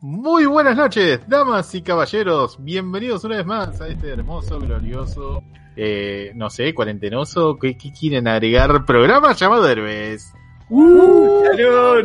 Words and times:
Muy 0.00 0.46
buenas 0.46 0.76
noches, 0.76 1.18
damas 1.26 1.74
y 1.74 1.82
caballeros. 1.82 2.56
Bienvenidos 2.62 3.24
una 3.24 3.38
vez 3.38 3.46
más 3.46 3.80
a 3.80 3.88
este 3.88 4.10
hermoso, 4.10 4.60
glorioso, 4.60 5.42
eh, 5.74 6.30
no 6.36 6.50
sé, 6.50 6.72
cuarentenoso. 6.72 7.58
¿Qué, 7.58 7.76
qué 7.76 7.90
quieren 7.90 8.28
agregar? 8.28 8.84
Programa 8.84 9.32
llamado 9.32 9.68
Herbes. 9.68 10.32
¡Uh! 10.70 11.42
¡Salud! 11.46 12.04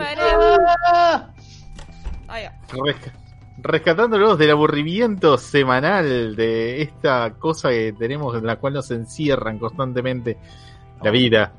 Rescatándolos 3.60 4.40
del 4.40 4.50
aburrimiento 4.50 5.38
semanal 5.38 6.36
de 6.36 6.82
esta 6.82 7.36
cosa 7.38 7.70
que 7.70 7.94
tenemos 7.94 8.36
en 8.36 8.48
la 8.48 8.56
cual 8.56 8.74
nos 8.74 8.90
encierran 8.90 9.60
constantemente 9.60 10.40
la 11.04 11.12
vida, 11.12 11.54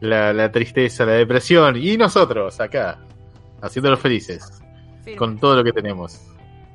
la, 0.00 0.32
la 0.32 0.50
tristeza, 0.50 1.04
la 1.04 1.12
depresión 1.12 1.76
y 1.76 1.98
nosotros 1.98 2.58
acá, 2.58 3.00
haciéndolos 3.60 4.00
felices 4.00 4.62
Firme. 5.08 5.16
con 5.16 5.38
todo 5.38 5.56
lo 5.56 5.64
que 5.64 5.72
tenemos. 5.72 6.20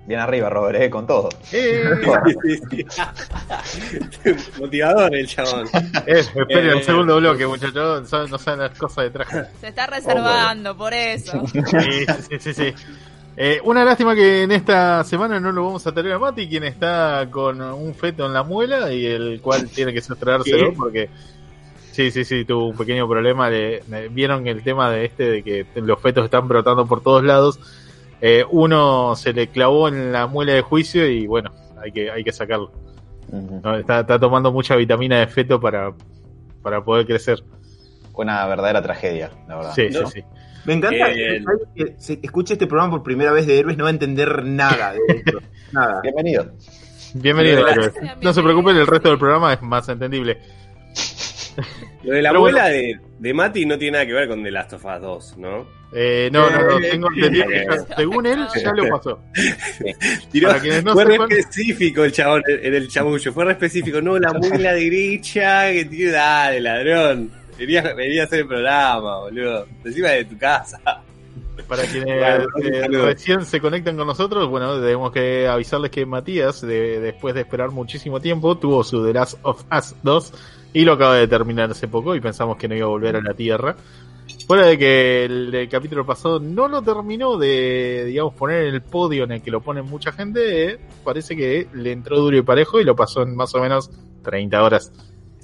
Bien 0.06 0.20
arriba, 0.20 0.50
Robert, 0.50 0.82
eh, 0.82 0.90
con 0.90 1.08
todo. 1.08 1.30
¡Eh! 1.54 1.84
Sí, 2.44 2.58
sí, 2.70 2.84
sí. 2.84 2.86
Motivador 4.60 5.16
el 5.16 5.28
chabón. 5.28 5.68
Eh, 6.06 6.20
esperen 6.20 6.70
el 6.72 6.78
Eh, 6.80 6.84
segundo 6.84 7.18
bloque, 7.18 7.48
muchachos. 7.48 8.12
No 8.12 8.38
saben 8.38 8.60
las 8.60 8.78
cosas 8.78 9.06
de 9.06 9.10
traje. 9.12 9.44
Se 9.62 9.68
está 9.70 9.88
reservando, 9.88 10.76
por 10.76 10.94
eso. 10.94 11.44
Sí, 11.48 11.62
sí, 12.30 12.40
sí, 12.40 12.54
sí. 12.54 12.74
Eh, 13.36 13.60
una 13.64 13.84
lástima 13.84 14.14
que 14.14 14.44
en 14.44 14.52
esta 14.52 15.04
semana 15.04 15.40
no 15.40 15.52
lo 15.52 15.66
vamos 15.66 15.88
a 15.88 15.92
tener 15.92 16.12
a 16.12 16.20
Mati, 16.20 16.48
quien 16.48 16.64
está 16.66 17.28
con 17.32 17.60
un 17.62 17.96
feto 17.96 18.26
en 18.28 18.34
la 18.34 18.44
muela 18.44 18.92
y 18.94 19.06
el 19.08 19.42
cual 19.42 19.68
tiene 19.70 19.92
que 19.94 20.02
sostrárselo 20.02 20.70
¿Qué? 20.72 20.76
porque. 20.78 21.10
Sí, 21.94 22.10
sí, 22.12 22.26
sí, 22.26 22.44
tuvo 22.44 22.70
un 22.70 22.76
pequeño 22.78 23.08
problema. 23.08 23.50
Le- 23.50 23.84
le- 23.90 24.10
Vieron 24.10 24.46
el 24.48 24.64
tema 24.64 24.90
de 24.92 25.06
este 25.06 25.30
de 25.30 25.44
que 25.44 25.66
los 25.76 26.00
fetos 26.02 26.26
están 26.26 26.48
brotando 26.48 26.86
por 26.88 27.02
todos 27.02 27.24
lados. 27.24 27.60
Eh, 28.26 28.46
uno 28.52 29.18
se 29.18 29.34
le 29.34 29.50
clavó 29.50 29.90
en 29.90 30.14
la 30.14 30.28
muela 30.28 30.54
de 30.54 30.62
juicio 30.62 31.06
y 31.10 31.28
bueno, 31.28 31.52
hay 31.82 31.92
que, 31.92 32.10
hay 32.10 32.24
que 32.24 32.32
sacarlo. 32.32 32.72
No, 33.30 33.76
Está, 33.76 34.00
está 34.00 34.18
tomando 34.18 34.50
mucha 34.50 34.78
vitamina 34.78 35.20
de 35.20 35.28
feto 35.28 35.60
para, 35.60 35.94
para 36.62 36.82
poder 36.82 37.06
crecer. 37.06 37.44
Una 38.14 38.46
verdadera 38.48 38.82
tragedia, 38.82 39.30
la 39.46 39.58
verdad. 39.58 39.74
Sí, 39.76 39.90
¿No? 39.92 40.08
sí, 40.08 40.22
sí. 40.22 40.26
Me 40.64 40.74
encanta 40.76 41.12
Eh, 41.12 41.14
que 41.16 41.36
alguien 41.46 41.70
que 41.76 41.96
se 41.98 42.20
escuche 42.24 42.54
este 42.54 42.66
programa 42.66 42.92
por 42.94 43.04
primera 43.04 43.34
vez 43.34 43.46
de 43.46 43.60
Héroes 43.60 43.76
no 43.76 43.84
va 43.84 43.90
a 43.90 43.94
entender 43.94 44.46
nada 44.46 44.94
de 44.94 45.00
esto. 45.10 45.40
nada. 45.74 46.00
Bienvenido. 46.02 46.46
Bienvenido, 47.16 47.68
héroes. 47.68 47.94
No 48.22 48.32
se 48.32 48.42
preocupen, 48.42 48.78
el 48.78 48.88
resto 48.88 49.10
del 49.10 49.20
programa 49.20 49.52
es 49.52 49.62
más 49.62 49.90
entendible. 49.90 50.40
Lo 52.04 52.14
de 52.14 52.22
la 52.22 52.30
Pero 52.30 52.40
abuela 52.40 52.66
de, 52.70 53.00
de 53.20 53.34
Mati 53.34 53.66
no 53.66 53.78
tiene 53.78 53.94
nada 53.94 54.06
que 54.06 54.14
ver 54.14 54.28
con 54.28 54.44
The 54.44 54.52
Last 54.52 54.74
of 54.74 54.86
Us 54.86 55.02
2, 55.02 55.38
¿no? 55.38 55.84
Eh, 55.96 56.30
no, 56.32 56.50
no, 56.50 56.62
no, 56.70 56.80
Eh, 56.80 56.90
tengo 56.92 57.08
entendido 57.14 57.46
que 57.48 57.66
ya- 57.66 57.96
según 57.96 58.26
él 58.26 58.40
ya 58.62 58.74
lo 58.74 58.90
pasó. 58.90 59.20
Tiró- 60.32 60.48
Para 60.50 60.60
quienes 60.60 60.84
no 60.84 60.94
fue 60.94 61.06
re 61.06 61.16
específico 61.16 62.04
el 62.04 62.12
chabón 62.12 62.44
en 62.48 62.74
el 62.74 62.88
chamullo, 62.88 63.32
fue 63.32 63.46
re 63.46 63.52
específico. 63.52 64.02
No, 64.02 64.18
la 64.18 64.34
muela 64.34 64.74
de 64.74 64.86
gricha 64.86 65.72
que 65.72 65.86
tiene, 65.86 66.12
dale, 66.12 66.60
ladrón. 66.62 67.32
Venía, 67.58 67.82
venía 67.94 68.24
a 68.24 68.26
hacer 68.26 68.40
el 68.40 68.48
programa, 68.48 69.20
boludo. 69.20 69.68
Encima 69.86 70.10
de 70.10 70.26
tu 70.26 70.38
casa. 70.38 70.82
Para 71.68 71.84
quienes 71.84 72.06
Claro, 72.18 72.48
eh, 72.64 72.88
recién 72.88 73.46
se 73.46 73.62
conectan 73.62 73.96
con 73.96 74.08
nosotros, 74.08 74.50
bueno, 74.50 74.82
tenemos 74.82 75.12
que 75.12 75.48
avisarles 75.48 75.92
que 75.92 76.04
Matías, 76.08 76.62
de- 76.62 77.00
después 77.00 77.36
de 77.36 77.42
esperar 77.42 77.70
muchísimo 77.70 78.20
tiempo, 78.20 78.58
tuvo 78.58 78.84
su 78.84 79.06
The 79.06 79.14
Last 79.14 79.38
of 79.44 79.64
Us 79.72 79.96
2 80.02 80.34
y 80.74 80.84
lo 80.84 80.94
acaba 80.94 81.16
de 81.16 81.28
terminar 81.28 81.72
hace 81.72 81.88
poco 81.88 82.16
y 82.16 82.22
pensamos 82.22 82.58
que 82.58 82.68
no 82.68 82.76
iba 82.76 82.86
a 82.86 82.90
volver 82.90 83.16
a 83.16 83.22
la 83.22 83.34
Tierra. 83.34 83.76
Fuera 84.48 84.66
de 84.66 84.78
que 84.78 85.26
el, 85.26 85.54
el 85.54 85.70
capítulo 85.70 86.06
pasado 86.06 86.40
no 86.40 86.68
lo 86.68 86.82
terminó 86.82 87.38
de, 87.38 88.06
digamos, 88.06 88.34
poner 88.34 88.66
en 88.66 88.76
el 88.76 88.82
podio 88.82 89.26
en 89.26 89.34
el 89.34 89.42
que 89.42 89.52
lo 89.52 89.62
ponen 89.62 89.86
mucha 89.86 90.12
gente, 90.12 90.72
eh, 90.72 90.80
parece 91.04 91.36
que 91.36 91.68
le 91.74 91.92
entró 91.92 92.20
duro 92.20 92.38
y 92.38 92.42
parejo 92.42 92.80
y 92.80 92.84
lo 92.84 92.96
pasó 92.96 93.22
en 93.22 93.36
más 93.36 93.54
o 93.56 93.62
menos 93.62 93.92
30 94.24 94.64
horas. 94.64 94.92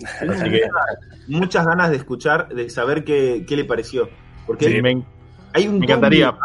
Así 0.04 0.50
que 0.50 0.62
Muchas 1.28 1.66
ganas 1.66 1.92
de 1.92 1.98
escuchar, 1.98 2.50
de 2.50 2.70
saber 2.70 3.04
qué, 3.04 3.46
qué 3.48 3.56
le 3.56 3.66
pareció. 3.66 4.10
Porque 4.48 4.66
sí, 4.66 4.82
me, 4.82 5.04
hay 5.54 5.68
un 5.68 5.80
me 5.80 5.86
encantaría. 5.86 6.36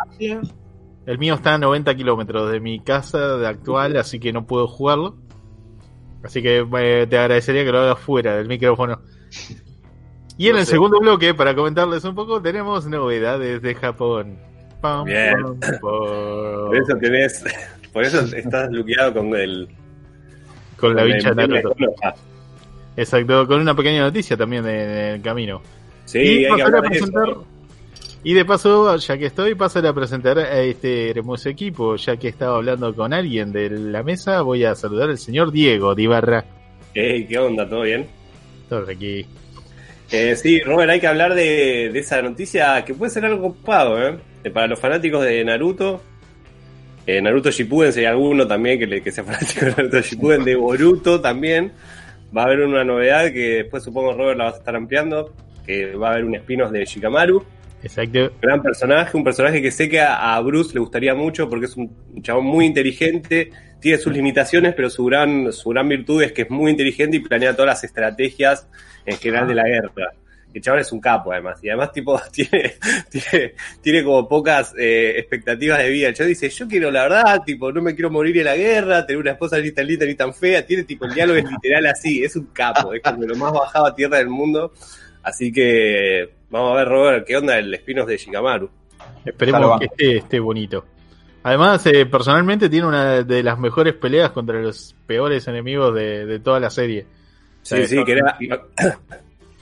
El 1.06 1.18
mío 1.18 1.34
está 1.34 1.54
a 1.54 1.58
90 1.58 1.94
kilómetros 1.94 2.50
de 2.50 2.60
mi 2.60 2.80
casa 2.80 3.36
de 3.36 3.46
actual, 3.46 3.96
así 3.96 4.18
que 4.18 4.32
no 4.32 4.46
puedo 4.46 4.66
jugarlo. 4.66 5.16
Así 6.24 6.42
que 6.42 6.66
eh, 6.78 7.06
te 7.08 7.18
agradecería 7.18 7.64
que 7.64 7.70
lo 7.72 7.80
hagas 7.80 7.98
fuera 7.98 8.36
del 8.36 8.48
micrófono. 8.48 9.00
Y 10.38 10.46
en 10.48 10.54
No 10.54 10.58
el 10.60 10.64
sé. 10.66 10.72
segundo 10.72 10.98
bloque, 10.98 11.34
para 11.34 11.54
comentarles 11.54 12.02
un 12.04 12.14
poco, 12.14 12.40
tenemos 12.42 12.86
novedades 12.86 13.60
de 13.62 13.74
Japón. 13.74 14.38
Pam, 14.80 15.04
Bien. 15.04 15.34
pam, 15.42 15.60
pam. 15.60 15.80
Por 15.80 16.76
eso 16.76 16.96
tenés. 17.00 17.44
Por 17.92 18.02
eso 18.04 18.20
estás 18.36 18.70
luqueado 18.72 19.14
con 19.14 19.34
el. 19.36 19.68
Con 20.78 20.96
la 20.96 21.02
con 21.02 21.12
el- 21.12 21.22
de 21.22 21.34
Naruto. 21.34 21.76
Exacto, 22.96 23.46
con 23.46 23.60
una 23.60 23.74
pequeña 23.74 24.02
noticia 24.02 24.36
también 24.36 24.64
de- 24.64 24.86
del 24.86 25.22
camino. 25.22 25.60
Sí, 26.04 26.18
y 26.18 26.44
hay 26.46 26.56
que 26.56 26.62
hablar 26.62 26.82
de 26.82 26.88
presentar. 26.88 27.28
eso. 27.28 27.46
Y 28.26 28.32
de 28.32 28.46
paso, 28.46 28.96
ya 28.96 29.18
que 29.18 29.26
estoy, 29.26 29.54
pasaré 29.54 29.86
a 29.88 29.92
presentar 29.92 30.38
a 30.38 30.60
este 30.60 31.10
hermoso 31.10 31.50
equipo. 31.50 31.96
Ya 31.96 32.16
que 32.16 32.28
estaba 32.28 32.56
hablando 32.56 32.94
con 32.94 33.12
alguien 33.12 33.52
de 33.52 33.68
la 33.68 34.02
mesa, 34.02 34.40
voy 34.40 34.64
a 34.64 34.74
saludar 34.74 35.10
al 35.10 35.18
señor 35.18 35.52
Diego 35.52 35.94
Dibarra. 35.94 36.42
Ey, 36.94 37.26
¿Qué 37.26 37.38
onda? 37.38 37.68
¿Todo 37.68 37.82
bien? 37.82 38.06
Todo 38.70 38.90
aquí. 38.90 39.26
Eh, 40.10 40.36
sí, 40.36 40.60
Robert, 40.60 40.90
hay 40.90 41.00
que 41.00 41.06
hablar 41.06 41.34
de, 41.34 41.90
de 41.92 41.98
esa 41.98 42.22
noticia 42.22 42.82
que 42.84 42.94
puede 42.94 43.10
ser 43.10 43.26
algo 43.26 43.54
¿eh? 43.68 44.16
Eh, 44.42 44.50
Para 44.50 44.68
los 44.68 44.78
fanáticos 44.78 45.22
de 45.22 45.44
Naruto, 45.44 46.02
eh, 47.06 47.20
Naruto 47.20 47.50
Shippuden, 47.50 47.92
si 47.92 48.00
hay 48.00 48.06
alguno 48.06 48.46
también 48.46 48.78
que, 48.78 48.86
le, 48.86 49.02
que 49.02 49.12
sea 49.12 49.24
fanático 49.24 49.66
de 49.66 49.70
Naruto 49.72 50.00
Shippuden, 50.00 50.44
de 50.44 50.56
Boruto 50.56 51.20
también, 51.20 51.72
va 52.34 52.42
a 52.42 52.44
haber 52.46 52.60
una 52.60 52.84
novedad 52.84 53.24
que 53.32 53.64
después 53.64 53.82
supongo 53.82 54.14
Robert 54.14 54.38
la 54.38 54.44
vas 54.44 54.54
a 54.54 54.58
estar 54.58 54.76
ampliando, 54.76 55.34
que 55.66 55.94
va 55.94 56.08
a 56.08 56.12
haber 56.12 56.24
un 56.24 56.36
spin-off 56.36 56.70
de 56.70 56.86
Shikamaru, 56.86 57.44
Exacto. 57.84 58.32
gran 58.40 58.62
personaje, 58.62 59.14
un 59.14 59.24
personaje 59.24 59.60
que 59.60 59.70
sé 59.70 59.90
que 59.90 60.00
a, 60.00 60.40
Bruce 60.40 60.72
le 60.72 60.80
gustaría 60.80 61.14
mucho 61.14 61.50
porque 61.50 61.66
es 61.66 61.76
un 61.76 61.90
chabón 62.22 62.46
muy 62.46 62.64
inteligente, 62.64 63.50
tiene 63.78 63.98
sus 63.98 64.12
limitaciones, 64.12 64.74
pero 64.74 64.88
su 64.88 65.04
gran, 65.04 65.52
su 65.52 65.68
gran 65.68 65.86
virtud 65.86 66.22
es 66.22 66.32
que 66.32 66.42
es 66.42 66.50
muy 66.50 66.70
inteligente 66.70 67.18
y 67.18 67.20
planea 67.20 67.52
todas 67.52 67.66
las 67.66 67.84
estrategias 67.84 68.66
en 69.04 69.18
general 69.18 69.46
de 69.46 69.54
la 69.54 69.64
guerra. 69.64 70.14
El 70.54 70.62
chabón 70.62 70.80
es 70.80 70.92
un 70.92 71.00
capo 71.00 71.30
además, 71.30 71.62
y 71.62 71.68
además 71.68 71.92
tipo 71.92 72.18
tiene, 72.32 72.74
tiene, 73.10 73.54
tiene 73.82 74.02
como 74.02 74.26
pocas 74.26 74.72
eh, 74.78 75.14
expectativas 75.18 75.78
de 75.78 75.90
vida. 75.90 76.08
El 76.08 76.14
chabón 76.14 76.28
dice, 76.30 76.48
yo 76.48 76.66
quiero 76.66 76.90
la 76.90 77.02
verdad, 77.02 77.42
tipo, 77.44 77.70
no 77.70 77.82
me 77.82 77.94
quiero 77.94 78.10
morir 78.10 78.38
en 78.38 78.44
la 78.44 78.56
guerra, 78.56 79.04
tener 79.04 79.20
una 79.20 79.32
esposa 79.32 79.58
ni 79.58 79.72
tan 79.72 79.86
linda 79.86 80.06
ni 80.06 80.14
tan 80.14 80.32
fea, 80.32 80.64
tiene 80.64 80.84
tipo 80.84 81.04
el 81.04 81.12
diálogo 81.12 81.38
es 81.38 81.44
literal 81.44 81.84
así, 81.84 82.24
es 82.24 82.34
un 82.34 82.46
capo, 82.46 82.94
es 82.94 83.02
como 83.02 83.24
lo 83.24 83.36
más 83.36 83.52
bajado 83.52 83.86
a 83.86 83.94
tierra 83.94 84.16
del 84.16 84.28
mundo. 84.28 84.72
Así 85.22 85.50
que 85.50 86.30
vamos 86.54 86.72
a 86.72 86.76
ver, 86.78 86.88
Robert, 86.88 87.26
qué 87.26 87.36
onda 87.36 87.58
el 87.58 87.72
espinos 87.74 88.06
de 88.06 88.16
Shikamaru. 88.16 88.70
Esperemos 89.24 89.60
Salva. 89.60 89.78
que 89.78 89.84
esté, 89.86 90.16
esté 90.18 90.40
bonito. 90.40 90.84
Además, 91.42 91.84
eh, 91.86 92.06
personalmente 92.06 92.70
tiene 92.70 92.86
una 92.86 93.22
de 93.22 93.42
las 93.42 93.58
mejores 93.58 93.94
peleas 93.94 94.30
contra 94.30 94.60
los 94.62 94.94
peores 95.06 95.46
enemigos 95.48 95.94
de, 95.94 96.24
de 96.24 96.38
toda 96.40 96.58
la 96.60 96.70
serie. 96.70 97.06
Sí, 97.62 97.86
sí, 97.86 98.02
que 98.04 98.12
era 98.12 98.38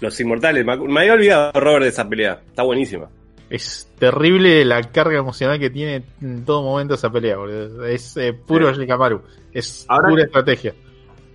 los 0.01 0.21
inmortales. 0.21 0.65
Me, 0.65 0.77
me 0.77 1.01
había 1.01 1.15
olvidado, 1.15 1.61
Robert, 1.61 1.83
de 1.85 1.89
esa 1.89 2.09
pelea. 2.09 2.41
Está 2.49 2.63
buenísima. 2.63 3.09
Es 3.51 3.91
terrible 3.99 4.65
la 4.65 4.81
carga 4.83 5.19
emocional 5.19 5.59
que 5.59 5.71
tiene 5.71 6.05
en 6.21 6.45
todo 6.45 6.63
momento 6.63 6.95
esa 6.95 7.11
pelea. 7.11 7.37
boludo. 7.37 7.85
Es 7.85 8.17
eh, 8.17 8.33
puro 8.33 8.73
Shikamaru. 8.73 9.23
Es 9.53 9.85
Ahora- 9.89 10.09
pura 10.09 10.23
estrategia. 10.25 10.75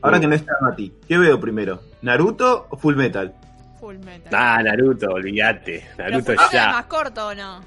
Ahora 0.02 0.20
que 0.20 0.28
no 0.28 0.36
está 0.36 0.54
Mati, 0.62 0.94
¿qué 1.08 1.18
veo 1.18 1.40
primero? 1.40 1.82
¿Naruto 2.04 2.68
o 2.70 2.78
Full 2.78 2.96
Metal? 2.96 3.34
Full 3.80 3.98
metal. 3.98 4.32
Ah, 4.34 4.62
Naruto, 4.64 5.08
olvídate. 5.12 5.84
Pero 5.96 6.10
Naruto 6.10 6.26
Full 6.26 6.32
Metal 6.36 6.46
es 6.48 6.52
ya. 6.54 6.72
más 6.72 6.86
corto 6.86 7.28
o 7.28 7.36
no? 7.36 7.66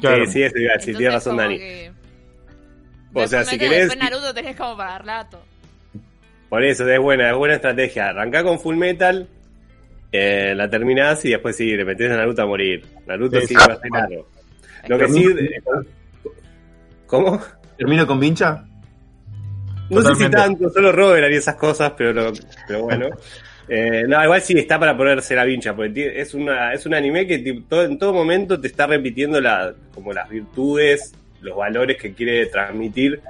Claro. 0.00 0.26
Sí, 0.26 0.32
sí, 0.32 0.42
eso 0.42 0.58
iba 0.58 0.72
a 0.72 0.76
decir, 0.76 0.90
Entonces, 0.90 0.96
tiene 0.98 1.10
razón 1.14 1.36
Dani. 1.36 1.58
que- 1.58 1.92
O 3.14 3.26
sea, 3.26 3.44
si 3.44 3.58
querés, 3.58 3.88
Después 3.88 3.98
Naruto 3.98 4.34
tenés 4.34 4.56
como 4.56 4.76
para 4.76 4.98
rato. 4.98 5.42
por 6.48 6.62
eso 6.64 6.88
es 6.88 7.00
buena, 7.00 7.30
es 7.30 7.36
buena 7.36 7.54
estrategia. 7.54 8.08
Arrancá 8.10 8.42
con 8.44 8.60
Full 8.60 8.76
Metal, 8.76 9.26
eh, 10.12 10.54
la 10.54 10.68
terminás 10.70 11.24
y 11.24 11.30
después 11.30 11.56
sí, 11.56 11.76
le 11.76 11.84
metés 11.84 12.10
a 12.12 12.16
Naruto 12.16 12.42
a 12.42 12.46
morir. 12.46 12.86
Naruto 13.06 13.40
Sí, 13.40 13.48
sí, 13.48 13.54
va 13.54 13.64
a 13.74 13.76
ser 13.80 13.90
largo. 13.90 14.28
Lo 14.86 14.98
que 14.98 15.08
sí. 15.08 15.24
eh, 15.26 15.62
¿Cómo? 17.06 17.40
¿Termino 17.76 18.06
con 18.06 18.20
Vincha? 18.20 18.64
No 19.90 20.02
sé 20.02 20.14
si 20.14 20.30
tanto, 20.30 20.68
solo 20.68 20.92
Robert 20.92 21.24
haría 21.24 21.38
esas 21.38 21.54
cosas, 21.56 21.92
pero, 21.96 22.12
lo- 22.12 22.32
pero 22.66 22.82
bueno. 22.82 23.08
Eh, 23.68 24.04
no, 24.08 24.22
igual 24.24 24.40
sí 24.40 24.54
está 24.58 24.78
para 24.78 24.96
ponerse 24.96 25.34
la 25.34 25.44
vincha, 25.44 25.76
porque 25.76 26.20
es, 26.20 26.32
una, 26.32 26.72
es 26.72 26.86
un 26.86 26.94
anime 26.94 27.26
que 27.26 27.34
en 27.34 27.98
todo 27.98 28.12
momento 28.14 28.58
te 28.58 28.68
está 28.68 28.86
repitiendo 28.86 29.40
como 29.92 30.12
las 30.12 30.28
virtudes, 30.28 31.12
los 31.42 31.56
valores 31.56 31.98
que 31.98 32.14
quiere 32.14 32.46
transmitir, 32.46 33.20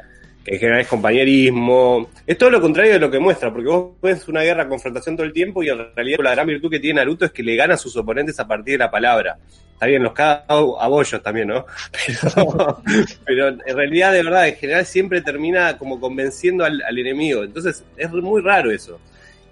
que 0.45 0.55
en 0.55 0.61
general 0.61 0.81
es 0.83 0.87
compañerismo. 0.87 2.09
Es 2.25 2.39
todo 2.39 2.51
lo 2.51 2.61
contrario 2.61 2.93
de 2.93 3.01
lo 3.01 3.11
que 3.11 3.19
muestra, 3.19 3.53
porque 3.53 3.69
vos 3.69 3.95
ves 4.01 4.29
una 4.29 4.43
guerra, 4.43 4.69
confrontación 4.69 5.17
todo 5.17 5.27
el 5.27 5.33
tiempo 5.33 5.63
y 5.63 5.71
en 5.71 5.95
realidad 5.95 6.21
la 6.23 6.31
gran 6.31 6.47
virtud 6.47 6.71
que 6.71 6.79
tiene 6.79 7.01
Naruto 7.01 7.25
es 7.25 7.33
que 7.33 7.43
le 7.43 7.57
gana 7.57 7.75
a 7.75 7.79
sus 7.79 7.97
oponentes 7.97 8.39
a 8.39 8.47
partir 8.47 8.75
de 8.75 8.79
la 8.79 8.91
palabra. 8.91 9.39
Está 9.73 9.87
bien, 9.87 10.03
los 10.03 10.13
caga 10.13 10.45
a 10.49 10.89
bollos 10.89 11.23
también, 11.23 11.49
¿no? 11.49 11.65
Pero, 13.25 13.49
en 13.49 13.77
realidad, 13.77 14.13
de 14.13 14.25
verdad, 14.25 14.49
en 14.49 14.57
general 14.57 14.87
siempre 14.87 15.21
termina 15.21 15.79
como 15.79 16.01
convenciendo 16.01 16.65
al 16.65 16.99
enemigo. 16.99 17.43
Entonces 17.43 17.85
es 17.97 18.11
muy 18.11 18.41
raro 18.41 18.71
eso. 18.71 19.01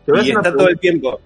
Te 0.06 0.12
voy 0.12 0.20
a 0.20 0.25
Y 0.25 0.31
está 0.31 0.55
todo 0.55 0.69
el 0.69 0.79
tiempo. 0.79 1.20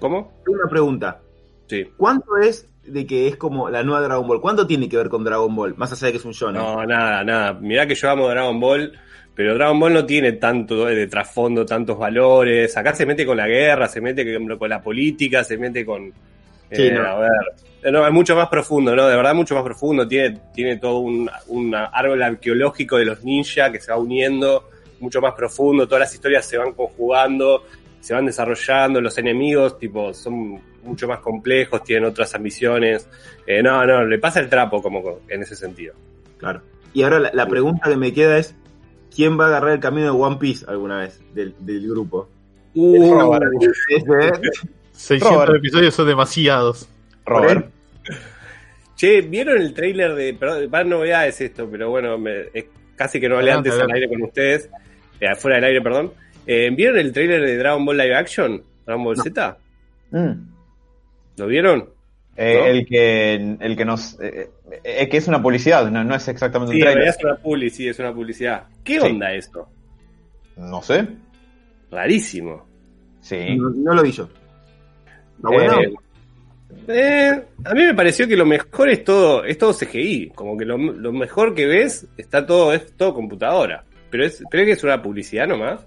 ¿Cómo? 0.00 0.32
una 0.46 0.68
pregunta. 0.68 1.20
Sí. 1.68 1.86
¿Cuánto 1.96 2.36
es 2.38 2.66
de 2.84 3.06
que 3.06 3.28
es 3.28 3.36
como 3.36 3.68
la 3.68 3.82
nueva 3.82 4.00
Dragon 4.00 4.26
Ball? 4.26 4.40
¿Cuánto 4.40 4.66
tiene 4.66 4.88
que 4.88 4.96
ver 4.96 5.08
con 5.08 5.22
Dragon 5.22 5.54
Ball? 5.54 5.74
Más 5.76 5.92
allá 5.92 6.06
de 6.06 6.12
que 6.12 6.18
es 6.18 6.24
un 6.24 6.32
shonen. 6.32 6.60
No, 6.60 6.84
nada, 6.84 7.22
nada. 7.22 7.52
Mirá 7.52 7.86
que 7.86 7.94
yo 7.94 8.10
amo 8.10 8.28
Dragon 8.28 8.58
Ball, 8.58 8.92
pero 9.34 9.54
Dragon 9.54 9.78
Ball 9.78 9.92
no 9.92 10.06
tiene 10.06 10.32
tanto 10.32 10.86
de 10.86 11.06
trasfondo, 11.06 11.64
tantos 11.64 11.98
valores. 11.98 12.76
Acá 12.76 12.94
se 12.94 13.06
mete 13.06 13.24
con 13.26 13.36
la 13.36 13.46
guerra, 13.46 13.86
se 13.86 14.00
mete 14.00 14.24
con 14.58 14.68
la 14.68 14.82
política, 14.82 15.44
se 15.44 15.56
mete 15.58 15.84
con... 15.84 16.12
Sí, 16.72 16.86
eh, 16.86 16.92
no. 16.92 17.02
A 17.06 17.18
ver, 17.20 17.30
Eh, 17.82 17.90
no, 17.90 18.06
es 18.06 18.12
mucho 18.12 18.36
más 18.36 18.48
profundo, 18.48 18.94
¿no? 18.94 19.06
De 19.06 19.16
verdad, 19.16 19.34
mucho 19.34 19.54
más 19.54 19.64
profundo. 19.64 20.06
Tiene, 20.06 20.38
tiene 20.54 20.76
todo 20.76 20.98
un, 20.98 21.30
un 21.48 21.74
árbol 21.74 22.22
arqueológico 22.22 22.96
de 22.96 23.04
los 23.06 23.22
ninjas 23.24 23.70
que 23.70 23.80
se 23.80 23.90
va 23.90 23.98
uniendo, 23.98 24.68
mucho 25.00 25.20
más 25.20 25.34
profundo. 25.34 25.86
Todas 25.86 26.00
las 26.00 26.14
historias 26.14 26.44
se 26.46 26.58
van 26.58 26.72
conjugando, 26.72 27.64
se 28.00 28.14
van 28.14 28.26
desarrollando. 28.26 29.00
Los 29.00 29.16
enemigos, 29.18 29.78
tipo, 29.78 30.12
son 30.14 30.60
mucho 30.82 31.06
más 31.08 31.20
complejos, 31.20 31.82
tienen 31.84 32.04
otras 32.06 32.34
ambiciones. 32.34 33.08
Eh, 33.46 33.62
no, 33.62 33.84
no, 33.86 34.04
le 34.04 34.18
pasa 34.18 34.40
el 34.40 34.48
trapo 34.48 34.82
como 34.82 35.20
en 35.28 35.42
ese 35.42 35.54
sentido. 35.56 35.94
Claro. 36.38 36.62
Y 36.92 37.02
ahora 37.02 37.20
la, 37.20 37.30
la 37.32 37.46
pregunta 37.46 37.88
que 37.90 37.96
me 37.96 38.12
queda 38.12 38.38
es: 38.38 38.54
¿quién 39.14 39.38
va 39.38 39.44
a 39.44 39.48
agarrar 39.48 39.72
el 39.72 39.80
camino 39.80 40.04
de 40.06 40.10
One 40.20 40.36
Piece 40.36 40.64
alguna 40.68 40.98
vez 41.00 41.20
del, 41.34 41.54
del 41.60 41.88
grupo? 41.88 42.28
Uh, 42.74 43.34
Ese- 43.88 44.50
600 44.92 45.30
Robert. 45.46 45.56
episodios 45.56 45.94
son 45.94 46.06
demasiados. 46.06 46.88
Robert. 47.26 47.70
Che, 48.96 49.22
¿vieron 49.22 49.58
el 49.60 49.72
tráiler 49.72 50.14
de... 50.14 50.34
Perdón, 50.34 50.68
más 50.70 50.84
novedades 50.86 51.40
esto, 51.40 51.66
pero 51.70 51.88
bueno, 51.90 52.18
me- 52.18 52.48
es 52.52 52.66
casi 52.96 53.18
que 53.18 53.28
no 53.28 53.36
hablé 53.36 53.52
antes 53.52 53.72
al 53.72 53.90
aire 53.90 54.08
con 54.08 54.20
ustedes, 54.22 54.68
eh, 55.20 55.34
fuera 55.36 55.56
del 55.56 55.64
aire, 55.64 55.80
perdón. 55.80 56.12
Eh, 56.46 56.70
¿Vieron 56.74 56.98
el 56.98 57.12
tráiler 57.12 57.42
de 57.44 57.56
Dragon 57.56 57.84
Ball 57.84 57.96
Live 57.98 58.14
Action? 58.16 58.62
¿Dragon 58.86 59.04
Ball 59.04 59.16
No. 59.16 59.22
Z? 59.22 59.58
Mm. 60.10 60.32
¿Lo 61.36 61.46
vieron? 61.46 61.88
Eh, 62.36 62.54
¿No? 62.58 62.66
el 62.66 62.86
que 62.86 63.34
el 63.60 63.76
que 63.76 63.84
nos 63.84 64.18
eh, 64.20 64.50
eh, 64.84 65.08
que 65.08 65.16
es 65.18 65.28
una 65.28 65.42
publicidad, 65.42 65.90
no, 65.90 66.02
no 66.04 66.14
es 66.14 66.26
exactamente 66.28 66.72
Sí, 66.74 66.78
un 66.80 66.84
trailer. 66.84 67.08
es 67.08 67.16
una 67.22 67.36
publi, 67.36 67.70
sí, 67.70 67.88
es 67.88 67.98
una 67.98 68.14
publicidad. 68.14 68.64
¿Qué 68.84 69.00
Sí. 69.00 69.06
onda 69.06 69.32
esto? 69.34 69.68
No 70.56 70.80
sé. 70.82 71.06
Rarísimo. 71.90 72.66
Sí. 73.20 73.56
no, 73.56 73.70
no 73.70 73.94
lo 73.94 74.02
vi 74.02 74.12
yo. 74.12 74.24
¿Está 75.36 75.48
Eh, 75.48 75.68
bueno? 75.68 75.98
eh, 76.88 77.44
a 77.64 77.74
mí 77.74 77.82
me 77.84 77.94
pareció 77.94 78.26
que 78.28 78.36
lo 78.36 78.46
mejor 78.46 78.88
es 78.90 79.04
todo, 79.04 79.44
es 79.44 79.58
todo 79.58 79.72
CGI, 79.74 80.30
como 80.34 80.56
que 80.56 80.64
lo, 80.64 80.78
lo 80.78 81.12
mejor 81.12 81.54
que 81.54 81.66
ves 81.66 82.06
está 82.16 82.46
todo, 82.46 82.72
es 82.72 82.96
todo 82.96 83.12
computadora. 83.12 83.84
Pero 84.10 84.24
es, 84.24 84.42
creo 84.50 84.64
que 84.64 84.72
es 84.72 84.84
una 84.84 85.02
publicidad 85.02 85.46
nomás. 85.46 85.84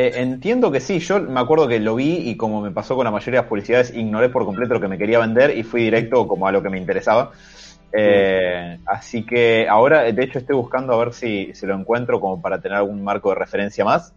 Eh, 0.00 0.12
entiendo 0.20 0.70
que 0.70 0.78
sí, 0.78 1.00
yo 1.00 1.18
me 1.20 1.40
acuerdo 1.40 1.66
que 1.66 1.80
lo 1.80 1.96
vi 1.96 2.28
y 2.30 2.36
como 2.36 2.60
me 2.60 2.70
pasó 2.70 2.94
con 2.94 3.02
la 3.04 3.10
mayoría 3.10 3.40
de 3.40 3.42
las 3.42 3.48
publicidades, 3.48 3.92
ignoré 3.92 4.28
por 4.28 4.44
completo 4.44 4.74
lo 4.74 4.80
que 4.80 4.86
me 4.86 4.96
quería 4.96 5.18
vender 5.18 5.58
y 5.58 5.64
fui 5.64 5.82
directo 5.82 6.28
como 6.28 6.46
a 6.46 6.52
lo 6.52 6.62
que 6.62 6.70
me 6.70 6.78
interesaba. 6.78 7.32
Eh, 7.92 8.78
así 8.86 9.24
que 9.26 9.66
ahora, 9.68 10.02
de 10.04 10.22
hecho, 10.22 10.38
estoy 10.38 10.54
buscando 10.54 10.92
a 10.92 10.98
ver 11.04 11.12
si, 11.12 11.50
si 11.52 11.66
lo 11.66 11.74
encuentro 11.74 12.20
como 12.20 12.40
para 12.40 12.60
tener 12.60 12.78
algún 12.78 13.02
marco 13.02 13.30
de 13.30 13.34
referencia 13.40 13.84
más. 13.84 14.12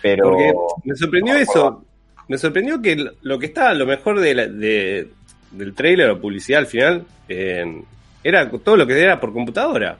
Pero 0.00 0.24
Porque 0.30 0.54
me 0.84 0.96
sorprendió 0.96 1.34
no, 1.34 1.40
eso. 1.40 1.84
Me 2.28 2.38
sorprendió 2.38 2.80
que 2.80 2.96
lo 3.20 3.38
que 3.38 3.44
estaba, 3.44 3.74
lo 3.74 3.84
mejor 3.84 4.20
de 4.20 4.34
la- 4.34 4.46
de- 4.46 5.08
del 5.50 5.74
trailer 5.74 6.08
o 6.08 6.18
publicidad 6.18 6.60
al 6.60 6.66
final, 6.66 7.04
eh, 7.28 7.82
era 8.22 8.48
todo 8.50 8.78
lo 8.78 8.86
que 8.86 8.98
era 8.98 9.20
por 9.20 9.34
computadora. 9.34 9.98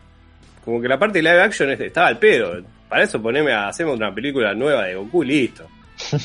Como 0.65 0.81
que 0.81 0.89
la 0.89 0.99
parte 0.99 1.19
de 1.19 1.25
live 1.25 1.43
action 1.43 1.71
es- 1.73 1.81
estaba 1.81 2.07
al 2.07 2.19
pedo. 2.19 2.63
Para 2.89 3.05
eso 3.05 3.21
poneme 3.21 3.53
a, 3.53 3.69
hacemos 3.69 3.97
una 3.97 4.15
película 4.15 4.55
nueva 4.55 4.85
de 4.85 4.95
Goku, 4.95 5.23
listo. 5.23 5.67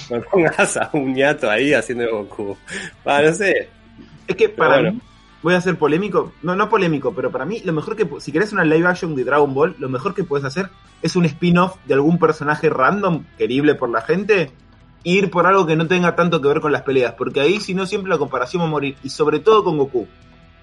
No 0.09 0.21
pongas 0.31 0.77
a 0.77 0.89
un 0.93 1.13
ñato 1.13 1.49
ahí 1.49 1.73
haciendo 1.73 2.09
Goku. 2.09 2.57
Ah, 3.05 3.21
no 3.23 3.33
sé. 3.33 3.69
Es 4.27 4.35
que 4.35 4.49
para 4.49 4.75
bueno. 4.75 4.93
mí, 4.93 5.01
voy 5.41 5.55
a 5.55 5.61
ser 5.61 5.77
polémico, 5.77 6.33
no, 6.43 6.55
no 6.55 6.69
polémico, 6.69 7.13
pero 7.13 7.31
para 7.31 7.45
mí, 7.45 7.61
lo 7.63 7.73
mejor 7.73 7.95
que, 7.95 8.07
si 8.19 8.31
querés 8.31 8.53
una 8.53 8.63
live 8.63 8.87
action 8.87 9.15
de 9.15 9.23
Dragon 9.23 9.53
Ball, 9.53 9.75
lo 9.79 9.89
mejor 9.89 10.13
que 10.13 10.23
puedes 10.23 10.45
hacer 10.45 10.69
es 11.01 11.15
un 11.15 11.25
spin-off 11.25 11.77
de 11.85 11.93
algún 11.93 12.19
personaje 12.19 12.69
random, 12.69 13.23
querible 13.37 13.75
por 13.75 13.89
la 13.89 14.01
gente, 14.01 14.51
e 15.03 15.09
ir 15.09 15.31
por 15.31 15.47
algo 15.47 15.65
que 15.65 15.75
no 15.75 15.87
tenga 15.87 16.15
tanto 16.15 16.41
que 16.41 16.47
ver 16.49 16.59
con 16.59 16.71
las 16.71 16.81
peleas, 16.81 17.13
porque 17.13 17.39
ahí 17.39 17.59
si 17.59 17.73
no 17.73 17.85
siempre 17.85 18.09
la 18.09 18.17
comparación 18.17 18.61
va 18.61 18.67
a 18.67 18.69
morir, 18.69 18.95
y 19.03 19.09
sobre 19.09 19.39
todo 19.39 19.63
con 19.63 19.77
Goku. 19.77 20.07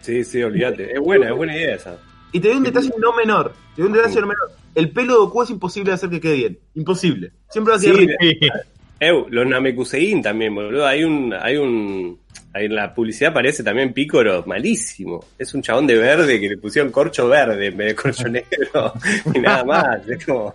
Sí, 0.01 0.23
sí, 0.25 0.43
olvídate. 0.43 0.93
Es 0.93 1.01
buena, 1.01 1.29
es 1.29 1.35
buena 1.35 1.57
idea 1.57 1.75
esa. 1.75 1.99
Y 2.33 2.41
te 2.41 2.49
doy 2.49 2.57
un 2.59 2.65
detalle 2.65 2.91
no 2.99 3.15
menor, 3.15 3.53
te 3.75 3.83
doy 3.83 3.91
un 3.91 3.97
detalle 3.97 4.21
no 4.21 4.27
menor. 4.27 4.51
El 4.75 4.91
pelo 4.91 5.15
de 5.15 5.19
Goku 5.21 5.43
es 5.43 5.51
imposible 5.51 5.91
de 5.91 5.95
hacer 5.95 6.11
que 6.11 6.21
quede 6.21 6.37
bien, 6.37 6.59
imposible. 6.75 7.33
Siempre 7.49 7.73
va 7.73 7.79
a 7.79 7.81
quedar 7.81 7.97
Sí, 7.97 8.07
rico. 8.07 8.55
Eu, 8.99 9.27
los 9.29 9.47
Namekusein 9.47 10.23
también, 10.23 10.55
boludo. 10.55 10.87
Hay 10.87 11.05
un, 11.05 11.35
hay 11.35 11.57
un, 11.57 12.19
en 12.55 12.75
la 12.75 12.95
publicidad 12.95 13.31
aparece 13.31 13.63
también 13.63 13.93
Pícoro, 13.93 14.43
malísimo. 14.47 15.23
Es 15.39 15.53
un 15.55 15.63
chabón 15.63 15.87
de 15.87 15.97
verde 15.97 16.41
que 16.41 16.49
le 16.49 16.57
pusieron 16.57 16.91
corcho 16.91 17.29
verde 17.29 17.67
en 17.67 17.77
vez 17.77 17.89
de 17.89 17.95
corcho 17.95 18.29
negro 18.29 18.95
y 19.35 19.39
nada 19.39 19.65
más. 19.65 20.09
Es 20.09 20.25
como, 20.25 20.55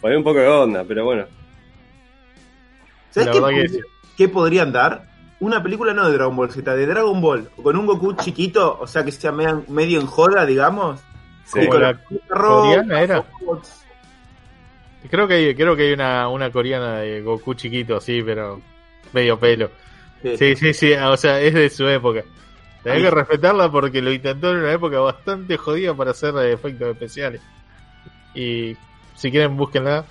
poner 0.00 0.18
un 0.18 0.24
poco 0.24 0.40
de 0.40 0.48
onda, 0.48 0.84
pero 0.84 1.04
bueno. 1.04 1.26
¿Sabes 3.10 3.28
que 3.30 3.80
qué 4.16 4.28
podrían 4.28 4.72
dar? 4.72 5.07
Una 5.40 5.62
película 5.62 5.94
no 5.94 6.08
de 6.08 6.14
Dragon 6.14 6.34
Ball 6.34 6.50
Z, 6.50 6.74
de 6.74 6.86
Dragon 6.86 7.20
Ball, 7.20 7.48
con 7.62 7.76
un 7.76 7.86
Goku 7.86 8.14
chiquito, 8.14 8.78
o 8.80 8.86
sea 8.86 9.04
que 9.04 9.12
sea 9.12 9.30
medio, 9.30 9.64
medio 9.68 10.00
en 10.00 10.06
joda, 10.06 10.44
digamos. 10.44 11.00
Sí. 11.44 11.66
con 11.66 11.80
la 11.80 11.98
coreana 12.28 13.00
era. 13.00 13.24
robots. 13.40 13.84
Creo 15.08 15.28
que 15.28 15.34
hay, 15.34 15.54
creo 15.54 15.76
que 15.76 15.82
hay 15.84 15.92
una, 15.92 16.28
una 16.28 16.50
coreana 16.50 16.98
de 16.98 17.22
Goku 17.22 17.54
chiquito, 17.54 17.96
así, 17.96 18.22
pero 18.22 18.60
medio 19.12 19.38
pelo. 19.38 19.70
Sí. 20.22 20.36
Sí, 20.36 20.56
sí, 20.56 20.74
sí, 20.74 20.92
o 20.92 21.16
sea, 21.16 21.40
es 21.40 21.54
de 21.54 21.70
su 21.70 21.86
época. 21.86 22.24
Tenés 22.82 23.02
que 23.02 23.10
respetarla 23.10 23.70
porque 23.70 24.02
lo 24.02 24.12
intentó 24.12 24.50
en 24.50 24.58
una 24.58 24.72
época 24.72 24.98
bastante 25.00 25.56
jodida 25.56 25.94
para 25.94 26.10
hacer 26.12 26.36
efectos 26.38 26.88
especiales. 26.88 27.40
Y 28.34 28.76
si 29.14 29.30
quieren, 29.30 29.56
búsquenla. 29.56 30.04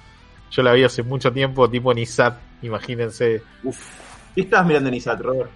Yo 0.51 0.63
la 0.63 0.73
vi 0.73 0.83
hace 0.83 1.03
mucho 1.03 1.31
tiempo, 1.31 1.69
tipo 1.69 1.91
en 1.91 1.99
ISAT, 1.99 2.37
imagínense. 2.61 3.41
¿Qué 4.37 4.43
estabas 4.43 4.67
mirando 4.67 4.89
en 4.89 4.93
Isat, 4.95 5.19
Robert? 5.19 5.49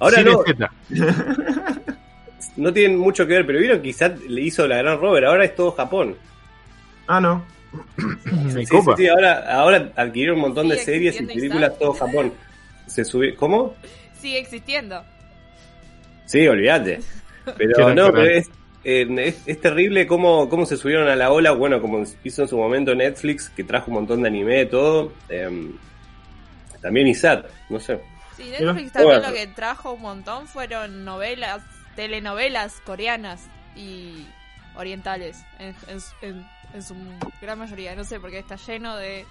Ahora 0.00 0.16
Cine 0.18 0.32
no, 0.32 0.42
Z. 0.42 0.72
no 2.56 2.72
tienen 2.72 2.98
mucho 2.98 3.24
que 3.24 3.34
ver, 3.34 3.46
pero 3.46 3.60
vieron 3.60 3.78
que 3.78 3.84
quizás 3.84 4.20
le 4.20 4.40
hizo 4.42 4.66
la 4.66 4.78
gran 4.78 4.98
Robert, 5.00 5.26
ahora 5.28 5.44
es 5.44 5.54
todo 5.54 5.70
Japón. 5.70 6.16
Ah, 7.06 7.20
no. 7.20 7.44
Me 8.52 8.64
Sí, 8.64 8.66
sí, 8.66 8.66
copa. 8.66 8.96
sí, 8.96 9.06
ahora, 9.06 9.44
ahora 9.60 9.92
adquirieron 9.94 10.36
un 10.38 10.42
montón 10.42 10.68
de 10.68 10.76
series 10.76 11.20
y 11.20 11.22
existiendo 11.22 11.34
películas 11.34 11.70
Isaac. 11.70 11.78
todo 11.78 11.92
Japón. 11.94 12.32
Se 12.86 13.04
sube, 13.04 13.36
¿cómo? 13.36 13.76
Sigue 14.12 14.40
existiendo. 14.40 15.04
Sí, 16.26 16.46
olvídate. 16.48 17.00
Pero 17.56 17.74
Quiero 17.74 17.94
no, 17.94 18.10
pero 18.12 18.24
es, 18.24 18.50
eh, 18.84 19.06
es, 19.18 19.42
es 19.46 19.60
terrible 19.60 20.06
cómo, 20.06 20.48
cómo 20.48 20.66
se 20.66 20.76
subieron 20.78 21.08
a 21.08 21.14
la 21.16 21.30
ola, 21.30 21.52
bueno, 21.52 21.80
como 21.80 22.02
hizo 22.24 22.42
en 22.42 22.48
su 22.48 22.56
momento 22.56 22.94
Netflix, 22.94 23.50
que 23.50 23.64
trajo 23.64 23.90
un 23.90 23.96
montón 23.96 24.22
de 24.22 24.28
anime 24.28 24.62
y 24.62 24.66
todo. 24.66 25.12
eh, 25.28 25.70
también 26.84 27.06
ISAT, 27.08 27.46
no 27.70 27.80
sé. 27.80 27.98
Sí. 28.36 28.44
Netflix 28.50 28.92
también 28.92 29.20
Bueno. 29.20 29.28
lo 29.28 29.34
que 29.34 29.46
trajo 29.48 29.92
un 29.94 30.02
montón 30.02 30.46
fueron 30.46 31.04
novelas, 31.04 31.62
telenovelas 31.96 32.74
coreanas 32.84 33.46
y 33.74 34.26
orientales, 34.76 35.42
en, 35.58 35.74
en- 35.88 36.00
en- 36.20 36.46
en 36.74 36.82
su 36.82 36.94
gran 37.40 37.58
mayoría. 37.58 37.94
No 37.96 38.04
sé, 38.04 38.20
porque 38.20 38.38
está 38.40 38.56
lleno 38.56 38.96
de... 38.96 39.24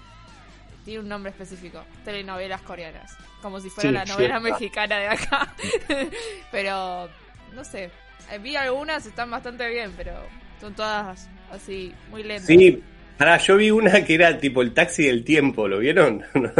Tiene 0.84 1.00
un 1.00 1.08
nombre 1.08 1.30
específico, 1.30 1.82
telenovelas 2.04 2.60
coreanas. 2.62 3.16
Como 3.40 3.60
si 3.60 3.70
fuera 3.70 3.88
Sí, 3.90 3.94
la 3.94 4.04
novela 4.04 4.38
sí. 4.38 4.42
mexicana 4.44 4.96
de 4.98 5.06
acá. 5.08 5.54
pero, 6.50 7.08
no 7.54 7.64
sé. 7.64 7.90
eh, 8.30 8.38
Vi 8.38 8.56
algunas, 8.56 9.06
están 9.06 9.30
bastante 9.30 9.68
bien, 9.68 9.92
pero 9.96 10.12
son 10.60 10.74
todas 10.74 11.28
así, 11.52 11.94
muy 12.10 12.22
lentas. 12.22 12.46
Sí, 12.46 12.82
pará, 13.18 13.38
yo 13.38 13.56
vi 13.56 13.70
una 13.70 14.04
que 14.04 14.14
era 14.14 14.38
tipo 14.38 14.62
el 14.62 14.72
taxi 14.72 15.06
del 15.06 15.24
tiempo, 15.24 15.68
¿lo 15.68 15.78
vieron? 15.78 16.22
No, 16.34 16.50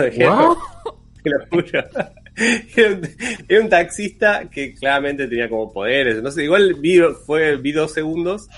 lo 1.25 1.47
juro. 1.47 1.85
Era 2.77 2.89
un, 2.91 3.09
era 3.49 3.61
un 3.63 3.69
taxista 3.69 4.43
que 4.51 4.75
claramente 4.75 5.29
tenía 5.29 5.49
como 5.49 5.73
poderes. 5.73 6.21
No 6.21 6.31
sé, 6.33 6.43
igual 6.45 6.75
vi, 6.75 7.01
fue, 7.25 7.57
vi 7.57 7.71
dos 7.71 7.93
segundos 7.95 8.49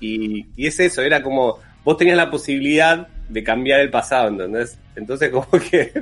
y, 0.00 0.46
y 0.56 0.66
es 0.66 0.80
eso, 0.80 1.02
era 1.02 1.22
como 1.22 1.58
vos 1.84 1.96
tenías 1.98 2.16
la 2.16 2.30
posibilidad 2.30 3.06
de 3.28 3.44
cambiar 3.44 3.80
el 3.80 3.90
pasado, 3.90 4.28
¿entendés? 4.28 4.78
Entonces 4.96 5.28
como 5.32 5.46
que 5.70 5.92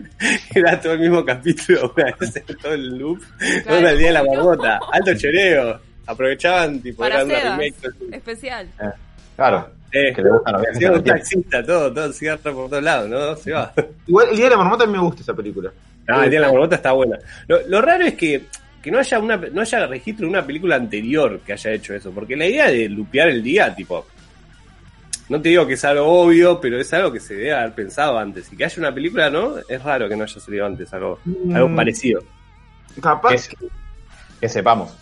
era 0.54 0.80
todo 0.80 0.92
el 0.92 1.00
mismo 1.00 1.25
capítulo, 1.25 1.92
una 1.96 2.14
vez 2.18 2.37
en 2.37 2.56
todo 2.56 2.73
el 2.73 2.99
loop, 2.99 3.20
Claro. 3.37 3.80
todo 3.80 3.88
el 3.88 3.99
día 3.99 4.06
de 4.06 4.12
la 4.14 4.23
barbota, 4.23 4.80
alto 4.92 5.14
choreo. 5.14 5.80
Aprovechaban, 6.06 6.80
tipo, 6.80 6.99
Para 6.99 7.23
era 7.23 7.25
una 7.25 7.56
remake. 7.56 7.75
Especial. 8.12 8.68
Claro. 9.37 9.69
Eh, 9.93 10.12
que 10.12 10.23
le 10.23 10.31
gustan 10.31 10.55
los 10.55 10.62
viajes 10.62 10.88
un 10.99 11.05
taxista, 11.05 11.64
todo, 11.64 11.93
todo 11.95 12.12
cierra 12.12 12.38
por 12.53 12.69
todos 12.69 12.83
lados, 12.83 13.09
¿no? 13.09 13.37
Se 13.37 13.53
va. 13.53 13.73
Igual 14.09 14.29
el 14.31 14.37
día 14.37 14.45
de 14.47 14.50
la 14.50 14.57
marmota 14.57 14.83
a 14.85 14.87
mí 14.88 14.93
me 14.93 14.99
gusta 14.99 15.23
esa 15.23 15.35
película. 15.35 15.71
Ah, 16.09 16.25
el 16.25 16.31
día 16.31 16.41
de 16.41 16.47
la 16.47 16.53
marmota 16.53 16.75
está 16.76 16.91
buena. 16.93 17.17
Lo, 17.47 17.64
lo 17.69 17.81
raro 17.81 18.05
es 18.05 18.14
que, 18.14 18.43
que 18.83 18.91
no 18.91 18.99
haya 18.99 19.19
una 19.21 19.37
no 19.37 19.61
haya 19.61 19.87
registro 19.87 20.26
de 20.26 20.31
una 20.31 20.45
película 20.45 20.75
anterior 20.76 21.38
que 21.47 21.53
haya 21.53 21.71
hecho 21.71 21.95
eso, 21.95 22.11
porque 22.11 22.35
la 22.37 22.47
idea 22.47 22.67
de 22.71 22.88
lupear 22.88 23.29
el 23.29 23.41
día, 23.41 23.73
tipo, 23.73 24.05
no 25.29 25.41
te 25.41 25.50
digo 25.50 25.64
que 25.64 25.75
es 25.75 25.85
algo 25.85 26.05
obvio, 26.23 26.61
pero 26.61 26.79
es 26.81 26.93
algo 26.93 27.12
que 27.12 27.21
se 27.21 27.35
debe 27.35 27.55
haber 27.55 27.73
pensado 27.73 28.19
antes. 28.19 28.53
Y 28.53 28.57
que 28.57 28.64
haya 28.64 28.75
una 28.79 28.93
película, 28.93 29.31
¿no? 29.31 29.55
Es 29.69 29.81
raro 29.83 30.09
que 30.09 30.17
no 30.17 30.25
haya 30.25 30.41
salido 30.41 30.67
antes 30.67 30.93
algo, 30.93 31.21
algo 31.55 31.69
Mm. 31.69 31.76
parecido. 31.76 32.21
Capaz. 33.00 33.49
Que 34.41 34.49
sepamos. 34.49 34.93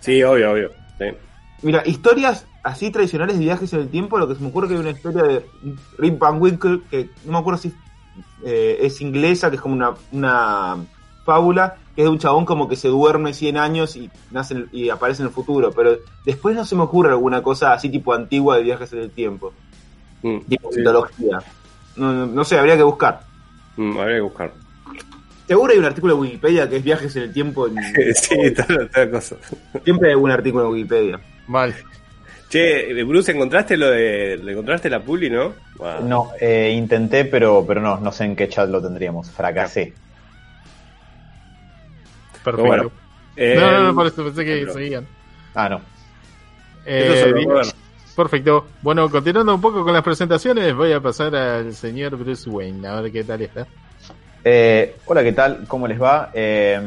Sí, 0.00 0.22
obvio, 0.22 0.52
obvio. 0.52 0.70
sí. 0.98 1.06
Mira, 1.62 1.82
historias 1.86 2.46
así 2.64 2.90
tradicionales 2.90 3.38
de 3.38 3.44
viajes 3.44 3.72
en 3.72 3.80
el 3.80 3.88
tiempo, 3.88 4.18
lo 4.18 4.26
que 4.26 4.34
se 4.34 4.40
me 4.42 4.48
ocurre 4.48 4.66
que 4.68 4.74
hay 4.74 4.80
una 4.80 4.90
historia 4.90 5.22
de 5.22 5.46
Rip 5.98 6.18
Van 6.18 6.40
Winkle, 6.40 6.80
que 6.90 7.10
no 7.24 7.32
me 7.32 7.38
acuerdo 7.38 7.60
si 7.60 7.72
eh, 8.44 8.78
es 8.80 9.00
inglesa, 9.00 9.50
que 9.50 9.56
es 9.56 9.62
como 9.62 9.74
una, 9.74 9.92
una 10.12 10.76
fábula, 11.24 11.76
que 11.94 12.02
es 12.02 12.06
de 12.06 12.10
un 12.10 12.18
chabón 12.18 12.44
como 12.44 12.68
que 12.68 12.76
se 12.76 12.88
duerme 12.88 13.32
100 13.34 13.56
años 13.56 13.96
y 13.96 14.10
nace 14.30 14.54
en- 14.54 14.68
y 14.72 14.88
aparece 14.90 15.22
en 15.22 15.28
el 15.28 15.34
futuro, 15.34 15.70
pero 15.72 15.96
después 16.24 16.54
no 16.56 16.64
se 16.64 16.74
me 16.76 16.82
ocurre 16.82 17.10
alguna 17.10 17.42
cosa 17.42 17.72
así 17.72 17.88
tipo 17.88 18.12
antigua 18.12 18.56
de 18.56 18.62
viajes 18.64 18.92
en 18.92 18.98
el 19.00 19.10
tiempo, 19.10 19.52
Mm, 20.22 20.38
tipo 20.48 20.70
sí. 20.72 20.78
mitología. 20.78 21.38
No, 21.96 22.12
no, 22.12 22.26
no 22.26 22.44
sé, 22.44 22.58
habría 22.58 22.76
que 22.76 22.82
buscar. 22.82 23.20
Mm, 23.76 23.96
habría 23.98 24.16
que 24.16 24.22
buscar. 24.22 24.52
Seguro 25.46 25.72
hay 25.72 25.78
un 25.78 25.84
artículo 25.84 26.14
de 26.14 26.20
Wikipedia 26.20 26.68
que 26.68 26.76
es 26.78 26.82
viajes 26.84 27.14
en 27.16 27.22
el 27.24 27.32
tiempo. 27.32 27.66
en- 27.68 27.74
sí, 28.14 28.36
toda, 28.54 28.88
toda 28.88 29.10
cosa. 29.10 29.36
Siempre 29.84 30.08
hay 30.08 30.14
algún 30.14 30.30
artículo 30.30 30.64
de 30.64 30.70
Wikipedia. 30.70 31.20
Mal. 31.46 31.74
Che, 32.54 33.02
Bruce, 33.02 33.32
¿encontraste 33.32 33.76
lo 33.76 33.90
de. 33.90 34.38
¿Le 34.40 34.52
encontraste 34.52 34.88
la 34.88 35.00
puli, 35.02 35.28
no? 35.28 35.54
Wow. 35.76 36.06
No, 36.06 36.30
eh, 36.40 36.70
intenté, 36.72 37.24
pero, 37.24 37.64
pero 37.66 37.80
no, 37.80 37.98
no 37.98 38.12
sé 38.12 38.26
en 38.26 38.36
qué 38.36 38.48
chat 38.48 38.68
lo 38.68 38.80
tendríamos. 38.80 39.28
Fracasé. 39.28 39.92
Perfecto. 42.44 42.64
bueno. 42.64 42.92
Eh, 43.34 43.56
no, 43.58 43.72
no, 43.72 43.82
no, 43.82 43.94
por 43.96 44.06
eso 44.06 44.22
pensé 44.22 44.44
que 44.44 44.60
pero- 44.60 44.72
seguían. 44.72 45.04
Ah, 45.52 45.68
no. 45.68 45.80
Eh, 46.86 47.32
perfecto. 48.14 48.68
Bueno, 48.82 49.10
continuando 49.10 49.52
un 49.52 49.60
poco 49.60 49.82
con 49.82 49.92
las 49.92 50.04
presentaciones, 50.04 50.76
voy 50.76 50.92
a 50.92 51.00
pasar 51.00 51.34
al 51.34 51.74
señor 51.74 52.14
Bruce 52.16 52.48
Wayne, 52.48 52.86
a 52.86 53.00
ver 53.00 53.10
qué 53.10 53.24
tal 53.24 53.42
está. 53.42 53.66
Eh, 54.46 54.96
hola, 55.06 55.22
¿qué 55.22 55.32
tal? 55.32 55.64
¿Cómo 55.66 55.88
les 55.88 56.00
va? 56.00 56.28
Eh, 56.34 56.78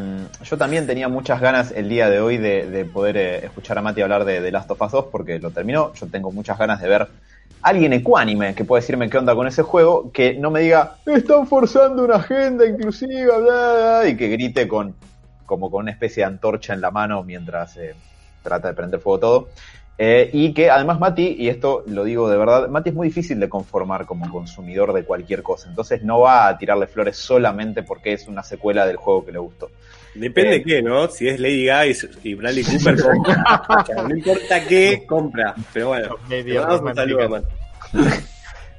yo 0.44 0.58
también 0.60 0.86
tenía 0.86 1.08
muchas 1.08 1.42
ganas 1.42 1.72
el 1.72 1.90
día 1.90 2.08
de 2.08 2.20
hoy 2.20 2.38
de, 2.38 2.70
de 2.70 2.86
poder 2.86 3.18
eh, 3.18 3.46
escuchar 3.46 3.80
a 3.80 3.82
Mati 3.82 4.04
hablar 4.04 4.26
de, 4.26 4.42
de 4.42 4.52
Last 4.52 4.70
of 4.70 4.80
Us 4.80 4.92
2 4.92 5.06
porque 5.12 5.40
lo 5.40 5.50
terminó. 5.50 5.92
Yo 5.96 6.06
tengo 6.06 6.32
muchas 6.32 6.60
ganas 6.60 6.80
de 6.80 6.88
ver 6.88 7.02
a 7.02 7.08
alguien 7.64 7.94
ecuánime 7.94 8.54
que 8.54 8.64
pueda 8.64 8.82
decirme 8.82 9.10
qué 9.10 9.18
onda 9.18 9.34
con 9.34 9.48
ese 9.48 9.64
juego, 9.64 10.12
que 10.12 10.36
no 10.36 10.52
me 10.52 10.60
diga, 10.60 10.98
están 11.08 11.48
forzando 11.48 12.06
una 12.06 12.18
agenda 12.18 12.64
inclusiva, 12.64 13.40
bla, 13.40 14.02
bla", 14.02 14.08
y 14.08 14.16
que 14.16 14.28
grite 14.28 14.68
con 14.68 14.94
como 15.48 15.72
con 15.72 15.82
una 15.82 15.92
especie 15.92 16.22
de 16.22 16.28
antorcha 16.28 16.76
en 16.76 16.82
la 16.82 16.92
mano 16.92 17.24
mientras 17.24 17.76
eh, 17.78 17.96
trata 18.44 18.68
de 18.68 18.76
prender 18.76 19.00
fuego 19.00 19.20
todo. 19.20 19.50
Eh, 20.00 20.30
y 20.32 20.54
que 20.54 20.70
además 20.70 21.00
Mati, 21.00 21.36
y 21.40 21.50
esto 21.50 21.84
lo 21.88 22.04
digo 22.04 22.30
de 22.30 22.38
verdad, 22.38 22.68
Mati 22.68 22.90
es 22.90 22.96
muy 22.96 23.08
difícil 23.08 23.40
de 23.40 23.50
conformar 23.50 24.06
como 24.06 24.30
consumidor 24.30 24.94
de 24.94 25.04
cualquier 25.04 25.42
cosa. 25.42 25.70
Entonces 25.70 26.04
no 26.04 26.20
va 26.20 26.48
a 26.48 26.58
tirarle 26.58 26.86
flores 26.88 27.18
solamente 27.18 27.82
porque 27.82 28.14
es 28.14 28.28
una 28.28 28.44
secuela 28.44 28.86
del 28.86 28.98
juego 28.98 29.26
que 29.26 29.32
le 29.32 29.40
gustó. 29.40 29.72
Depende 30.14 30.56
Eh. 30.56 30.60
de 30.60 30.64
qué, 30.64 30.82
¿no? 30.82 31.08
Si 31.08 31.28
es 31.28 31.40
Lady 31.40 31.66
Gaga 31.66 31.86
y, 32.24 32.34
Bradley 32.36 32.64
Cooper, 32.64 33.02
compra. 33.02 33.66
O 33.82 33.86
sea, 33.86 34.04
no 34.04 34.16
importa 34.16 34.66
qué, 34.68 35.04
compra. 35.08 35.56
Pero 35.74 35.88
bueno, 35.90 36.16
un 36.30 36.96
saludo. 36.96 37.44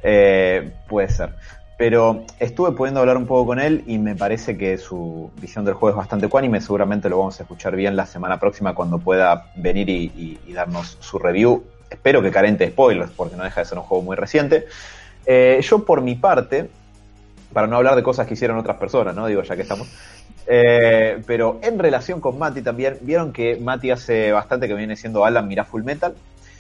Eh, 0.01 0.71
puede 0.87 1.09
ser. 1.09 1.31
Pero 1.79 2.25
estuve 2.41 2.73
pudiendo 2.73 2.99
hablar 2.99 3.17
un 3.17 3.27
poco 3.27 3.47
con 3.47 3.61
él 3.61 3.85
y 3.87 3.99
me 3.99 4.17
parece 4.17 4.59
que 4.59 4.77
su 4.79 5.31
visión 5.41 5.65
del 5.65 5.75
juego 5.75 5.91
es 5.95 5.97
bastante 5.97 6.29
cuánime. 6.29 6.61
Seguramente 6.61 7.09
lo 7.09 7.19
vamos 7.19 7.39
a 7.39 7.45
escuchar 7.45 7.77
bien 7.77 7.95
la 7.95 8.05
semana 8.05 8.41
próxima 8.41 8.75
cuando 8.75 8.99
pueda 8.99 9.53
venir 9.55 9.89
y, 9.89 10.41
darnos 10.53 10.99
su 10.99 11.21
review. 11.21 11.63
Espero 11.89 12.21
que 12.21 12.33
carente 12.33 12.65
de 12.65 12.73
spoilers 12.73 13.13
porque 13.13 13.37
no 13.37 13.45
deja 13.45 13.61
de 13.61 13.65
ser 13.65 13.79
un 13.79 13.85
juego 13.85 14.03
muy 14.03 14.17
reciente. 14.17 14.67
Eh, 15.25 15.61
yo 15.63 15.85
por 15.85 16.03
mi 16.03 16.17
parte, 16.17 16.69
para 17.53 17.69
no 17.69 17.77
hablar 17.77 17.95
de 17.95 18.03
cosas 18.03 18.27
que 18.27 18.35
hicieron 18.35 18.59
otras 18.59 18.77
personas, 18.77 19.15
¿no? 19.15 19.29
Digo, 19.29 19.43
ya 19.43 19.55
que 19.55 19.63
estamos. 19.63 19.89
Eh, 20.49 21.23
pero 21.29 21.61
en 21.63 21.79
relación 21.79 22.21
con 22.21 22.39
Mati 22.39 22.61
también, 22.61 22.99
vieron 23.03 23.33
que 23.33 23.57
Mati 23.57 23.93
hace 23.93 24.33
bastante 24.33 24.67
que 24.67 24.75
viene 24.75 24.97
siendo 24.97 25.25
Alan 25.25 25.47
Mira 25.47 25.65
Full 25.65 25.85
Metal. 25.85 26.13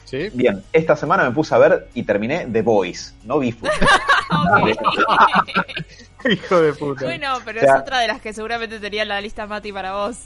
¿Sí? 0.09 0.31
Bien, 0.33 0.63
esta 0.73 0.97
semana 0.97 1.25
me 1.25 1.33
puse 1.33 1.55
a 1.55 1.59
ver 1.59 1.89
y 1.93 2.03
terminé 2.03 2.47
The 2.51 2.63
Boys, 2.63 3.15
no 3.25 3.39
vi 3.39 3.55
Hijo 6.31 6.61
de 6.63 6.73
puta. 6.73 7.05
bueno, 7.05 7.35
pero 7.45 7.59
O 7.59 7.63
sea- 7.63 7.77
es 7.77 7.81
otra 7.83 8.01
de 8.01 8.09
las 8.09 8.21
que 8.21 8.33
seguramente 8.33 8.81
tenía 8.81 9.03
en 9.03 9.09
la 9.09 9.21
lista 9.21 9.47
Mati 9.47 9.73
para 9.73 9.93
vos. 9.95 10.17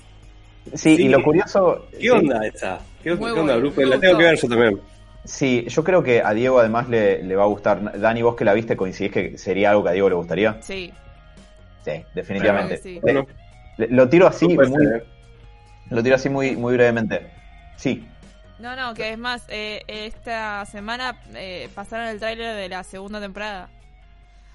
Sí, 0.75 0.97
Sí. 0.97 1.03
y 1.05 1.09
lo 1.09 1.23
curioso. 1.23 1.87
¿Qué 1.91 1.99
sí, 1.99 2.11
onda 2.11 2.47
esa? 2.47 2.79
¿Qué, 3.03 3.15
Muy 3.17 3.31
onda, 3.33 3.57
bueno, 3.59 3.73
La 3.91 3.99
tengo 4.01 4.19
que 4.19 4.25
ver 4.25 4.39
yo 4.41 4.49
también. 4.49 4.81
Sí, 5.25 5.67
yo 5.69 5.85
creo 5.85 6.03
que 6.03 6.23
a 6.23 6.33
Diego 6.33 6.59
además 6.61 6.89
le, 6.89 7.23
le 7.23 7.37
va 7.37 7.45
a 7.45 7.47
gustar. 7.47 7.99
Dani, 8.01 8.23
vos 8.23 8.37
que 8.37 8.45
la 8.45 8.55
viste, 8.55 8.77
coincidís 8.77 9.12
que 9.12 9.39
sería 9.39 9.71
algo 9.71 9.83
que 9.83 9.91
a 9.91 9.93
Diego 9.93 10.09
le 10.09 10.15
gustaría. 10.15 10.59
Sí. 10.62 10.93
Sí, 11.85 12.05
definitivamente. 12.15 12.81
Claro 12.81 12.83
que 12.83 12.89
sí. 12.89 12.97
Eh, 12.97 13.01
Bueno, 13.03 13.27
le- 13.77 13.89
lo 13.89 14.09
tiro 14.09 14.27
así, 14.29 14.47
muy, 14.49 14.67
¿eh? 14.87 15.03
lo 15.91 16.03
tiro 16.03 16.15
así 16.15 16.29
muy, 16.29 16.57
muy 16.57 16.75
brevemente. 16.75 17.27
Sí, 17.77 18.07
No, 18.62 18.76
no, 18.76 18.95
que 18.95 19.11
es 19.11 19.19
más, 19.19 19.45
eh, 19.49 19.83
esta 19.88 20.64
semana 20.66 21.21
eh, 21.35 21.69
pasaron 21.75 22.07
el 22.07 22.21
tráiler 22.21 22.54
de 22.54 22.69
la 22.69 22.85
segunda 22.85 23.21
temporada. 23.21 23.69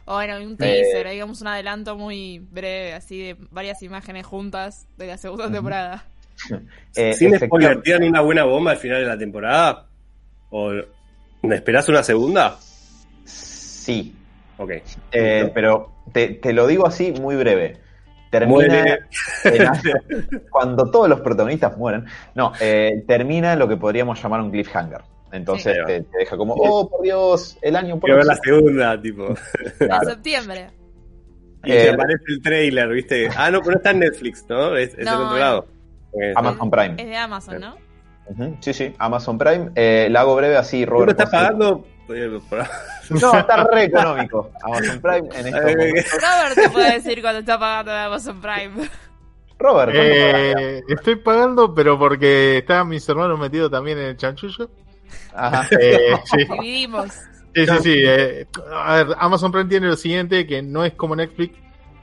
O 0.06 0.14
bueno, 0.16 0.38
un 0.38 0.56
teaser, 0.56 1.10
digamos 1.10 1.42
un 1.42 1.48
adelanto 1.48 1.98
muy 1.98 2.40
breve, 2.40 2.94
así 2.94 3.22
de 3.22 3.38
varias 3.52 3.84
imágenes 3.84 4.26
juntas 4.26 4.88
de 4.96 5.08
la 5.08 5.18
segunda 5.18 5.52
temporada. 5.52 6.06
eh, 6.96 7.14
Sin 7.14 7.38
spoiler, 7.38 7.82
¿tiran 7.82 8.04
una 8.04 8.22
buena 8.22 8.46
bomba 8.46 8.72
al 8.72 8.78
final 8.78 9.02
de 9.02 9.08
la 9.08 9.18
temporada? 9.18 9.88
¿O 10.52 10.72
esperás 11.42 11.90
una 11.90 12.02
segunda? 12.04 12.58
Sí, 13.26 14.16
Ok. 14.58 14.72
eh, 15.12 15.52
pero 15.54 15.92
te, 16.14 16.30
te 16.30 16.54
lo 16.54 16.66
digo 16.66 16.88
así 16.88 17.12
muy 17.12 17.36
breve. 17.36 17.87
Termina 18.30 19.00
en- 19.44 20.42
cuando 20.52 20.90
todos 20.92 21.08
los 21.10 21.22
protagonistas 21.22 21.78
mueren. 21.78 22.06
No, 22.36 22.52
eh, 22.60 23.04
termina 23.08 23.56
lo 23.56 23.68
que 23.68 23.78
podríamos 23.78 24.22
llamar 24.22 24.42
un 24.42 24.52
cliffhanger. 24.52 25.02
Entonces 25.32 25.76
Sí. 25.76 25.84
te, 25.86 26.02
te 26.04 26.18
deja 26.20 26.38
como, 26.38 26.54
oh 26.56 26.90
por 26.90 27.02
Dios, 27.02 27.58
el 27.62 27.76
año 27.76 28.00
Quiero 28.00 28.18
ver 28.18 28.26
la 28.26 28.36
segunda, 28.36 29.02
tipo. 29.02 29.34
Claro. 29.78 30.04
En 30.04 30.10
septiembre. 30.10 30.68
Y 31.64 31.72
Eh, 31.72 31.90
aparece 31.92 32.24
el 32.28 32.42
trailer, 32.42 32.88
¿viste? 32.90 33.30
Ah, 33.36 33.50
no, 33.52 33.60
pero 33.60 33.72
no 33.72 33.78
está 33.78 33.92
en 33.92 34.00
Netflix, 34.00 34.46
¿no? 34.48 34.78
Es, 34.78 34.94
es 34.98 35.06
No, 35.06 35.14
en 35.16 35.22
otro 35.28 35.38
lado. 35.38 35.68
Ok. 36.12 36.22
Amazon 36.36 36.72
Prime. 36.72 36.96
Es 36.98 37.08
de 37.08 37.18
Amazon, 37.18 37.60
¿no? 37.60 37.76
Sí, 38.62 38.74
sí, 38.74 38.94
Amazon 38.98 39.38
Prime. 39.38 39.72
Eh, 39.76 40.08
la 40.12 40.22
hago 40.22 40.36
breve 40.36 40.56
así, 40.58 40.86
¿Tú 40.86 40.92
me 40.92 40.98
Robert. 40.98 41.12
estás 41.12 41.32
vos- 41.32 41.40
pagando? 41.42 41.86
No, 43.22 43.38
está 43.38 43.64
re 43.66 43.84
económico. 43.86 44.52
Amazon 44.64 45.02
Prime 45.02 45.30
en 45.36 45.48
estos 45.48 45.64
momentos. 45.64 46.12
Robert 46.14 46.56
te 46.56 46.70
puede 46.70 46.94
decir 46.94 47.22
cuando 47.22 47.40
está 47.40 47.58
pagando 47.60 47.92
de 47.92 47.98
Amazon 48.00 48.42
Prime. 48.42 48.90
Robert. 49.60 49.92
Eh, 49.96 50.84
estoy 50.88 51.16
pagando, 51.16 51.74
pero 51.74 51.98
porque 51.98 52.58
estaban 52.60 52.90
mis 52.90 53.08
hermanos 53.10 53.40
metidos 53.40 53.72
también 53.72 53.98
en 53.98 54.06
el 54.06 54.18
chanchullo. 54.18 54.70
Ajá. 55.34 55.68
Eh, 55.80 56.14
sí, 56.26 56.38
Dividimos. 56.46 57.12
sí, 57.56 57.66
sí. 57.66 57.74
sí, 57.82 57.94
eh, 58.06 58.46
a 58.74 58.96
ver, 59.04 59.16
Amazon 59.20 59.52
Prime 59.52 59.70
tiene 59.70 59.88
lo 59.88 59.96
siguiente, 59.96 60.46
que 60.46 60.62
no 60.62 60.84
es 60.86 60.94
como 60.94 61.16
Netflix, 61.16 61.56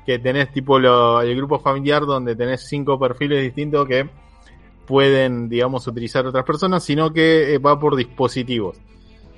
que 0.06 0.18
tenés 0.18 0.50
tipo 0.52 0.78
lo- 0.78 1.20
el 1.22 1.36
grupo 1.36 1.58
familiar 1.60 2.04
donde 2.06 2.34
tenés 2.34 2.66
cinco 2.66 2.98
perfiles 2.98 3.42
distintos 3.42 3.86
que 3.86 4.08
pueden, 4.86 5.48
digamos, 5.48 5.86
utilizar 5.86 6.26
otras 6.26 6.44
personas, 6.44 6.82
sino 6.84 7.12
que 7.12 7.54
eh, 7.54 7.58
va 7.58 7.78
por 7.78 7.94
dispositivos. 7.96 8.78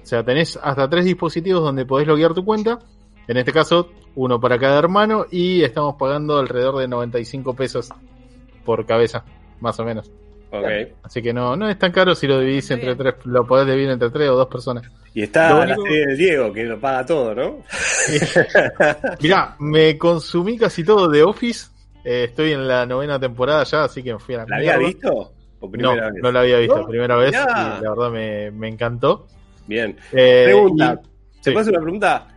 O 0.06 0.08
sea, 0.08 0.22
tenés 0.22 0.56
hasta 0.62 0.88
tres 0.88 1.04
dispositivos 1.04 1.64
donde 1.64 1.84
podés 1.84 2.06
loguear 2.06 2.32
tu 2.32 2.44
cuenta. 2.44 2.78
En 3.26 3.36
este 3.38 3.52
caso, 3.52 3.90
uno 4.14 4.40
para 4.40 4.56
cada 4.56 4.78
hermano 4.78 5.26
y 5.32 5.64
estamos 5.64 5.96
pagando 5.98 6.38
alrededor 6.38 6.76
de 6.78 6.86
95 6.86 7.54
pesos 7.56 7.88
por 8.64 8.86
cabeza, 8.86 9.25
más 9.58 9.80
o 9.80 9.84
menos. 9.84 10.08
Ok. 10.52 10.64
Así 11.02 11.20
que 11.20 11.32
no, 11.32 11.56
no 11.56 11.68
es 11.68 11.76
tan 11.76 11.90
caro 11.90 12.14
si 12.14 12.28
lo 12.28 12.38
dividís 12.38 12.70
entre 12.70 12.94
tres, 12.94 13.14
lo 13.25 13.44
podés 13.44 13.66
dividir 13.66 13.90
entre 13.90 14.10
tres 14.10 14.28
o 14.30 14.36
dos 14.36 14.46
personas. 14.46 14.84
Y 15.12 15.22
está 15.25 15.50
Lo 15.50 15.56
la 15.64 15.75
único- 15.75 15.82
serie 15.82 16.06
del 16.06 16.16
Diego, 16.16 16.52
que 16.52 16.62
lo 16.62 16.78
paga 16.78 17.04
todo, 17.04 17.34
¿no? 17.34 17.56
Mirá, 19.20 19.56
me 19.58 19.98
consumí 19.98 20.56
casi 20.56 20.84
todo 20.84 21.08
de 21.08 21.25
Office. 21.25 21.66
Eh, 22.04 22.25
estoy 22.28 22.52
en 22.52 22.68
la 22.68 22.86
novena 22.86 23.18
temporada 23.18 23.64
ya, 23.64 23.82
así 23.84 24.02
que 24.04 24.12
me 24.12 24.18
fui 24.20 24.36
a 24.36 24.38
la 24.38 24.44
¿La 24.48 24.56
había 24.58 24.78
visto? 24.78 25.10
¿O 25.12 25.32
No, 25.66 25.70
primera 25.70 26.10
vez? 26.10 26.22
no 26.22 26.30
la 26.32 26.40
había 26.40 26.58
visto, 26.58 26.78
¿No? 26.78 26.86
primera 26.86 27.16
vez 27.16 27.32
y 27.32 27.34
la 27.34 27.80
verdad 27.80 28.10
me, 28.12 28.50
me 28.52 28.68
encantó. 28.68 29.26
Bien. 29.66 29.96
Eh, 30.12 30.42
Pregunta. 30.46 31.00
y- 31.02 31.40
¿Te 31.42 31.50
sí. 31.50 31.70
una 31.70 31.80
pregunta? 31.80 32.28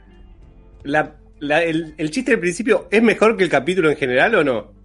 La, 0.84 1.16
la- 1.40 1.64
el, 1.64 1.94
el 1.98 2.12
chiste 2.12 2.32
del 2.32 2.40
principio 2.40 2.88
es 2.92 3.02
mejor 3.02 3.36
que 3.38 3.44
el 3.44 3.50
capítulo 3.50 3.90
en 3.90 3.98
general 3.98 4.36
o 4.36 4.44
no? 4.44 4.80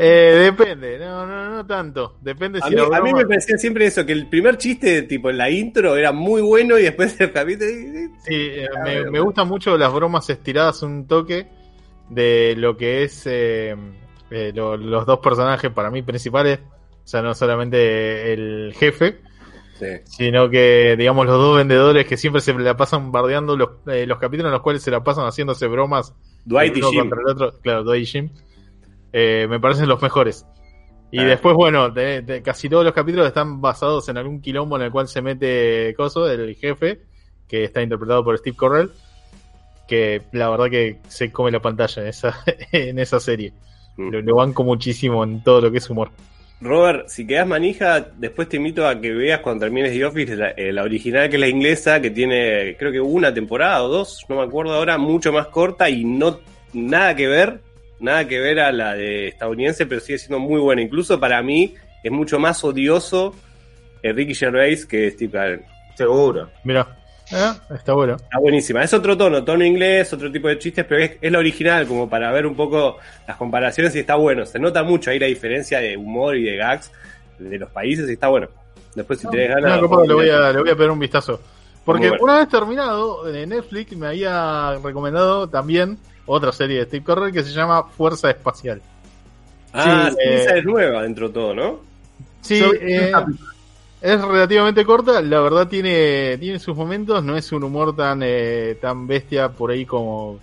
Eh, 0.00 0.52
depende, 0.56 0.96
no, 0.98 1.26
no, 1.26 1.50
no 1.56 1.66
tanto. 1.66 2.16
Depende 2.20 2.60
A 2.62 2.68
si 2.68 2.74
mí, 2.76 2.80
a 2.80 3.00
mí 3.00 3.12
me 3.12 3.26
parecía 3.26 3.58
siempre 3.58 3.86
eso, 3.86 4.06
que 4.06 4.12
el 4.12 4.28
primer 4.28 4.56
chiste, 4.56 5.02
tipo 5.02 5.28
en 5.28 5.38
la 5.38 5.50
intro, 5.50 5.96
era 5.96 6.12
muy 6.12 6.40
bueno 6.40 6.78
y 6.78 6.82
después 6.82 7.20
el 7.20 7.32
capítulo... 7.32 7.68
Sí, 8.24 8.34
eh, 8.34 8.68
me, 8.84 9.10
me 9.10 9.18
gustan 9.20 9.48
mucho 9.48 9.76
las 9.76 9.92
bromas 9.92 10.30
estiradas 10.30 10.82
un 10.84 11.08
toque 11.08 11.48
de 12.10 12.54
lo 12.56 12.76
que 12.76 13.02
es 13.02 13.22
eh, 13.26 13.74
eh, 14.30 14.52
lo- 14.54 14.76
los 14.76 15.04
dos 15.04 15.18
personajes 15.18 15.70
para 15.72 15.90
mí 15.90 16.02
principales. 16.02 16.60
O 17.04 17.08
sea, 17.08 17.20
no 17.22 17.34
solamente 17.34 18.32
el 18.34 18.74
jefe, 18.78 19.18
Sí. 19.78 19.86
sino 20.04 20.48
que, 20.50 20.96
digamos, 20.98 21.26
los 21.26 21.36
dos 21.38 21.56
vendedores 21.56 22.06
que 22.06 22.16
siempre 22.16 22.40
se 22.40 22.52
la 22.54 22.76
pasan 22.76 23.12
bardeando 23.12 23.56
los, 23.56 23.68
eh, 23.86 24.06
los 24.06 24.18
capítulos 24.18 24.50
en 24.50 24.54
los 24.54 24.62
cuales 24.62 24.82
se 24.82 24.90
la 24.90 25.04
pasan 25.04 25.24
haciéndose 25.26 25.66
bromas 25.68 26.14
Dwight 26.44 26.76
y 26.76 26.80
uno 26.80 26.90
Jim. 26.90 27.00
contra 27.00 27.20
el 27.20 27.28
otro. 27.28 27.60
Claro, 27.60 27.84
Dwight 27.84 28.02
y 28.02 28.06
Jim. 28.06 28.30
Eh, 29.12 29.46
me 29.48 29.60
parecen 29.60 29.88
los 29.88 30.02
mejores. 30.02 30.44
Y 31.10 31.20
Ah. 31.20 31.24
después, 31.24 31.54
bueno, 31.54 31.92
casi 32.44 32.68
todos 32.68 32.84
los 32.84 32.92
capítulos 32.92 33.26
están 33.26 33.60
basados 33.60 34.08
en 34.08 34.18
algún 34.18 34.40
quilombo 34.40 34.76
en 34.76 34.82
el 34.82 34.90
cual 34.90 35.08
se 35.08 35.22
mete 35.22 35.94
Coso, 35.96 36.30
el 36.30 36.54
jefe, 36.56 37.00
que 37.48 37.64
está 37.64 37.80
interpretado 37.82 38.22
por 38.24 38.36
Steve 38.36 38.56
Correll, 38.56 38.90
que 39.86 40.22
la 40.32 40.50
verdad 40.50 40.68
que 40.68 40.98
se 41.08 41.32
come 41.32 41.50
la 41.50 41.60
pantalla 41.60 42.02
en 42.02 42.08
esa, 42.08 42.44
en 42.72 42.98
esa 42.98 43.20
serie. 43.20 43.52
Mm. 43.96 44.10
Lo, 44.10 44.20
lo 44.22 44.34
banco 44.36 44.64
muchísimo 44.64 45.24
en 45.24 45.42
todo 45.42 45.60
lo 45.62 45.70
que 45.70 45.78
es 45.78 45.88
humor. 45.88 46.10
Robert, 46.60 47.08
si 47.08 47.26
quedas 47.26 47.46
manija, 47.46 48.00
después 48.00 48.48
te 48.48 48.56
invito 48.56 48.86
a 48.86 49.00
que 49.00 49.12
veas 49.12 49.40
cuando 49.40 49.64
termines 49.64 49.92
The 49.92 50.04
Office 50.04 50.36
la, 50.36 50.50
eh, 50.50 50.72
la 50.72 50.82
original, 50.82 51.28
que 51.28 51.36
es 51.36 51.40
la 51.40 51.48
inglesa, 51.48 52.00
que 52.00 52.10
tiene 52.10 52.76
creo 52.76 52.90
que 52.90 53.00
una 53.00 53.32
temporada 53.32 53.84
o 53.84 53.88
dos, 53.88 54.24
no 54.28 54.36
me 54.36 54.42
acuerdo 54.42 54.74
ahora, 54.74 54.98
mucho 54.98 55.32
más 55.32 55.46
corta 55.46 55.88
y 55.88 56.04
no 56.04 56.40
nada 56.72 57.14
que 57.14 57.28
ver, 57.28 57.60
nada 58.00 58.26
que 58.26 58.40
ver 58.40 58.58
a 58.58 58.72
la 58.72 58.94
de 58.94 59.28
estadounidense, 59.28 59.86
pero 59.86 60.00
sigue 60.00 60.18
siendo 60.18 60.40
muy 60.40 60.60
buena. 60.60 60.82
Incluso 60.82 61.20
para 61.20 61.40
mí 61.42 61.74
es 62.02 62.10
mucho 62.10 62.40
más 62.40 62.62
odioso 62.64 63.34
eh, 64.02 64.12
Ricky 64.12 64.34
Gervais 64.34 64.84
que 64.84 65.10
Steve 65.12 65.30
Carell. 65.32 65.60
Seguro. 65.94 66.50
Mira, 66.64 66.97
está 67.74 67.92
bueno. 67.92 68.16
Está 68.16 68.38
buenísima. 68.38 68.82
Es 68.82 68.92
otro 68.94 69.16
tono, 69.16 69.44
tono 69.44 69.64
inglés, 69.64 70.12
otro 70.12 70.30
tipo 70.30 70.48
de 70.48 70.58
chistes, 70.58 70.84
pero 70.84 71.02
es, 71.02 71.12
es 71.20 71.32
la 71.32 71.38
original, 71.38 71.86
como 71.86 72.08
para 72.08 72.32
ver 72.32 72.46
un 72.46 72.54
poco 72.54 72.98
las 73.26 73.36
comparaciones 73.36 73.94
y 73.96 74.00
está 74.00 74.16
bueno. 74.16 74.46
Se 74.46 74.58
nota 74.58 74.82
mucho 74.82 75.10
ahí 75.10 75.18
la 75.18 75.26
diferencia 75.26 75.80
de 75.80 75.96
humor 75.96 76.36
y 76.36 76.44
de 76.44 76.56
gags 76.56 76.90
de 77.38 77.58
los 77.58 77.70
países 77.70 78.08
y 78.08 78.14
está 78.14 78.28
bueno. 78.28 78.48
Después, 78.94 79.20
si 79.20 79.28
tenés 79.28 79.48
ganas. 79.50 79.80
Copa, 79.80 80.04
le 80.06 80.14
voy 80.14 80.30
a, 80.30 80.52
le 80.52 80.60
voy 80.60 80.70
a 80.70 80.74
pegar 80.74 80.90
un 80.90 80.98
vistazo. 80.98 81.40
Porque 81.84 82.08
bueno. 82.08 82.24
una 82.24 82.38
vez 82.38 82.48
terminado, 82.48 83.30
Netflix 83.32 83.96
me 83.96 84.08
había 84.08 84.76
recomendado 84.82 85.48
también 85.48 85.98
otra 86.26 86.52
serie 86.52 86.78
de 86.78 86.84
Steve 86.84 87.04
Correll 87.04 87.32
que 87.32 87.42
se 87.42 87.52
llama 87.52 87.84
Fuerza 87.84 88.30
Espacial. 88.30 88.82
Ah, 89.72 90.10
Sí, 90.10 90.16
sí, 90.16 90.28
eh, 90.28 90.42
esa 90.42 90.56
es 90.56 90.64
nueva 90.64 91.02
dentro 91.02 91.28
de 91.28 91.34
todo, 91.34 91.54
¿no? 91.54 91.80
Sí, 92.42 92.60
vi 92.60 92.94
eh. 92.94 93.12
Es 94.00 94.20
relativamente 94.20 94.84
corta, 94.84 95.20
la 95.20 95.40
verdad 95.40 95.66
tiene, 95.68 96.36
tiene 96.38 96.58
sus 96.58 96.76
momentos, 96.76 97.22
no 97.24 97.36
es 97.36 97.50
un 97.52 97.64
humor 97.64 97.94
tan, 97.96 98.20
eh, 98.22 98.76
tan 98.80 99.06
bestia 99.06 99.48
por 99.50 99.70
ahí 99.70 99.84
como, 99.84 100.38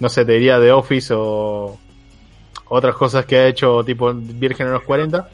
no 0.00 0.08
sé, 0.08 0.24
te 0.24 0.32
diría 0.32 0.58
The 0.60 0.72
Office 0.72 1.14
o 1.16 1.78
otras 2.68 2.94
cosas 2.96 3.24
que 3.26 3.36
ha 3.38 3.46
hecho 3.46 3.82
tipo 3.84 4.12
Virgen 4.14 4.66
en 4.68 4.72
los 4.72 4.82
40, 4.82 5.28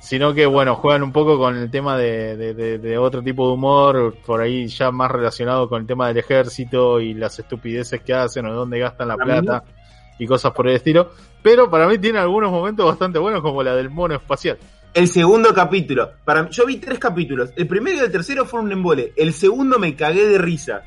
sino 0.00 0.32
que 0.32 0.46
bueno, 0.46 0.74
juegan 0.76 1.02
un 1.02 1.12
poco 1.12 1.38
con 1.38 1.56
el 1.56 1.70
tema 1.70 1.96
de, 1.98 2.36
de- 2.36 2.54
de- 2.54 2.78
de 2.78 2.98
otro 2.98 3.22
tipo 3.22 3.46
de 3.48 3.52
humor, 3.54 4.16
por 4.24 4.40
ahí 4.40 4.66
ya 4.68 4.90
más 4.90 5.10
relacionado 5.10 5.68
con 5.68 5.80
el 5.82 5.86
tema 5.86 6.08
del 6.08 6.18
ejército 6.18 7.00
y 7.00 7.14
las 7.14 7.38
estupideces 7.38 8.00
que 8.02 8.14
hacen 8.14 8.46
o 8.46 8.52
dónde 8.54 8.78
gastan 8.78 9.08
la 9.08 9.16
plata 9.16 9.64
y 10.18 10.26
cosas 10.26 10.52
por 10.52 10.68
el 10.68 10.76
estilo, 10.76 11.10
pero 11.42 11.70
para 11.70 11.86
mí 11.86 11.98
tiene 11.98 12.18
algunos 12.18 12.50
momentos 12.50 12.86
bastante 12.86 13.18
buenos 13.20 13.40
como 13.42 13.62
la 13.62 13.74
del 13.76 13.90
mono 13.90 14.14
espacial. 14.16 14.58
El 14.98 15.06
segundo 15.06 15.54
capítulo. 15.54 16.10
Para 16.24 16.42
mí- 16.42 16.48
yo 16.50 16.66
vi 16.66 16.78
tres 16.78 16.98
capítulos. 16.98 17.50
El 17.54 17.68
primero 17.68 17.98
y 17.98 18.00
el 18.00 18.10
tercero 18.10 18.44
fueron 18.44 18.66
un 18.66 18.72
embole. 18.72 19.12
El 19.16 19.32
segundo 19.32 19.78
me 19.78 19.94
cagué 19.94 20.26
de 20.26 20.38
risa. 20.38 20.82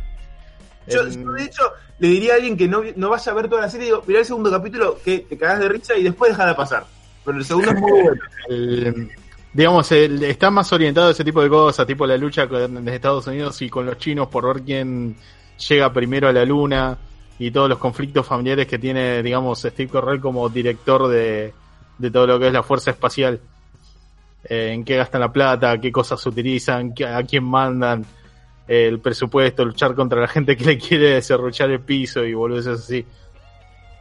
Yo, 0.86 1.01
En- 1.03 1.24
yo, 1.24 1.32
de 1.32 1.44
hecho, 1.46 1.63
le 2.00 2.08
diría 2.10 2.34
a 2.34 2.36
alguien 2.36 2.58
que 2.58 2.68
no, 2.68 2.82
no 2.98 3.10
vaya 3.10 3.32
a 3.32 3.36
ver 3.36 3.48
toda 3.48 3.62
la 3.62 3.70
serie, 3.70 3.86
digo, 3.86 4.03
mirá 4.06 4.20
el 4.20 4.25
segundo 4.25 4.51
capítulo 4.51 4.98
que 5.06 5.20
te 5.20 5.38
cagas 5.38 5.60
de 5.62 5.70
risa 5.70 5.96
y 5.96 6.03
después 6.03 6.32
deja 6.32 6.46
de 6.46 6.56
pasar. 6.56 6.86
Pero 7.24 7.38
el 7.38 7.46
segundo 7.46 7.72
es 7.72 7.80
muy 7.80 7.91
bueno. 8.01 8.22
el- 8.50 9.10
digamos, 9.53 9.89
el- 9.94 10.22
está 10.24 10.51
más 10.51 10.74
orientado 10.74 11.08
a 11.08 11.12
ese 11.12 11.24
tipo 11.24 11.41
de 11.41 11.48
cosas, 11.48 11.88
tipo 11.88 12.06
la 12.06 12.18
lucha 12.18 12.50
con 12.50 12.84
de 12.84 12.94
Estados 12.96 13.27
Unidos 13.27 13.62
y 13.62 13.70
con 13.70 13.86
los 13.86 13.98
chinos 13.98 14.27
por 14.27 14.46
ver 14.53 14.62
quién 14.63 15.15
llega 15.70 15.94
primero 15.94 16.27
a 16.27 16.34
la 16.34 16.44
luna 16.44 16.98
y 17.39 17.50
todos 17.50 17.70
los 17.70 17.77
conflictos 17.77 18.27
familiares 18.27 18.68
que 18.68 18.77
tiene, 18.77 19.24
digamos, 19.24 19.59
Steve 19.62 19.88
Correll 19.90 20.20
como 20.20 20.50
director 20.50 21.07
de, 21.07 21.53
de 21.98 22.12
todo 22.12 22.27
lo 22.27 22.40
que 22.40 22.48
es 22.48 22.53
la 22.53 22.62
fuerza 22.64 22.92
espacial. 22.92 23.40
Eh, 24.44 24.72
en 24.74 24.84
qué 24.84 24.98
gastan 24.98 25.22
la 25.22 25.32
plata, 25.32 25.80
qué 25.80 25.92
cosas 25.92 26.25
utilizan, 26.25 26.94
a 27.08 27.24
quién 27.24 27.44
mandan, 27.44 28.06
el 28.68 29.00
presupuesto, 29.00 29.66
luchar 29.66 29.94
contra 29.94 30.22
la 30.22 30.27
gente 30.27 30.56
que 30.56 30.66
le 30.66 30.77
quiere 30.77 31.22
cerruchar 31.22 31.70
el 31.70 31.82
piso 31.82 32.24
y 32.24 32.34
boludeces 32.34 32.80
así. 32.80 33.06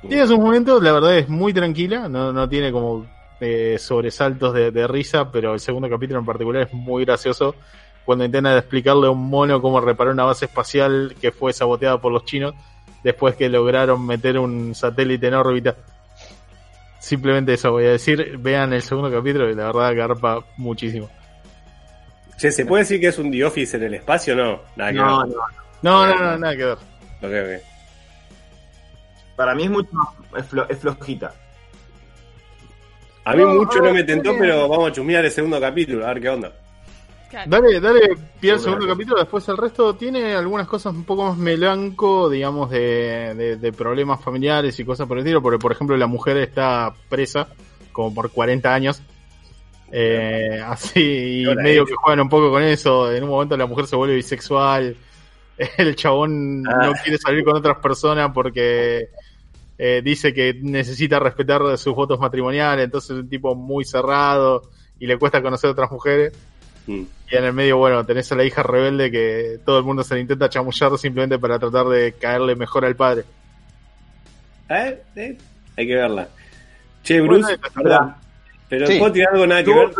Tiene 0.09 0.26
sus 0.26 0.38
momentos, 0.38 0.83
la 0.83 0.92
verdad 0.92 1.18
es 1.18 1.29
muy 1.29 1.53
tranquila, 1.53 2.09
no, 2.09 2.33
no 2.33 2.48
tiene 2.48 2.72
como 2.72 3.07
eh, 3.40 3.76
sobresaltos 3.79 4.55
de, 4.55 4.87
risa, 4.87 5.31
pero 5.31 5.55
el 5.55 5.61
segundo 5.61 5.88
capítulo 5.88 6.20
en 6.20 6.26
particular 6.26 6.62
es 6.62 6.72
muy 6.72 7.05
gracioso 7.05 7.55
cuando 8.05 8.24
intentan 8.24 8.57
explicarle 8.57 9.07
a 9.07 9.11
un 9.11 9.29
mono 9.29 9.61
cómo 9.61 9.81
reparar 9.81 10.14
una 10.14 10.24
base 10.24 10.46
espacial 10.46 11.14
que 11.20 11.33
fue 11.33 11.53
saboteada 11.53 11.98
por 11.98 12.12
los 12.12 12.24
chinos 12.24 12.55
después 13.03 13.37
que 13.37 13.48
lograron 13.48 14.05
meter 14.05 14.38
un 14.38 14.74
satélite 14.74 15.26
en 15.26 15.35
órbita. 15.35 15.76
Simplemente 17.00 17.54
eso 17.54 17.72
voy 17.72 17.86
a 17.86 17.90
decir, 17.92 18.36
vean 18.38 18.72
el 18.72 18.82
segundo 18.82 19.10
capítulo 19.10 19.50
y 19.50 19.54
la 19.54 19.66
verdad 19.72 19.94
garpa 19.96 20.44
muchísimo. 20.58 21.08
Che, 22.36 22.50
¿se 22.52 22.64
puede 22.66 22.82
decir 22.84 23.00
que 23.00 23.08
es 23.08 23.18
un 23.18 23.30
The 23.30 23.44
Office 23.44 23.76
en 23.76 23.82
el 23.84 23.94
espacio 23.94 24.34
o 24.34 24.36
no? 24.36 24.60
Nada 24.76 24.90
que 24.92 24.96
No, 24.98 25.18
ver. 25.26 25.28
no. 25.28 25.42
No, 25.82 26.06
no, 26.06 26.14
no, 26.18 26.38
nada 26.38 26.56
que 26.56 26.64
ver. 26.64 26.74
Ok, 26.76 27.58
ok. 27.58 27.66
Para 29.36 29.54
mí 29.54 29.64
es 29.64 29.70
mucho 29.70 29.88
más. 29.92 30.08
Es, 30.36 30.50
flo- 30.50 30.66
es 30.68 30.78
flojita. 30.78 31.34
A 33.24 33.34
mí 33.34 33.42
No, 33.42 33.48
mucho 33.54 33.78
no 33.80 33.92
me 33.92 34.04
tentó, 34.04 34.32
pero 34.38 34.68
vamos 34.68 34.90
a 34.90 34.92
chusmear 34.92 35.24
el 35.24 35.30
segundo 35.30 35.60
capítulo, 35.60 36.04
a 36.06 36.12
ver 36.14 36.22
qué 36.22 36.28
onda. 36.28 36.52
Claro. 37.30 37.48
Dale, 37.50 37.80
dale 37.80 38.00
pie 38.40 38.52
al 38.52 38.58
segundo 38.60 38.86
capítulo, 38.88 39.18
después 39.20 39.48
el 39.48 39.56
resto 39.56 39.94
tiene 39.94 40.34
algunas 40.34 40.66
cosas 40.66 40.92
un 40.94 41.04
poco 41.04 41.24
más 41.26 41.36
melanco, 41.38 42.28
digamos, 42.28 42.70
de, 42.70 43.34
de- 43.36 43.56
de 43.56 43.72
problemas 43.72 44.20
familiares 44.20 44.78
y 44.80 44.84
cosas 44.84 45.06
por 45.06 45.16
el 45.16 45.22
estilo, 45.22 45.40
porque 45.40 45.58
por 45.58 45.70
ejemplo 45.72 45.96
la 45.96 46.08
mujer 46.08 46.36
está 46.38 46.92
presa 47.08 47.46
como 47.92 48.12
por 48.12 48.30
40 48.30 48.74
años, 48.74 49.00
eh, 49.92 50.60
así, 50.66 51.42
y 51.42 51.54
medio 51.56 51.84
que 51.84 51.94
juegan 51.94 52.20
un 52.20 52.28
poco 52.28 52.50
con 52.50 52.62
eso, 52.62 53.12
en 53.12 53.22
un 53.24 53.30
momento 53.30 53.56
la 53.56 53.66
mujer 53.66 53.86
se 53.86 53.96
vuelve 53.96 54.14
bisexual, 54.16 54.96
el 55.78 55.96
chabón 55.96 56.64
Ah. 56.68 56.86
no 56.86 56.92
quiere 57.02 57.18
salir 57.18 57.44
con 57.44 57.56
otras 57.56 57.78
personas 57.78 58.30
porque 58.34 59.08
eh, 59.78 60.00
dice 60.04 60.32
que 60.34 60.58
necesita 60.62 61.18
respetar 61.18 61.76
sus 61.78 61.94
votos 61.94 62.18
matrimoniales, 62.20 62.84
entonces 62.84 63.10
es 63.10 63.16
un 63.22 63.28
tipo 63.28 63.54
muy 63.54 63.84
cerrado 63.84 64.62
y 64.98 65.06
le 65.06 65.16
cuesta 65.18 65.40
conocer 65.42 65.68
a 65.68 65.72
otras 65.72 65.90
mujeres. 65.90 66.32
Mm. 66.86 67.02
Y 67.30 67.36
en 67.36 67.44
el 67.44 67.52
medio, 67.52 67.76
bueno, 67.76 68.04
tenés 68.04 68.30
a 68.32 68.34
la 68.34 68.44
hija 68.44 68.62
rebelde 68.62 69.10
que 69.10 69.60
todo 69.64 69.78
el 69.78 69.84
mundo 69.84 70.02
se 70.02 70.14
le 70.14 70.20
intenta 70.22 70.48
chamullar 70.48 70.96
simplemente 70.98 71.38
para 71.38 71.58
tratar 71.58 71.86
de 71.86 72.12
caerle 72.14 72.56
mejor 72.56 72.84
al 72.84 72.96
padre. 72.96 73.24
¿Eh? 74.68 75.02
¿Eh? 75.16 75.38
Hay 75.76 75.86
que 75.86 75.94
verla. 75.94 76.28
Che, 77.02 77.20
Bruce, 77.20 77.58
perdón, 77.74 78.14
pero 78.68 78.86
Sí. 78.86 78.98
¿puedo 78.98 79.12
tirar 79.12 79.32
algo 79.34 79.46
nada 79.46 79.64
que 79.64 79.70
Tú- 79.72 79.78
ver? 79.78 79.90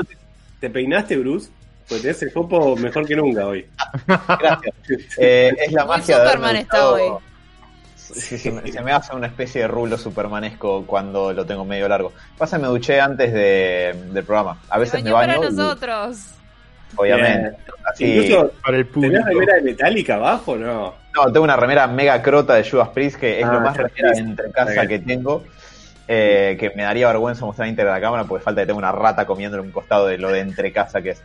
¿Te 0.61 0.71
peinaste, 0.71 1.17
Bruce? 1.17 1.51
Porque 1.89 2.03
tenés 2.03 2.23
el 2.23 2.33
copo 2.33 2.77
mejor 2.77 3.07
que 3.07 3.17
nunca 3.17 3.47
hoy. 3.47 3.67
Gracias. 4.07 4.75
Eh, 5.19 5.53
es 5.67 5.73
la 5.73 5.85
magia 5.85 6.19
de 6.19 6.27
Superman 6.27 6.57
está 6.57 6.91
hoy. 6.91 7.03
Sí, 7.97 8.39
se, 8.39 8.51
me, 8.51 8.71
se 8.71 8.81
me 8.83 8.91
hace 8.93 9.15
una 9.15 9.29
especie 9.29 9.63
de 9.63 9.69
rulo 9.69 9.97
supermanesco 9.97 10.85
cuando 10.85 11.33
lo 11.33 11.47
tengo 11.47 11.65
medio 11.65 11.89
largo. 11.89 12.13
Pasa, 12.37 12.59
me 12.59 12.67
duché 12.67 13.01
antes 13.01 13.33
de, 13.33 13.95
del 14.13 14.25
programa. 14.25 14.61
A 14.69 14.79
veces 14.79 15.05
me 15.05 15.13
para 15.13 15.35
baño. 15.39 15.49
y, 15.49 15.55
nosotros. 15.55 16.19
Obviamente. 16.97 17.57
Así, 17.85 18.05
Incluso, 18.05 18.53
Para 18.63 18.77
el 18.77 18.87
público. 18.87 19.13
¿tenés 19.15 19.27
remera 19.29 19.55
de 19.55 19.63
metálica 19.63 20.15
abajo 20.17 20.53
o 20.53 20.57
no? 20.57 20.95
No, 21.15 21.33
tengo 21.33 21.43
una 21.45 21.57
remera 21.57 21.87
mega 21.87 22.23
crota 22.23 22.55
de 22.55 22.69
Judas 22.69 22.89
Priest, 22.91 23.19
que 23.19 23.41
es 23.41 23.45
Ah, 23.47 23.53
lo 23.55 23.61
más 23.61 23.77
Judas 23.77 23.91
remera 23.97 24.11
de 24.15 24.19
entre 24.21 24.51
casa 24.53 24.87
que 24.87 24.99
tengo. 25.01 25.45
eh, 26.13 26.57
que 26.59 26.71
me 26.75 26.83
daría 26.83 27.07
vergüenza 27.07 27.45
mostrar 27.45 27.69
íntegra 27.69 27.93
la 27.93 28.01
cámara 28.01 28.25
porque 28.25 28.43
falta 28.43 28.63
que 28.63 28.67
tengo 28.67 28.79
una 28.79 28.91
rata 28.91 29.27
comiendo 29.27 29.57
en 29.59 29.65
un 29.67 29.71
costado 29.71 30.09
de 30.09 30.19
lo 30.19 30.29
de 30.31 30.41
entre 30.41 30.73
casa 30.73 31.01
que 31.03 31.11
es. 31.11 31.23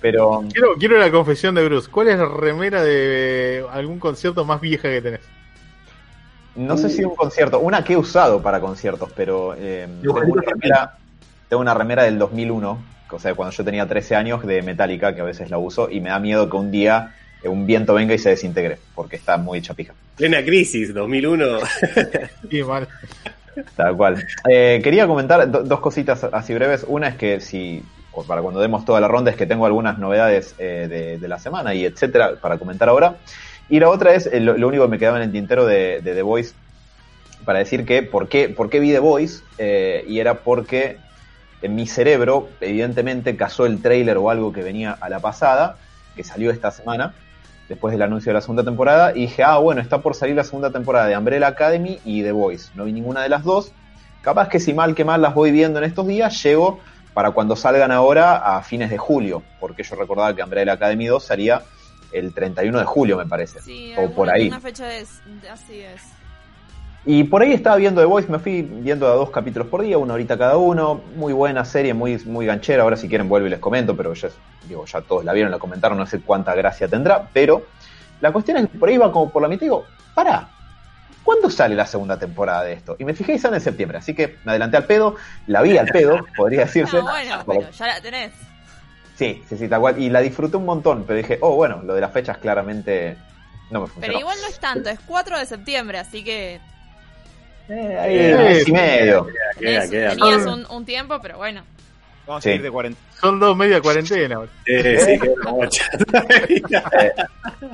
Pero 0.00 0.44
Quiero, 0.52 0.74
quiero 0.78 0.96
la 0.98 1.10
confesión 1.10 1.54
de 1.56 1.64
Bruce. 1.64 1.90
¿Cuál 1.90 2.08
es 2.08 2.18
la 2.18 2.26
remera 2.26 2.82
de 2.84 3.64
algún 3.72 3.98
concierto 3.98 4.44
más 4.44 4.60
vieja 4.60 4.88
que 4.88 5.02
tenés? 5.02 5.20
no 6.54 6.76
sé 6.76 6.88
si 6.88 7.04
un 7.04 7.14
concierto, 7.14 7.60
una 7.60 7.84
que 7.84 7.92
he 7.92 7.96
usado 7.96 8.42
para 8.42 8.58
conciertos, 8.60 9.10
pero 9.14 9.54
eh, 9.56 9.86
tengo, 10.02 10.18
una 10.20 10.42
remera, 10.42 10.96
tengo 11.48 11.60
una 11.60 11.72
remera 11.74 12.02
del 12.02 12.18
2001, 12.18 12.78
o 13.16 13.18
sea, 13.18 13.34
cuando 13.34 13.54
yo 13.54 13.64
tenía 13.64 13.86
13 13.86 14.14
años 14.16 14.44
de 14.46 14.62
Metallica, 14.62 15.14
que 15.14 15.20
a 15.20 15.24
veces 15.24 15.50
la 15.50 15.58
uso, 15.58 15.88
y 15.90 16.00
me 16.00 16.10
da 16.10 16.18
miedo 16.18 16.48
que 16.50 16.56
un 16.56 16.70
día 16.70 17.14
eh, 17.42 17.48
un 17.48 17.66
viento 17.66 17.94
venga 17.94 18.14
y 18.14 18.18
se 18.18 18.30
desintegre, 18.30 18.78
porque 18.94 19.16
está 19.16 19.36
muy 19.38 19.58
hecha 19.58 19.74
pija. 19.74 19.94
Plena 20.16 20.42
crisis, 20.44 20.92
2001. 20.94 21.44
Sí, 22.50 22.62
mal. 22.62 22.88
Tal 23.76 23.96
cual. 23.96 24.24
Eh, 24.48 24.80
quería 24.82 25.06
comentar 25.06 25.50
do- 25.50 25.62
dos 25.64 25.80
cositas 25.80 26.22
así 26.24 26.54
breves. 26.54 26.84
Una 26.86 27.08
es 27.08 27.16
que 27.16 27.40
si, 27.40 27.82
o 28.12 28.24
para 28.24 28.40
cuando 28.40 28.60
demos 28.60 28.84
toda 28.84 29.00
la 29.00 29.08
ronda, 29.08 29.30
es 29.32 29.36
que 29.36 29.46
tengo 29.46 29.66
algunas 29.66 29.98
novedades 29.98 30.54
eh, 30.58 30.86
de, 30.88 31.18
de 31.18 31.28
la 31.28 31.38
semana 31.38 31.74
y 31.74 31.84
etcétera 31.84 32.36
para 32.40 32.56
comentar 32.58 32.88
ahora. 32.88 33.16
Y 33.68 33.80
la 33.80 33.88
otra 33.90 34.14
es 34.14 34.26
eh, 34.26 34.40
lo, 34.40 34.56
lo 34.56 34.68
único 34.68 34.84
que 34.84 34.90
me 34.90 34.98
quedaba 34.98 35.16
en 35.18 35.24
el 35.24 35.32
tintero 35.32 35.66
de, 35.66 36.00
de 36.02 36.14
The 36.14 36.22
Voice 36.22 36.54
para 37.44 37.58
decir 37.58 37.84
que 37.84 38.02
por 38.02 38.28
qué, 38.28 38.48
por 38.48 38.70
qué 38.70 38.78
vi 38.80 38.92
The 38.92 38.98
Voice 39.00 39.42
eh, 39.58 40.04
y 40.08 40.20
era 40.20 40.34
porque 40.34 40.98
en 41.62 41.74
mi 41.74 41.86
cerebro 41.86 42.48
evidentemente 42.60 43.36
cazó 43.36 43.66
el 43.66 43.82
trailer 43.82 44.16
o 44.16 44.30
algo 44.30 44.52
que 44.52 44.62
venía 44.62 44.96
a 45.00 45.08
la 45.08 45.20
pasada, 45.20 45.76
que 46.14 46.24
salió 46.24 46.50
esta 46.50 46.70
semana 46.70 47.14
después 47.68 47.92
del 47.92 48.02
anuncio 48.02 48.30
de 48.30 48.34
la 48.34 48.40
segunda 48.40 48.64
temporada 48.64 49.12
y 49.14 49.22
dije, 49.22 49.42
ah, 49.42 49.58
bueno, 49.58 49.80
está 49.80 50.00
por 50.00 50.14
salir 50.14 50.34
la 50.34 50.44
segunda 50.44 50.70
temporada 50.70 51.06
de 51.06 51.16
Umbrella 51.16 51.48
Academy 51.48 51.98
y 52.04 52.22
The 52.22 52.32
Voice. 52.32 52.70
No 52.74 52.84
vi 52.84 52.92
ninguna 52.92 53.22
de 53.22 53.28
las 53.28 53.44
dos. 53.44 53.72
Capaz 54.22 54.48
que 54.48 54.58
si 54.58 54.72
mal 54.72 54.94
que 54.94 55.04
mal 55.04 55.22
las 55.22 55.34
voy 55.34 55.52
viendo 55.52 55.78
en 55.78 55.84
estos 55.84 56.06
días, 56.06 56.42
llego 56.42 56.80
para 57.14 57.30
cuando 57.32 57.56
salgan 57.56 57.92
ahora 57.92 58.36
a 58.36 58.62
fines 58.62 58.90
de 58.90 58.98
julio, 58.98 59.42
porque 59.60 59.82
yo 59.82 59.96
recordaba 59.96 60.34
que 60.34 60.42
Umbrella 60.42 60.72
Academy 60.72 61.06
2 61.06 61.22
salía 61.22 61.62
el 62.12 62.32
31 62.32 62.78
de 62.78 62.84
julio, 62.84 63.16
me 63.18 63.26
parece. 63.26 63.60
Sí, 63.60 63.92
o 63.96 64.10
por 64.10 64.30
ahí. 64.30 64.48
Una 64.48 64.60
fecha 64.60 64.86
de, 64.86 65.06
así 65.50 65.80
es. 65.80 66.02
Y 67.04 67.24
por 67.24 67.42
ahí 67.42 67.52
estaba 67.52 67.76
viendo 67.76 68.00
The 68.00 68.06
Voice, 68.06 68.30
me 68.30 68.38
fui 68.38 68.62
viendo 68.62 69.06
a 69.06 69.14
dos 69.14 69.30
capítulos 69.30 69.68
por 69.68 69.82
día, 69.82 69.96
una 69.98 70.14
horita 70.14 70.36
cada 70.36 70.56
uno, 70.56 71.00
muy 71.16 71.32
buena 71.32 71.64
serie, 71.64 71.94
muy, 71.94 72.18
muy 72.24 72.44
ganchera, 72.44 72.82
ahora 72.82 72.96
si 72.96 73.08
quieren 73.08 73.28
vuelvo 73.28 73.46
y 73.46 73.50
les 73.50 73.60
comento, 73.60 73.96
pero 73.96 74.12
ya, 74.14 74.28
digo, 74.68 74.84
ya 74.84 75.00
todos 75.00 75.24
la 75.24 75.32
vieron, 75.32 75.50
la 75.50 75.58
comentaron, 75.58 75.96
no 75.96 76.06
sé 76.06 76.20
cuánta 76.20 76.54
gracia 76.54 76.88
tendrá, 76.88 77.28
pero 77.32 77.62
la 78.20 78.32
cuestión 78.32 78.58
es 78.58 78.68
que 78.68 78.78
por 78.78 78.88
ahí 78.88 78.98
va 78.98 79.12
como 79.12 79.30
por 79.30 79.40
la 79.40 79.48
mitad 79.48 79.62
y 79.62 79.66
digo, 79.66 79.84
para, 80.14 80.48
¿cuándo 81.24 81.48
sale 81.48 81.74
la 81.74 81.86
segunda 81.86 82.18
temporada 82.18 82.64
de 82.64 82.74
esto? 82.74 82.96
Y 82.98 83.04
me 83.04 83.14
fijé 83.14 83.34
y 83.34 83.38
sale 83.38 83.56
en 83.56 83.62
septiembre, 83.62 83.98
así 83.98 84.14
que 84.14 84.36
me 84.44 84.50
adelanté 84.52 84.76
al 84.76 84.84
pedo, 84.84 85.16
la 85.46 85.62
vi 85.62 85.78
al 85.78 85.86
pedo, 85.86 86.18
podría 86.36 86.62
decirse. 86.62 86.98
Ah, 86.98 87.02
bueno, 87.02 87.44
pero 87.46 87.70
ya 87.70 87.86
la 87.86 88.00
tenés. 88.00 88.32
Sí, 89.14 89.42
sí, 89.48 89.56
sí, 89.56 89.68
tal 89.68 89.80
cual, 89.80 89.98
y 89.98 90.10
la 90.10 90.20
disfruté 90.20 90.56
un 90.56 90.64
montón, 90.64 91.04
pero 91.04 91.16
dije, 91.16 91.38
oh, 91.40 91.54
bueno, 91.56 91.80
lo 91.82 91.94
de 91.94 92.00
las 92.00 92.12
fechas 92.12 92.38
claramente 92.38 93.16
no 93.70 93.80
me 93.80 93.86
funcionó. 93.86 94.06
Pero 94.06 94.18
igual 94.20 94.38
no 94.42 94.48
es 94.48 94.58
tanto, 94.58 94.90
es 94.90 95.00
4 95.06 95.38
de 95.38 95.46
septiembre, 95.46 95.98
así 95.98 96.22
que 96.22 96.60
Eh, 97.68 97.98
ahí, 97.98 98.34
mes 98.44 98.68
y 98.68 98.72
medio. 98.72 99.26
Queda, 99.58 99.82
tenés- 99.84 99.90
queda. 99.90 100.10
tenías 100.16 100.46
un, 100.46 100.66
un 100.70 100.84
tiempo, 100.84 101.18
pero 101.20 101.36
bueno. 101.38 101.62
Vamos 102.26 102.42
Sí. 102.44 102.50
a 102.50 102.54
ir 102.56 102.62
de 102.62 102.70
cuarentena. 102.70 103.06
Son 103.20 103.40
dos 103.40 103.56
media 103.56 103.80
cuarentena. 103.80 104.40
Eh, 104.66 104.98
sí. 105.00 105.18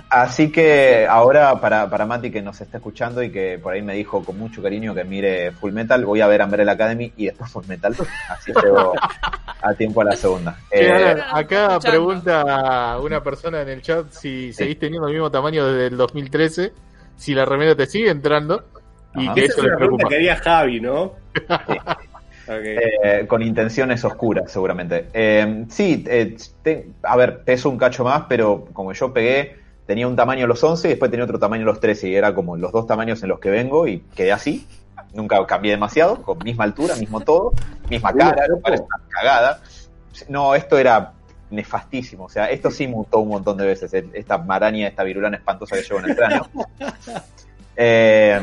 Así 0.09 0.51
que 0.53 1.07
ahora 1.09 1.61
para, 1.61 1.91
para 1.91 2.07
Mati 2.07 2.31
que 2.31 2.41
nos 2.41 2.61
está 2.61 2.77
escuchando 2.79 3.23
y 3.23 3.31
que 3.31 3.59
por 3.61 3.75
ahí 3.75 3.83
me 3.83 3.95
dijo 3.95 4.25
con 4.25 4.39
mucho 4.39 4.63
cariño 4.63 4.95
que 4.95 5.05
mire 5.05 5.51
Full 5.53 5.73
Metal, 5.73 6.05
voy 6.05 6.21
a 6.21 6.27
ver 6.29 6.41
Umbrella 6.43 6.73
Academy 6.73 7.13
y 7.17 7.27
después 7.27 7.51
Full 7.51 7.67
Metal. 7.67 7.95
Así 8.29 8.53
llego 8.63 8.93
a 9.61 9.75
tiempo 9.75 10.01
a 10.03 10.05
la 10.05 10.17
segunda. 10.17 10.57
Eh, 10.71 11.17
acá 11.33 11.79
pregunta 11.81 12.97
una 13.01 13.23
persona 13.23 13.63
en 13.63 13.69
el 13.71 13.83
chat 13.83 14.11
si 14.11 14.53
seguís 14.53 14.79
teniendo 14.79 15.09
el 15.09 15.15
mismo 15.15 15.31
tamaño 15.31 15.67
desde 15.67 15.89
el 15.89 15.97
2013, 15.97 16.73
si 17.17 17.35
la 17.35 17.45
remera 17.45 17.75
te 17.75 17.87
sigue 17.87 18.11
entrando 18.11 18.65
y 19.15 19.33
que 19.33 19.45
Esa 19.45 19.53
eso 19.53 19.57
es 19.59 19.63
le 19.65 19.69
una 19.71 19.79
pregunta 19.79 20.09
que 20.09 20.15
haría 20.17 20.37
Javi, 20.37 20.81
¿no? 20.81 21.13
Eh, 22.47 23.25
con 23.27 23.41
intenciones 23.41 24.05
oscuras, 24.05 24.53
seguramente. 24.53 25.09
Eh, 25.15 25.65
sí, 25.71 26.05
eh, 26.07 26.37
te- 26.63 26.89
a 27.03 27.17
ver, 27.17 27.43
peso 27.43 27.71
un 27.71 27.79
cacho 27.79 28.05
más, 28.05 28.25
pero 28.29 28.67
como 28.75 28.93
yo 28.93 29.15
pegué, 29.15 29.57
tenía 29.87 30.07
un 30.07 30.15
tamaño 30.15 30.45
a 30.45 30.49
los 30.49 30.63
11 30.63 30.89
y 30.89 30.91
después 30.91 31.11
tenía 31.11 31.25
otro 31.25 31.39
tamaño 31.39 31.63
a 31.63 31.67
los 31.67 31.81
13 31.81 32.09
y 32.09 32.15
era 32.15 32.35
como 32.35 32.57
los 32.59 32.71
dos 32.71 32.87
tamaños 32.87 33.23
en 33.23 33.31
los 33.31 33.41
que 33.41 33.49
vengo 33.49 33.87
y 33.87 34.01
quedé 34.15 34.31
así. 34.33 34.67
Nunca 35.15 35.45
cambié 35.47 35.71
demasiado, 35.71 36.21
con 36.21 36.37
misma 36.45 36.65
altura, 36.65 36.97
mismo 36.97 37.21
todo, 37.21 37.53
misma 37.89 38.13
cara, 38.13 38.45
parece 38.63 38.83
una 38.83 39.01
cagada. 39.09 39.61
No, 40.29 40.55
esto 40.55 40.77
era 40.77 41.13
nefastísimo, 41.51 42.25
o 42.25 42.29
sea, 42.29 42.51
esto 42.51 42.71
sí 42.71 42.87
mutó 42.87 43.21
un 43.21 43.29
montón 43.29 43.57
de 43.57 43.65
veces, 43.67 43.91
esta 44.13 44.37
maraña, 44.39 44.87
esta 44.89 45.03
virulana 45.03 45.37
espantosa 45.39 45.77
que 45.77 45.83
llevo 45.83 46.01
en 46.01 46.11
el 46.11 46.17
cráneo. 46.17 46.47
Eh, 47.77 48.41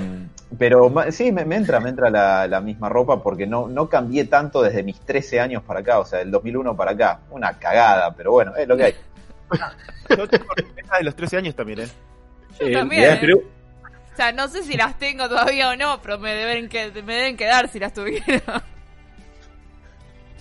pero 0.57 0.89
ma- 0.89 1.11
sí, 1.11 1.31
me, 1.31 1.45
me 1.45 1.55
entra, 1.55 1.79
me 1.79 1.89
entra 1.89 2.09
la, 2.09 2.47
la 2.47 2.61
misma 2.61 2.89
ropa 2.89 3.21
porque 3.23 3.47
no, 3.47 3.67
no 3.67 3.87
cambié 3.89 4.25
tanto 4.25 4.61
desde 4.61 4.83
mis 4.83 4.99
13 4.99 5.39
años 5.39 5.63
para 5.63 5.79
acá, 5.81 5.99
o 5.99 6.05
sea, 6.05 6.19
del 6.19 6.31
2001 6.31 6.75
para 6.75 6.91
acá. 6.91 7.19
Una 7.29 7.57
cagada, 7.57 8.13
pero 8.15 8.31
bueno, 8.31 8.55
es 8.55 8.67
lo 8.67 8.75
que 8.77 8.83
hay. 8.85 8.95
Yo 10.09 10.27
tengo 10.27 10.45
de 10.97 11.03
los 11.03 11.15
13 11.15 11.37
años 11.37 11.55
también, 11.55 11.79
¿eh? 11.81 11.87
Yo 12.59 12.67
Eh, 12.67 12.73
también, 12.73 13.13
¿eh? 13.13 13.17
pero- 13.21 13.37
O 13.37 14.15
sea, 14.15 14.31
no 14.33 14.47
sé 14.49 14.63
si 14.63 14.75
las 14.75 14.99
tengo 14.99 15.27
todavía 15.29 15.69
o 15.69 15.75
no, 15.77 16.01
pero 16.01 16.19
me 16.19 16.33
deben, 16.35 16.67
que, 16.67 16.91
me 17.01 17.15
deben 17.15 17.37
quedar 17.37 17.69
si 17.69 17.79
las 17.79 17.93
tuviera. 17.93 18.63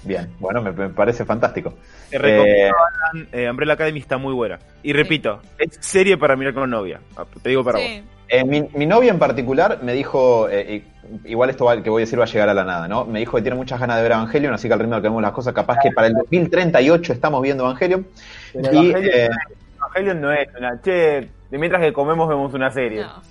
Bien, 0.02 0.34
bueno, 0.40 0.62
me, 0.62 0.72
me 0.72 0.88
parece 0.88 1.24
fantástico. 1.26 1.74
Te 2.10 2.16
recomiendo, 2.18 2.66
Eh, 2.68 2.70
Alan, 3.12 3.28
eh, 3.32 3.50
Umbrella 3.50 3.74
Academy 3.74 4.00
está 4.00 4.16
muy 4.16 4.32
buena. 4.32 4.58
Y 4.82 4.92
repito, 4.94 5.40
es 5.58 5.76
serie 5.80 6.16
para 6.16 6.36
mirar 6.36 6.54
con 6.54 6.70
novia. 6.70 7.00
Ah, 7.16 7.24
Te 7.42 7.50
digo 7.50 7.62
para 7.62 7.78
vos. 7.78 7.88
Eh, 8.32 8.44
mi, 8.44 8.62
mi 8.74 8.86
novia 8.86 9.10
en 9.10 9.18
particular 9.18 9.80
me 9.82 9.92
dijo, 9.92 10.48
eh, 10.48 10.84
y- 11.24 11.30
igual 11.32 11.50
esto 11.50 11.64
va- 11.64 11.82
que 11.82 11.90
voy 11.90 12.02
a 12.02 12.04
decir 12.04 12.18
va 12.18 12.24
a 12.24 12.28
llegar 12.28 12.48
a 12.48 12.54
la 12.54 12.62
nada, 12.64 12.86
¿no? 12.86 13.04
Me 13.04 13.18
dijo 13.18 13.36
que 13.36 13.42
tiene 13.42 13.56
muchas 13.56 13.80
ganas 13.80 13.96
de 13.96 14.02
ver 14.04 14.12
Evangelion, 14.12 14.54
así 14.54 14.68
que 14.68 14.74
al 14.74 14.80
ritmo 14.80 14.94
que 14.96 15.02
vemos 15.02 15.20
las 15.20 15.32
cosas, 15.32 15.52
capaz 15.52 15.78
que 15.82 15.90
para 15.90 16.06
el 16.06 16.14
2038 16.14 17.12
estamos 17.12 17.42
viendo 17.42 17.64
Evangelion. 17.64 18.06
Pero 18.52 18.72
Y, 18.72 18.90
Evangelion, 18.90 19.14
eh, 19.14 19.28
Evangelion 19.78 20.20
no 20.20 20.32
es 20.32 20.48
una. 20.56 20.80
Che, 20.80 21.28
de 21.50 21.58
mientras 21.58 21.82
que 21.82 21.92
comemos 21.92 22.28
vemos 22.28 22.54
una 22.54 22.70
serie. 22.70 23.02
No. 23.02 23.29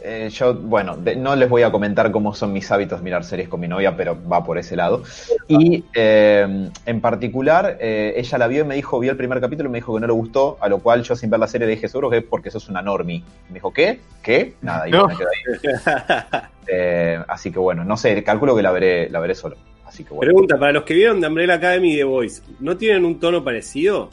Eh, 0.00 0.28
yo, 0.30 0.54
bueno, 0.54 0.96
de- 0.96 1.16
no 1.16 1.34
les 1.34 1.48
voy 1.48 1.62
a 1.62 1.72
comentar 1.72 2.10
cómo 2.12 2.32
son 2.34 2.52
mis 2.52 2.70
hábitos 2.70 3.02
mirar 3.02 3.24
series 3.24 3.48
con 3.48 3.58
mi 3.60 3.66
novia, 3.66 3.96
pero 3.96 4.16
va 4.30 4.44
por 4.44 4.56
ese 4.56 4.76
lado. 4.76 5.02
Y 5.48 5.84
eh, 5.94 6.70
en 6.86 7.00
particular, 7.00 7.76
eh, 7.80 8.14
ella 8.16 8.38
la 8.38 8.46
vio 8.46 8.62
y 8.62 8.64
me 8.66 8.74
dijo, 8.76 8.98
vio 9.00 9.10
el 9.10 9.16
primer 9.16 9.40
capítulo 9.40 9.68
y 9.68 9.72
me 9.72 9.78
dijo 9.78 9.94
que 9.94 10.00
no 10.00 10.06
le 10.06 10.12
gustó, 10.12 10.56
a 10.60 10.68
lo 10.68 10.78
cual 10.78 11.02
yo 11.02 11.16
sin 11.16 11.30
ver 11.30 11.40
la 11.40 11.48
serie 11.48 11.66
le 11.66 11.74
dije, 11.74 11.88
seguro 11.88 12.10
que 12.10 12.18
es 12.18 12.24
porque 12.24 12.50
sos 12.50 12.68
una 12.68 12.80
normie. 12.80 13.22
Me 13.48 13.54
dijo, 13.54 13.72
¿qué? 13.72 14.00
¿Qué? 14.22 14.54
Nada, 14.62 14.88
y 14.88 14.92
No. 14.92 15.08
me 15.08 15.16
quedé 15.16 15.26
ahí. 15.26 16.40
Eh, 16.70 17.18
así 17.28 17.50
que 17.50 17.58
bueno, 17.58 17.82
no 17.82 17.96
sé, 17.96 18.22
calculo 18.22 18.54
que 18.54 18.60
la 18.62 18.70
veré, 18.70 19.08
la 19.08 19.20
veré 19.20 19.34
solo. 19.34 19.56
Así 19.86 20.04
que 20.04 20.10
bueno. 20.10 20.20
Pregunta, 20.20 20.58
para 20.58 20.70
los 20.72 20.82
que 20.84 20.92
vieron 20.92 21.18
de 21.18 21.26
Umbrella 21.26 21.54
Academy 21.54 21.94
y 21.94 21.96
The 21.96 22.04
Voice, 22.04 22.42
¿no 22.60 22.76
tienen 22.76 23.06
un 23.06 23.18
tono 23.18 23.42
parecido? 23.42 24.10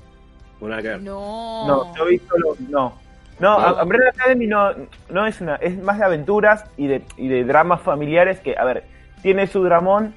No. 1.02 1.67
No, 1.67 1.95
yo 1.98 2.06
vi 2.06 2.17
solo. 2.30 2.56
No. 2.69 2.93
No, 3.39 3.60
No. 3.60 3.84
Umbrella 3.84 4.10
Academy 4.10 4.48
no, 4.48 4.71
no 5.10 5.26
es 5.26 5.41
una. 5.41 5.56
Es 5.56 5.78
más 5.82 6.00
de 6.00 6.06
aventuras 6.06 6.65
y 6.78 6.88
de, 6.88 7.02
y 7.17 7.28
de 7.28 7.43
dramas 7.43 7.82
familiares 7.82 8.39
que, 8.39 8.56
a 8.58 8.63
ver, 8.63 8.84
tiene 9.21 9.48
su 9.48 9.63
dramón, 9.63 10.13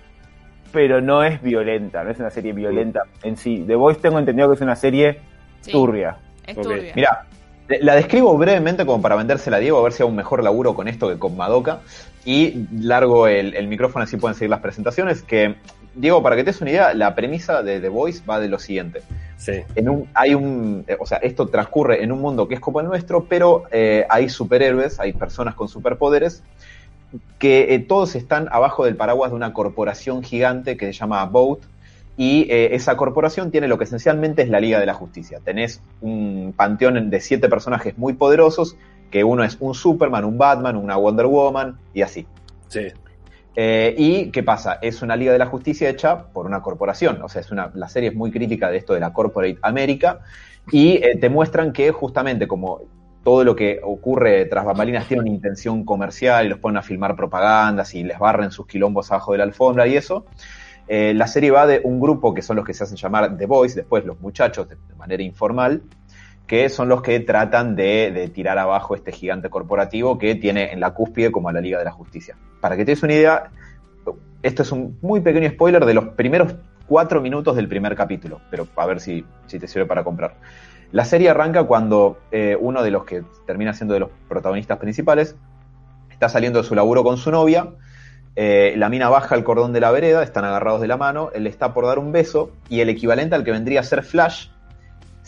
pero 0.73 1.01
no 1.01 1.23
es 1.25 1.43
violenta. 1.43 2.05
No 2.05 2.11
es 2.11 2.19
una 2.19 2.31
serie 2.31 2.53
violenta 2.53 3.03
en 3.23 3.37
sí. 3.37 3.65
The 3.67 3.75
Voice 3.75 4.01
tengo 4.01 4.19
entendido 4.19 4.49
que 4.49 4.55
es 4.55 4.61
una 4.61 4.77
serie 4.77 5.21
Sí, 5.61 5.73
turbia. 5.73 6.17
Es. 6.47 6.57
Mira, 6.95 7.27
la 7.81 7.95
describo 7.95 8.37
brevemente 8.39 8.87
como 8.87 9.03
para 9.03 9.17
vendérsela 9.17 9.59
a 9.59 9.61
Diego, 9.61 9.79
a 9.79 9.83
ver 9.83 9.93
si 9.93 10.03
hago 10.03 10.11
un 10.11 10.17
mejor 10.17 10.43
laburo 10.43 10.75
con 10.75 10.89
esto 10.89 11.09
que 11.09 11.19
con 11.19 11.37
Madoka. 11.37 11.81
Y 12.25 12.67
largo 12.81 13.27
el, 13.27 13.55
el 13.55 13.69
micrófono, 13.69 14.05
así 14.05 14.17
pueden 14.17 14.35
seguir 14.35 14.51
las 14.51 14.61
presentaciones. 14.61 15.23
Que, 15.23 15.57
Diego, 15.95 16.23
para 16.23 16.37
que 16.37 16.45
te 16.45 16.51
des 16.51 16.61
una 16.61 16.71
idea, 16.71 16.95
la 16.95 17.15
premisa 17.15 17.63
de 17.63 17.81
The 17.81 17.89
Voice 17.89 18.23
va 18.29 18.39
de 18.39 18.49
lo 18.49 18.59
siguiente. 18.59 19.03
Sí. 19.39 19.63
En 19.75 19.89
un, 19.89 20.09
hay 20.13 20.35
un, 20.35 20.85
eh, 20.87 20.99
o 21.01 21.07
sea, 21.07 21.19
esto 21.19 21.47
transcurre 21.47 22.05
en 22.05 22.13
un 22.13 22.21
mundo 22.21 22.47
que 22.47 22.55
es 22.55 22.61
como 22.61 22.81
el 22.81 22.87
nuestro, 22.87 23.25
pero 23.25 23.65
eh, 23.73 24.05
hay 24.11 24.29
superhéroes, 24.29 25.01
hay 25.01 25.15
personas 25.15 25.55
con 25.55 25.69
superpoderes 25.69 26.43
que 27.39 27.75
eh, 27.75 27.79
todos 27.79 28.15
están 28.15 28.49
abajo 28.53 28.85
del 28.85 28.97
paraguas 28.97 29.31
de 29.31 29.37
una 29.37 29.53
corporación 29.53 30.23
gigante 30.23 30.77
que 30.77 30.87
se 30.87 30.93
llama 30.93 31.25
Boat 31.25 31.61
y 32.17 32.51
eh, 32.51 32.75
esa 32.75 32.97
corporación 32.97 33.51
tiene 33.51 33.69
lo 33.69 33.79
que 33.79 33.85
esencialmente 33.85 34.43
es 34.43 34.49
la 34.49 34.59
Liga 34.59 34.81
de 34.81 34.87
la 34.87 34.95
Justicia. 34.95 35.39
Tenés 35.43 35.81
un 36.01 36.53
panteón 36.55 37.11
de 37.11 37.21
siete 37.21 37.49
personajes 37.49 37.97
muy 37.97 38.15
poderosos, 38.15 38.77
que 39.13 39.23
uno 39.23 39.45
es 39.45 39.57
un 39.61 39.73
Superman, 39.75 40.25
un 40.25 40.37
Batman, 40.37 40.77
una 40.77 40.97
Wonder 40.97 41.27
Woman 41.27 41.79
y 41.95 42.03
así. 42.03 42.27
Sí. 42.67 42.89
Eh, 43.61 43.95
¿Y 43.99 44.31
qué 44.31 44.45
pasa? 44.45 44.79
Es 44.81 45.03
una 45.03 45.17
Liga 45.17 45.33
de 45.33 45.39
la 45.39 45.47
Justicia 45.47 45.89
hecha 45.91 46.27
por 46.33 46.47
una 46.47 46.63
corporación. 46.63 47.21
O 47.23 47.29
sea, 47.29 47.41
es 47.41 47.51
una, 47.51 47.73
la 47.75 47.89
serie 47.89 48.11
es 48.11 48.15
muy 48.15 48.31
crítica 48.31 48.71
de 48.71 48.77
esto 48.77 48.95
de 48.95 49.01
la 49.01 49.13
Corporate 49.13 49.59
América. 49.63 50.21
Y 50.71 50.93
eh, 51.03 51.17
te 51.21 51.29
muestran 51.29 51.73
que 51.73 51.91
justamente 51.91 52.47
como 52.47 52.83
todo 53.25 53.43
lo 53.43 53.57
que 53.57 53.81
ocurre 53.83 54.45
tras 54.47 54.65
bambalinas 54.65 55.09
tiene 55.09 55.23
una 55.23 55.31
intención 55.33 55.85
comercial 55.85 56.47
y 56.47 56.49
los 56.51 56.61
ponen 56.61 56.77
a 56.79 56.83
filmar 56.83 57.17
propagandas 57.17 57.95
y 57.95 58.05
les 58.05 58.19
barren 58.19 58.53
sus 58.53 58.67
quilombos 58.67 59.11
abajo 59.11 59.33
de 59.33 59.39
la 59.39 59.45
alfombra 59.45 59.87
y 59.89 59.97
eso. 59.97 60.25
eh, 60.87 61.13
la 61.15 61.27
serie 61.27 61.51
va 61.51 61.67
de 61.67 61.81
un 61.85 62.01
grupo 62.01 62.33
que 62.35 62.43
son 62.43 62.57
los 62.57 62.65
que 62.65 62.75
se 62.75 62.85
hacen 62.85 62.97
llamar 62.97 63.37
The 63.37 63.47
Boys, 63.47 63.75
después 63.75 64.05
los 64.05 64.21
muchachos 64.21 64.69
de, 64.69 64.77
de 64.77 64.95
manera 64.95 65.23
informal, 65.23 65.83
que 66.49 66.69
son 66.71 66.89
los 66.89 67.03
que 67.03 67.21
tratan 67.21 67.77
de, 67.77 68.31
tirar 68.35 68.59
abajo 68.59 68.97
este 68.97 69.13
gigante 69.13 69.51
corporativo 69.51 70.19
que 70.19 70.35
tiene 70.35 70.73
en 70.73 70.81
la 70.81 70.95
cúspide 70.95 71.31
como 71.31 71.51
a 71.51 71.53
la 71.53 71.61
Liga 71.61 71.79
de 71.79 71.85
la 71.85 71.93
Justicia. 71.93 72.37
Para 72.61 72.77
que 72.77 72.85
te 72.85 72.93
des 72.93 73.03
una 73.03 73.13
idea, 73.13 73.51
esto 74.43 74.63
es 74.63 74.73
un 74.73 74.99
muy 75.03 75.21
pequeño 75.21 75.49
spoiler 75.51 75.85
de 75.85 75.95
los 75.95 76.09
primeros 76.09 76.55
cuatro 76.87 77.21
minutos 77.21 77.55
del 77.55 77.69
primer 77.69 77.95
capítulo, 77.95 78.41
pero 78.51 78.67
a 78.75 78.87
ver 78.87 78.99
si, 78.99 79.25
si 79.47 79.59
te 79.59 79.69
sirve 79.69 79.87
para 79.87 80.03
comprar. 80.03 80.37
La 80.91 81.05
serie 81.05 81.29
arranca 81.29 81.65
cuando 81.65 82.19
eh, 82.33 82.57
uno 82.59 82.83
de 82.83 82.91
los 82.91 83.05
que 83.05 83.23
termina 83.47 83.75
siendo 83.75 83.93
de 83.93 84.01
los 84.01 84.11
protagonistas 84.27 84.79
principales 84.79 85.37
está 86.11 86.31
saliendo 86.31 86.63
de 86.63 86.67
su 86.67 86.75
laburo 86.75 87.05
con 87.05 87.19
su 87.19 87.31
novia 87.31 87.69
Eh, 88.41 88.75
la 88.77 88.89
mina 88.89 89.09
baja 89.09 89.35
el 89.35 89.43
cordón 89.43 89.73
de 89.73 89.81
la 89.81 89.91
vereda, 89.91 90.23
están 90.23 90.45
agarrados 90.45 90.81
de 90.81 90.87
la 90.87 90.97
mano, 90.97 91.31
él 91.35 91.49
está 91.49 91.75
por 91.75 91.87
dar 91.87 91.99
un 91.99 92.13
beso 92.13 92.53
y 92.69 92.79
el 92.79 92.89
equivalente 92.89 93.35
al 93.35 93.43
que 93.43 93.51
vendría 93.51 93.81
a 93.81 93.83
ser 93.83 94.05
Flash 94.05 94.47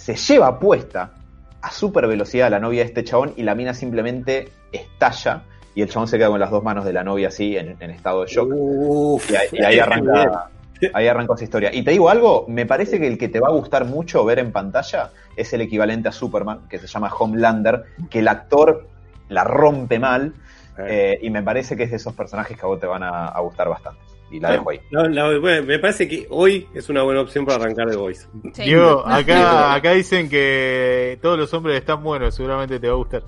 se 0.00 0.14
lleva 0.14 0.58
puesta 0.58 1.12
a 1.60 1.70
super 1.70 2.06
velocidad 2.06 2.46
a 2.46 2.50
la 2.50 2.58
novia 2.58 2.80
de 2.80 2.86
este 2.86 3.04
chabón 3.04 3.34
y 3.36 3.42
la 3.42 3.54
mina 3.54 3.74
simplemente 3.74 4.48
estalla 4.72 5.42
y 5.74 5.82
el 5.82 5.90
chabón 5.90 6.08
se 6.08 6.16
queda 6.16 6.28
con 6.28 6.40
las 6.40 6.50
dos 6.50 6.64
manos 6.64 6.86
de 6.86 6.94
la 6.94 7.04
novia 7.04 7.28
así 7.28 7.54
en, 7.54 7.76
en 7.78 7.90
estado 7.90 8.22
de 8.22 8.26
shock. 8.28 8.50
Uf, 8.50 9.30
Y 9.30 9.36
ahí, 9.36 9.48
y 9.52 9.62
ahí 9.62 9.78
arranca, 9.78 10.48
ahí 10.94 11.06
arrancó 11.06 11.34
esa 11.34 11.44
historia. 11.44 11.70
Y 11.74 11.82
te 11.82 11.90
digo 11.90 12.08
algo, 12.08 12.46
me 12.48 12.64
parece 12.64 12.98
que 12.98 13.06
el 13.06 13.18
que 13.18 13.28
te 13.28 13.40
va 13.40 13.48
a 13.48 13.52
gustar 13.52 13.84
mucho 13.84 14.24
ver 14.24 14.38
en 14.38 14.52
pantalla 14.52 15.10
es 15.36 15.52
el 15.52 15.60
equivalente 15.60 16.08
a 16.08 16.12
Superman, 16.12 16.66
que 16.70 16.78
se 16.78 16.86
llama 16.86 17.12
Homelander, 17.12 17.84
que 18.08 18.20
el 18.20 18.28
actor 18.28 18.88
la 19.28 19.44
rompe 19.44 19.98
mal, 19.98 20.32
eh, 20.78 21.18
y 21.20 21.28
me 21.28 21.42
parece 21.42 21.76
que 21.76 21.82
es 21.82 21.90
de 21.90 21.96
esos 21.96 22.14
personajes 22.14 22.56
que 22.56 22.64
a 22.64 22.68
vos 22.68 22.80
te 22.80 22.86
van 22.86 23.02
a, 23.02 23.26
a 23.26 23.40
gustar 23.40 23.68
bastante. 23.68 24.00
Y 24.30 24.38
la 24.40 24.52
dejo 24.52 24.70
ahí. 24.70 24.80
No, 24.90 25.08
la- 25.08 25.38
bueno, 25.38 25.66
me 25.66 25.78
parece 25.78 26.06
que 26.08 26.26
hoy 26.30 26.68
es 26.74 26.88
una 26.88 27.02
buena 27.02 27.20
opción 27.22 27.44
para 27.44 27.56
arrancar 27.64 27.88
de 27.88 27.96
Voice. 27.96 28.26
Sí. 28.54 28.62
Diego, 28.62 29.02
acá, 29.06 29.74
acá 29.74 29.92
dicen 29.92 30.28
que 30.28 31.18
todos 31.20 31.38
los 31.38 31.52
hombres 31.54 31.76
están 31.78 32.02
buenos, 32.02 32.34
seguramente 32.34 32.78
te 32.78 32.86
va 32.86 32.92
a 32.94 32.96
gustar. 32.96 33.22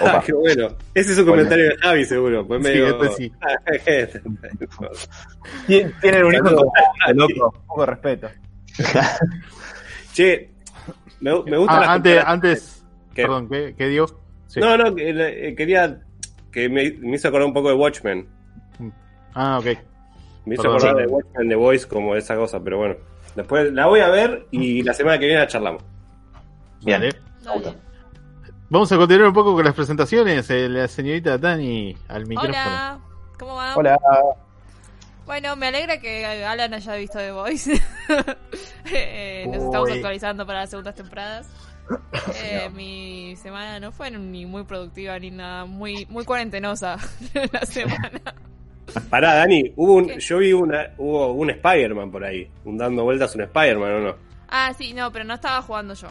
Opa. 0.00 0.22
Qué 0.26 0.32
bueno. 0.32 0.68
Ese 0.94 1.12
es 1.12 1.18
un 1.18 1.26
comentario 1.26 1.64
de 1.70 1.76
Javi, 1.78 2.04
seguro. 2.04 2.46
Pues 2.46 2.62
Sí, 2.62 2.68
medio... 2.68 3.02
este 3.02 3.16
sí. 3.16 3.32
Tien- 5.66 5.92
Tienen 6.00 6.24
un 6.24 6.34
hijo 6.34 6.50
loco. 6.50 6.72
Un 7.08 7.66
poco 7.66 7.80
de 7.80 7.86
respeto. 7.86 8.28
che, 10.12 10.50
me, 11.20 11.42
me 11.44 11.56
gusta 11.56 11.78
Ah, 11.80 11.92
antes, 11.94 12.22
antes, 12.24 12.84
¿Qué? 13.14 13.22
perdón, 13.22 13.48
¿qué, 13.48 13.74
qué? 13.76 14.04
Sí. 14.46 14.60
No, 14.60 14.76
no, 14.76 14.94
eh, 14.98 15.54
quería 15.56 15.98
que 16.52 16.68
me, 16.68 16.90
me 17.00 17.16
hizo 17.16 17.28
acordar 17.28 17.48
un 17.48 17.54
poco 17.54 17.68
de 17.68 17.74
Watchmen. 17.74 18.28
Ah, 19.34 19.58
ok. 19.58 19.66
Me 20.46 20.54
hizo 20.54 20.68
acordar 20.68 20.96
de 20.96 21.06
Watchmen, 21.06 21.48
de 21.48 21.56
Voice, 21.56 21.86
como 21.86 22.14
esa 22.16 22.36
cosa, 22.36 22.60
pero 22.60 22.78
bueno. 22.78 22.94
Después 23.34 23.72
la 23.72 23.86
voy 23.86 24.00
a 24.00 24.08
ver 24.08 24.46
y 24.50 24.82
la 24.84 24.94
semana 24.94 25.18
que 25.18 25.26
viene 25.26 25.40
la 25.40 25.46
charlamos. 25.46 25.82
Bien. 26.82 27.00
Vale. 27.00 27.16
Dale. 27.44 27.76
Vamos 28.68 28.90
a 28.90 28.96
continuar 28.96 29.28
un 29.28 29.34
poco 29.34 29.54
con 29.54 29.64
las 29.64 29.74
presentaciones. 29.74 30.48
Eh, 30.50 30.68
La 30.68 30.88
señorita 30.88 31.38
Dani 31.38 31.96
al 32.08 32.26
micrófono. 32.26 32.52
Hola, 32.52 32.98
¿cómo 33.38 33.54
va? 33.54 33.76
Hola. 33.76 33.98
Bueno, 35.24 35.56
me 35.56 35.66
alegra 35.66 36.00
que 36.00 36.24
Alan 36.24 36.74
haya 36.74 36.94
visto 36.94 37.18
The 37.18 37.32
Voice. 37.32 37.80
Eh, 38.92 39.44
nos 39.48 39.64
estamos 39.64 39.90
actualizando 39.90 40.46
para 40.46 40.60
las 40.60 40.70
segundas 40.70 40.94
temporadas. 40.94 41.48
Eh, 42.42 42.68
mi 42.74 43.36
semana 43.36 43.78
no 43.78 43.92
fue 43.92 44.10
ni 44.10 44.44
muy 44.44 44.64
productiva 44.64 45.16
ni 45.20 45.30
nada, 45.30 45.66
muy 45.66 46.04
muy 46.10 46.24
cuarentenosa 46.24 46.96
la 47.52 47.60
semana. 47.60 48.20
Pará, 49.10 49.34
Dani, 49.34 49.72
hubo 49.76 49.94
un, 49.94 50.06
¿Qué? 50.06 50.20
yo 50.20 50.38
vi 50.38 50.52
una, 50.52 50.90
hubo 50.98 51.32
un 51.32 51.50
Spider-Man 51.50 52.10
por 52.10 52.24
ahí, 52.24 52.48
un 52.64 52.78
dando 52.78 53.04
vueltas 53.04 53.34
un 53.34 53.42
Spider-Man, 53.42 53.92
¿o 53.92 54.00
no? 54.00 54.16
Ah, 54.48 54.72
sí, 54.78 54.92
no, 54.94 55.10
pero 55.12 55.24
no 55.24 55.34
estaba 55.34 55.60
jugando 55.62 55.94
yo. 55.94 56.08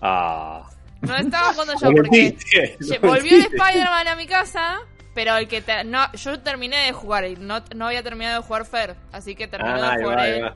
Ah. 0.00 0.68
No 1.00 1.16
estaba 1.16 1.52
jugando 1.52 1.74
yo 1.80 1.90
porque 1.92 2.10
mentiste, 2.10 2.98
volvió 3.02 3.36
el. 3.36 3.42
Spider-Man 3.42 4.08
a 4.08 4.16
mi 4.16 4.26
casa, 4.26 4.78
pero 5.14 5.36
el 5.36 5.48
que 5.48 5.60
te- 5.62 5.84
no, 5.84 6.10
yo 6.12 6.38
terminé 6.40 6.76
de 6.86 6.92
jugar 6.92 7.24
y 7.26 7.36
no, 7.36 7.62
no 7.74 7.86
había 7.86 8.02
terminado 8.02 8.42
de 8.42 8.46
jugar 8.46 8.64
Fer, 8.66 8.94
así 9.12 9.34
que 9.34 9.48
terminó 9.48 9.76
Ah, 9.82 9.96
de 9.96 10.02
jugar 10.02 10.18
va, 10.18 10.28
él. 10.28 10.44
va. 10.44 10.54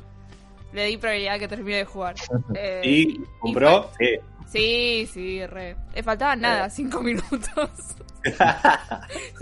Le 0.72 0.86
di 0.86 0.96
prioridad 0.96 1.34
a 1.34 1.38
que 1.38 1.48
termine 1.48 1.78
de 1.78 1.84
jugar. 1.84 2.14
Eh, 2.54 2.80
¿Y 2.84 3.20
compró? 3.40 3.90
Sí. 3.98 4.06
Sí, 4.48 5.08
sí, 5.12 5.46
re. 5.46 5.76
Le 5.94 6.02
faltaban 6.02 6.40
nada, 6.42 6.68
cinco 6.68 7.00
minutos. 7.02 7.70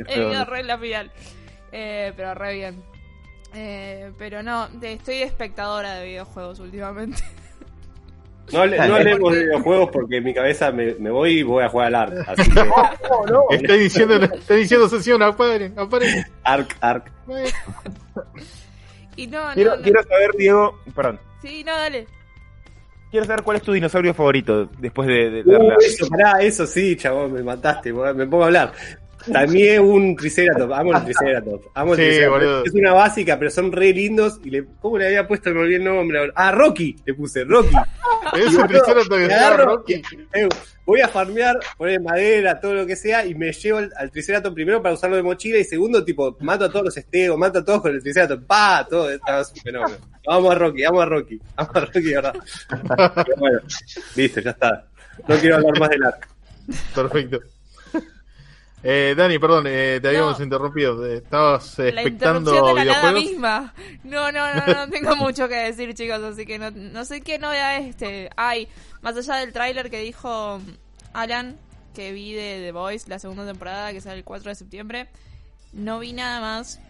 He 0.07 0.21
ido 0.21 0.45
re 0.45 0.61
en 0.61 0.67
la 0.69 0.79
final. 0.79 1.11
Eh, 1.73 2.13
pero 2.17 2.35
re 2.35 2.55
bien. 2.55 2.83
Eh, 3.55 4.13
pero 4.19 4.43
no, 4.43 4.69
de- 4.69 4.93
estoy 4.95 5.23
espectadora 5.23 5.95
de 5.95 6.07
videojuegos 6.07 6.59
últimamente. 6.61 7.23
No, 8.53 8.67
le- 8.67 8.79
no 8.79 8.97
hablemos 8.97 9.33
de 9.33 9.45
videojuegos 9.45 9.91
porque 9.93 10.17
en 10.17 10.25
mi 10.25 10.35
cabeza 10.35 10.73
me, 10.73 10.95
me 10.97 11.09
voy 11.09 11.39
y 11.39 11.43
voy 11.45 11.63
a 11.63 11.69
jugar 11.69 11.87
al 11.87 11.95
ARC. 11.95 12.29
Así 12.31 12.51
que, 12.51 12.61
Está 13.55 13.75
diciendo, 13.75 14.15
está 14.35 14.55
diciendo 14.55 14.89
sesión, 14.89 15.23
aparen, 15.23 15.79
aparen. 15.79 16.25
ARC, 16.43 16.77
ARC. 16.81 17.13
Y 19.17 19.27
no, 19.29 19.41
Quiero, 19.55 19.71
no, 19.73 19.77
no. 19.77 19.83
quiero 19.83 20.03
saber, 20.03 20.31
Diego, 20.37 20.81
perdón. 20.95 21.21
Sí, 21.43 21.63
no, 21.65 21.73
dale. 21.77 22.07
Quiero 23.13 23.27
saber 23.27 23.43
cuál 23.45 23.57
es 23.59 23.63
tu 23.63 23.73
dinosaurio 23.73 24.15
favorito 24.15 24.67
después 24.79 25.07
de, 25.09 25.31
de 25.31 25.41
Uh, 25.43 25.51
verla. 25.51 25.77
eso, 25.81 26.09
pará, 26.09 26.43
eso 26.43 26.67
sí, 26.67 26.97
chabón, 26.97 27.33
me 27.33 27.43
mataste, 27.45 27.93
me 27.93 28.27
pongo 28.27 28.43
a 28.43 28.47
hablar. 28.47 28.73
También 29.33 29.83
un 29.83 30.17
Triceratops, 30.17 30.73
amo 30.73 30.97
el 30.97 31.05
Triceratops. 31.05 31.67
Amo 31.75 31.95
el 31.95 31.99
Sí, 32.01 32.05
Triceratops. 32.07 32.69
Es 32.69 32.75
una 32.75 32.93
básica, 32.93 33.39
pero 33.39 33.51
son 33.51 33.73
re 33.73 33.93
lindos. 33.93 34.41
Y 34.45 34.51
le, 34.51 34.65
¿Cómo 34.81 34.99
le 34.99 35.07
había 35.07 35.27
puesto? 35.29 35.51
Me 35.51 35.61
olvidé 35.61 35.77
el 35.77 35.85
nombre. 35.85 36.33
Ah, 36.35 36.53
Rocky, 36.53 36.97
le 37.05 37.15
puse, 37.15 37.45
Rocky. 37.45 37.75
Es 38.37 38.55
un 38.55 38.69
triceratops 38.69 39.29
llama 39.29 39.57
Rocky. 39.57 40.03
eh, 40.35 40.49
voy 40.85 41.01
a 41.01 41.09
farmear, 41.09 41.59
poner 41.77 42.01
madera, 42.01 42.61
todo 42.61 42.75
lo 42.75 42.87
que 42.87 42.95
sea, 42.95 43.25
y 43.27 43.35
me 43.35 43.51
llevo 43.53 43.79
al, 43.79 43.93
al 43.97 44.11
Triceratops 44.11 44.55
primero 44.55 44.81
para 44.81 44.95
usarlo 44.95 45.17
de 45.17 45.23
mochila, 45.23 45.59
y 45.59 45.65
segundo, 45.65 46.05
tipo, 46.05 46.37
mato 46.41 46.67
a 46.67 46.71
todos 46.71 46.85
los 46.85 46.97
estegos, 46.97 47.37
mato 47.39 47.61
a 47.61 47.65
todos 47.65 47.81
con 47.81 47.93
el 47.95 48.01
Triceratops, 48.03 48.45
pa, 48.45 48.87
todo, 48.89 49.11
estaba 49.11 49.41
un 49.41 49.61
fenómeno. 49.63 49.97
Vamos 50.27 50.53
a 50.53 50.55
Rocky, 50.59 50.83
vamos 50.85 51.03
a 51.03 51.07
Rocky, 51.07 51.41
vamos 51.57 51.75
a 51.77 51.81
Rocky, 51.81 52.15
¿verdad? 52.15 52.35
Pero 53.27 53.37
bueno, 53.39 53.59
listo, 54.15 54.41
ya 54.41 54.51
está. 54.51 54.87
No 55.27 55.37
quiero 55.37 55.57
hablar 55.57 55.81
más 55.81 55.89
del 55.91 56.05
arco. 56.05 56.29
Perfecto. 56.95 57.41
Eh, 58.83 59.15
Dani, 59.17 59.39
perdón, 59.39 59.65
eh, 59.69 59.99
te 60.01 60.09
habíamos 60.09 60.39
No. 60.39 60.45
interrumpido. 60.45 61.05
Estabas 61.07 61.79
eh, 61.79 61.93
La 61.93 62.01
expectando 62.03 62.51
interrupción 62.53 62.77
de 62.77 62.85
la 62.87 62.93
nada 62.93 63.11
videojuegos. 63.13 63.31
misma. 63.31 63.75
No, 64.05 64.33
no, 64.33 64.55
no, 64.55 64.67
no 64.75 64.89
tengo 64.91 65.17
mucho 65.17 65.49
que 65.49 65.57
decir, 65.57 65.93
chicos, 65.95 66.23
así 66.23 66.47
que 66.47 66.59
no, 66.59 66.71
no 66.71 67.05
sé 67.05 67.21
qué 67.21 67.39
novedad 67.39 67.77
este. 67.79 68.31
Hay, 68.37 68.69
más 69.03 69.17
allá 69.17 69.37
del 69.37 69.53
tráiler 69.53 69.91
que 69.91 70.01
dijo 70.01 70.61
Alan, 71.13 71.57
que 71.95 72.13
vi 72.13 72.33
de 72.33 72.61
The 72.65 72.73
Voice, 72.73 73.09
la 73.09 73.19
segunda 73.19 73.45
temporada, 73.47 73.93
que 73.93 74.01
sale 74.01 74.19
el 74.19 74.25
4 74.25 74.49
de 74.49 74.55
septiembre, 74.55 75.09
no 75.75 75.99
vi 75.99 76.13
nada 76.15 76.41
más. 76.41 76.81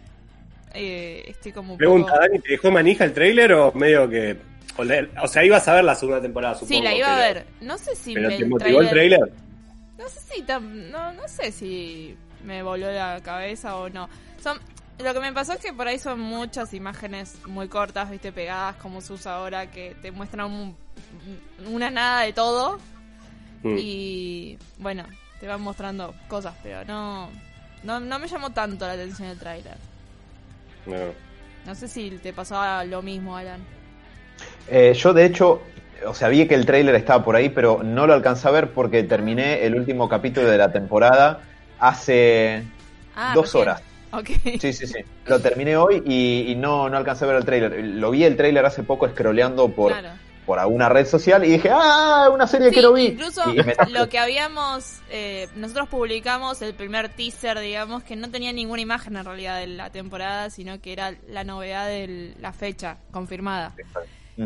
Eh, 0.73 1.25
estoy 1.27 1.51
como 1.51 1.73
un 1.73 1.77
Pregunta, 1.77 2.13
poco... 2.13 2.21
Dani, 2.21 2.39
¿te 2.39 2.51
dejó 2.51 2.71
manija 2.71 3.03
el 3.03 3.13
trailer 3.13 3.51
o 3.53 3.73
medio 3.73 4.07
que... 4.09 4.37
O, 5.21 5.27
sea, 5.27 5.43
ibas 5.43 5.67
a 5.67 5.75
ver 5.75 5.83
la 5.83 5.95
segunda 5.95 6.21
temporada, 6.21 6.53
supongo. 6.55 6.73
Sí, 6.73 6.81
la 6.81 6.95
iba 6.95 7.13
a 7.13 7.19
ver. 7.19 7.45
No 7.59 7.77
sé 7.77 7.93
si 7.95 8.13
¿Pero 8.13 8.29
me- 8.29 8.37
te 8.37 8.45
motivó 8.45 8.79
el 8.81 8.89
trailer? 8.89 9.19
No 10.01 10.09
sé 10.09 10.19
si 10.33 10.41
tam- 10.43 10.89
no, 10.89 11.13
no 11.13 11.27
sé 11.27 11.51
si 11.51 12.17
me 12.43 12.63
voló 12.63 12.91
la 12.91 13.21
cabeza 13.21 13.75
o 13.77 13.89
no. 13.89 14.09
Son 14.41 14.57
lo 14.99 15.13
que 15.13 15.19
me 15.19 15.31
pasó 15.33 15.53
es 15.53 15.59
que 15.59 15.73
por 15.73 15.87
ahí 15.87 15.97
son 15.99 16.19
muchas 16.19 16.73
imágenes 16.73 17.35
muy 17.47 17.67
cortas, 17.67 18.09
viste, 18.09 18.31
pegadas 18.31 18.75
como 18.77 19.01
se 19.01 19.13
usa 19.13 19.35
ahora 19.35 19.69
que 19.71 19.95
te 20.01 20.11
muestran 20.11 20.51
un- 20.51 20.75
una 21.67 21.89
nada 21.89 22.21
de 22.21 22.33
todo 22.33 22.77
Mm. 23.63 23.75
y 23.77 24.57
bueno, 24.79 25.05
te 25.39 25.47
van 25.47 25.61
mostrando 25.61 26.13
cosas, 26.27 26.55
pero 26.63 26.83
no 26.85 27.29
no, 27.83 27.99
no 27.99 28.19
me 28.19 28.27
llamó 28.27 28.51
tanto 28.51 28.85
la 28.85 28.93
atención 28.93 29.29
el 29.29 29.39
tráiler. 29.39 29.75
No. 30.85 30.97
No 31.65 31.75
sé 31.75 31.87
si 31.87 32.11
te 32.11 32.31
pasaba 32.33 32.83
lo 32.85 33.01
mismo, 33.01 33.35
Alan. 33.37 33.59
Eh, 34.67 34.93
yo, 34.95 35.13
de 35.13 35.25
hecho, 35.25 35.61
o 36.05 36.13
sea, 36.13 36.27
vi 36.29 36.47
que 36.47 36.55
el 36.55 36.65
tráiler 36.65 36.95
estaba 36.95 37.23
por 37.23 37.35
ahí, 37.35 37.49
pero 37.49 37.81
no 37.83 38.07
lo 38.07 38.13
alcancé 38.13 38.47
a 38.47 38.51
ver 38.51 38.71
porque 38.71 39.03
terminé 39.03 39.65
el 39.65 39.75
último 39.75 40.07
capítulo 40.09 40.47
de 40.49 40.57
la 40.57 40.71
temporada 40.71 41.41
hace 41.79 42.63
Ah, 43.15 43.33
dos 43.35 43.53
horas. 43.55 43.81
Ok. 44.11 44.29
Sí, 44.59 44.73
sí, 44.73 44.87
sí. 44.87 44.99
Lo 45.25 45.39
terminé 45.39 45.77
hoy 45.77 46.01
y, 46.05 46.51
y 46.51 46.55
no, 46.55 46.89
no 46.89 46.97
alcancé 46.97 47.25
a 47.25 47.27
ver 47.27 47.37
el 47.37 47.45
tráiler. 47.45 47.83
Lo 47.85 48.11
vi 48.11 48.23
el 48.23 48.35
tráiler 48.37 48.65
hace 48.65 48.83
poco 48.83 49.07
scrolleando 49.09 49.69
por, 49.69 49.91
Claro. 49.91 50.09
por 50.45 50.59
alguna 50.59 50.89
red 50.89 51.05
social 51.05 51.43
y 51.45 51.51
dije, 51.51 51.69
¡ah! 51.71 52.29
Una 52.33 52.45
serie 52.47 52.69
Sí, 52.69 52.75
que 52.75 52.81
no 52.81 52.93
vi. 52.93 53.05
Incluso 53.07 53.41
me- 53.53 53.75
lo 53.89 54.09
que 54.09 54.19
habíamos, 54.19 54.99
eh, 55.09 55.47
nosotros 55.55 55.87
publicamos 55.89 56.61
el 56.61 56.73
primer 56.73 57.09
teaser, 57.09 57.59
digamos, 57.59 58.03
que 58.03 58.15
no 58.17 58.29
tenía 58.29 58.51
ninguna 58.53 58.81
imagen 58.81 59.15
en 59.15 59.23
realidad 59.25 59.59
de 59.59 59.67
la 59.67 59.89
temporada, 59.91 60.49
sino 60.49 60.79
que 60.81 60.91
era 60.93 61.13
la 61.29 61.43
novedad 61.43 61.87
de 61.87 62.33
la 62.39 62.51
fecha 62.53 62.97
confirmada. 63.11 63.73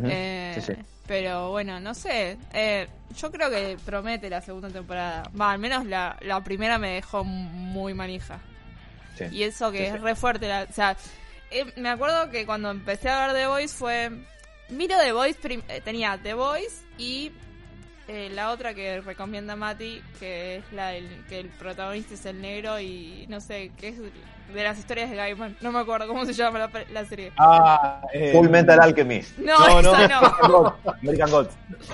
Eh, 0.05 0.57
Sí, 0.59 0.73
sí. 0.73 0.81
Pero 1.07 1.51
bueno, 1.51 1.79
no 1.79 1.93
sé. 1.93 2.37
Eh, 2.53 2.87
yo 3.15 3.31
creo 3.31 3.49
que 3.49 3.77
promete 3.85 4.29
la 4.29 4.41
segunda 4.41 4.69
temporada. 4.69 5.29
Va, 5.39 5.51
al 5.51 5.59
menos 5.59 5.85
la, 5.85 6.17
la 6.21 6.43
primera 6.43 6.77
me 6.79 6.95
dejó 6.95 7.23
muy 7.23 7.93
manija. 7.93 8.39
Sí. 9.17 9.25
Y 9.31 9.43
eso 9.43 9.71
que 9.71 9.87
es 9.87 10.01
re 10.01 10.15
fuerte. 10.15 10.47
la- 10.47 10.65
o 10.69 10.73
sea, 10.73 10.97
eh, 11.51 11.65
me 11.77 11.89
acuerdo 11.89 12.29
que 12.31 12.45
cuando 12.45 12.71
empecé 12.71 13.09
a 13.09 13.27
ver 13.27 13.35
The 13.35 13.47
Voice 13.47 13.75
fue. 13.75 14.11
Miro 14.69 14.97
The 14.99 15.11
Voice, 15.11 15.39
eh, 15.67 15.81
tenía 15.81 16.17
The 16.21 16.33
Voice 16.33 16.83
y 16.97 17.31
eh, 18.07 18.29
la 18.33 18.51
otra 18.51 18.73
que 18.73 19.01
recomienda 19.01 19.55
Mati, 19.55 20.01
que 20.19 20.57
es 20.57 20.63
la 20.73 20.89
del, 20.89 21.07
que 21.27 21.39
el 21.39 21.49
protagonista 21.49 22.13
es 22.13 22.25
el 22.25 22.41
negro 22.41 22.79
y 22.79 23.25
no 23.29 23.39
sé, 23.41 23.71
que 23.77 23.89
es 23.89 23.95
de 23.99 24.63
las 24.63 24.77
historias 24.77 25.09
de 25.09 25.15
Gaiman. 25.15 25.57
No 25.61 25.71
me 25.71 25.79
acuerdo 25.79 26.07
cómo 26.07 26.23
se 26.23 26.31
llama 26.33 26.59
la, 26.59 26.69
la 26.93 27.03
serie. 27.05 27.31
Ah, 27.37 27.99
eh, 28.13 28.31
Full 28.31 28.47
Metal 28.47 28.79
Alchemist. 28.79 29.35
No, 29.39 29.81
no, 29.81 29.95
esa 29.95 30.07
no. 30.07 30.47
no. 30.47 30.75
American 31.01 31.31
Gods. 31.31 31.53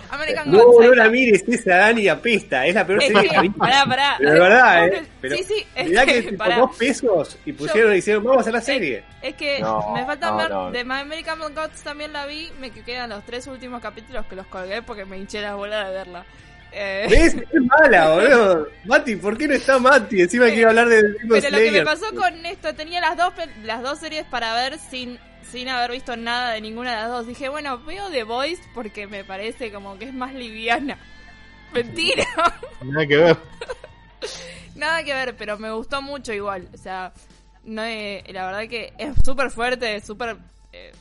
American 0.10 0.52
No, 0.52 0.66
Gods. 0.66 0.86
no 0.86 0.92
ahí 0.92 0.98
la 0.98 1.10
mires, 1.10 1.44
esa 1.48 1.78
Dani 1.78 2.10
apesta. 2.10 2.66
Es 2.68 2.76
la 2.76 2.86
peor 2.86 3.02
Es 3.02 3.08
serie 3.08 3.30
que 3.30 3.50
pará, 3.52 3.86
pará. 3.86 4.16
Pero 4.18 4.34
de 4.34 4.40
verdad, 4.42 4.86
eh. 4.88 5.04
Pero 5.22 5.38
sí, 5.38 5.44
sí, 5.46 5.66
es 5.76 5.88
mirá 5.90 6.06
que 6.06 6.26
que, 6.26 6.34
pará. 6.34 6.58
dos 6.58 6.76
pesos 6.76 7.38
y 7.46 7.54
pusieron 7.54 7.94
y 7.96 8.00
hicieron, 8.00 8.22
vamos 8.26 8.40
a 8.40 8.42
hacer 8.42 8.54
la 8.54 8.62
serie. 8.62 9.04
Es 9.22 9.36
que 9.36 9.60
No, 9.62 9.94
me 9.94 10.06
falta 10.06 10.32
no, 10.32 10.38
ver 10.38 10.50
no. 10.50 10.72
de 10.72 10.84
My 10.84 10.96
American 11.00 11.40
Gods 11.40 11.82
también 11.84 12.12
la 12.12 12.26
vi, 12.26 12.52
me 12.60 12.72
que- 12.72 12.84
quedan 12.84 13.12
los 13.12 13.24
tres 13.24 13.48
últimos 13.48 13.82
capítulos 13.82 14.26
que 14.26 14.36
los 14.36 14.48
colgué 14.48 14.82
porque 14.82 15.06
me 15.06 15.18
hinché 15.18 15.40
la 15.42 15.56
bola 15.56 15.90
de 15.90 16.01
verla. 16.04 16.26
Eh, 16.74 17.08
¿Ves? 17.10 17.36
Es 17.36 17.62
mala, 17.62 18.10
boludo. 18.12 18.68
Mati, 18.86 19.16
¿por 19.18 19.38
qué 19.38 19.48
no 19.48 19.54
está 19.54 19.78
Mati? 19.78 20.22
Encima 20.22 20.46
quiero 20.48 20.70
hablar 20.70 20.88
de 20.88 21.04
Demon 21.04 21.42
pero 21.42 21.50
lo 21.50 21.58
que 21.58 21.72
me 21.72 21.82
pasó 21.84 22.16
con 22.16 22.46
esto, 22.46 22.74
tenía 22.76 23.02
las 23.02 23.18
dos 23.18 23.34
las 23.64 23.82
dos 23.82 24.00
series 24.00 24.26
para 24.26 24.54
ver 24.54 24.80
sin 24.80 25.20
sin 25.52 25.68
haber 25.68 25.92
visto 25.92 26.16
nada 26.16 26.52
de 26.52 26.62
ninguna 26.62 26.92
de 26.92 26.98
las 26.98 27.10
dos. 27.10 27.28
Dije, 27.28 27.50
bueno, 27.50 27.78
veo 27.80 28.10
The 28.10 28.24
Voice 28.24 28.62
porque 28.74 29.06
me 29.06 29.26
parece 29.26 29.72
como 29.72 29.98
que 29.98 30.06
es 30.06 30.14
más 30.14 30.34
liviana. 30.34 30.98
Mentira. 31.74 32.26
Nada 32.82 33.06
que 33.06 33.18
ver. 33.18 33.38
Nada 34.76 35.04
que 35.04 35.14
ver, 35.14 35.36
pero 35.36 35.58
me 35.58 35.72
gustó 35.72 36.02
mucho 36.02 36.32
igual. 36.32 36.70
O 36.74 36.78
sea, 36.78 37.12
no 37.66 37.84
eh, 37.84 38.24
la 38.30 38.46
verdad 38.46 38.70
que 38.70 38.94
es 38.98 39.14
súper 39.26 39.52
fuerte, 39.52 40.00
súper 40.00 40.38
eh, 40.72 40.92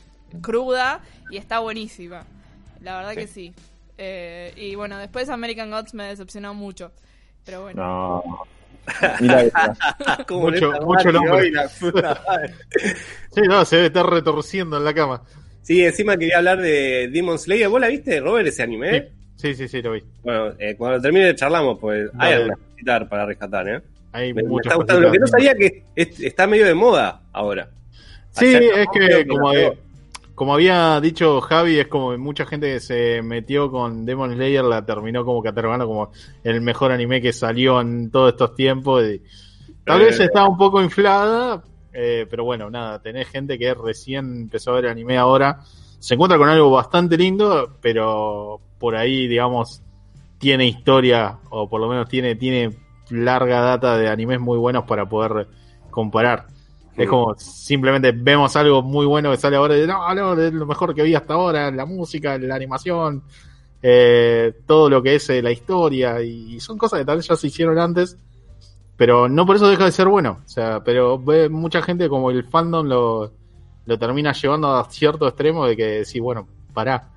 cruda 0.41 1.01
y 1.29 1.37
está 1.37 1.59
buenísima. 1.59 2.25
La 2.81 2.97
verdad 2.97 3.15
que 3.15 3.27
sí. 3.27 3.53
Eh, 4.03 4.51
y 4.55 4.73
bueno, 4.73 4.97
después 4.97 5.29
American 5.29 5.69
Gods 5.69 5.93
me 5.93 6.05
decepcionó 6.05 6.55
mucho. 6.55 6.91
Pero 7.45 7.61
bueno. 7.61 7.83
No. 7.83 8.43
Mira 9.21 9.43
Mucho- 10.27 10.71
mucho 10.81 11.11
la 11.11 11.21
madre. 11.21 11.51
Sí, 13.33 13.41
no, 13.47 13.63
se 13.63 13.75
debe 13.75 13.87
estar 13.87 14.09
retorciendo 14.09 14.77
en 14.77 14.83
la 14.83 14.93
cama. 14.93 15.21
Sí, 15.61 15.85
encima 15.85 16.17
quería 16.17 16.39
hablar 16.39 16.59
de 16.59 17.09
Demon 17.13 17.37
Slayer. 17.37 17.69
¿Vos 17.69 17.79
la 17.79 17.87
viste, 17.89 18.19
Robert, 18.19 18.47
ese 18.47 18.63
anime? 18.63 19.09
Sí, 19.35 19.53
sí, 19.53 19.67
sí, 19.67 19.81
lo 19.83 19.91
vi. 19.91 20.03
Bueno, 20.23 20.53
eh, 20.57 20.75
cuando 20.75 20.99
termine 20.99 21.33
charlamos, 21.35 21.77
pues 21.79 22.09
hay 22.17 22.31
Dale. 22.31 22.35
algunas 22.43 22.57
cositas 22.71 23.07
para 23.07 23.25
rescatar, 23.27 23.69
¿eh? 23.69 23.81
Hay 24.13 24.33
Me, 24.33 24.41
me 24.43 24.55
está 24.61 24.75
gustando. 24.75 25.01
Lo 25.03 25.11
que 25.11 25.19
no 25.19 25.27
sabía 25.27 25.53
que 25.55 25.83
es- 25.95 26.19
está 26.19 26.47
medio 26.47 26.65
de 26.65 26.73
moda 26.73 27.21
ahora. 27.31 27.69
Sí, 28.31 28.47
Ayer 28.47 28.63
es 28.79 28.87
que 28.91 29.27
como, 29.27 29.51
de-. 29.51 29.77
Como 30.41 30.55
había 30.55 30.99
dicho 30.99 31.39
Javi, 31.39 31.77
es 31.77 31.87
como 31.87 32.17
mucha 32.17 32.47
gente 32.47 32.73
que 32.73 32.79
se 32.79 33.21
metió 33.21 33.69
con 33.69 34.07
Demon 34.07 34.33
Slayer 34.33 34.63
la 34.63 34.83
terminó 34.83 35.23
como 35.23 35.43
catalogando 35.43 35.85
como 35.85 36.11
el 36.43 36.61
mejor 36.61 36.91
anime 36.91 37.21
que 37.21 37.31
salió 37.31 37.79
en 37.79 38.09
todos 38.09 38.31
estos 38.31 38.55
tiempos. 38.55 39.03
y 39.03 39.21
tal 39.85 40.01
Eh. 40.01 40.05
vez 40.05 40.19
está 40.19 40.47
un 40.47 40.57
poco 40.57 40.81
inflada, 40.81 41.61
eh, 41.93 42.25
pero 42.27 42.43
bueno, 42.43 42.71
nada, 42.71 42.99
tenés 43.03 43.27
gente 43.27 43.59
que 43.59 43.71
recién 43.75 44.41
empezó 44.41 44.71
a 44.71 44.81
ver 44.81 44.87
anime 44.87 45.15
ahora, 45.15 45.59
se 45.99 46.15
encuentra 46.15 46.39
con 46.39 46.49
algo 46.49 46.71
bastante 46.71 47.17
lindo, 47.17 47.77
pero 47.79 48.59
por 48.79 48.95
ahí, 48.95 49.27
digamos, 49.27 49.83
tiene 50.39 50.65
historia, 50.65 51.37
o 51.51 51.69
por 51.69 51.79
lo 51.79 51.87
menos 51.87 52.09
tiene, 52.09 52.33
tiene 52.33 52.75
larga 53.11 53.61
data 53.61 53.95
de 53.95 54.09
animes 54.09 54.39
muy 54.39 54.57
buenos 54.57 54.85
para 54.85 55.07
poder 55.07 55.47
comparar. 55.91 56.47
Es 56.97 57.07
como 57.07 57.35
simplemente 57.37 58.11
vemos 58.11 58.55
algo 58.55 58.81
muy 58.81 59.05
bueno 59.05 59.31
que 59.31 59.37
sale 59.37 59.55
ahora 59.55 59.77
y 59.77 59.87
no, 59.87 60.13
no, 60.13 60.33
es 60.39 60.53
lo 60.53 60.65
mejor 60.65 60.93
que 60.93 61.03
vi 61.03 61.15
hasta 61.15 61.35
ahora, 61.35 61.71
la 61.71 61.85
música, 61.85 62.37
la 62.37 62.55
animación, 62.55 63.23
eh, 63.81 64.53
todo 64.65 64.89
lo 64.89 65.01
que 65.01 65.15
es 65.15 65.29
eh, 65.29 65.41
la 65.41 65.51
historia, 65.51 66.21
y, 66.21 66.59
son 66.59 66.77
cosas 66.77 66.99
que 66.99 67.05
tal 67.05 67.17
vez 67.17 67.27
ya 67.27 67.35
se 67.35 67.47
hicieron 67.47 67.79
antes, 67.79 68.17
pero 68.97 69.29
no 69.29 69.45
por 69.45 69.55
eso 69.55 69.69
deja 69.69 69.85
de 69.85 69.91
ser 69.91 70.07
bueno. 70.07 70.41
O 70.45 70.49
sea, 70.49 70.83
pero 70.83 71.17
ve 71.17 71.49
mucha 71.49 71.81
gente 71.81 72.09
como 72.09 72.29
el 72.29 72.43
fandom 72.43 72.85
lo, 72.87 73.31
lo 73.85 73.97
termina 73.97 74.33
llevando 74.33 74.75
a 74.75 74.83
cierto 74.89 75.27
extremo 75.27 75.65
de 75.65 75.77
que 75.77 76.05
sí, 76.05 76.19
bueno, 76.19 76.47
pará, 76.73 77.09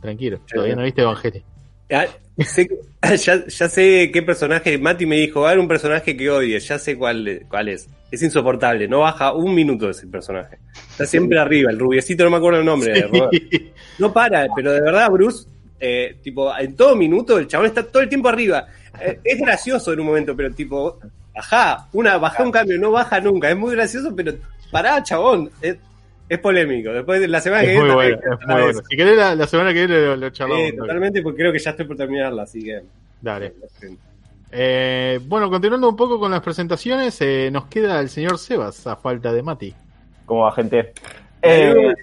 tranquilo, 0.00 0.38
todavía 0.48 0.76
no 0.76 0.82
viste 0.82 1.02
Evangelio. 1.02 1.42
Ah, 1.92 2.06
sé 2.44 2.68
ya, 3.16 3.46
ya 3.46 3.68
sé 3.68 4.10
qué 4.12 4.22
personaje. 4.22 4.78
Mati 4.78 5.06
me 5.06 5.16
dijo, 5.16 5.46
hay 5.46 5.58
un 5.58 5.68
personaje 5.68 6.16
que 6.16 6.30
odie. 6.30 6.58
Ya 6.58 6.78
sé 6.78 6.96
cuál, 6.96 7.46
cuál 7.48 7.68
es. 7.68 7.88
Es 8.10 8.22
insoportable. 8.22 8.88
No 8.88 9.00
baja 9.00 9.32
un 9.32 9.54
minuto 9.54 9.90
ese 9.90 10.06
personaje. 10.06 10.58
Está 10.90 11.06
siempre 11.06 11.38
arriba. 11.38 11.70
El 11.70 11.78
rubiecito, 11.78 12.24
no 12.24 12.30
me 12.30 12.36
acuerdo 12.36 12.60
el 12.60 12.66
nombre. 12.66 13.08
No 13.98 14.12
para, 14.12 14.46
pero 14.54 14.72
de 14.72 14.80
verdad, 14.80 15.10
Bruce, 15.10 15.46
eh, 15.80 16.16
tipo, 16.22 16.56
en 16.56 16.76
todo 16.76 16.96
minuto 16.96 17.38
el 17.38 17.46
chabón 17.46 17.66
está 17.66 17.82
todo 17.86 18.02
el 18.02 18.08
tiempo 18.08 18.28
arriba. 18.28 18.66
Eh, 19.00 19.20
es 19.24 19.38
gracioso 19.38 19.92
en 19.92 20.00
un 20.00 20.06
momento, 20.06 20.36
pero 20.36 20.50
tipo, 20.52 20.98
ajá, 21.34 21.88
una 21.92 22.18
baja 22.18 22.42
un 22.42 22.50
cambio, 22.50 22.78
no 22.78 22.90
baja 22.90 23.20
nunca. 23.20 23.50
Es 23.50 23.56
muy 23.56 23.74
gracioso, 23.74 24.14
pero 24.14 24.34
pará, 24.70 25.02
chabón. 25.02 25.50
Es, 25.60 25.76
es 26.28 26.38
polémico. 26.38 26.92
Después 26.92 27.20
de 27.20 27.28
la 27.28 27.40
semana 27.40 27.62
que 27.62 27.74
Es 27.74 27.80
viene. 27.82 27.94
bueno, 27.94 28.18
también 28.18 28.40
es 28.40 28.46
muy 28.46 28.62
bueno. 28.62 28.80
Si 28.88 28.96
querés, 28.96 29.16
la, 29.16 29.34
la 29.34 29.46
semana 29.46 29.72
que 29.72 29.86
viene 29.86 30.00
lo, 30.06 30.16
lo 30.16 30.30
charlamos. 30.30 30.66
Sí, 30.68 30.76
totalmente, 30.76 31.22
porque 31.22 31.38
creo 31.38 31.52
que 31.52 31.58
ya 31.58 31.70
estoy 31.70 31.86
por 31.86 31.96
terminarla, 31.96 32.42
así 32.42 32.62
que. 32.62 32.82
Dale. 33.20 33.54
Eh, 34.52 35.20
bueno, 35.24 35.50
continuando 35.50 35.88
un 35.88 35.96
poco 35.96 36.18
con 36.18 36.30
las 36.30 36.40
presentaciones, 36.40 37.20
eh, 37.20 37.50
nos 37.52 37.66
queda 37.66 38.00
el 38.00 38.08
señor 38.08 38.38
Sebas 38.38 38.86
a 38.86 38.96
falta 38.96 39.32
de 39.32 39.42
Mati. 39.42 39.74
¿Cómo 40.24 40.42
va, 40.42 40.52
gente? 40.52 40.92
Eh, 41.42 41.94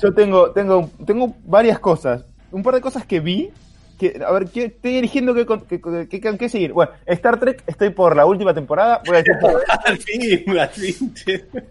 yo 0.00 0.12
tengo, 0.14 0.50
tengo, 0.50 0.90
tengo 1.06 1.34
varias 1.44 1.78
cosas. 1.78 2.24
Un 2.50 2.62
par 2.62 2.74
de 2.74 2.80
cosas 2.80 3.06
que 3.06 3.20
vi. 3.20 3.50
Que, 3.98 4.20
a 4.26 4.32
ver, 4.32 4.46
¿qué- 4.46 4.64
estoy 4.64 4.96
eligiendo 4.96 5.34
qué, 5.34 5.46
con- 5.46 5.60
qué, 5.66 5.80
qué- 6.08 6.20
qué- 6.20 6.36
qué 6.38 6.48
seguir. 6.48 6.72
Bueno, 6.72 6.90
Star 7.06 7.38
Trek, 7.38 7.62
estoy 7.66 7.90
por 7.90 8.16
la 8.16 8.26
última 8.26 8.52
temporada. 8.52 9.00
Voy 9.06 9.16
a 9.16 9.18
decir. 9.18 9.34
Al 9.84 9.98
fin, 9.98 10.58
al 10.58 10.68
fin. 10.68 11.12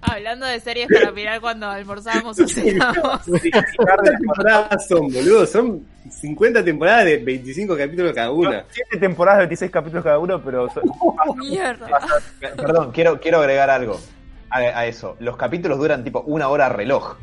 Hablando 0.02 0.46
de 0.46 0.60
series 0.62 0.88
para 0.88 1.12
mirar 1.12 1.42
cuando 1.42 1.68
almorzamos 1.68 2.40
o 2.40 2.48
cenamos. 2.48 3.20
¿Cuántas 3.76 4.18
temporadas 4.20 4.88
son, 4.88 5.12
boludo? 5.12 5.46
Son 5.46 5.86
50 6.10 6.64
temporadas 6.64 7.06
de 7.06 7.18
25 7.18 7.76
capítulos 7.76 8.14
cada 8.14 8.32
una. 8.32 8.66
Siete 8.70 8.98
temporadas, 8.98 9.40
26 9.40 9.70
capítulos 9.72 10.04
cada 10.04 10.20
uno, 10.20 10.42
pero 10.42 10.70
son- 10.70 10.84
Mierda. 11.38 11.88
Perdón, 12.40 12.92
quiero, 12.94 13.20
quiero 13.20 13.40
agregar 13.40 13.70
algo 13.70 14.00
a, 14.50 14.58
a 14.60 14.86
eso. 14.86 15.18
Los 15.20 15.36
capítulos 15.36 15.78
duran 15.78 16.04
tipo 16.04 16.22
una 16.22 16.48
hora 16.48 16.70
reloj. 16.70 17.16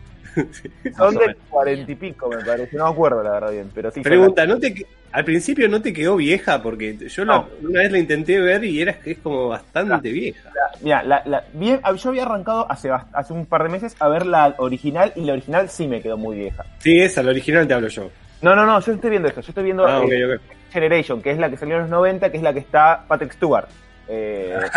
Son 0.97 1.15
de 1.15 1.37
cuarenta 1.49 1.91
y 1.93 1.95
pico, 1.95 2.29
me 2.31 2.43
parece. 2.45 2.77
No 2.77 2.85
me 2.85 2.91
acuerdo, 2.91 3.23
la 3.23 3.31
verdad, 3.33 3.51
bien. 3.53 3.71
Pero 3.75 3.91
sí, 3.91 4.01
Pregunta, 4.01 4.47
¿no 4.47 4.59
te, 4.59 4.73
que- 4.75 4.87
al 5.13 5.25
principio 5.25 5.69
no 5.69 5.83
te 5.83 5.93
quedó 5.93 6.17
vieja? 6.17 6.63
Porque 6.63 6.97
yo 6.97 7.25
la- 7.25 7.45
una 7.63 7.81
vez 7.81 7.93
la 7.93 7.99
intenté 7.99 8.41
ver 8.41 8.63
y 8.65 8.81
era 8.81 8.97
es 9.05 9.19
como 9.19 9.49
bastante 9.49 10.11
vieja. 10.11 10.51
Mira, 10.83 11.03
la, 11.03 11.23
la- 11.27 11.45
bien, 11.53 11.81
yo 11.97 12.09
había 12.11 12.23
arrancado 12.25 12.71
hace, 12.71 12.91
hace 12.91 13.33
un 13.33 13.47
par 13.47 13.63
de 13.65 13.69
meses 13.71 13.97
a 13.99 14.09
ver 14.09 14.27
la 14.27 14.55
original 14.59 15.13
y 15.17 15.23
la 15.23 15.33
original 15.33 15.69
sí 15.69 15.87
me 15.89 16.01
quedó 16.01 16.17
muy 16.17 16.37
vieja. 16.37 16.65
Sí, 16.79 17.01
esa, 17.01 17.23
la 17.23 17.31
original 17.31 17.67
te 17.67 17.75
hablo 17.75 17.89
yo. 17.89 18.11
No, 18.43 18.55
no, 18.55 18.65
no, 18.65 18.81
yo 18.81 18.93
estoy 18.93 19.11
viendo 19.11 19.29
esto. 19.29 19.41
Yo 19.43 19.49
estoy 19.51 19.65
viendo 19.65 19.87
Ah, 19.87 20.03
eh, 20.09 20.35
ok. 20.37 20.41
Generation, 20.73 21.21
que 21.21 21.31
es 21.33 21.39
la 21.39 21.51
que 21.51 21.57
salió 21.57 21.75
en 21.77 21.83
los 21.83 21.91
90, 21.91 22.31
que 22.31 22.37
es 22.37 22.43
la 22.43 22.53
que 22.53 22.61
está 22.61 23.05
Patrick 23.07 23.33
Stewart. 23.33 23.67
Eh, 24.09 24.57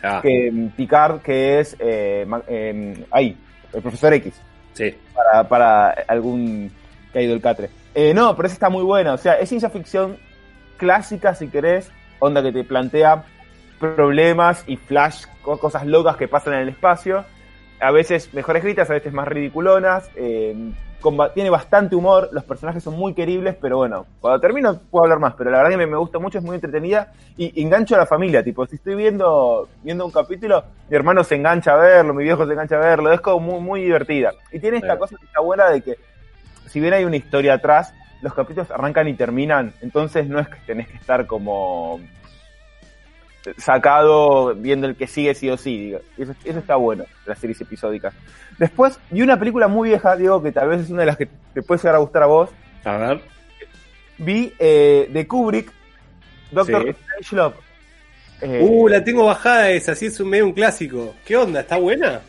Ah, 0.00 0.20
que, 0.22 0.52
Picard, 0.76 1.20
que 1.22 1.58
es 1.58 1.74
eh, 1.80 2.24
ma- 2.24 2.40
eh, 2.46 3.04
ahí, 3.10 3.36
el 3.72 3.82
profesor 3.82 4.12
X, 4.14 4.32
sí. 4.78 4.94
para, 5.14 5.48
para 5.48 5.90
algún 6.08 6.70
caído 7.12 7.34
el 7.34 7.40
catre. 7.40 7.68
Eh, 7.94 8.14
no, 8.14 8.34
pero 8.36 8.46
esa 8.46 8.54
está 8.54 8.68
muy 8.70 8.84
buena. 8.84 9.12
O 9.14 9.18
sea, 9.18 9.34
es 9.34 9.48
ciencia 9.48 9.70
ficción 9.70 10.16
clásica, 10.76 11.34
si 11.34 11.48
querés, 11.48 11.90
onda 12.20 12.42
que 12.42 12.52
te 12.52 12.64
plantea 12.64 13.24
problemas 13.78 14.64
y 14.66 14.76
flash, 14.76 15.24
co- 15.42 15.58
cosas 15.58 15.86
locas 15.86 16.16
que 16.16 16.28
pasan 16.28 16.54
en 16.54 16.60
el 16.60 16.68
espacio. 16.70 17.24
A 17.80 17.90
veces 17.90 18.32
mejor 18.34 18.56
escritas, 18.56 18.90
a 18.90 18.94
veces 18.94 19.12
más 19.12 19.28
ridiculonas. 19.28 20.10
eh, 20.16 20.54
tiene 21.34 21.50
bastante 21.50 21.94
humor, 21.94 22.28
los 22.32 22.44
personajes 22.44 22.82
son 22.82 22.94
muy 22.94 23.14
queribles, 23.14 23.56
pero 23.60 23.78
bueno, 23.78 24.06
cuando 24.20 24.40
termino 24.40 24.78
puedo 24.90 25.04
hablar 25.04 25.18
más, 25.18 25.34
pero 25.34 25.50
la 25.50 25.58
verdad 25.58 25.70
que 25.70 25.76
me, 25.76 25.86
me 25.86 25.96
gusta 25.96 26.18
mucho, 26.18 26.38
es 26.38 26.44
muy 26.44 26.56
entretenida 26.56 27.12
y 27.36 27.62
engancho 27.62 27.94
a 27.94 27.98
la 27.98 28.06
familia, 28.06 28.42
tipo, 28.42 28.66
si 28.66 28.76
estoy 28.76 28.96
viendo, 28.96 29.68
viendo 29.82 30.04
un 30.04 30.10
capítulo, 30.10 30.64
mi 30.88 30.96
hermano 30.96 31.22
se 31.22 31.36
engancha 31.36 31.74
a 31.74 31.76
verlo, 31.76 32.14
mi 32.14 32.24
viejo 32.24 32.44
se 32.46 32.52
engancha 32.52 32.76
a 32.76 32.80
verlo, 32.80 33.12
es 33.12 33.20
como 33.20 33.40
muy, 33.40 33.60
muy 33.60 33.82
divertida. 33.82 34.32
Y 34.50 34.58
tiene 34.58 34.78
esta 34.78 34.98
cosa 34.98 35.16
que 35.16 35.26
está 35.26 35.40
buena 35.40 35.70
de 35.70 35.82
que, 35.82 35.98
si 36.66 36.80
bien 36.80 36.94
hay 36.94 37.04
una 37.04 37.16
historia 37.16 37.54
atrás, 37.54 37.94
los 38.20 38.34
capítulos 38.34 38.70
arrancan 38.70 39.06
y 39.08 39.14
terminan, 39.14 39.72
entonces 39.80 40.28
no 40.28 40.40
es 40.40 40.48
que 40.48 40.58
tenés 40.66 40.88
que 40.88 40.96
estar 40.96 41.26
como 41.26 42.00
sacado 43.56 44.54
viendo 44.54 44.86
el 44.86 44.96
que 44.96 45.06
sigue 45.06 45.34
sí 45.34 45.48
o 45.50 45.56
sí, 45.56 45.78
digo. 45.78 46.00
Eso, 46.16 46.34
eso 46.44 46.58
está 46.58 46.76
bueno, 46.76 47.04
las 47.26 47.38
series 47.38 47.60
episódicas. 47.60 48.14
Después 48.58 48.98
vi 49.10 49.22
una 49.22 49.38
película 49.38 49.68
muy 49.68 49.88
vieja, 49.88 50.16
digo, 50.16 50.42
que 50.42 50.52
tal 50.52 50.68
vez 50.68 50.82
es 50.82 50.90
una 50.90 51.00
de 51.00 51.06
las 51.06 51.16
que 51.16 51.28
te 51.54 51.62
puede 51.62 51.78
llegar 51.80 51.94
a 51.94 51.98
gustar 51.98 52.22
a 52.24 52.26
vos. 52.26 52.50
A 52.84 52.96
ver. 52.96 53.20
Vi 54.18 54.52
eh, 54.58 55.08
de 55.12 55.26
Kubrick, 55.26 55.72
Doctor 56.50 56.84
Sí. 56.84 56.92
Strangelove. 56.92 57.54
Eh, 58.40 58.60
Uh, 58.62 58.88
la 58.88 59.02
tengo 59.02 59.24
bajada 59.24 59.70
esa, 59.70 59.94
sí 59.94 60.06
es 60.06 60.20
un 60.20 60.30
medio 60.30 60.46
un 60.46 60.52
clásico. 60.52 61.14
¿Qué 61.24 61.36
onda? 61.36 61.60
¿Está 61.60 61.76
buena? 61.76 62.20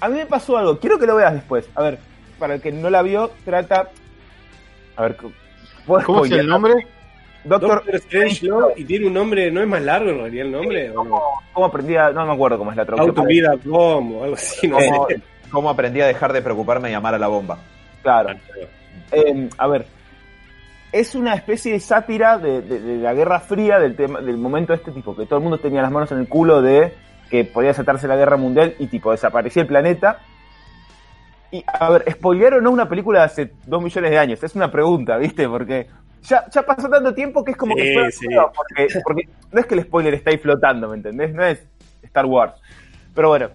A 0.00 0.08
mí 0.08 0.16
me 0.16 0.26
pasó 0.26 0.56
algo, 0.58 0.78
quiero 0.78 0.98
que 0.98 1.06
lo 1.06 1.16
veas 1.16 1.32
después. 1.32 1.68
A 1.74 1.82
ver, 1.82 1.98
para 2.38 2.54
el 2.54 2.60
que 2.60 2.72
no 2.72 2.90
la 2.90 3.02
vio, 3.02 3.30
trata. 3.44 3.88
A 4.96 5.02
ver, 5.02 5.16
¿puedo 5.86 6.04
¿Cómo 6.04 6.24
es 6.24 6.32
el 6.32 6.46
nombre? 6.46 6.74
Doctor, 7.44 7.70
Doctor 7.76 7.94
Strange 7.96 8.46
Love, 8.46 8.72
y 8.76 8.84
tiene 8.84 9.06
un 9.06 9.12
nombre, 9.14 9.50
¿no 9.50 9.60
es 9.60 9.68
más 9.68 9.82
largo 9.82 10.10
en 10.10 10.18
realidad 10.18 10.46
el 10.46 10.52
nombre? 10.52 10.90
¿o 10.90 10.94
no? 10.94 11.00
¿cómo, 11.10 11.22
cómo 11.52 11.66
aprendí 11.66 11.96
a.? 11.96 12.10
No 12.10 12.26
me 12.26 12.32
acuerdo 12.32 12.58
cómo 12.58 12.70
es 12.70 12.76
la 12.76 12.84
traducción. 12.86 13.14
to 13.14 13.24
Beat 13.24 13.46
a 13.46 13.68
Bomb 13.68 14.16
o 14.16 14.22
algo 14.24 14.34
así, 14.36 14.66
no 14.68 14.76
¿Cómo, 14.78 15.06
sé. 15.08 15.20
cómo 15.50 15.70
aprendí 15.70 16.00
a 16.00 16.06
dejar 16.06 16.32
de 16.32 16.42
preocuparme 16.42 16.88
y 16.88 16.92
llamar 16.92 17.14
a 17.14 17.18
la 17.18 17.28
bomba? 17.28 17.58
Claro. 18.02 18.30
Eh, 19.12 19.48
a 19.58 19.66
ver, 19.68 19.86
es 20.92 21.14
una 21.14 21.34
especie 21.34 21.72
de 21.72 21.80
sátira 21.80 22.38
de, 22.38 22.62
de- 22.62 22.80
de 22.80 22.96
la 22.98 23.12
Guerra 23.14 23.40
Fría, 23.40 23.78
del, 23.78 23.94
tema, 23.96 24.20
del 24.20 24.36
momento 24.38 24.72
de 24.72 24.78
este 24.78 24.92
tipo, 24.92 25.14
que 25.16 25.26
todo 25.26 25.38
el 25.38 25.42
mundo 25.42 25.58
tenía 25.58 25.82
las 25.82 25.90
manos 25.92 26.10
en 26.12 26.18
el 26.20 26.28
culo 26.28 26.62
de 26.62 26.94
que 27.30 27.44
podía 27.44 27.68
desatarse 27.70 28.06
la 28.08 28.16
guerra 28.16 28.36
mundial 28.36 28.74
y 28.78 28.86
tipo 28.86 29.10
desaparecía 29.10 29.62
el 29.62 29.68
planeta. 29.68 30.20
Y 31.50 31.64
a 31.66 31.90
ver, 31.90 32.04
¿spoilear 32.10 32.54
o 32.54 32.60
no 32.60 32.70
una 32.70 32.88
película 32.88 33.20
de 33.20 33.24
hace 33.26 33.52
dos 33.66 33.82
millones 33.82 34.10
de 34.10 34.18
años? 34.18 34.42
Es 34.42 34.54
una 34.56 34.70
pregunta, 34.70 35.16
¿viste? 35.18 35.48
Porque 35.48 35.86
ya, 36.24 36.48
ya 36.50 36.62
pasó 36.62 36.88
tanto 36.88 37.14
tiempo 37.14 37.44
que 37.44 37.52
es 37.52 37.56
como 37.56 37.74
que 37.76 37.94
fue 37.94 38.10
sí. 38.12 38.26
porque, 38.54 39.00
porque 39.04 39.28
no 39.52 39.60
es 39.60 39.66
que 39.66 39.74
el 39.74 39.82
spoiler 39.82 40.14
está 40.14 40.30
ahí 40.30 40.38
flotando, 40.38 40.88
¿me 40.88 40.96
entendés? 40.96 41.32
No 41.34 41.44
es 41.44 41.64
Star 42.02 42.26
Wars. 42.26 42.54
Pero 43.14 43.28
bueno, 43.28 43.50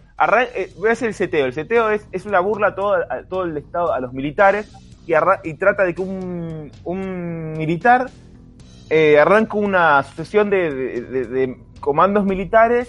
eh, 0.56 0.72
voy 0.78 0.90
a 0.90 0.94
hacer 0.94 1.10
el 1.10 1.14
seteo. 1.14 1.46
El 1.46 1.54
seteo 1.54 1.90
es, 1.90 2.08
es 2.12 2.26
una 2.26 2.40
burla 2.40 2.68
a 2.68 2.76
todo, 2.76 2.94
a 2.94 3.24
todo 3.28 3.44
el 3.44 3.58
Estado, 3.58 3.92
a 3.94 4.00
los 4.00 4.14
militares, 4.14 4.72
y, 5.06 5.14
y 5.44 5.54
trata 5.56 5.84
de 5.84 5.94
que 5.94 6.02
un, 6.02 6.72
un 6.86 7.54
militar 7.58 8.10
eh, 8.90 9.20
arranca 9.20 9.58
una 9.58 10.02
sucesión 10.04 10.50
de, 10.50 10.74
de- 10.74 11.02
de- 11.02 11.26
de 11.26 11.58
comandos 11.82 12.26
militares 12.26 12.88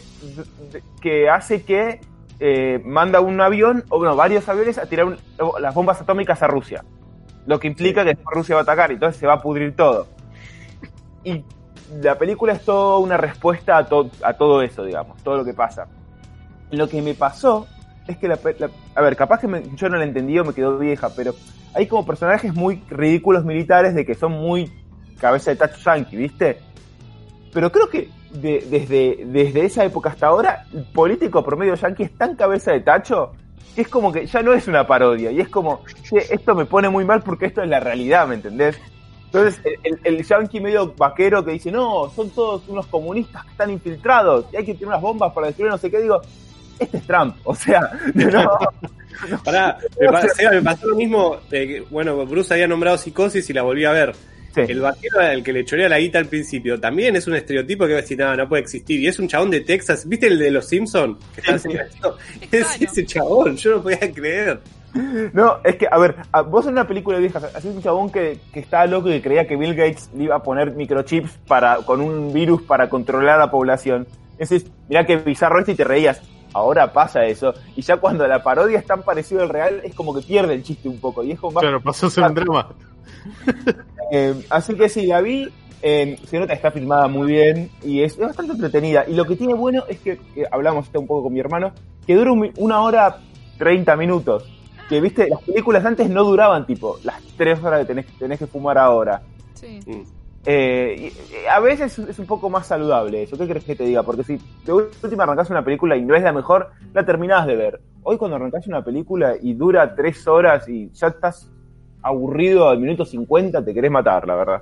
que 1.00 1.28
hace 1.28 1.62
que 1.62 2.00
eh, 2.38 2.80
manda 2.84 3.20
un 3.20 3.40
avión, 3.40 3.84
o 3.88 3.98
bueno, 3.98 4.16
varios 4.16 4.48
aviones 4.48 4.78
a 4.78 4.86
tirar 4.86 5.06
un- 5.06 5.18
las 5.60 5.74
bombas 5.74 6.00
atómicas 6.00 6.42
a 6.42 6.46
Rusia. 6.46 6.84
Lo 7.46 7.58
que 7.58 7.68
implica 7.68 8.02
que 8.04 8.10
después 8.14 8.34
Rusia 8.36 8.54
va 8.54 8.60
a 8.60 8.62
atacar 8.62 8.90
y 8.90 8.94
entonces 8.94 9.18
se 9.18 9.26
va 9.26 9.34
a 9.34 9.40
pudrir 9.42 9.74
todo. 9.74 10.06
Y 11.24 11.44
la 12.02 12.16
película 12.16 12.52
es 12.52 12.64
toda 12.64 12.98
una 12.98 13.16
respuesta 13.16 13.76
a, 13.76 13.86
to- 13.86 14.10
a 14.22 14.34
todo 14.34 14.62
eso, 14.62 14.84
digamos, 14.84 15.22
todo 15.22 15.36
lo 15.36 15.44
que 15.44 15.54
pasa. 15.54 15.86
Lo 16.70 16.88
que 16.88 17.02
me 17.02 17.14
pasó 17.14 17.66
es 18.06 18.16
que 18.16 18.28
la, 18.28 18.36
pe- 18.36 18.56
la- 18.58 18.70
a 18.94 19.00
ver, 19.02 19.16
capaz 19.16 19.40
que 19.40 19.48
me- 19.48 19.62
yo 19.74 19.88
no 19.88 19.96
la 19.96 20.04
entendí 20.04 20.38
o 20.38 20.44
me 20.44 20.54
quedó 20.54 20.78
vieja, 20.78 21.08
pero 21.16 21.34
hay 21.74 21.86
como 21.86 22.06
personajes 22.06 22.54
muy 22.54 22.82
ridículos 22.90 23.44
militares 23.44 23.94
de 23.94 24.04
que 24.06 24.14
son 24.14 24.32
muy 24.32 24.70
cabeza 25.18 25.50
de 25.50 25.56
tacho 25.56 25.78
yankee, 25.84 26.16
¿viste? 26.16 26.58
Pero 27.52 27.72
creo 27.72 27.88
que 27.88 28.08
de- 28.32 28.64
desde, 28.70 29.24
desde 29.26 29.64
esa 29.64 29.84
época 29.84 30.10
hasta 30.10 30.28
ahora, 30.28 30.64
el 30.72 30.84
político 30.84 31.42
promedio 31.44 31.74
yankee 31.74 32.04
es 32.04 32.16
tan 32.16 32.36
cabeza 32.36 32.70
de 32.72 32.80
tacho 32.80 33.32
es 33.76 33.88
como 33.88 34.12
que 34.12 34.26
ya 34.26 34.42
no 34.42 34.52
es 34.52 34.66
una 34.68 34.86
parodia. 34.86 35.30
Y 35.30 35.40
es 35.40 35.48
como, 35.48 35.82
"Che, 36.02 36.32
esto 36.34 36.54
me 36.54 36.64
pone 36.66 36.88
muy 36.88 37.04
mal 37.04 37.22
porque 37.22 37.46
esto 37.46 37.62
es 37.62 37.68
la 37.68 37.80
realidad, 37.80 38.26
¿me 38.26 38.34
entendés? 38.36 38.78
Entonces, 39.26 39.60
el, 39.84 40.00
el, 40.02 40.24
yankee 40.24 40.58
medio 40.60 40.92
vaquero 40.96 41.44
que 41.44 41.52
dice, 41.52 41.70
no, 41.70 42.10
son 42.10 42.30
todos 42.30 42.62
unos 42.68 42.86
comunistas 42.88 43.44
que 43.44 43.50
están 43.52 43.70
infiltrados 43.70 44.46
y 44.52 44.56
hay 44.56 44.64
que 44.64 44.74
tener 44.74 44.88
unas 44.88 45.00
bombas 45.00 45.32
para 45.32 45.46
destruir 45.46 45.70
no 45.70 45.78
sé 45.78 45.88
qué, 45.88 46.00
digo, 46.00 46.20
este 46.80 46.96
es 46.96 47.06
Trump, 47.06 47.36
o 47.44 47.54
sea, 47.54 47.80
no, 48.14 48.58
Pará, 49.44 49.78
me, 50.00 50.08
pa- 50.08 50.28
Seba, 50.30 50.50
me 50.52 50.62
pasó 50.62 50.88
lo 50.88 50.96
mismo. 50.96 51.36
que, 51.48 51.84
bueno, 51.90 52.24
Bruce 52.26 52.52
había 52.54 52.66
nombrado 52.66 52.96
psicosis 52.98 53.48
y 53.50 53.52
la 53.52 53.62
volví 53.62 53.84
a 53.84 53.92
ver. 53.92 54.14
Sí. 54.54 54.62
El 54.62 54.80
vaquero 54.80 55.20
al 55.20 55.42
que 55.42 55.52
le 55.52 55.64
chorea 55.64 55.88
la 55.88 55.98
guita 55.98 56.18
al 56.18 56.26
principio 56.26 56.80
también 56.80 57.14
es 57.14 57.26
un 57.26 57.36
estereotipo 57.36 57.86
que 57.86 57.92
va 57.92 57.98
a 57.98 58.02
decir, 58.02 58.18
no, 58.18 58.34
no 58.36 58.48
puede 58.48 58.62
existir. 58.62 59.00
Y 59.00 59.06
es 59.06 59.18
un 59.18 59.28
chabón 59.28 59.50
de 59.50 59.60
Texas. 59.60 60.08
¿Viste 60.08 60.26
el 60.26 60.38
de 60.38 60.50
los 60.50 60.66
Simpsons? 60.66 61.18
Que 61.34 61.42
Sí, 61.42 61.52
así, 61.52 61.68
sí. 61.70 61.78
Es 62.50 62.80
ese 62.80 63.06
chabón, 63.06 63.56
yo 63.56 63.76
no 63.76 63.82
podía 63.82 64.12
creer. 64.12 64.60
No, 65.32 65.58
es 65.62 65.76
que, 65.76 65.86
a 65.90 65.96
ver, 65.98 66.16
vos 66.48 66.66
en 66.66 66.72
una 66.72 66.86
película 66.86 67.18
vieja, 67.18 67.38
hacés 67.38 67.76
un 67.76 67.82
chabón 67.82 68.10
que, 68.10 68.40
que 68.52 68.60
estaba 68.60 68.86
loco 68.86 69.08
y 69.08 69.12
que 69.12 69.22
creía 69.22 69.46
que 69.46 69.56
Bill 69.56 69.74
Gates 69.74 70.10
le 70.16 70.24
iba 70.24 70.36
a 70.36 70.42
poner 70.42 70.72
microchips 70.74 71.30
para, 71.46 71.76
con 71.76 72.00
un 72.00 72.32
virus 72.32 72.62
para 72.62 72.88
controlar 72.88 73.36
a 73.36 73.46
la 73.46 73.50
población. 73.50 74.06
Entonces, 74.32 74.68
mirá 74.88 75.06
que 75.06 75.16
bizarro 75.16 75.60
esto 75.60 75.70
y 75.70 75.76
te 75.76 75.84
reías. 75.84 76.20
Ahora 76.52 76.92
pasa 76.92 77.24
eso. 77.24 77.54
Y 77.76 77.82
ya 77.82 77.98
cuando 77.98 78.26
la 78.26 78.42
parodia 78.42 78.78
es 78.78 78.86
tan 78.86 79.02
parecida 79.02 79.42
al 79.42 79.48
real, 79.48 79.80
es 79.84 79.94
como 79.94 80.14
que 80.14 80.22
pierde 80.22 80.54
el 80.54 80.64
chiste 80.64 80.88
un 80.88 80.98
poco. 80.98 81.22
Y 81.22 81.32
es 81.32 81.38
como 81.38 81.52
más 81.52 81.62
Claro, 81.62 81.80
pasó 81.80 82.06
a 82.06 82.10
ser 82.10 82.24
un 82.24 82.34
drama. 82.34 82.68
Eh, 84.12 84.44
así 84.50 84.74
que 84.74 84.88
sí, 84.88 85.06
la 85.06 85.20
vi. 85.20 85.48
eh, 85.82 86.18
se 86.26 86.38
nota 86.38 86.48
que 86.48 86.56
está 86.56 86.72
filmada 86.72 87.06
muy 87.06 87.28
bien 87.28 87.70
y 87.82 88.02
es, 88.02 88.14
es 88.14 88.26
bastante 88.26 88.54
entretenida. 88.54 89.04
Y 89.06 89.14
lo 89.14 89.24
que 89.24 89.36
tiene 89.36 89.54
bueno 89.54 89.84
es 89.88 90.00
que, 90.00 90.18
hablamos 90.50 90.86
esto 90.86 90.98
un 91.00 91.06
poco 91.06 91.22
con 91.24 91.32
mi 91.32 91.38
hermano, 91.40 91.72
que 92.06 92.16
dura 92.16 92.32
un 92.32 92.50
una 92.56 92.82
hora 92.82 93.18
30 93.58 93.96
minutos. 93.96 94.50
Que 94.88 95.00
viste, 95.00 95.28
las 95.28 95.40
películas 95.42 95.84
antes 95.84 96.10
no 96.10 96.24
duraban 96.24 96.66
tipo 96.66 96.98
las 97.04 97.22
3 97.36 97.62
horas 97.62 97.80
que 97.80 97.86
tenés, 97.86 98.06
tenés 98.18 98.40
que 98.40 98.48
fumar 98.48 98.76
ahora. 98.76 99.22
Sí. 99.54 99.78
Eh, 100.46 101.12
a 101.50 101.60
veces 101.60 101.98
es 101.98 102.18
un 102.18 102.26
poco 102.26 102.50
más 102.50 102.66
saludable 102.66 103.22
eso. 103.22 103.36
¿Qué 103.36 103.46
crees 103.46 103.64
que 103.64 103.76
te 103.76 103.84
diga? 103.84 104.02
Porque 104.02 104.24
si 104.24 104.40
de 104.64 104.72
última 104.72 105.22
arrancás 105.22 105.50
una 105.50 105.64
película 105.64 105.96
y 105.96 106.02
no 106.02 106.16
es 106.16 106.22
la 106.22 106.32
mejor, 106.32 106.70
la 106.92 107.04
terminás 107.04 107.46
de 107.46 107.56
ver. 107.56 107.80
Hoy 108.02 108.16
cuando 108.16 108.36
arrancás 108.36 108.66
una 108.66 108.82
película 108.82 109.34
y 109.40 109.52
dura 109.54 109.94
3 109.94 110.26
horas 110.26 110.68
y 110.68 110.90
ya 110.90 111.08
estás 111.08 111.48
aburrido 112.02 112.68
al 112.68 112.78
minuto 112.78 113.04
50, 113.04 113.64
te 113.64 113.74
querés 113.74 113.90
matar, 113.90 114.26
la 114.26 114.34
verdad. 114.34 114.60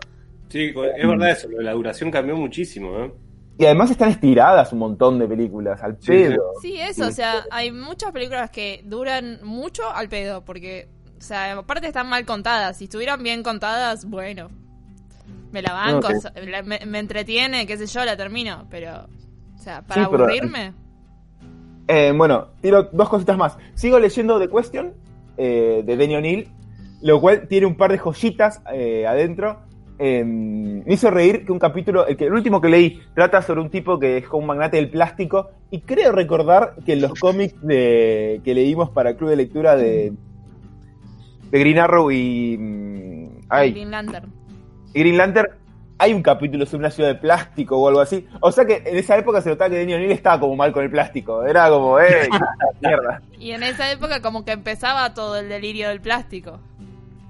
Sí, 0.48 0.72
es 0.96 1.06
verdad 1.06 1.30
eso, 1.30 1.48
lo 1.48 1.58
de 1.58 1.64
la 1.64 1.72
duración 1.72 2.10
cambió 2.10 2.36
muchísimo. 2.36 2.96
¿eh? 2.98 3.12
Y 3.58 3.64
además 3.66 3.90
están 3.90 4.08
estiradas 4.10 4.72
un 4.72 4.78
montón 4.78 5.18
de 5.18 5.26
películas, 5.28 5.82
al 5.82 5.96
Sí, 6.00 6.06
pedo. 6.12 6.52
Sí, 6.62 6.76
eso, 6.80 7.06
o 7.08 7.10
sea, 7.10 7.44
hay 7.50 7.70
muchas 7.72 8.12
películas 8.12 8.50
que 8.50 8.82
duran 8.84 9.40
mucho 9.42 9.82
al 9.90 10.08
pedo, 10.08 10.44
porque, 10.44 10.88
o 11.18 11.20
sea, 11.20 11.58
aparte 11.58 11.86
están 11.88 12.08
mal 12.08 12.24
contadas. 12.24 12.76
Si 12.78 12.84
estuvieran 12.84 13.22
bien 13.22 13.42
contadas, 13.42 14.04
bueno, 14.08 14.48
me 15.52 15.60
la 15.60 15.72
banco, 15.72 16.08
me, 16.64 16.80
me 16.86 16.98
entretiene, 16.98 17.66
qué 17.66 17.76
sé 17.76 17.86
yo, 17.86 18.04
la 18.04 18.16
termino, 18.16 18.66
pero, 18.70 19.06
o 19.56 19.58
sea, 19.58 19.82
para 19.82 20.04
Sí, 20.04 20.08
pero- 20.10 20.24
aburrirme, 20.24 20.72
Eh, 21.90 22.12
bueno, 22.14 22.48
tiro 22.60 22.84
dos 22.92 23.08
cositas 23.08 23.36
más. 23.38 23.56
Sigo 23.74 23.98
leyendo 23.98 24.38
The 24.38 24.48
Question 24.48 24.92
eh, 25.38 25.82
de 25.86 25.96
Denny 25.96 26.16
O'Neill, 26.16 26.48
lo 27.00 27.20
cual 27.20 27.46
tiene 27.48 27.66
un 27.66 27.76
par 27.76 27.92
de 27.92 27.98
joyitas 27.98 28.62
eh, 28.72 29.06
adentro. 29.06 29.60
Eh, 30.00 30.22
me 30.24 30.94
hizo 30.94 31.10
reír 31.10 31.44
que 31.44 31.50
un 31.50 31.58
capítulo, 31.58 32.06
el, 32.06 32.16
que, 32.16 32.26
el 32.26 32.32
último 32.32 32.60
que 32.60 32.68
leí, 32.68 33.00
trata 33.14 33.42
sobre 33.42 33.60
un 33.60 33.70
tipo 33.70 33.98
que 33.98 34.18
es 34.18 34.28
como 34.28 34.42
un 34.42 34.46
magnate 34.46 34.76
del 34.76 34.90
plástico. 34.90 35.50
Y 35.70 35.80
creo 35.80 36.12
recordar 36.12 36.74
que 36.84 36.94
en 36.94 37.00
los 37.00 37.14
cómics 37.18 37.54
de, 37.62 38.40
que 38.44 38.54
leímos 38.54 38.90
para 38.90 39.10
el 39.10 39.16
club 39.16 39.30
de 39.30 39.36
lectura 39.36 39.76
de, 39.76 40.12
de 41.50 41.58
Green 41.58 41.78
Arrow 41.78 42.10
y. 42.10 42.56
mm, 42.58 43.28
ay, 43.48 43.72
Green 43.72 43.90
Lantern. 43.90 44.32
y 44.94 45.00
Green 45.00 45.16
Lantern 45.16 45.48
hay 45.98 46.14
un 46.14 46.22
capítulo 46.22 46.64
sobre 46.64 46.78
una 46.80 46.90
ciudad 46.90 47.08
de 47.08 47.16
plástico 47.16 47.76
o 47.76 47.88
algo 47.88 48.00
así. 48.00 48.26
O 48.40 48.52
sea 48.52 48.64
que 48.64 48.82
en 48.86 48.96
esa 48.96 49.16
época 49.16 49.40
se 49.40 49.50
notaba 49.50 49.70
que 49.70 49.76
Denny 49.76 49.94
O'Neill 49.94 50.12
estaba 50.12 50.38
como 50.38 50.54
mal 50.54 50.72
con 50.72 50.84
el 50.84 50.90
plástico. 50.90 51.44
Era 51.44 51.68
como, 51.68 51.98
eh, 51.98 52.28
mierda. 52.80 53.20
Y 53.38 53.50
en 53.50 53.64
esa 53.64 53.90
época 53.90 54.22
como 54.22 54.44
que 54.44 54.52
empezaba 54.52 55.12
todo 55.12 55.36
el 55.36 55.48
delirio 55.48 55.88
del 55.88 56.00
plástico. 56.00 56.60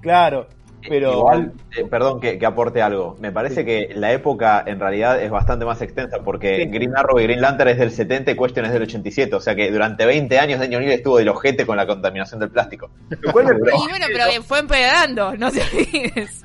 Claro, 0.01 0.47
pero. 0.87 1.11
Igual, 1.13 1.53
eh, 1.77 1.85
perdón 1.85 2.19
que, 2.21 2.39
que 2.39 2.45
aporte 2.45 2.81
algo. 2.81 3.17
Me 3.19 3.31
parece 3.31 3.65
que 3.65 3.89
la 3.95 4.11
época 4.13 4.63
en 4.65 4.79
realidad 4.79 5.21
es 5.21 5.29
bastante 5.29 5.65
más 5.65 5.81
extensa 5.81 6.19
porque 6.23 6.55
Sí. 6.63 6.65
Green 6.67 6.95
Arrow 6.95 7.19
y 7.19 7.23
Green 7.23 7.41
Lantern 7.41 7.69
es 7.71 7.77
del 7.77 7.91
70 7.91 8.31
y 8.31 8.35
Question 8.37 8.65
es 8.65 8.71
del 8.71 8.83
87. 8.83 9.35
O 9.35 9.41
sea 9.41 9.55
que 9.55 9.69
durante 9.71 10.05
20 10.05 10.39
años 10.39 10.59
Daniel 10.59 10.81
O'Neill 10.81 10.93
estuvo 10.97 11.17
del 11.17 11.27
ojete 11.29 11.65
con 11.65 11.75
la 11.77 11.85
contaminación 11.85 12.39
del 12.39 12.49
plástico. 12.49 12.89
lo 13.09 13.31
cual 13.33 13.45
me 13.45 13.51
Y 13.57 13.59
parece- 13.59 13.89
bueno, 13.89 14.05
pero 14.13 14.43
fue 14.43 14.59
empeorando, 14.59 15.35
no 15.37 15.47
olvides. 15.47 16.15
Es 16.15 16.43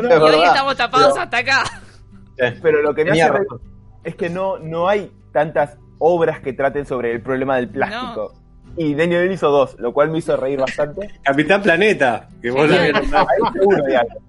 Y 0.00 0.02
hoy 0.02 0.08
verdad. 0.08 0.44
estamos 0.44 0.76
tapados 0.76 1.10
Pero- 1.12 1.22
hasta 1.22 1.38
acá. 1.38 1.64
Pero 2.62 2.82
lo 2.82 2.94
que 2.94 3.04
me 3.04 3.20
hace 3.22 3.38
es 4.04 4.14
que 4.14 4.30
no, 4.30 4.58
no 4.58 4.88
hay 4.88 5.10
tantas 5.32 5.76
obras 5.98 6.38
que 6.40 6.52
traten 6.52 6.86
sobre 6.86 7.10
el 7.12 7.20
problema 7.20 7.56
del 7.56 7.68
plástico. 7.68 8.32
Y 8.78 8.94
Denny 8.94 9.16
O'Neill 9.16 9.32
hizo 9.32 9.50
dos, 9.50 9.76
lo 9.78 9.92
cual 9.92 10.10
me 10.10 10.18
hizo 10.18 10.36
reír 10.36 10.60
bastante. 10.60 11.10
Capitán 11.22 11.62
Planeta, 11.62 12.28
que 12.40 12.50
vos 12.50 12.70
la. 12.70 12.82
Ahí 12.82 12.92
seguro 13.52 13.84
algo. 13.84 14.20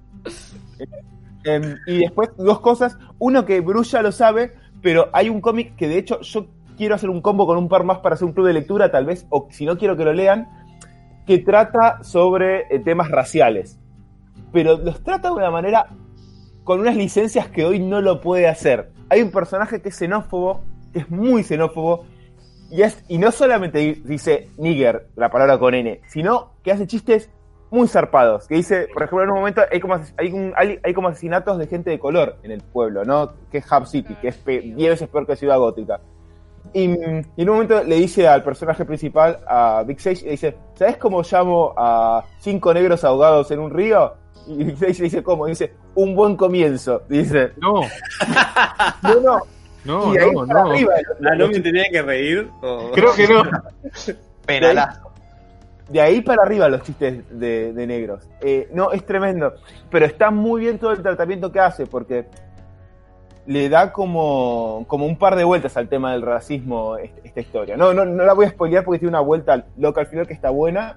Em, 1.43 1.77
y 1.85 1.99
después 1.99 2.31
dos 2.35 2.59
cosas. 2.59 2.97
Uno 3.19 3.45
que 3.45 3.61
Bruce 3.61 3.91
ya 3.91 4.01
lo 4.01 4.11
sabe, 4.11 4.55
pero 4.81 5.09
hay 5.13 5.29
un 5.29 5.39
cómic 5.39 5.75
que 5.75 5.87
de 5.87 5.99
hecho 5.99 6.19
yo 6.21 6.47
quiero 6.77 6.95
hacer 6.95 7.09
un 7.09 7.21
combo 7.21 7.45
con 7.45 7.57
un 7.57 7.69
par 7.69 7.83
más 7.83 7.99
para 7.99 8.15
hacer 8.15 8.25
un 8.25 8.33
club 8.33 8.47
de 8.47 8.53
lectura, 8.53 8.89
tal 8.89 9.05
vez, 9.05 9.27
o 9.29 9.47
si 9.51 9.65
no 9.65 9.77
quiero 9.77 9.95
que 9.95 10.05
lo 10.05 10.13
lean, 10.13 10.47
que 11.27 11.37
trata 11.37 12.03
sobre 12.03 12.61
eh, 12.73 12.79
temas 12.79 13.11
raciales. 13.11 13.79
Pero 14.51 14.77
los 14.77 15.03
trata 15.03 15.29
de 15.29 15.35
una 15.35 15.51
manera 15.51 15.87
con 16.63 16.79
unas 16.79 16.95
licencias 16.95 17.49
que 17.49 17.65
hoy 17.65 17.79
no 17.79 18.01
lo 18.01 18.19
puede 18.21 18.47
hacer. 18.47 18.91
Hay 19.09 19.21
un 19.21 19.29
personaje 19.29 19.81
que 19.81 19.89
es 19.89 19.95
xenófobo, 19.95 20.61
que 20.91 20.99
es 20.99 21.09
muy 21.09 21.43
xenófobo, 21.43 22.05
y, 22.71 22.81
es, 22.83 23.03
y 23.07 23.17
no 23.17 23.31
solamente 23.31 23.79
di- 23.79 24.01
dice 24.05 24.49
nigger, 24.57 25.07
la 25.15 25.29
palabra 25.29 25.57
con 25.57 25.73
N, 25.73 26.01
sino 26.07 26.51
que 26.63 26.71
hace 26.71 26.87
chistes 26.87 27.29
muy 27.71 27.87
zarpados. 27.87 28.47
Que 28.47 28.55
dice, 28.55 28.87
por 28.93 29.03
ejemplo, 29.03 29.23
en 29.23 29.29
un 29.31 29.37
momento 29.39 29.61
hay 29.71 29.79
como, 29.79 29.99
hay, 30.17 30.31
un- 30.31 30.53
hay- 30.55 30.93
como 30.93 31.07
asesinatos 31.09 31.57
de 31.57 31.67
gente 31.67 31.89
de 31.91 31.99
color 31.99 32.37
en 32.43 32.51
el 32.51 32.61
pueblo, 32.61 33.05
¿no? 33.05 33.33
Que 33.51 33.59
es 33.59 33.71
Hub 33.71 33.85
City, 33.87 34.15
que 34.21 34.29
es 34.29 34.37
pe- 34.37 34.61
10 34.61 34.89
veces 34.91 35.07
peor 35.09 35.25
que 35.27 35.35
Ciudad 35.35 35.57
Gótica. 35.57 35.99
Y, 36.73 36.83
y 36.91 36.91
en 37.41 37.49
un 37.49 37.55
momento 37.55 37.83
le 37.83 37.95
dice 37.95 38.27
al 38.27 38.43
personaje 38.43 38.85
principal, 38.85 39.39
a 39.47 39.83
Big 39.87 39.99
Sage, 39.99 40.25
le 40.25 40.31
dice, 40.31 40.55
¿sabes 40.75 40.97
cómo 40.97 41.23
llamo 41.23 41.73
a 41.77 42.23
cinco 42.39 42.73
negros 42.73 43.03
ahogados 43.03 43.49
en 43.51 43.59
un 43.59 43.71
río? 43.71 44.13
Y 44.47 44.63
Daisy 44.73 45.03
dice, 45.03 45.21
¿cómo? 45.23 45.45
Dice, 45.45 45.73
un 45.95 46.15
buen 46.15 46.35
comienzo. 46.35 47.03
Dice, 47.07 47.51
No, 47.61 47.81
no, 49.03 49.19
no. 49.21 49.39
No, 49.85 50.13
y 50.13 50.17
de 50.17 50.23
ahí 50.23 50.31
no, 50.31 50.45
no. 50.45 50.71
arriba, 50.71 50.93
Ah, 51.29 51.35
no 51.35 51.47
me 51.47 51.59
tenía 51.59 51.85
que 51.91 52.01
reír. 52.01 52.49
o- 52.61 52.91
Creo 52.93 53.13
que 53.15 53.27
no. 53.27 53.43
Penalazo. 54.45 55.11
de 55.89 56.01
ahí 56.01 56.21
para 56.21 56.43
arriba 56.43 56.67
los 56.69 56.81
chistes 56.83 57.23
de, 57.39 57.73
de 57.73 57.87
negros. 57.87 58.27
Eh, 58.41 58.69
no, 58.73 58.91
es 58.91 59.05
tremendo. 59.05 59.53
Pero 59.89 60.05
está 60.05 60.31
muy 60.31 60.61
bien 60.61 60.79
todo 60.79 60.91
el 60.91 61.01
tratamiento 61.01 61.51
que 61.51 61.59
hace, 61.59 61.85
porque 61.85 62.25
le 63.45 63.69
da 63.69 63.91
como, 63.91 64.85
como 64.87 65.05
un 65.05 65.17
par 65.17 65.35
de 65.35 65.43
vueltas 65.43 65.75
al 65.77 65.87
tema 65.89 66.11
del 66.11 66.21
racismo 66.21 66.97
est- 66.97 67.17
esta 67.23 67.39
historia. 67.41 67.77
No, 67.77 67.93
no, 67.93 68.05
no 68.05 68.23
la 68.25 68.33
voy 68.33 68.45
a 68.45 68.49
spoilear 68.49 68.83
porque 68.83 68.99
tiene 68.99 69.09
una 69.09 69.21
vuelta 69.21 69.65
loca 69.77 70.01
al 70.01 70.07
final 70.07 70.27
que 70.27 70.33
está 70.33 70.49
buena, 70.51 70.95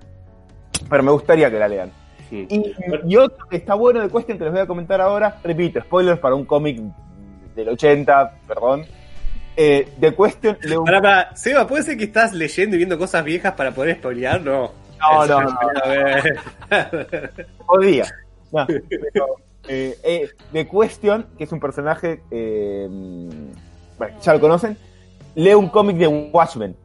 pero 0.90 1.02
me 1.02 1.12
gustaría 1.12 1.50
que 1.50 1.58
la 1.58 1.68
lean. 1.68 1.90
Y, 2.30 2.74
y 3.06 3.16
otro 3.16 3.46
que 3.46 3.56
está 3.58 3.74
bueno 3.74 4.00
de 4.00 4.08
Question 4.08 4.38
que 4.38 4.44
les 4.44 4.52
voy 4.54 4.62
a 4.62 4.66
comentar 4.66 5.00
ahora, 5.02 5.36
repito, 5.44 5.80
spoilers 5.82 6.18
para 6.18 6.34
un 6.34 6.46
cómic 6.46 6.80
del 7.54 7.68
80, 7.70 8.38
perdón. 8.46 8.86
Eh, 9.56 9.88
The 10.00 10.14
Question 10.14 10.56
le 10.62 10.76
Pará, 10.80 11.02
pará. 11.02 11.36
Seba, 11.36 11.66
¿puede 11.66 11.82
ser 11.82 11.96
que 11.98 12.04
estás 12.04 12.32
leyendo 12.32 12.76
y 12.76 12.78
viendo 12.78 12.98
cosas 12.98 13.22
viejas 13.24 13.52
para 13.52 13.72
poder 13.72 13.96
spoilear? 13.96 14.40
No. 14.40 14.72
No, 14.98 15.26
no, 15.26 15.40
no. 15.42 15.50
Podía. 17.66 18.06
No, 18.52 18.66
pero, 19.12 19.36
eh, 19.68 19.98
eh, 20.02 20.28
The 20.52 20.68
Question, 20.68 21.26
que 21.36 21.44
es 21.44 21.52
un 21.52 21.60
personaje, 21.60 22.22
eh, 22.30 22.88
bueno, 23.98 24.18
ya 24.20 24.34
lo 24.34 24.40
conocen, 24.40 24.76
lee 25.34 25.54
un 25.54 25.68
cómic 25.68 25.96
de 25.96 26.06
Watchmen 26.06 26.76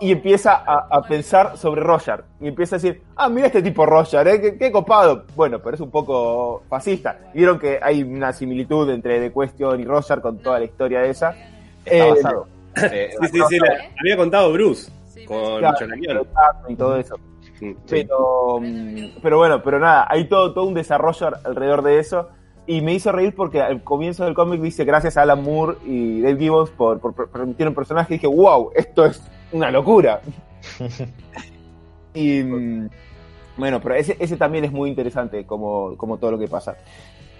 y 0.00 0.12
empieza 0.12 0.54
a, 0.54 0.86
a 0.90 1.02
pensar 1.02 1.56
sobre 1.58 1.82
Roger. 1.82 2.24
Y 2.40 2.48
empieza 2.48 2.76
a 2.76 2.78
decir, 2.78 3.02
ah, 3.16 3.28
mira 3.28 3.46
este 3.48 3.62
tipo 3.62 3.84
Roger, 3.84 4.26
¿eh? 4.28 4.40
qué, 4.40 4.56
qué 4.58 4.72
copado. 4.72 5.24
Bueno, 5.36 5.58
pero 5.60 5.74
es 5.74 5.80
un 5.80 5.90
poco 5.90 6.62
fascista. 6.68 7.18
Vieron 7.34 7.58
que 7.58 7.78
hay 7.82 8.02
una 8.02 8.32
similitud 8.32 8.88
entre 8.90 9.20
The 9.20 9.32
Question 9.32 9.80
y 9.80 9.84
Roger 9.84 10.20
con 10.20 10.38
toda 10.38 10.58
la 10.58 10.64
historia 10.64 11.00
de 11.00 11.10
esa. 11.10 11.34
Está 11.84 12.06
Eh, 12.06 12.10
basado. 12.10 12.46
Eh, 12.92 13.10
Sí, 13.20 13.28
sí, 13.32 13.40
sí. 13.48 13.58
la- 13.58 13.90
había 14.00 14.16
contado 14.16 14.52
Bruce 14.52 14.90
con 15.26 15.58
Claro, 15.58 15.86
y 16.68 16.76
todo 16.76 16.96
eso. 16.96 17.16
Sí. 17.58 17.76
Pero, 17.88 18.58
mm, 18.60 19.20
pero 19.22 19.36
bueno, 19.38 19.60
pero 19.62 19.78
nada, 19.78 20.06
hay 20.08 20.24
todo, 20.28 20.54
todo 20.54 20.64
un 20.64 20.72
desarrollo 20.74 21.30
alrededor 21.44 21.82
de 21.82 21.98
eso. 21.98 22.28
Y 22.66 22.80
me 22.80 22.94
hizo 22.94 23.10
reír 23.12 23.34
porque 23.34 23.60
al 23.60 23.82
comienzo 23.82 24.24
del 24.24 24.34
cómic 24.34 24.60
dice 24.60 24.84
gracias 24.84 25.16
a 25.16 25.22
Alan 25.22 25.42
Moore 25.42 25.76
y 25.84 26.20
Dave 26.22 26.38
Gibbons 26.38 26.70
por, 26.70 27.00
por, 27.00 27.12
por 27.14 27.28
permitir 27.28 27.66
un 27.68 27.74
personaje. 27.74 28.14
Y 28.14 28.16
dije, 28.18 28.28
wow, 28.28 28.70
esto 28.74 29.04
es 29.04 29.20
una 29.52 29.70
locura. 29.70 30.20
y 32.14 32.42
bueno, 33.56 33.80
pero 33.80 33.94
ese, 33.94 34.16
ese 34.18 34.36
también 34.36 34.64
es 34.64 34.72
muy 34.72 34.88
interesante 34.88 35.44
como, 35.44 35.96
como 35.96 36.18
todo 36.18 36.32
lo 36.32 36.38
que 36.38 36.48
pasa. 36.48 36.76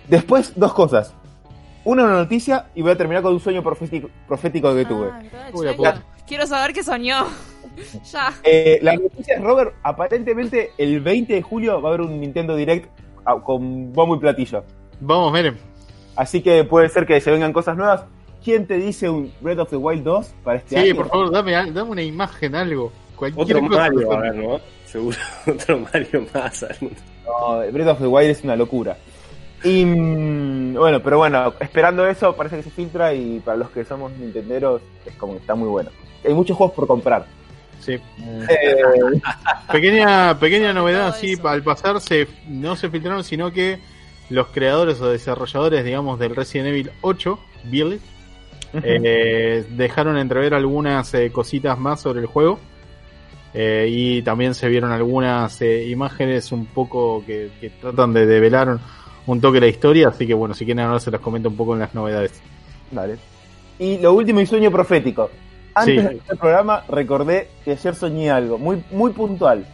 Después, 0.08 0.52
dos 0.56 0.74
cosas. 0.74 1.14
Una, 1.84 2.04
una 2.04 2.14
noticia 2.14 2.66
y 2.74 2.82
voy 2.82 2.92
a 2.92 2.96
terminar 2.96 3.22
con 3.22 3.32
un 3.32 3.40
sueño 3.40 3.62
profético, 3.62 4.10
profético 4.28 4.74
que 4.74 4.84
tuve. 4.84 5.08
Ah, 5.10 5.20
verdad, 5.22 5.50
Uy, 5.54 5.66
la. 5.78 6.04
Quiero 6.26 6.46
saber 6.46 6.72
qué 6.72 6.82
soñó. 6.82 7.24
ya. 8.12 8.34
Eh, 8.44 8.78
la 8.82 8.96
noticia 8.96 9.36
es, 9.36 9.42
Robert, 9.42 9.74
aparentemente 9.82 10.72
el 10.76 11.00
20 11.00 11.32
de 11.32 11.42
julio 11.42 11.80
va 11.80 11.88
a 11.88 11.94
haber 11.94 12.06
un 12.06 12.20
Nintendo 12.20 12.54
Direct 12.54 12.90
ah, 13.24 13.40
con 13.42 13.92
bombo 13.92 14.16
y 14.16 14.18
platillo. 14.18 14.62
Vamos, 15.00 15.32
miren. 15.32 15.56
Así 16.16 16.42
que 16.42 16.64
puede 16.64 16.90
ser 16.90 17.06
que 17.06 17.18
se 17.20 17.30
vengan 17.30 17.52
cosas 17.52 17.76
nuevas. 17.76 18.04
¿Quién 18.44 18.66
te 18.66 18.74
dice 18.78 19.08
un 19.10 19.32
Breath 19.40 19.58
of 19.60 19.70
the 19.70 19.76
Wild 19.76 20.02
2 20.04 20.34
para 20.44 20.58
este 20.58 20.76
Sí, 20.80 20.88
año? 20.90 20.96
por 20.96 21.08
favor, 21.08 21.30
dame, 21.30 21.54
al- 21.54 21.74
dame 21.74 21.90
una 21.90 22.02
imagen, 22.02 22.54
algo. 22.54 22.92
Cualquier 23.16 23.56
Otro 23.58 23.68
cosa. 23.68 23.80
Mario, 23.80 24.12
a 24.12 24.20
ver, 24.20 24.34
¿no? 24.34 24.60
Seguro, 24.86 25.16
otro 25.46 25.78
Mario 25.80 26.26
más. 26.32 26.66
No, 27.24 27.58
Breath 27.72 27.88
of 27.88 27.98
the 28.00 28.06
Wild 28.06 28.30
es 28.30 28.42
una 28.44 28.56
locura. 28.56 28.96
Y 29.62 29.84
mm, 29.84 30.74
bueno, 30.74 31.02
pero 31.02 31.18
bueno, 31.18 31.52
esperando 31.60 32.06
eso, 32.06 32.34
parece 32.34 32.56
que 32.56 32.62
se 32.62 32.70
filtra 32.70 33.12
y 33.12 33.40
para 33.40 33.58
los 33.58 33.68
que 33.70 33.84
somos 33.84 34.10
nintenderos 34.12 34.80
es 35.04 35.14
como 35.16 35.34
que 35.34 35.40
está 35.40 35.54
muy 35.54 35.68
bueno. 35.68 35.90
Hay 36.24 36.32
muchos 36.32 36.56
juegos 36.56 36.74
por 36.74 36.86
comprar. 36.86 37.26
Sí. 37.80 37.92
Eh, 37.92 38.76
Pequeña, 39.72 40.38
pequeña 40.38 40.72
novedad, 40.72 41.14
sí, 41.14 41.34
al 41.44 41.62
pasar 41.62 42.00
se, 42.00 42.26
no 42.48 42.74
se 42.76 42.88
filtraron, 42.90 43.22
sino 43.22 43.52
que 43.52 43.78
los 44.30 44.48
creadores 44.48 45.00
o 45.00 45.10
desarrolladores, 45.10 45.84
digamos, 45.84 46.18
del 46.18 46.34
Resident 46.34 46.68
Evil 46.68 46.90
8, 47.02 47.38
Billy, 47.64 48.00
eh, 48.72 49.64
dejaron 49.70 50.16
entrever 50.16 50.54
algunas 50.54 51.12
eh, 51.14 51.30
cositas 51.30 51.78
más 51.78 52.00
sobre 52.00 52.20
el 52.20 52.26
juego. 52.26 52.58
Eh, 53.52 53.88
y 53.90 54.22
también 54.22 54.54
se 54.54 54.68
vieron 54.68 54.92
algunas 54.92 55.60
eh, 55.60 55.88
imágenes 55.88 56.52
un 56.52 56.66
poco 56.66 57.24
que, 57.26 57.50
que 57.60 57.70
tratan 57.70 58.12
de 58.12 58.24
develar 58.24 58.78
un, 59.26 59.40
toque 59.40 59.60
la 59.60 59.66
historia, 59.66 60.08
así 60.08 60.26
que 60.26 60.34
bueno, 60.34 60.54
si 60.54 60.64
quieren 60.64 60.84
ahora 60.84 61.00
se 61.00 61.10
las 61.10 61.20
comento 61.20 61.48
un 61.48 61.56
poco 61.56 61.74
en 61.74 61.80
las 61.80 61.92
novedades. 61.94 62.40
Vale. 62.92 63.16
Y 63.78 63.98
lo 63.98 64.12
último 64.14 64.40
y 64.40 64.46
sueño 64.46 64.70
profético. 64.70 65.30
Antes 65.74 65.96
Sí. 65.96 66.08
de 66.08 66.20
el 66.30 66.38
programa 66.38 66.84
recordé 66.88 67.48
que 67.64 67.72
ayer 67.72 67.94
soñé 67.94 68.30
algo 68.30 68.58
muy, 68.58 68.82
muy 68.90 69.12
puntual. 69.12 69.64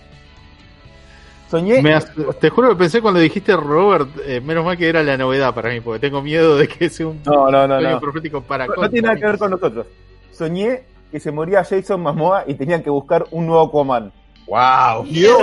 Soñé 1.50 1.80
Me 1.80 1.96
te 2.40 2.50
juro 2.50 2.70
que 2.70 2.76
pensé 2.76 3.00
cuando 3.00 3.20
dijiste 3.20 3.56
Robert, 3.56 4.08
eh, 4.24 4.40
menos 4.40 4.64
mal 4.64 4.76
que 4.76 4.88
era 4.88 5.02
la 5.04 5.16
novedad 5.16 5.54
para 5.54 5.70
mí, 5.70 5.80
porque 5.80 6.00
tengo 6.00 6.20
miedo 6.20 6.56
de 6.56 6.66
que 6.66 6.88
sea 6.90 7.06
un 7.06 7.20
No, 7.24 7.50
no, 7.50 7.68
no, 7.68 7.76
sueño 7.78 7.90
no. 7.94 8.00
profético 8.00 8.40
para 8.42 8.66
No, 8.66 8.74
no 8.76 8.90
tiene 8.90 9.06
nada 9.06 9.18
que 9.20 9.26
ver 9.26 9.38
con 9.38 9.50
nosotros. 9.52 9.86
Soñé 10.32 10.82
que 11.12 11.20
se 11.20 11.30
moría 11.30 11.62
Jason 11.64 12.00
Momoa 12.00 12.44
y 12.48 12.54
tenían 12.54 12.82
que 12.82 12.90
buscar 12.90 13.24
un 13.30 13.46
nuevo 13.46 13.62
Aquaman. 13.68 14.12
¡Wow! 14.48 15.04
Dios, 15.06 15.40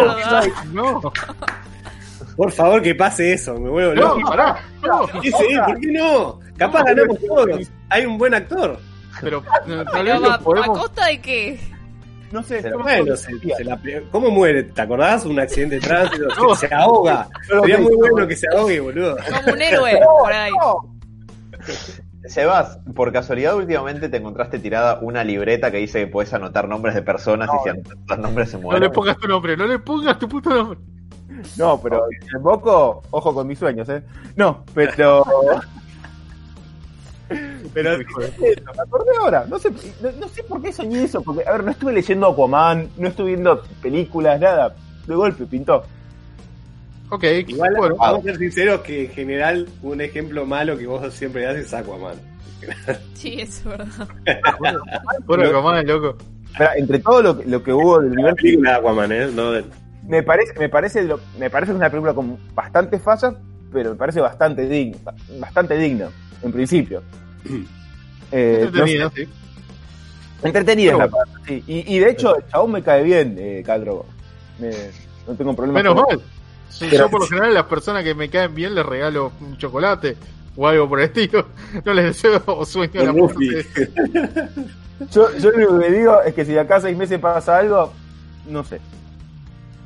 no, 0.73 1.01
Por 2.35 2.51
favor, 2.51 2.81
que 2.81 2.95
pase 2.95 3.33
eso, 3.33 3.53
me 3.59 3.69
vuelvo 3.69 3.93
no, 3.95 4.01
loco. 4.17 4.29
pará, 4.29 4.61
no, 4.81 5.07
sí, 5.21 5.31
¿por 5.65 5.79
qué 5.79 5.87
no? 5.91 6.39
Capaz 6.57 6.83
ganamos 6.83 7.17
todos. 7.19 7.71
Hay 7.89 8.05
un 8.05 8.17
buen 8.17 8.33
actor. 8.33 8.77
pero 9.21 9.43
eh, 9.67 9.83
a, 9.93 10.03
lo 10.19 10.31
¿a 10.31 10.39
podemos. 10.39 10.79
costa 10.79 11.05
de 11.07 11.21
qué? 11.21 11.59
No 12.33 12.41
sé, 12.43 12.59
Pero 12.63 12.79
Bueno, 12.79 13.15
se, 13.15 13.37
se 13.39 13.63
la 13.63 13.79
¿cómo 14.11 14.29
muere? 14.31 14.63
¿Te 14.63 14.81
acordás? 14.81 15.23
Un 15.25 15.39
accidente 15.39 15.75
de 15.75 15.81
tránsito. 15.81 16.29
Se- 16.35 16.41
No. 16.41 16.55
Se, 16.55 16.73
ahoga. 16.73 17.29
Yo 17.47 17.55
lo 17.55 17.61
Sería 17.61 17.77
muy 17.77 17.95
bueno 17.95 18.27
que 18.27 18.35
se 18.35 18.47
ahogue, 18.53 18.79
boludo. 18.79 19.15
Como 19.17 19.53
un 19.53 19.61
héroe 19.61 19.99
por 20.21 20.33
ahí. 20.33 20.51
No, 20.51 20.97
Sebas, 22.25 22.79
por 22.95 23.11
casualidad 23.11 23.55
últimamente 23.55 24.07
te 24.09 24.17
encontraste 24.17 24.57
tirada 24.57 24.99
una 25.01 25.23
libreta 25.23 25.69
que 25.71 25.77
dice 25.77 25.99
que 25.99 26.07
puedes 26.07 26.33
anotar 26.33 26.67
nombres 26.69 26.95
de 26.95 27.01
personas 27.01 27.49
y 27.53 27.63
si 27.63 27.69
anotas 27.69 27.97
los 28.07 28.17
nombres 28.19 28.49
se 28.49 28.57
No 28.57 28.63
mueren. 28.63 28.81
le 28.83 28.89
pongas 28.89 29.17
tu 29.17 29.27
nombre, 29.27 29.57
no 29.57 29.67
le 29.67 29.77
pongas 29.79 30.17
tu 30.17 30.27
puto 30.29 30.49
nombre. 30.49 30.79
no, 31.57 31.79
pero 31.81 32.01
en 32.35 32.41
Boco, 32.41 33.03
ojo 33.11 33.33
con 33.33 33.45
mis 33.45 33.59
sueños, 33.59 33.87
¿eh? 33.89 34.01
No, 34.35 34.63
pero. 34.73 35.23
pero 37.73 37.97
me 37.97 38.81
acordé 38.81 39.11
ahora. 39.21 39.45
No 39.49 39.57
sé, 39.59 39.69
no, 40.01 40.11
no 40.19 40.27
sé 40.27 40.43
por 40.43 40.61
qué 40.61 40.71
soñé 40.73 41.03
eso. 41.03 41.21
Porque, 41.21 41.43
a 41.47 41.51
ver, 41.53 41.63
no 41.63 41.71
estuve 41.71 41.93
leyendo 41.93 42.27
Aquaman, 42.27 42.89
no 42.97 43.07
estuve 43.07 43.27
viendo 43.29 43.61
películas, 43.81 44.39
nada. 44.39 44.75
De 45.07 45.15
golpe 45.15 45.45
pintó. 45.45 45.83
Ok, 47.09 47.23
Igual, 47.47 47.75
bueno, 47.77 47.95
vamos 47.97 48.21
a 48.21 48.23
ser 48.23 48.37
sinceros 48.37 48.81
que 48.81 49.05
en 49.05 49.11
general 49.11 49.67
un 49.83 50.01
ejemplo 50.01 50.45
malo 50.45 50.77
que 50.77 50.87
vos 50.87 51.13
siempre 51.13 51.43
das 51.43 51.55
es 51.57 51.73
Aquaman. 51.73 52.15
Sí, 53.13 53.39
es 53.41 53.63
verdad. 53.63 54.07
bueno, 55.25 55.43
Aquaman, 55.49 55.85
loco. 55.85 56.17
Pero 56.57 56.69
entre 56.77 56.99
todo 56.99 57.21
lo, 57.21 57.37
que- 57.37 57.45
lo 57.45 57.63
que 57.63 57.73
hubo 57.73 57.99
del 57.99 58.11
universo, 58.13 58.35
película 58.37 58.71
de 58.71 58.75
Aquaman, 58.77 59.11
¿eh? 59.11 59.27
No 59.33 59.51
de- 59.51 59.65
me 60.07 60.23
parece, 60.23 60.57
me 60.59 60.69
parece, 60.69 61.03
lo- 61.03 61.19
me 61.39 61.49
parece 61.49 61.71
que 61.71 61.75
es 61.75 61.79
una 61.79 61.89
película 61.89 62.13
con 62.13 62.37
bastantes 62.53 63.01
fallas, 63.01 63.33
pero 63.71 63.91
me 63.91 63.95
parece 63.95 64.19
bastante 64.21 64.67
digna, 64.67 64.97
bastante 65.39 65.77
digna, 65.77 66.09
en 66.43 66.51
principio. 66.51 67.01
Eh, 68.35 68.61
no 68.61 68.65
Entretenida, 68.67 69.11
sí. 69.15 69.27
entretenida 70.41 70.91
es 70.93 70.97
la 70.97 71.07
parte, 71.07 71.31
sí. 71.45 71.63
Y, 71.67 71.95
y 71.95 71.99
de 71.99 72.09
hecho, 72.09 72.35
el 72.35 72.43
chabón 72.47 72.71
me 72.71 72.81
cae 72.81 73.03
bien, 73.03 73.35
eh. 73.37 73.63
Me- 74.57 74.71
no 75.27 75.35
tengo 75.35 75.55
problema 75.55 75.77
Menos 75.83 75.95
mal. 75.95 76.19
Sí, 76.67 76.87
Pero- 76.89 77.05
yo 77.05 77.09
por 77.11 77.19
lo 77.21 77.27
general 77.27 77.53
las 77.53 77.65
personas 77.65 78.03
que 78.03 78.15
me 78.15 78.29
caen 78.29 78.55
bien 78.55 78.73
les 78.73 78.83
regalo 78.83 79.33
un 79.39 79.55
chocolate 79.59 80.17
o 80.55 80.67
algo 80.67 80.89
por 80.89 80.99
el 81.01 81.05
estilo. 81.05 81.45
No 81.85 81.93
les 81.93 82.05
deseo 82.05 82.41
o 82.47 82.65
sueño 82.65 83.03
la 83.03 83.11
Con 83.11 83.17
Luffy. 83.17 83.49
muerte. 83.51 83.89
Yo, 85.11 85.37
yo 85.37 85.51
lo 85.51 85.79
que 85.79 85.91
digo 85.91 86.21
es 86.23 86.33
que 86.33 86.43
si 86.45 86.53
de 86.53 86.59
acá 86.61 86.77
a 86.77 86.81
seis 86.81 86.97
meses 86.97 87.19
pasa 87.19 87.59
algo, 87.59 87.93
no 88.47 88.63
sé. 88.63 88.79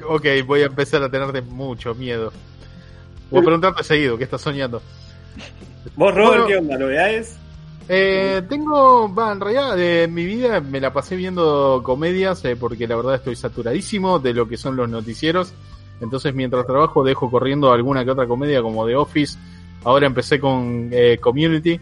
Ok, 0.07 0.25
voy 0.45 0.61
a 0.61 0.67
empezar 0.67 1.03
a 1.03 1.09
tenerte 1.11 1.41
mucho 1.41 1.93
miedo. 1.95 2.31
Voy 3.29 3.41
a 3.41 3.43
preguntarte 3.43 3.83
seguido, 3.83 4.17
¿qué 4.17 4.23
estás 4.23 4.39
soñando? 4.39 4.81
¿Vos, 5.95 6.13
Robert, 6.13 6.29
Bueno. 6.31 6.47
qué 6.47 6.57
onda? 6.57 6.77
¿Novedades? 6.77 7.37
Eh, 7.89 8.41
tengo, 8.49 9.13
va, 9.13 9.31
en 9.31 9.39
realidad 9.39 9.75
de 9.77 10.07
mi 10.09 10.25
vida 10.25 10.59
me 10.59 10.81
la 10.81 10.91
pasé 10.91 11.15
viendo 11.15 11.81
comedias 11.83 12.43
eh, 12.43 12.57
porque 12.57 12.85
la 12.85 12.97
verdad 12.97 13.15
estoy 13.15 13.35
saturadísimo 13.37 14.19
de 14.19 14.33
lo 14.33 14.47
que 14.47 14.57
son 14.57 14.75
los 14.75 14.89
noticieros. 14.89 15.53
Entonces 16.01 16.33
mientras 16.35 16.65
trabajo 16.67 17.03
dejo 17.03 17.31
corriendo 17.31 17.71
alguna 17.71 18.03
que 18.03 18.11
otra 18.11 18.27
comedia 18.27 18.61
como 18.61 18.85
The 18.85 18.95
Office. 18.95 19.37
Ahora 19.83 20.05
empecé 20.07 20.39
con 20.39 20.89
eh, 20.91 21.17
Community. 21.19 21.79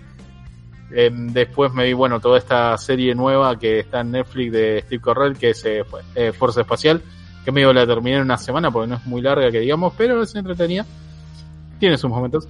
Eh, 0.91 1.10
después 1.12 1.74
me 1.74 1.84
vi, 1.86 1.93
bueno, 1.93 2.20
toda 2.20 2.38
esta 2.38 2.78
serie 2.78 3.16
nueva 3.16 3.58
que 3.58 3.80
está 3.80 4.01
en 4.01 4.12
Netflix 4.12 4.51
de 4.53 4.84
Steve 4.86 5.01
Carell 5.03 5.36
que 5.38 5.49
es 5.49 5.66
eh, 5.66 5.84
eh, 6.14 6.32
Fuerza 6.32 6.62
Espacial. 6.62 7.01
Que 7.43 7.51
medio 7.51 7.74
la 7.74 7.86
terminé 7.88 8.18
en 8.18 8.24
una 8.24 8.38
semana 8.38 8.70
porque 8.72 8.88
no 8.89 8.95
es 8.95 9.06
muy 9.06 9.22
larga 9.22 9.51
que 9.51 9.60
digamos, 9.60 9.93
pero 9.97 10.22
es 10.22 10.34
entretenida. 10.36 10.86
tiene 11.80 11.97
sus 11.97 12.10
momentos. 12.10 12.47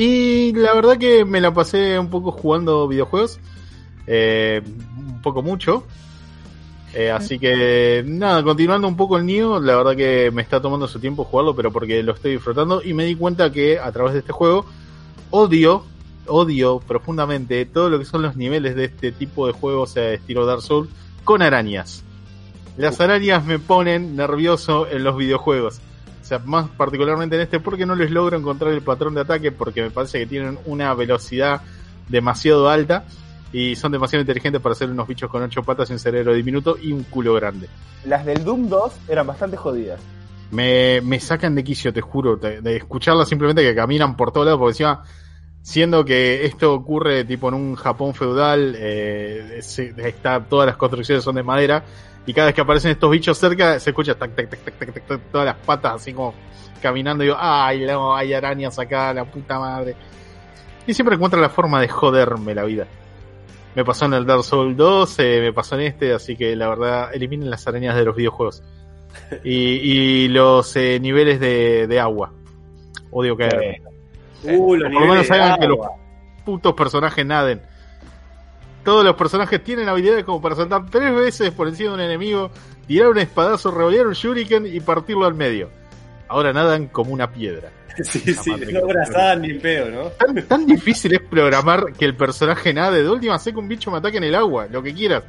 Y 0.00 0.54
la 0.54 0.72
verdad 0.72 0.96
que 0.96 1.26
me 1.26 1.42
la 1.42 1.52
pasé 1.52 1.98
un 1.98 2.08
poco 2.08 2.32
jugando 2.32 2.88
videojuegos. 2.88 3.38
eh, 4.06 4.62
un 4.96 5.20
poco 5.20 5.42
mucho. 5.42 5.84
Eh, 6.94 7.10
así 7.10 7.38
que 7.38 8.02
nada, 8.06 8.42
continuando 8.42 8.88
un 8.88 8.96
poco 8.96 9.18
el 9.18 9.26
Nioh, 9.26 9.60
la 9.60 9.76
verdad 9.76 9.94
que 9.94 10.30
me 10.30 10.40
está 10.40 10.58
tomando 10.58 10.88
su 10.88 11.00
tiempo 11.00 11.24
jugarlo, 11.24 11.54
pero 11.54 11.70
porque 11.70 12.02
lo 12.02 12.14
estoy 12.14 12.32
disfrutando 12.32 12.82
y 12.82 12.94
me 12.94 13.04
di 13.04 13.14
cuenta 13.14 13.52
que 13.52 13.78
a 13.78 13.92
través 13.92 14.14
de 14.14 14.20
este 14.20 14.32
juego 14.32 14.64
odio, 15.28 15.84
odio 16.26 16.80
profundamente 16.80 17.66
todo 17.66 17.90
lo 17.90 17.98
que 17.98 18.06
son 18.06 18.22
los 18.22 18.36
niveles 18.36 18.76
de 18.76 18.86
este 18.86 19.12
tipo 19.12 19.46
de 19.46 19.52
juegos, 19.52 19.90
o 19.90 19.92
sea, 19.92 20.04
de 20.04 20.14
estilo 20.14 20.46
Dark 20.46 20.62
Souls, 20.62 20.88
con 21.24 21.42
arañas. 21.42 22.04
Las 22.78 23.02
arañas 23.02 23.44
me 23.44 23.58
ponen 23.58 24.16
nervioso 24.16 24.88
en 24.88 25.04
los 25.04 25.18
videojuegos. 25.18 25.82
Sea, 26.30 26.38
más 26.44 26.68
particularmente 26.76 27.34
en 27.34 27.42
este, 27.42 27.58
porque 27.58 27.84
no 27.84 27.96
les 27.96 28.12
logro 28.12 28.38
encontrar 28.38 28.72
el 28.72 28.82
patrón 28.82 29.16
de 29.16 29.22
ataque, 29.22 29.50
porque 29.50 29.82
me 29.82 29.90
parece 29.90 30.20
que 30.20 30.26
tienen 30.26 30.60
una 30.64 30.94
velocidad 30.94 31.60
demasiado 32.08 32.68
alta 32.70 33.04
y 33.52 33.74
son 33.74 33.90
demasiado 33.90 34.20
inteligentes 34.20 34.60
para 34.62 34.76
ser 34.76 34.90
unos 34.90 35.08
bichos 35.08 35.28
con 35.28 35.42
ocho 35.42 35.64
patas 35.64 35.90
y 35.90 35.94
un 35.94 35.98
cerebro 35.98 36.32
diminuto 36.32 36.76
y 36.80 36.92
un 36.92 37.02
culo 37.02 37.34
grande. 37.34 37.66
Las 38.04 38.24
del 38.24 38.44
Doom 38.44 38.68
2 38.68 38.92
eran 39.08 39.26
bastante 39.26 39.56
jodidas. 39.56 40.00
Me, 40.52 41.00
me 41.00 41.18
sacan 41.18 41.56
de 41.56 41.64
quicio, 41.64 41.92
te 41.92 42.00
juro, 42.00 42.36
de, 42.36 42.60
de 42.60 42.76
escucharlas 42.76 43.28
simplemente 43.28 43.62
que 43.62 43.74
caminan 43.74 44.16
por 44.16 44.30
todos 44.30 44.46
lados, 44.46 44.60
porque 44.60 44.70
encima, 44.74 45.02
siendo 45.62 46.04
que 46.04 46.44
esto 46.46 46.72
ocurre 46.74 47.24
tipo 47.24 47.48
en 47.48 47.54
un 47.54 47.74
Japón 47.74 48.14
feudal, 48.14 48.76
eh, 48.78 49.58
se- 49.62 49.92
está, 50.08 50.38
todas 50.44 50.66
las 50.68 50.76
construcciones 50.76 51.24
son 51.24 51.34
de 51.34 51.42
madera, 51.42 51.82
y 52.26 52.32
cada 52.32 52.46
vez 52.46 52.54
que 52.54 52.60
aparecen 52.60 52.92
estos 52.92 53.10
bichos 53.10 53.38
cerca, 53.38 53.78
se 53.80 53.90
escucha 53.90 54.14
tac, 54.14 54.34
tac, 54.34 54.48
tac, 54.48 54.78
tac, 54.78 55.04
tac, 55.06 55.20
todas 55.30 55.46
las 55.46 55.56
patas 55.56 55.94
así 55.94 56.12
como 56.12 56.34
caminando, 56.80 57.24
y 57.24 57.28
digo, 57.28 57.38
ay, 57.38 57.84
no, 57.86 58.14
hay 58.14 58.32
arañas 58.32 58.78
acá, 58.78 59.12
la 59.12 59.24
puta 59.24 59.58
madre. 59.58 59.96
Y 60.86 60.94
siempre 60.94 61.14
encuentro 61.14 61.40
la 61.40 61.50
forma 61.50 61.80
de 61.80 61.88
joderme 61.88 62.54
la 62.54 62.64
vida. 62.64 62.86
Me 63.74 63.84
pasó 63.84 64.06
en 64.06 64.14
el 64.14 64.26
Dark 64.26 64.42
Souls 64.42 64.76
2, 64.76 65.18
eh, 65.18 65.40
me 65.42 65.52
pasó 65.52 65.76
en 65.76 65.82
este, 65.82 66.12
así 66.12 66.36
que 66.36 66.56
la 66.56 66.68
verdad, 66.68 67.14
eliminen 67.14 67.50
las 67.50 67.66
arañas 67.66 67.94
de 67.96 68.04
los 68.04 68.16
videojuegos. 68.16 68.62
Y, 69.44 69.52
y 69.52 70.28
los 70.28 70.74
eh, 70.76 70.98
niveles 71.00 71.40
de, 71.40 71.86
de 71.86 72.00
agua. 72.00 72.32
Odio 73.10 73.36
caer. 73.36 73.82
Uh, 74.44 74.68
Por 74.68 74.92
lo 74.92 75.00
menos 75.00 75.30
hagan 75.30 75.58
que 75.58 75.66
los 75.66 75.78
putos 76.44 76.74
personajes 76.74 77.24
naden. 77.26 77.62
Todos 78.84 79.04
los 79.04 79.14
personajes 79.16 79.62
tienen 79.62 79.88
habilidades 79.88 80.24
como 80.24 80.40
para 80.40 80.56
saltar 80.56 80.86
tres 80.90 81.14
veces 81.14 81.50
por 81.50 81.68
encima 81.68 81.90
de 81.90 81.94
un 81.96 82.00
enemigo, 82.00 82.50
tirar 82.86 83.08
un 83.08 83.18
espadazo, 83.18 83.70
revolear 83.70 84.06
un 84.06 84.14
shuriken 84.14 84.66
y 84.66 84.80
partirlo 84.80 85.26
al 85.26 85.34
medio. 85.34 85.68
Ahora 86.28 86.52
nadan 86.52 86.86
como 86.88 87.12
una 87.12 87.30
piedra. 87.30 87.70
Sí, 88.02 88.20
sí, 88.20 88.52
no 88.72 88.84
abrazaban 88.84 89.42
ni 89.42 89.50
en 89.50 89.60
pedo, 89.60 89.90
¿no? 89.90 90.08
Tan, 90.10 90.34
tan 90.46 90.64
difícil 90.64 91.12
es 91.12 91.20
programar 91.20 91.92
que 91.92 92.04
el 92.04 92.16
personaje 92.16 92.72
nade. 92.72 93.02
De 93.02 93.10
última, 93.10 93.38
sé 93.38 93.52
que 93.52 93.58
un 93.58 93.68
bicho 93.68 93.90
me 93.90 93.98
ataque 93.98 94.16
en 94.16 94.24
el 94.24 94.34
agua, 94.36 94.68
lo 94.70 94.82
que 94.82 94.94
quieras. 94.94 95.24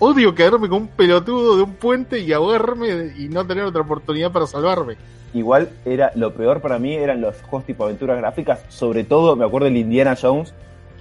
Odio 0.00 0.34
caerme 0.34 0.68
con 0.68 0.82
un 0.82 0.88
pelotudo 0.88 1.56
de 1.56 1.62
un 1.62 1.74
puente 1.74 2.18
y 2.18 2.32
ahogarme 2.32 3.12
y 3.16 3.28
no 3.28 3.46
tener 3.46 3.64
otra 3.64 3.82
oportunidad 3.82 4.32
para 4.32 4.46
salvarme. 4.46 4.96
Igual 5.34 5.70
era 5.84 6.10
lo 6.14 6.32
peor 6.32 6.60
para 6.60 6.78
mí 6.78 6.94
eran 6.94 7.20
los 7.20 7.40
juegos 7.42 7.66
tipo 7.66 7.84
aventuras 7.84 8.16
gráficas, 8.16 8.60
sobre 8.68 9.04
todo 9.04 9.36
me 9.36 9.44
acuerdo 9.44 9.66
del 9.66 9.76
Indiana 9.76 10.16
Jones, 10.20 10.54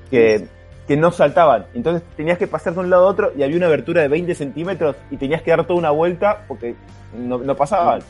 que, 0.09 0.47
que 0.87 0.97
no 0.97 1.11
saltaban. 1.11 1.65
Entonces 1.73 2.03
tenías 2.15 2.37
que 2.37 2.47
pasar 2.47 2.73
de 2.73 2.81
un 2.81 2.89
lado 2.89 3.07
a 3.07 3.09
otro 3.09 3.31
y 3.37 3.43
había 3.43 3.57
una 3.57 3.67
abertura 3.67 4.01
de 4.01 4.07
20 4.07 4.35
centímetros 4.35 4.95
y 5.11 5.17
tenías 5.17 5.41
que 5.41 5.51
dar 5.51 5.65
toda 5.65 5.79
una 5.79 5.91
vuelta 5.91 6.43
porque 6.47 6.75
no, 7.17 7.37
no 7.37 7.55
pasaban. 7.55 8.01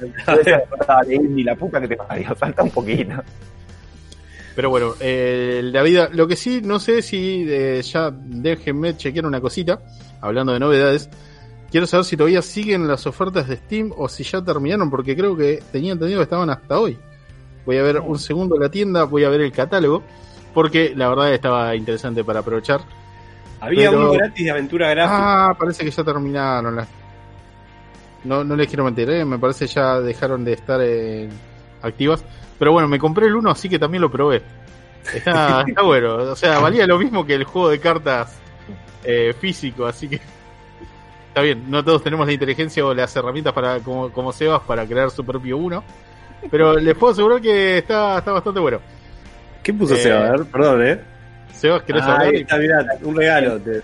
Ni 1.08 1.44
la 1.44 1.56
puta 1.56 1.80
que 1.82 1.88
te 1.88 1.98
parió, 1.98 2.36
salta 2.40 2.64
un 2.64 2.72
poquito. 2.72 3.14
Pero 4.56 4.70
bueno, 4.70 4.94
eh, 5.00 5.62
la 5.64 5.82
vida, 5.82 6.10
lo 6.12 6.28
que 6.28 6.36
sí, 6.36 6.62
no 6.64 6.80
sé 6.80 7.02
si 7.02 7.46
eh, 7.48 7.82
ya 7.82 8.12
déjenme 8.12 8.96
chequear 8.96 9.26
una 9.26 9.42
cosita, 9.42 9.80
hablando 10.22 10.54
de 10.54 10.60
novedades. 10.60 11.10
Quiero 11.72 11.88
saber 11.88 12.06
si 12.06 12.16
todavía 12.16 12.44
siguen 12.44 12.88
las 12.88 13.08
ofertas 13.08 13.48
de 13.48 13.56
Steam 13.56 13.92
o 13.98 14.08
si 14.08 14.24
ya 14.24 14.44
terminaron, 14.44 14.92
porque 14.92 15.16
creo 15.16 15.36
que 15.36 15.64
tenía 15.72 15.94
entendido 15.94 16.20
que 16.20 16.24
estaban 16.24 16.52
hasta 16.52 16.80
hoy. 16.80 17.00
Voy 17.66 17.78
a 17.78 17.82
ver 17.82 18.00
un 18.00 18.20
segundo 18.20 18.58
la 18.60 18.70
tienda, 18.70 19.06
voy 19.06 19.24
a 19.24 19.30
ver 19.30 19.42
el 19.42 19.52
catálogo, 19.52 20.04
porque 20.54 20.94
la 20.96 21.10
verdad 21.10 21.34
estaba 21.34 21.76
interesante 21.76 22.24
para 22.24 22.40
aprovechar. 22.40 22.82
Había 23.60 23.90
Pero- 23.90 24.02
uno 24.02 24.12
gratis 24.14 24.44
de 24.44 24.52
aventura 24.52 24.90
gráfica. 24.90 25.50
Ah, 25.50 25.54
parece 25.58 25.84
que 25.84 25.92
ya 25.92 26.04
terminaron 26.04 26.76
las. 26.76 26.88
No, 28.24 28.44
no 28.44 28.56
les 28.56 28.68
quiero 28.68 28.86
mentir, 28.86 29.10
¿eh? 29.10 29.26
me 29.26 29.38
parece 29.38 29.68
ya 29.68 30.00
dejaron 30.00 30.46
de 30.46 30.54
estar 30.54 30.80
eh, 30.82 31.30
activas. 31.82 32.24
Pero 32.58 32.72
bueno, 32.72 32.88
me 32.88 33.00
compré 33.00 33.28
el 33.28 33.36
1, 33.36 33.50
así 33.50 33.68
que 33.68 33.80
también 33.80 34.02
lo 34.02 34.10
probé. 34.12 34.42
Está, 35.14 35.62
está 35.68 35.82
bueno, 35.82 36.16
o 36.16 36.36
sea, 36.36 36.60
valía 36.60 36.88
lo 36.88 36.98
mismo 36.98 37.26
que 37.26 37.34
el 37.34 37.44
juego 37.44 37.70
de 37.70 37.80
cartas 37.80 38.38
eh, 39.04 39.34
físico, 39.38 39.86
así 39.86 40.08
que 40.08 40.22
está 41.28 41.42
bien. 41.42 41.70
No 41.70 41.84
todos 41.84 42.02
tenemos 42.04 42.26
la 42.26 42.32
inteligencia 42.34 42.86
o 42.86 42.94
las 42.94 43.14
herramientas 43.16 43.52
para 43.54 43.80
como, 43.80 44.10
como 44.12 44.32
Sebas 44.32 44.62
para 44.62 44.86
crear 44.86 45.10
su 45.12 45.26
propio 45.26 45.58
1. 45.58 45.84
Pero 46.50 46.76
les 46.80 46.96
puedo 46.96 47.12
asegurar 47.14 47.42
que 47.42 47.78
está, 47.80 48.20
está 48.20 48.32
bastante 48.32 48.60
bueno. 48.60 48.80
¿Qué 49.64 49.74
puso 49.74 49.96
eh, 49.96 49.98
Seba? 49.98 50.28
A 50.28 50.32
ver, 50.32 50.46
perdón, 50.46 50.86
¿eh? 50.86 51.00
Sebas, 51.54 51.84
¿querés 51.84 52.04
Ah, 52.04 52.14
hablar? 52.14 52.28
ahí 52.28 52.42
está, 52.42 52.58
mirá, 52.58 52.86
un 53.04 53.16
regalo. 53.16 53.60
te- 53.60 53.82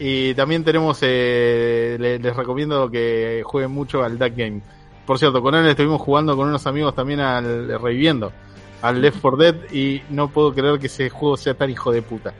Y 0.00 0.34
también 0.34 0.62
tenemos, 0.62 0.98
eh, 1.02 1.96
le- 1.98 2.18
les, 2.18 2.36
recomiendo 2.36 2.88
que 2.90 3.42
jueguen 3.44 3.70
mucho 3.72 4.04
al 4.04 4.18
Duck 4.18 4.32
Game. 4.36 4.60
Por 5.06 5.18
cierto, 5.18 5.40
con 5.42 5.54
él 5.54 5.66
estuvimos 5.66 6.00
jugando 6.00 6.36
con 6.36 6.48
unos 6.48 6.66
amigos 6.66 6.94
también 6.94 7.20
al 7.20 7.68
reviviendo, 7.80 8.30
al 8.82 9.00
Left 9.00 9.18
4 9.20 9.36
Dead 9.38 9.54
y 9.72 10.02
no 10.10 10.28
puedo 10.28 10.52
creer 10.52 10.78
que 10.78 10.86
ese 10.86 11.08
juego 11.10 11.36
sea 11.36 11.54
tan 11.54 11.70
hijo 11.70 11.90
de 11.90 12.02
puta. 12.02 12.32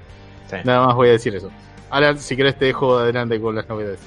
Sí. 0.51 0.57
Nada 0.65 0.87
más 0.87 0.95
voy 0.95 1.09
a 1.09 1.13
decir 1.13 1.35
eso. 1.35 1.51
Alan, 1.91 2.19
si 2.19 2.37
querés 2.37 2.57
te 2.59 2.67
dejo 2.67 2.99
adelante 2.99 3.41
con 3.41 3.55
las 3.57 3.67
novedades. 3.69 4.01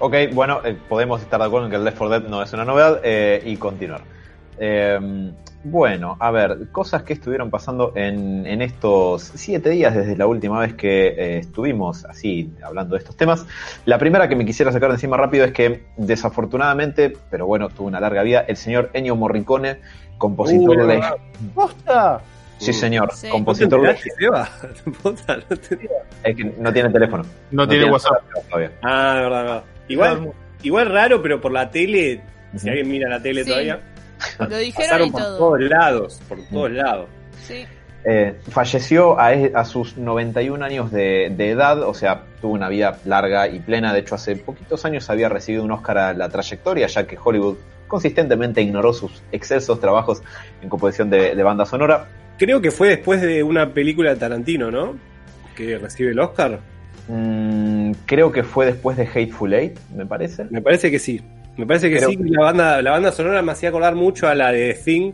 Ok, 0.00 0.14
bueno, 0.32 0.60
eh, 0.64 0.76
podemos 0.88 1.22
estar 1.22 1.38
de 1.40 1.46
acuerdo 1.46 1.66
en 1.66 1.70
que 1.70 1.76
el 1.76 1.84
Left 1.84 1.96
4 1.96 2.18
Dead 2.20 2.28
no 2.28 2.42
es 2.42 2.52
una 2.52 2.64
novedad 2.64 3.00
eh, 3.04 3.40
y 3.46 3.56
continuar. 3.56 4.02
Eh, 4.58 5.32
bueno, 5.64 6.16
a 6.20 6.30
ver, 6.30 6.68
cosas 6.70 7.02
que 7.02 7.12
estuvieron 7.14 7.50
pasando 7.50 7.92
en, 7.96 8.46
en 8.46 8.62
estos 8.62 9.32
siete 9.34 9.70
días 9.70 9.94
desde 9.96 10.16
la 10.16 10.26
última 10.28 10.60
vez 10.60 10.74
que 10.74 11.08
eh, 11.08 11.38
estuvimos 11.38 12.04
así 12.04 12.52
hablando 12.62 12.94
de 12.94 13.00
estos 13.00 13.16
temas. 13.16 13.44
La 13.84 13.98
primera 13.98 14.28
que 14.28 14.36
me 14.36 14.44
quisiera 14.46 14.70
sacar 14.70 14.90
de 14.90 14.94
encima 14.94 15.16
rápido 15.16 15.44
es 15.44 15.52
que 15.52 15.86
desafortunadamente, 15.96 17.12
pero 17.30 17.46
bueno, 17.46 17.68
tuvo 17.68 17.88
una 17.88 17.98
larga 18.00 18.22
vida, 18.22 18.44
el 18.46 18.56
señor 18.56 18.90
Ennio 18.92 19.16
Morricone, 19.16 19.78
compositor 20.18 20.76
Uh, 20.82 20.86
de... 20.86 21.02
¡Posta! 21.54 22.20
Sí, 22.58 22.72
señor, 22.72 23.12
Sí. 23.12 23.26
¿No 23.26 23.30
te 23.32 23.32
compositor 23.32 23.80
de... 23.82 23.88
enteraste, 23.90 24.10
Seba? 24.18 24.48
Puta, 25.02 25.36
no 25.36 25.56
te- 25.56 25.88
Es 26.30 26.36
que 26.36 26.44
no 26.44 26.72
tiene 26.72 26.90
teléfono. 26.90 27.24
No, 27.50 27.66
tiene 27.66 27.90
WhatsApp. 27.90 28.22
todavía. 28.48 28.70
Ah, 28.82 29.14
de 29.16 29.22
verdad, 29.22 29.38
de 29.38 29.44
verdad. 29.44 29.64
Igual, 29.88 30.32
igual 30.62 30.86
raro, 30.92 31.20
pero 31.22 31.40
por 31.40 31.50
la 31.52 31.70
tele, 31.70 32.20
si 32.56 32.68
alguien 32.68 32.88
mira 32.88 33.08
la 33.08 33.20
tele 33.20 33.42
Sí. 33.44 33.50
todavía, 33.50 33.80
Lo 34.38 34.56
dijeron 34.58 34.74
pasaron 34.88 35.08
y 35.08 35.10
por 35.10 35.20
todo. 35.22 35.38
todos 35.38 35.60
lados, 35.60 36.20
por 36.28 36.38
todos 36.48 36.70
lados. 36.72 37.06
Sí. 37.46 37.64
Eh, 38.08 38.36
falleció 38.50 39.18
a, 39.18 39.34
e- 39.34 39.52
a 39.54 39.64
sus 39.64 39.96
91 39.96 40.64
años 40.64 40.92
de, 40.92 41.32
de 41.36 41.50
edad, 41.50 41.82
o 41.82 41.92
sea, 41.92 42.22
tuvo 42.40 42.52
una 42.54 42.68
vida 42.68 42.98
larga 43.04 43.48
y 43.48 43.58
plena. 43.58 43.92
De 43.92 44.00
hecho, 44.00 44.14
hace 44.14 44.36
poquitos 44.36 44.84
años 44.84 45.10
había 45.10 45.28
recibido 45.28 45.64
un 45.64 45.72
Oscar 45.72 45.98
a 45.98 46.12
la 46.12 46.28
trayectoria, 46.28 46.86
ya 46.86 47.06
que 47.06 47.18
Hollywood 47.22 47.56
consistentemente 47.88 48.62
ignoró 48.62 48.92
sus 48.92 49.22
excesos 49.32 49.80
trabajos 49.80 50.22
en 50.62 50.68
composición 50.68 51.10
de, 51.10 51.34
de 51.34 51.42
banda 51.42 51.66
sonora. 51.66 52.06
Creo 52.38 52.60
que 52.60 52.70
fue 52.70 52.88
después 52.88 53.20
de 53.22 53.42
una 53.42 53.72
película 53.72 54.10
de 54.10 54.16
Tarantino, 54.16 54.70
¿no? 54.70 54.94
Que 55.56 55.78
recibe 55.78 56.10
el 56.10 56.18
Oscar. 56.20 56.60
Mm, 57.08 57.92
creo 58.04 58.30
que 58.32 58.42
fue 58.42 58.66
después 58.66 58.96
de 58.96 59.04
Hateful 59.06 59.52
Eight, 59.54 59.78
me 59.94 60.06
parece. 60.06 60.44
Me 60.50 60.60
parece 60.60 60.90
que 60.90 60.98
sí. 60.98 61.20
Me 61.56 61.66
parece 61.66 61.90
que 61.90 62.00
sí. 62.00 62.16
La 62.20 62.40
banda, 62.42 62.82
la 62.82 62.90
banda 62.92 63.12
sonora 63.12 63.42
me 63.42 63.52
hacía 63.52 63.70
acordar 63.70 63.94
mucho 63.94 64.28
a 64.28 64.34
la 64.34 64.52
de 64.52 64.74
Thing. 64.74 65.12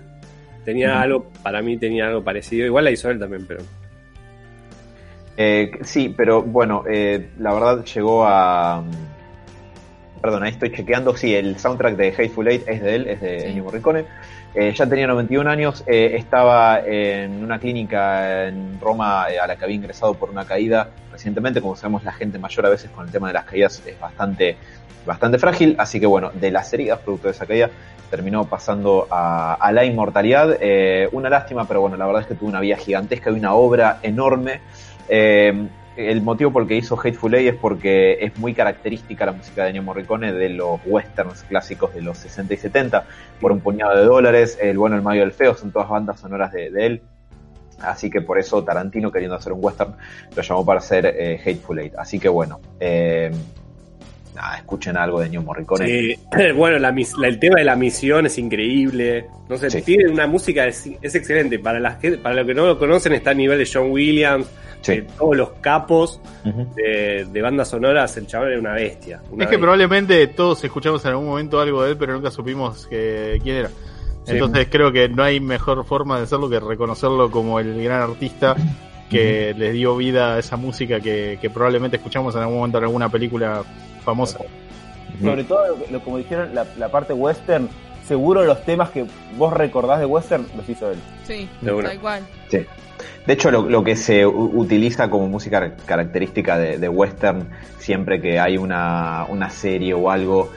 Tenía 0.64 1.00
algo, 1.00 1.30
para 1.42 1.62
mí 1.62 1.76
tenía 1.76 2.06
algo 2.08 2.22
parecido. 2.22 2.66
Igual 2.66 2.84
la 2.84 2.90
hizo 2.90 3.10
él 3.10 3.18
también, 3.18 3.46
pero. 3.46 3.62
Eh, 5.36 5.70
sí, 5.82 6.12
pero 6.16 6.42
bueno, 6.42 6.84
eh, 6.90 7.30
la 7.38 7.54
verdad 7.54 7.84
llegó 7.84 8.24
a. 8.26 8.82
Perdón, 10.20 10.44
ahí 10.44 10.50
estoy 10.52 10.70
chequeando. 10.72 11.16
Sí, 11.16 11.34
el 11.34 11.58
soundtrack 11.58 11.96
de 11.96 12.08
Hateful 12.08 12.46
Eight 12.48 12.68
es 12.68 12.82
de 12.82 12.94
él, 12.94 13.06
es 13.08 13.20
de 13.20 13.40
Sí. 13.40 13.46
Ennio 13.48 13.64
Morricone. 13.64 14.04
Eh, 14.54 14.74
ya 14.76 14.86
tenía 14.86 15.06
91 15.06 15.48
años, 15.48 15.82
eh, 15.86 16.12
estaba 16.16 16.80
en 16.80 17.42
una 17.42 17.58
clínica 17.58 18.48
en 18.48 18.78
Roma 18.78 19.26
eh, 19.30 19.38
a 19.38 19.46
la 19.46 19.56
que 19.56 19.64
había 19.64 19.76
ingresado 19.76 20.12
por 20.12 20.28
una 20.28 20.44
caída 20.44 20.90
recientemente. 21.10 21.62
Como 21.62 21.74
sabemos, 21.74 22.04
la 22.04 22.12
gente 22.12 22.38
mayor 22.38 22.66
a 22.66 22.68
veces 22.68 22.90
con 22.90 23.06
el 23.06 23.12
tema 23.12 23.28
de 23.28 23.34
las 23.34 23.44
caídas 23.44 23.82
es 23.86 23.98
bastante, 23.98 24.56
bastante 25.06 25.38
frágil. 25.38 25.74
Así 25.78 25.98
que 25.98 26.06
bueno, 26.06 26.30
de 26.34 26.50
las 26.50 26.70
heridas 26.74 26.98
producto 26.98 27.28
de 27.28 27.32
esa 27.32 27.46
caída 27.46 27.70
terminó 28.10 28.44
pasando 28.44 29.08
a, 29.10 29.54
a 29.54 29.72
la 29.72 29.86
inmortalidad. 29.86 30.58
Una 31.12 31.30
lástima, 31.30 31.66
pero 31.66 31.80
bueno, 31.80 31.96
la 31.96 32.04
verdad 32.04 32.20
es 32.20 32.28
que 32.28 32.34
tuvo 32.34 32.50
una 32.50 32.60
vida 32.60 32.76
gigantesca 32.76 33.30
y 33.30 33.34
una 33.34 33.54
obra 33.54 34.00
enorme. 34.02 34.60
El 35.96 36.22
motivo 36.22 36.50
por 36.50 36.62
el 36.62 36.68
que 36.68 36.76
hizo 36.76 36.98
Hateful 36.98 37.34
Eight 37.34 37.54
es 37.54 37.60
porque 37.60 38.18
es 38.24 38.38
muy 38.38 38.54
característica 38.54 39.26
la 39.26 39.32
música 39.32 39.64
de 39.64 39.70
Ennio 39.70 39.82
Morricone 39.82 40.32
de 40.32 40.48
los 40.48 40.80
westerns 40.86 41.42
clásicos 41.42 41.92
de 41.94 42.00
los 42.00 42.16
60 42.18 42.54
y 42.54 42.56
70, 42.56 43.04
por 43.40 43.52
un 43.52 43.60
puñado 43.60 43.96
de 43.98 44.04
dólares, 44.04 44.58
El 44.60 44.78
bueno, 44.78 44.96
el 44.96 45.02
malo 45.02 45.18
y 45.18 45.22
el 45.22 45.32
feo, 45.32 45.54
son 45.54 45.70
todas 45.70 45.90
bandas 45.90 46.20
sonoras 46.20 46.50
de, 46.52 46.70
de 46.70 46.86
él. 46.86 47.02
Así 47.82 48.10
que 48.10 48.20
por 48.20 48.38
eso 48.38 48.62
Tarantino, 48.64 49.10
queriendo 49.10 49.36
hacer 49.36 49.52
un 49.52 49.62
western, 49.62 49.94
lo 50.34 50.42
llamó 50.42 50.64
para 50.64 50.78
hacer 50.78 51.06
eh, 51.06 51.40
Hateful 51.44 51.78
Eight. 51.78 51.94
Así 51.98 52.18
que 52.18 52.28
bueno, 52.28 52.60
eh, 52.80 53.30
nada, 54.34 54.56
escuchen 54.56 54.96
algo 54.96 55.20
de 55.20 55.26
Ennio 55.26 55.42
Morricone. 55.42 55.86
Sí. 55.86 56.18
Bueno, 56.56 56.78
la 56.78 56.90
la- 57.18 57.28
el 57.28 57.38
tema 57.38 57.56
de 57.58 57.64
la 57.64 57.76
misión 57.76 58.26
es 58.26 58.38
increíble. 58.38 59.26
No 59.48 59.56
sé, 59.56 59.70
Sí. 59.70 59.82
tiene 59.82 60.10
una 60.10 60.26
música, 60.26 60.66
es, 60.66 60.88
es 61.00 61.14
excelente. 61.14 61.58
Para 61.58 61.78
la 61.80 61.92
gente, 61.92 62.18
para 62.18 62.36
los 62.36 62.46
que 62.46 62.54
no 62.54 62.66
lo 62.66 62.78
conocen, 62.78 63.12
está 63.12 63.30
a 63.30 63.34
nivel 63.34 63.58
de 63.58 63.68
John 63.72 63.90
Williams, 63.90 64.46
Sí. 64.80 64.96
de 64.96 65.02
todos 65.02 65.36
los 65.36 65.50
capos 65.60 66.20
de, 66.74 67.26
de 67.30 67.42
bandas 67.42 67.68
sonoras. 67.68 68.16
El 68.16 68.26
chaval 68.26 68.50
era 68.50 68.60
una 68.60 68.72
bestia. 68.72 69.18
una 69.18 69.26
Es 69.26 69.30
que 69.30 69.56
bestia. 69.56 69.58
probablemente 69.60 70.26
todos 70.28 70.64
escuchamos 70.64 71.04
en 71.04 71.10
algún 71.12 71.26
momento 71.26 71.60
algo 71.60 71.82
de 71.84 71.90
él, 71.92 71.96
pero 71.96 72.14
nunca 72.14 72.30
supimos 72.30 72.86
que, 72.88 73.38
quién 73.42 73.56
era. 73.56 73.68
Sí. 74.24 74.32
Entonces 74.32 74.66
creo 74.70 74.90
que 74.92 75.08
no 75.08 75.22
hay 75.22 75.38
mejor 75.40 75.84
forma 75.84 76.16
de 76.18 76.24
hacerlo 76.24 76.48
que 76.50 76.58
reconocerlo 76.60 77.30
como 77.30 77.58
el 77.60 77.82
gran 77.82 78.02
artista 78.02 78.56
que 79.10 79.54
le 79.56 79.72
dio 79.72 79.96
vida 79.96 80.34
a 80.34 80.38
esa 80.38 80.56
música 80.56 81.00
que, 81.00 81.38
que 81.40 81.50
probablemente 81.50 81.96
escuchamos 81.98 82.34
en 82.34 82.40
algún 82.42 82.56
momento 82.56 82.78
en 82.78 82.84
alguna 82.84 83.08
película 83.10 83.62
famosa. 84.04 84.38
Sobre 85.22 85.44
todo, 85.44 85.66
lo, 85.68 85.76
lo- 85.90 86.00
como 86.04 86.18
dijeron, 86.18 86.54
la, 86.54 86.66
la 86.78 86.88
parte 86.88 87.12
western, 87.12 87.68
seguro 88.06 88.44
los 88.44 88.62
temas 88.64 88.90
que 88.90 89.04
vos 89.36 89.52
recordás 89.52 90.00
de 90.00 90.06
western 90.06 90.46
los 90.56 90.68
hizo 90.68 90.90
él. 90.90 90.98
Sí, 91.24 91.48
tal 91.64 92.00
cual. 92.00 92.22
Sí. 92.48 92.64
De 93.26 93.32
hecho, 93.32 93.50
lo, 93.50 93.62
lo 93.68 93.84
que 93.84 93.94
se 93.96 94.26
utiliza 94.26 95.10
como 95.10 95.28
música 95.28 95.74
característica 95.86 96.56
de, 96.58 96.78
de 96.78 96.88
western, 96.88 97.48
siempre 97.78 98.20
que 98.20 98.38
hay 98.40 98.56
una, 98.58 99.26
una 99.28 99.50
serie 99.50 99.94
o 99.94 100.10
algo, 100.10 100.50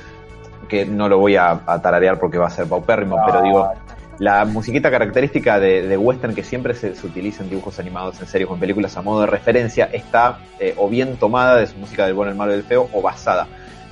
que 0.67 0.85
no 0.85 1.07
lo 1.09 1.19
voy 1.19 1.35
a, 1.35 1.61
a 1.65 1.81
tararear 1.81 2.19
porque 2.19 2.37
va 2.37 2.47
a 2.47 2.51
ser 2.51 2.67
paupérrimo, 2.67 3.17
pero 3.25 3.41
digo, 3.43 3.71
la 4.19 4.45
musiquita 4.45 4.89
característica 4.89 5.59
de, 5.59 5.87
de 5.87 5.97
western 5.97 6.33
que 6.33 6.43
siempre 6.43 6.73
se, 6.73 6.95
se 6.95 7.05
utiliza 7.05 7.43
en 7.43 7.49
dibujos 7.49 7.79
animados, 7.79 8.19
en 8.21 8.27
series 8.27 8.49
o 8.49 8.53
en 8.53 8.59
películas 8.59 8.95
a 8.97 9.01
modo 9.01 9.21
de 9.21 9.27
referencia, 9.27 9.89
está 9.91 10.39
eh, 10.59 10.73
o 10.77 10.87
bien 10.89 11.17
tomada 11.17 11.57
de 11.57 11.67
su 11.67 11.77
música 11.77 12.05
del 12.05 12.13
bueno, 12.13 12.31
el 12.31 12.37
malo 12.37 12.53
y 12.53 12.55
el 12.55 12.63
feo, 12.63 12.89
o 12.93 13.01
basada 13.01 13.47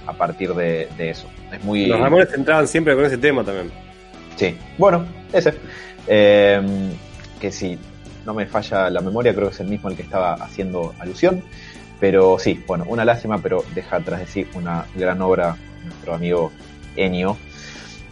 a 0.05 0.13
partir 0.13 0.53
de, 0.53 0.87
de 0.97 1.09
eso. 1.09 1.27
Es 1.51 1.63
muy... 1.63 1.85
Los 1.87 1.99
Ramones 1.99 2.33
entraban 2.33 2.67
siempre 2.67 2.95
con 2.95 3.05
ese 3.05 3.17
tema 3.17 3.43
también. 3.43 3.71
Sí, 4.35 4.57
bueno, 4.77 5.05
ese. 5.31 5.53
Eh, 6.07 6.61
que 7.39 7.51
si 7.51 7.77
no 8.25 8.33
me 8.33 8.45
falla 8.45 8.89
la 8.89 9.01
memoria, 9.01 9.33
creo 9.33 9.47
que 9.47 9.53
es 9.53 9.59
el 9.59 9.67
mismo 9.67 9.89
al 9.89 9.95
que 9.95 10.01
estaba 10.01 10.33
haciendo 10.33 10.93
alusión. 10.99 11.43
Pero 11.99 12.37
sí, 12.39 12.61
bueno, 12.67 12.85
una 12.87 13.05
lástima, 13.05 13.37
pero 13.37 13.63
deja 13.73 13.97
atrás 13.97 14.19
de 14.19 14.27
sí 14.27 14.47
una 14.55 14.85
gran 14.95 15.21
obra 15.21 15.55
nuestro 15.85 16.13
amigo 16.13 16.51
Ennio. 16.95 17.37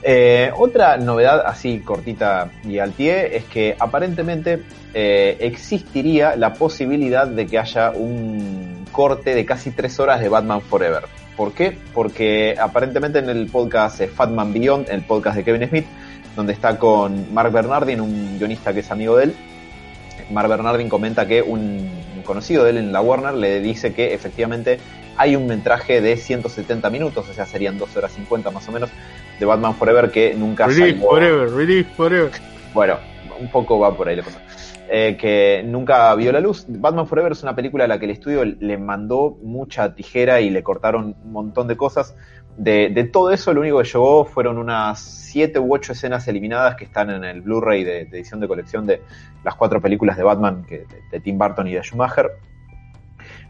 Eh, 0.04 0.52
otra 0.58 0.98
novedad 0.98 1.44
así 1.46 1.80
cortita 1.80 2.50
y 2.64 2.80
al 2.80 2.92
pie 2.92 3.38
es 3.38 3.46
que 3.46 3.76
aparentemente 3.80 4.64
eh, 4.94 5.38
existiría 5.40 6.36
la 6.36 6.54
posibilidad 6.54 7.28
de 7.28 7.46
que 7.46 7.60
haya 7.60 7.92
un 7.92 8.86
corte 8.92 9.36
de 9.36 9.46
casi 9.46 9.72
tres 9.72 10.00
horas 10.00 10.20
de 10.20 10.30
Batman 10.30 10.62
Forever. 10.62 11.04
¿Por 11.38 11.54
qué? 11.54 11.78
Porque 11.94 12.56
aparentemente 12.60 13.20
en 13.20 13.30
el 13.30 13.48
podcast 13.48 14.02
Fatman 14.16 14.54
Beyond, 14.54 14.90
el 14.90 15.04
podcast 15.04 15.38
de 15.38 15.44
Kevin 15.44 15.70
Smith, 15.70 15.86
donde 16.36 16.54
está 16.54 16.78
con 16.78 17.34
Mark 17.34 17.52
Bernardin, 17.52 18.02
un 18.02 18.38
guionista 18.38 18.74
que 18.74 18.80
es 18.80 18.92
amigo 18.92 19.18
de 19.18 19.26
él, 19.26 19.36
Mark 20.32 20.50
Bernardin 20.50 20.90
comenta 20.90 21.28
que 21.28 21.42
un, 21.42 21.90
un 22.16 22.24
conocido 22.24 22.64
de 22.64 22.72
él 22.72 22.78
en 22.78 22.92
la 22.92 23.02
Warner 23.02 23.34
le 23.34 23.62
dice 23.62 23.94
que 23.94 24.14
efectivamente 24.14 24.80
hay 25.18 25.36
un 25.36 25.46
metraje 25.46 26.02
de 26.02 26.18
170 26.18 26.90
minutos, 26.90 27.28
o 27.30 27.34
sea, 27.34 27.46
serían 27.46 27.78
2 27.78 27.96
horas 27.98 28.14
50 28.14 28.50
más 28.52 28.68
o 28.68 28.72
menos, 28.72 28.90
de 29.42 29.48
Batman 29.48 29.74
Forever 29.74 30.12
que 30.12 30.36
nunca 30.36 30.70
salió. 30.70 30.96
forever, 30.98 31.50
release 31.52 31.90
forever. 31.96 32.30
Bueno, 32.76 32.98
un 33.40 33.50
poco 33.50 33.80
va 33.80 33.98
por 33.98 34.08
ahí 34.08 34.16
la 34.16 34.22
cosa. 34.22 34.40
Eh, 34.88 35.18
que 35.20 35.64
nunca 35.66 36.14
vio 36.14 36.32
la 36.32 36.40
luz. 36.40 36.66
Batman 36.68 37.08
Forever 37.08 37.32
es 37.32 37.42
una 37.42 37.56
película 37.56 37.86
a 37.86 37.88
la 37.88 37.98
que 37.98 38.06
el 38.06 38.12
estudio 38.12 38.46
le 38.46 38.78
mandó 38.78 39.36
mucha 39.42 39.96
tijera 39.96 40.42
y 40.42 40.52
le 40.52 40.62
cortaron 40.62 41.16
un 41.24 41.32
montón 41.32 41.68
de 41.68 41.76
cosas. 41.76 42.16
De, 42.56 42.90
de 42.90 43.06
todo 43.06 43.32
eso, 43.32 43.52
lo 43.52 43.62
único 43.62 43.80
que 43.80 43.86
llegó 43.86 44.26
fueron 44.26 44.60
unas 44.60 45.00
7 45.00 45.58
u 45.58 45.74
8 45.74 45.94
escenas 45.94 46.28
eliminadas 46.28 46.76
que 46.76 46.84
están 46.84 47.10
en 47.10 47.24
el 47.24 47.42
Blu-ray 47.42 47.84
de, 47.84 48.06
de 48.06 48.18
edición 48.18 48.42
de 48.42 48.48
colección 48.48 48.86
de 48.86 49.02
las 49.44 49.56
cuatro 49.56 49.82
películas 49.82 50.18
de 50.18 50.24
Batman 50.24 50.66
que, 50.68 50.80
de, 50.80 51.02
de 51.10 51.20
Tim 51.20 51.40
Burton 51.40 51.68
y 51.68 51.74
de 51.74 51.82
Schumacher. 51.82 52.30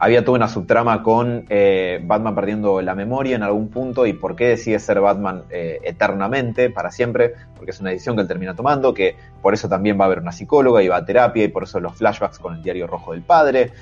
Había 0.04 0.26
toda 0.26 0.38
una 0.38 0.48
subtrama 0.48 1.04
con 1.04 1.46
eh, 1.50 2.02
Batman 2.04 2.34
perdiendo 2.34 2.82
la 2.82 2.96
memoria 2.96 3.36
en 3.36 3.44
algún 3.44 3.70
punto 3.70 4.08
y 4.08 4.14
por 4.14 4.36
qué 4.36 4.48
decide 4.48 4.80
ser 4.80 5.00
Batman 5.00 5.44
eh, 5.52 5.78
eternamente, 5.84 6.72
para 6.72 6.90
siempre, 6.90 7.36
porque 7.56 7.70
es 7.70 7.80
una 7.82 7.92
decisión 7.92 8.16
que 8.16 8.24
él 8.24 8.28
termina 8.28 8.56
tomando, 8.56 8.96
que 8.96 9.16
por 9.44 9.54
eso 9.54 9.70
también 9.70 10.00
va 10.00 10.06
a 10.06 10.08
haber 10.08 10.18
una 10.18 10.32
psicóloga 10.32 10.82
y 10.82 10.88
va 10.88 10.96
a 10.96 11.06
terapia 11.06 11.44
y 11.44 11.50
por 11.50 11.66
eso 11.66 11.80
los 11.80 11.94
flashbacks 11.94 12.40
con 12.40 12.56
el 12.56 12.64
diario 12.64 12.88
rojo 12.88 13.12
del 13.12 13.22
padre 13.22 13.74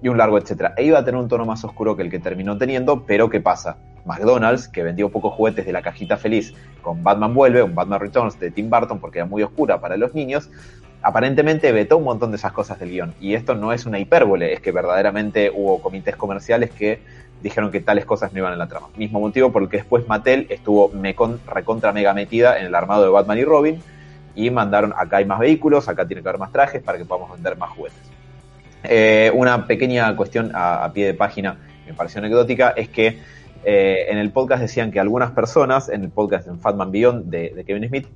y 0.00 0.06
un 0.06 0.16
largo 0.16 0.38
etcétera. 0.38 0.74
E 0.76 0.84
iba 0.84 1.00
a 1.00 1.04
tener 1.04 1.20
un 1.20 1.26
tono 1.26 1.44
más 1.44 1.64
oscuro 1.64 1.96
que 1.96 2.04
el 2.04 2.10
que 2.10 2.20
terminó 2.20 2.56
teniendo, 2.56 3.04
pero 3.04 3.28
¿qué 3.28 3.40
pasa? 3.40 3.76
McDonald's, 4.04 4.68
que 4.68 4.84
vendió 4.84 5.08
pocos 5.08 5.34
juguetes 5.34 5.66
de 5.66 5.72
la 5.72 5.82
cajita 5.82 6.16
feliz 6.16 6.54
con 6.82 7.02
Batman 7.02 7.34
Vuelve, 7.34 7.64
un 7.64 7.74
Batman 7.74 7.98
Returns 7.98 8.38
de 8.38 8.52
Tim 8.52 8.70
Burton 8.70 9.00
porque 9.00 9.18
era 9.18 9.26
muy 9.26 9.42
oscura 9.42 9.80
para 9.80 9.96
los 9.96 10.14
niños, 10.14 10.50
aparentemente 11.04 11.70
vetó 11.70 11.98
un 11.98 12.04
montón 12.04 12.30
de 12.30 12.38
esas 12.38 12.52
cosas 12.52 12.78
del 12.80 12.90
guion. 12.90 13.14
Y 13.20 13.34
esto 13.34 13.54
no 13.54 13.72
es 13.72 13.84
una 13.84 13.98
hipérbole, 13.98 14.54
es 14.54 14.60
que 14.60 14.72
verdaderamente 14.72 15.52
hubo 15.54 15.80
comités 15.80 16.16
comerciales 16.16 16.70
que 16.70 16.98
dijeron 17.42 17.70
que 17.70 17.80
tales 17.80 18.06
cosas 18.06 18.32
no 18.32 18.38
iban 18.38 18.54
en 18.54 18.58
la 18.58 18.68
trama. 18.68 18.88
Mismo 18.96 19.20
motivo 19.20 19.52
por 19.52 19.62
el 19.62 19.68
que 19.68 19.76
después 19.76 20.08
Mattel 20.08 20.46
estuvo 20.48 20.90
recontra 21.46 21.92
mega 21.92 22.14
metida 22.14 22.58
en 22.58 22.66
el 22.66 22.74
armado 22.74 23.02
de 23.02 23.10
Batman 23.10 23.38
y 23.38 23.44
Robin 23.44 23.82
y 24.34 24.50
mandaron 24.50 24.94
acá 24.96 25.18
hay 25.18 25.26
más 25.26 25.38
vehículos, 25.38 25.88
acá 25.88 26.06
tiene 26.06 26.22
que 26.22 26.28
haber 26.30 26.40
más 26.40 26.50
trajes 26.50 26.82
para 26.82 26.96
que 26.96 27.04
podamos 27.04 27.30
vender 27.30 27.58
más 27.58 27.70
juguetes. 27.70 28.00
Eh, 28.82 29.30
una 29.34 29.66
pequeña 29.66 30.16
cuestión 30.16 30.52
a, 30.54 30.90
pie 30.94 31.06
de 31.06 31.14
página 31.14 31.58
me 31.86 31.92
pareció 31.92 32.20
anecdótica 32.20 32.70
es 32.70 32.88
que 32.88 33.18
eh, 33.66 34.06
en 34.08 34.16
el 34.16 34.30
podcast 34.30 34.62
decían 34.62 34.90
que 34.90 35.00
algunas 35.00 35.32
personas, 35.32 35.90
en 35.90 36.02
el 36.02 36.10
podcast 36.10 36.48
en 36.48 36.60
Fatman 36.60 36.90
Beyond 36.90 37.26
de 37.26 37.64
Kevin 37.66 37.88
Smith, 37.88 38.06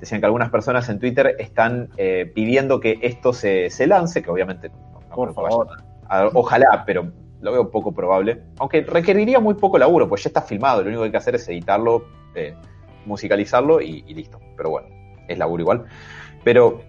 decían 0.00 0.20
que 0.20 0.26
algunas 0.26 0.50
personas 0.50 0.88
en 0.88 0.98
Twitter 0.98 1.36
están 1.38 1.90
eh, 1.96 2.30
pidiendo 2.34 2.80
que 2.80 2.98
esto 3.02 3.32
se, 3.32 3.70
se 3.70 3.86
lance, 3.86 4.22
que 4.22 4.30
obviamente 4.30 4.70
no, 4.70 5.00
no 5.08 5.14
Por 5.14 5.34
favor. 5.34 5.68
a- 6.08 6.30
ojalá, 6.34 6.82
pero 6.86 7.12
lo 7.40 7.52
veo 7.52 7.70
poco 7.70 7.92
probable. 7.92 8.42
Aunque 8.58 8.80
requeriría 8.82 9.38
muy 9.40 9.54
poco 9.54 9.78
laburo, 9.78 10.08
pues 10.08 10.22
ya 10.24 10.28
está 10.28 10.42
filmado, 10.42 10.82
lo 10.82 10.88
único 10.88 11.02
que 11.02 11.06
hay 11.06 11.10
que 11.12 11.16
hacer 11.18 11.34
es 11.36 11.48
editarlo, 11.48 12.04
eh, 12.34 12.54
musicalizarlo 13.06 13.80
y, 13.80 14.04
y 14.06 14.14
listo. 14.14 14.38
Pero 14.56 14.70
bueno, 14.70 14.88
es 15.28 15.38
laburo 15.38 15.62
igual. 15.62 15.84
Pero 16.44 16.82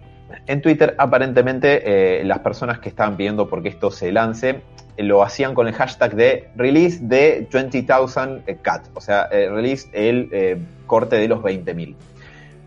en 0.46 0.62
Twitter 0.62 0.94
aparentemente 0.98 2.20
eh, 2.20 2.24
las 2.24 2.38
personas 2.40 2.78
que 2.78 2.88
estaban 2.88 3.16
pidiendo 3.16 3.48
porque 3.48 3.68
esto 3.68 3.90
se 3.90 4.10
lance 4.12 4.62
lo 4.98 5.22
hacían 5.22 5.54
con 5.54 5.68
el 5.68 5.74
hashtag 5.74 6.14
de 6.14 6.48
release 6.54 6.98
de 7.02 7.48
20,000 7.50 8.60
cat, 8.60 8.88
o 8.94 9.00
sea, 9.00 9.26
release 9.30 9.88
el 9.94 10.66
corte 10.86 11.16
de 11.16 11.28
los 11.28 11.40
20.000. 11.40 11.96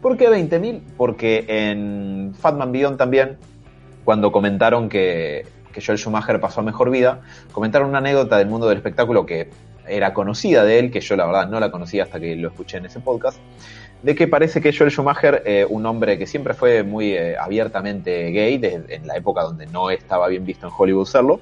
¿Por 0.06 0.18
qué 0.18 0.30
20.000? 0.30 0.82
Porque 0.98 1.46
en 1.48 2.36
Fatman 2.38 2.72
Beyond 2.72 2.96
también, 2.96 3.38
cuando 4.04 4.32
comentaron 4.32 4.88
que, 4.88 5.48
que 5.74 5.82
Joel 5.84 5.98
Schumacher 5.98 6.40
pasó 6.40 6.60
a 6.60 6.64
mejor 6.64 6.92
vida, 6.92 7.22
comentaron 7.52 7.90
una 7.90 7.98
anécdota 7.98 8.38
del 8.38 8.48
mundo 8.48 8.68
del 8.68 8.78
espectáculo 8.78 9.26
que 9.26 9.50
era 9.88 10.14
conocida 10.14 10.64
de 10.64 10.78
él, 10.78 10.92
que 10.92 11.02
yo 11.02 11.16
la 11.16 11.26
verdad 11.26 11.50
no 11.50 11.60
la 11.60 11.72
conocía 11.72 12.04
hasta 12.04 12.20
que 12.20 12.36
lo 12.36 12.50
escuché 12.50 12.78
en 12.78 12.86
ese 12.86 13.00
podcast, 13.00 13.40
de 14.04 14.14
que 14.14 14.28
parece 14.28 14.62
que 14.62 14.72
Joel 14.78 14.92
Schumacher, 14.92 15.42
eh, 15.44 15.66
un 15.68 15.88
hombre 15.88 16.20
que 16.20 16.28
siempre 16.28 16.54
fue 16.54 16.84
muy 16.84 17.14
eh, 17.14 17.36
abiertamente 17.36 18.30
gay, 18.30 18.60
desde, 18.60 18.98
en 18.98 19.08
la 19.08 19.16
época 19.16 19.42
donde 19.42 19.66
no 19.66 19.90
estaba 19.90 20.28
bien 20.28 20.46
visto 20.46 20.68
en 20.68 20.74
Hollywood 20.78 21.08
serlo, 21.08 21.40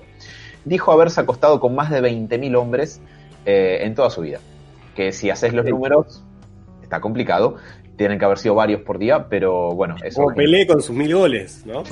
dijo 0.64 0.93
haberse 0.93 1.20
acostado 1.20 1.59
con 1.59 1.76
más 1.76 1.89
de 1.89 2.01
20.000 2.01 2.57
hombres 2.57 3.01
eh, 3.45 3.80
en 3.82 3.93
toda 3.93 4.09
su 4.09 4.22
vida. 4.22 4.39
Que 4.95 5.11
si 5.11 5.30
haces 5.30 5.51
los 5.53 5.66
números, 5.66 6.24
está 6.82 7.01
complicado. 7.01 7.57
Tienen 7.96 8.18
que 8.18 8.26
haber 8.26 8.38
sido 8.39 8.56
varios 8.56 8.82
por 8.82 8.98
día, 8.98 9.28
pero 9.30 9.70
bueno, 9.72 9.96
eso. 10.04 10.24
Como 10.24 10.36
Pelé 10.36 10.66
con 10.66 10.82
sus 10.82 10.96
mil 10.96 11.14
goles, 11.16 11.64
¿no? 11.66 11.84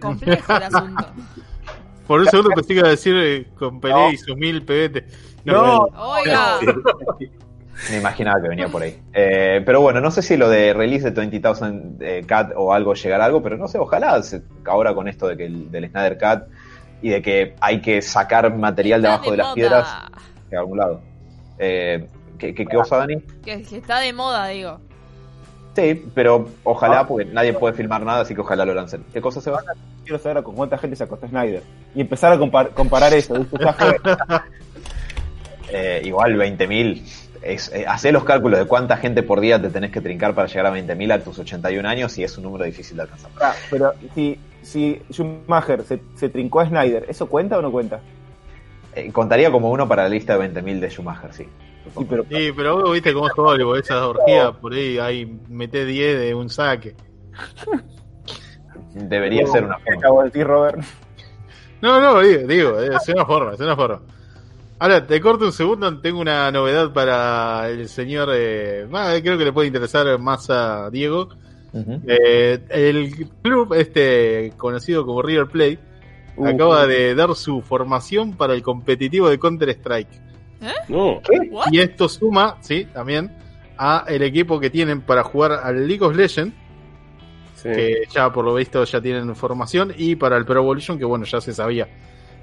Complejo 0.00 0.56
el 0.56 0.62
asunto. 0.62 1.06
Por 2.06 2.20
un 2.20 2.26
segundo 2.26 2.50
pensé 2.50 2.68
que 2.68 2.78
iba 2.78 2.86
a 2.86 2.90
decir 2.90 3.16
eh, 3.16 3.46
con 3.58 3.80
Pelé 3.80 3.94
No. 3.94 4.10
y 4.12 4.16
sus 4.16 4.36
mil 4.36 4.64
pebetes. 4.64 5.04
No, 5.44 5.86
Oiga, 5.96 6.58
Me 7.90 7.98
imaginaba 7.98 8.40
que 8.40 8.48
venía 8.48 8.68
por 8.68 8.82
ahí. 8.82 8.98
Eh, 9.12 9.62
pero 9.66 9.80
bueno, 9.80 10.00
no 10.00 10.10
sé 10.10 10.22
si 10.22 10.36
lo 10.36 10.48
de 10.48 10.72
release 10.72 11.10
de 11.10 11.10
20,000 11.10 11.96
eh, 12.00 12.24
Cat 12.26 12.52
o 12.56 12.72
algo 12.72 12.94
llegará 12.94 13.24
a 13.24 13.26
algo, 13.26 13.42
pero 13.42 13.56
no 13.58 13.68
sé, 13.68 13.78
ojalá 13.78 14.22
se- 14.22 14.42
ahora 14.64 14.94
con 14.94 15.08
esto 15.08 15.28
de 15.28 15.36
que 15.36 15.44
el, 15.46 15.70
del 15.70 15.90
Snyder 15.90 16.16
Cat 16.16 16.48
y 17.02 17.10
de 17.10 17.20
que 17.22 17.54
hay 17.60 17.82
que 17.82 18.00
sacar 18.00 18.54
material 18.56 19.02
de 19.02 19.08
está 19.08 19.14
abajo 19.16 19.30
de, 19.30 19.36
las 19.36 19.52
piedras 19.54 19.88
de 20.48 20.56
algún 20.56 20.78
lado. 20.78 21.02
Eh, 21.58 22.08
¿qué, 22.38 22.54
qué, 22.54 22.64
qué 22.66 22.76
cosa, 22.76 22.96
Dani? 22.96 23.20
Que, 23.44 23.62
que 23.62 23.76
está 23.76 24.00
de 24.00 24.12
moda, 24.12 24.48
digo. 24.48 24.80
Sí, 25.76 26.06
pero 26.14 26.48
ojalá, 26.64 27.06
porque 27.06 27.26
nadie 27.26 27.52
puede 27.52 27.74
filmar 27.74 28.02
nada, 28.02 28.22
así 28.22 28.34
que 28.34 28.40
ojalá 28.40 28.64
lo 28.64 28.72
lancen. 28.74 29.04
¿Qué 29.12 29.20
cosa 29.20 29.40
se 29.42 29.50
va? 29.50 29.60
Quiero 30.04 30.18
saber 30.18 30.42
con 30.42 30.54
cuánta 30.54 30.78
gente 30.78 30.96
se 30.96 31.04
acostó 31.04 31.28
Snyder. 31.28 31.62
Y 31.94 32.00
empezar 32.00 32.32
a 32.32 32.38
compar- 32.38 32.70
comparar 32.70 33.12
eso. 33.12 33.34
Eh, 35.68 36.02
igual 36.04 36.34
20.000. 36.36 37.02
Es, 37.42 37.72
eh, 37.72 37.84
hacé 37.86 38.12
los 38.12 38.24
cálculos 38.24 38.58
de 38.60 38.66
cuánta 38.66 38.96
gente 38.96 39.22
por 39.22 39.40
día 39.40 39.60
te 39.60 39.68
tenés 39.68 39.90
que 39.90 40.00
trincar 40.00 40.32
para 40.34 40.46
llegar 40.48 40.66
a 40.66 40.70
20.000 40.72 41.12
a 41.12 41.18
tus 41.24 41.38
81 41.38 41.88
años 41.88 42.16
y 42.18 42.24
es 42.24 42.36
un 42.38 42.44
número 42.44 42.64
difícil 42.64 42.96
de 42.96 43.02
alcanzar. 43.02 43.30
Ah, 43.40 43.52
pero 43.70 43.92
si, 44.14 44.38
si 44.62 45.02
Schumacher 45.10 45.82
se, 45.84 46.00
se 46.14 46.28
trincó 46.28 46.60
a 46.60 46.66
Snyder, 46.68 47.04
¿eso 47.08 47.28
cuenta 47.28 47.58
o 47.58 47.62
no 47.62 47.70
cuenta? 47.70 48.00
Eh, 48.94 49.10
contaría 49.12 49.50
como 49.50 49.70
uno 49.70 49.86
para 49.88 50.04
la 50.04 50.08
lista 50.08 50.38
de 50.38 50.48
20.000 50.52 50.80
de 50.80 50.88
Schumacher, 50.90 51.32
sí. 51.34 51.48
Sí, 51.96 52.06
pero 52.08 52.24
Sí, 52.30 52.52
pero 52.56 52.82
vos 52.82 52.92
viste 52.92 53.12
cómo 53.12 53.26
es 53.26 53.32
Hollywood, 53.36 53.78
esas 53.78 54.02
orgías 54.02 54.56
por 54.56 54.72
ahí, 54.72 54.98
ahí 54.98 55.38
meté 55.48 55.84
10 55.84 56.18
de 56.20 56.34
un 56.34 56.48
saque. 56.48 56.94
Debería 58.94 59.46
ser 59.46 59.64
una 59.64 59.76
¿Qué 59.76 59.84
forma. 59.84 59.98
acabo 59.98 60.20
de 60.20 60.24
decir, 60.26 60.46
Robert? 60.46 60.78
No, 61.82 62.00
no, 62.00 62.20
digo, 62.20 62.46
digo, 62.46 62.80
es 62.80 63.08
una 63.08 63.26
forma, 63.26 63.54
es 63.54 63.60
una 63.60 63.76
forma. 63.76 64.00
Ahora, 64.78 65.06
te 65.06 65.20
corto 65.20 65.44
un 65.46 65.52
segundo, 65.52 66.00
tengo 66.00 66.20
una 66.20 66.50
novedad 66.50 66.92
para 66.92 67.68
el 67.68 67.88
señor, 67.88 68.30
eh, 68.34 68.86
ah, 68.92 69.14
creo 69.22 69.38
que 69.38 69.44
le 69.44 69.52
puede 69.52 69.68
interesar 69.68 70.18
más 70.18 70.48
a 70.50 70.90
Diego. 70.90 71.28
Eh, 72.06 72.58
el 72.70 73.28
club 73.42 73.74
este 73.74 74.54
conocido 74.56 75.04
como 75.04 75.20
River 75.20 75.46
Plate 75.46 75.78
Uh, 76.36 76.48
acaba 76.48 76.86
de 76.86 77.14
dar 77.14 77.34
su 77.34 77.62
formación 77.62 78.36
para 78.36 78.52
el 78.52 78.62
competitivo 78.62 79.28
de 79.28 79.38
Counter 79.38 79.70
Strike. 79.70 80.08
No. 80.88 81.20
¿What? 81.50 81.66
Y 81.72 81.80
esto 81.80 82.08
suma, 82.08 82.56
sí, 82.60 82.86
también 82.92 83.30
a 83.78 84.04
el 84.08 84.22
equipo 84.22 84.58
que 84.58 84.70
tienen 84.70 85.02
para 85.02 85.22
jugar 85.22 85.52
al 85.52 85.86
League 85.86 86.04
of 86.04 86.16
Legends, 86.16 86.54
Sí. 87.54 87.70
que 87.70 88.02
ya 88.10 88.30
por 88.30 88.44
lo 88.44 88.54
visto 88.54 88.84
ya 88.84 89.00
tienen 89.00 89.34
formación, 89.34 89.92
y 89.96 90.14
para 90.14 90.36
el 90.36 90.44
Pro 90.44 90.60
Evolution, 90.60 90.98
que 90.98 91.04
bueno, 91.04 91.24
ya 91.24 91.40
se 91.40 91.52
sabía. 91.54 91.88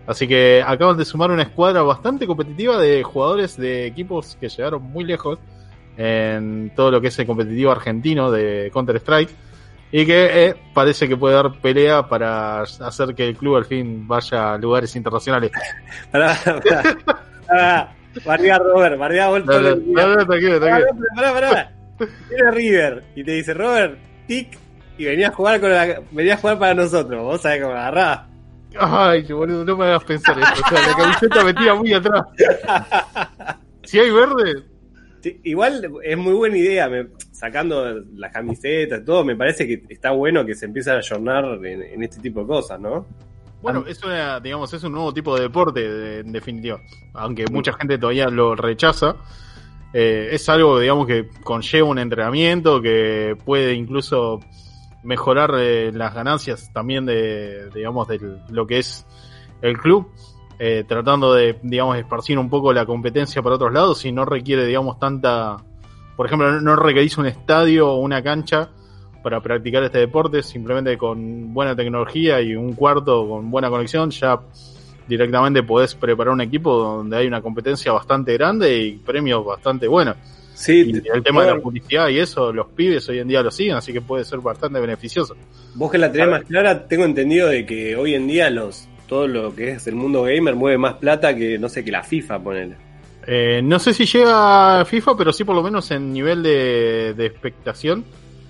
Así 0.05 0.27
que 0.27 0.63
acaban 0.65 0.97
de 0.97 1.05
sumar 1.05 1.31
una 1.31 1.43
escuadra 1.43 1.81
bastante 1.81 2.27
competitiva 2.27 2.77
de 2.77 3.03
jugadores 3.03 3.55
de 3.55 3.85
equipos 3.85 4.37
que 4.39 4.49
llegaron 4.49 4.81
muy 4.83 5.05
lejos 5.05 5.39
en 5.97 6.71
todo 6.75 6.91
lo 6.91 6.99
que 6.99 7.07
es 7.07 7.19
el 7.19 7.25
competitivo 7.25 7.71
argentino 7.71 8.29
de 8.31 8.69
Counter 8.73 8.97
Strike. 8.97 9.29
Y 9.91 10.05
que 10.07 10.47
eh, 10.47 10.55
parece 10.73 11.07
que 11.07 11.15
puede 11.15 11.35
dar 11.35 11.53
pelea 11.61 12.07
para 12.07 12.61
hacer 12.63 13.13
que 13.13 13.29
el 13.29 13.37
club 13.37 13.57
al 13.57 13.65
fin 13.65 14.07
vaya 14.07 14.53
a 14.53 14.57
lugares 14.57 14.95
internacionales. 14.95 15.51
Bardea 18.25 18.57
Robert, 18.59 18.97
bardea 18.97 19.29
tranquilo, 19.43 20.59
tranquilo. 20.59 20.87
pará, 21.15 21.33
pará. 21.33 21.71
Viene 22.29 22.51
River 22.51 23.03
y 23.15 23.23
te 23.23 23.31
dice, 23.31 23.53
Robert, 23.53 23.97
tic, 24.27 24.57
y 24.97 25.05
venía 25.05 25.29
a 25.29 25.31
jugar 25.31 25.59
con 25.59 25.69
la, 25.71 26.01
venía 26.11 26.33
a 26.35 26.37
jugar 26.37 26.59
para 26.59 26.73
nosotros. 26.73 27.21
Vos 27.23 27.41
sabés 27.41 27.61
cómo 27.61 27.73
agarrás. 27.73 28.21
Ay, 28.79 29.21
boludo, 29.31 29.63
no 29.65 29.77
me 29.77 29.85
hagas 29.85 30.03
pensar 30.03 30.37
eso. 30.39 30.63
O 30.65 30.69
sea, 30.69 30.87
la 30.87 30.95
camiseta 30.95 31.43
me 31.43 31.53
tira 31.53 31.75
muy 31.75 31.93
atrás. 31.93 32.23
Si 33.83 33.99
hay 33.99 34.09
verde, 34.11 34.63
Sí, 35.21 35.39
Igual 35.43 35.89
es 36.03 36.17
muy 36.17 36.33
buena 36.33 36.57
idea, 36.57 36.89
me- 36.89 37.07
sacando 37.31 38.01
las 38.15 38.31
camisetas 38.33 38.99
y 39.01 39.05
todo, 39.05 39.23
me 39.23 39.35
parece 39.37 39.65
que 39.65 39.81
está 39.93 40.11
bueno 40.11 40.45
que 40.45 40.53
se 40.53 40.65
empiece 40.65 40.91
a 40.91 40.95
ayornar 40.97 41.45
en, 41.65 41.81
en 41.81 42.03
este 42.03 42.19
tipo 42.21 42.41
de 42.41 42.47
cosas, 42.47 42.77
¿no? 42.79 43.05
Bueno, 43.63 43.83
es 43.87 44.03
una, 44.03 44.39
digamos, 44.39 44.71
es 44.73 44.83
un 44.83 44.91
nuevo 44.91 45.13
tipo 45.13 45.35
de 45.35 45.41
deporte, 45.43 45.81
de- 45.91 46.19
en 46.19 46.31
definitiva. 46.31 46.79
Aunque 47.13 47.45
mucha 47.51 47.73
gente 47.73 47.97
todavía 47.97 48.27
lo 48.27 48.55
rechaza. 48.55 49.15
eh, 49.95 50.29
es 50.31 50.47
algo, 50.49 50.79
digamos, 50.79 51.05
que 51.07 51.29
conlleva 51.43 51.87
un 51.87 51.99
entrenamiento, 51.99 52.81
que 52.81 53.35
puede 53.45 53.73
incluso 53.75 54.39
mejorar 55.03 55.53
eh, 55.57 55.91
las 55.93 56.13
ganancias 56.15 56.71
también 56.73 57.05
de, 57.05 57.69
digamos, 57.75 58.07
de 58.07 58.19
lo 58.49 58.65
que 58.67 58.79
es 58.79 59.05
el 59.61 59.77
club. 59.77 60.07
eh, 60.59 60.83
tratando 60.87 61.33
de, 61.33 61.59
digamos, 61.63 61.97
esparcir 61.97 62.37
un 62.39 62.49
poco 62.49 62.71
la 62.73 62.85
competencia 62.85 63.41
para 63.41 63.55
otros 63.55 63.73
lados 63.73 64.05
y 64.05 64.11
no 64.11 64.23
requiere, 64.23 64.65
digamos, 64.65 64.97
tanta... 64.99 65.57
Por 66.15 66.27
ejemplo, 66.27 66.51
no- 66.51 66.61
no 66.61 66.75
requerís 66.75 67.17
un 67.17 67.25
estadio 67.25 67.89
o 67.91 67.97
una 67.97 68.21
cancha 68.23 68.69
para 69.23 69.41
practicar 69.41 69.83
este 69.83 69.99
deporte, 69.99 70.43
simplemente 70.43 70.97
con 70.97 71.53
buena 71.53 71.75
tecnología 71.75 72.41
y 72.41 72.55
un 72.55 72.73
cuarto 72.73 73.27
con 73.27 73.49
buena 73.49 73.69
conexión, 73.69 74.11
ya 74.11 74.39
directamente 75.07 75.63
podés 75.63 75.95
preparar 75.95 76.33
un 76.33 76.41
equipo 76.41 76.77
donde 76.77 77.17
hay 77.17 77.27
una 77.27 77.41
competencia 77.41 77.91
bastante 77.91 78.33
grande 78.33 78.77
y 78.77 78.91
premios 78.97 79.45
bastante 79.45 79.87
buenos. 79.87 80.17
Sí, 80.53 80.91
Y 80.93 81.07
el 81.11 81.23
tema 81.23 81.45
de 81.45 81.55
la 81.55 81.59
publicidad 81.59 82.09
y 82.09 82.19
eso, 82.19 82.53
los 82.53 82.67
pibes 82.67 83.09
hoy 83.09 83.19
en 83.19 83.27
día 83.27 83.41
lo 83.41 83.49
siguen, 83.49 83.75
así 83.75 83.91
que 83.91 84.01
puede 84.01 84.23
ser 84.23 84.39
bastante 84.39 84.79
beneficioso. 84.79 85.35
Vos 85.73 85.91
que 85.91 85.97
la 85.97 86.11
tenés 86.11 86.29
más 86.29 86.43
clara, 86.43 86.87
tengo 86.87 87.05
entendido 87.05 87.47
de 87.49 87.65
que 87.65 87.95
hoy 87.95 88.13
en 88.13 88.27
día 88.27 88.51
los 88.51 88.87
todo 89.07 89.27
lo 89.27 89.55
que 89.55 89.71
es 89.71 89.87
el 89.87 89.95
mundo 89.95 90.23
gamer 90.23 90.55
mueve 90.55 90.77
más 90.77 90.95
plata 90.95 91.35
que, 91.35 91.57
no 91.57 91.69
sé, 91.69 91.83
que 91.83 91.91
la 91.91 92.03
FIFA, 92.03 92.39
ponele. 92.39 92.75
Eh, 93.25 93.61
no 93.63 93.79
sé 93.79 93.93
si 93.93 94.05
llega 94.05 94.81
a 94.81 94.85
FIFA, 94.85 95.17
pero 95.17 95.33
sí 95.33 95.43
por 95.43 95.55
lo 95.55 95.63
menos 95.63 95.89
en 95.91 96.11
nivel 96.13 96.43
de, 96.43 97.13
de 97.15 97.25
expectación. 97.25 98.03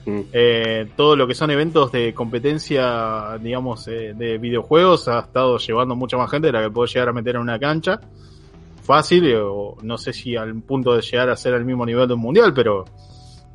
Mm. 0.06 0.20
Eh, 0.34 0.88
todo 0.98 1.16
lo 1.16 1.28
que 1.28 1.34
son 1.34 1.52
eventos 1.52 1.92
de 1.92 2.14
competencia, 2.14 3.38
digamos, 3.40 3.88
eh, 3.88 4.14
de 4.16 4.38
videojuegos 4.38 5.08
ha 5.08 5.20
estado 5.20 5.58
llevando 5.58 5.96
mucha 5.96 6.18
más 6.18 6.30
gente 6.30 6.48
de 6.48 6.54
la 6.54 6.64
que 6.64 6.70
puede 6.70 6.92
llegar 6.92 7.10
a 7.10 7.14
meter 7.14 7.36
en 7.36 7.42
una 7.42 7.60
cancha. 7.60 8.00
Fácil, 8.82 9.26
eh, 9.26 9.38
o 9.38 9.78
no 9.82 9.98
sé 9.98 10.12
si 10.12 10.36
al 10.36 10.54
punto 10.62 10.94
de 10.94 11.02
llegar 11.02 11.30
a 11.30 11.38
ser 11.38 11.54
al 11.54 11.64
mismo 11.64 11.86
nivel 11.86 12.08
de 12.08 12.16
un 12.16 12.20
mundial, 12.20 12.54
pero 12.54 12.86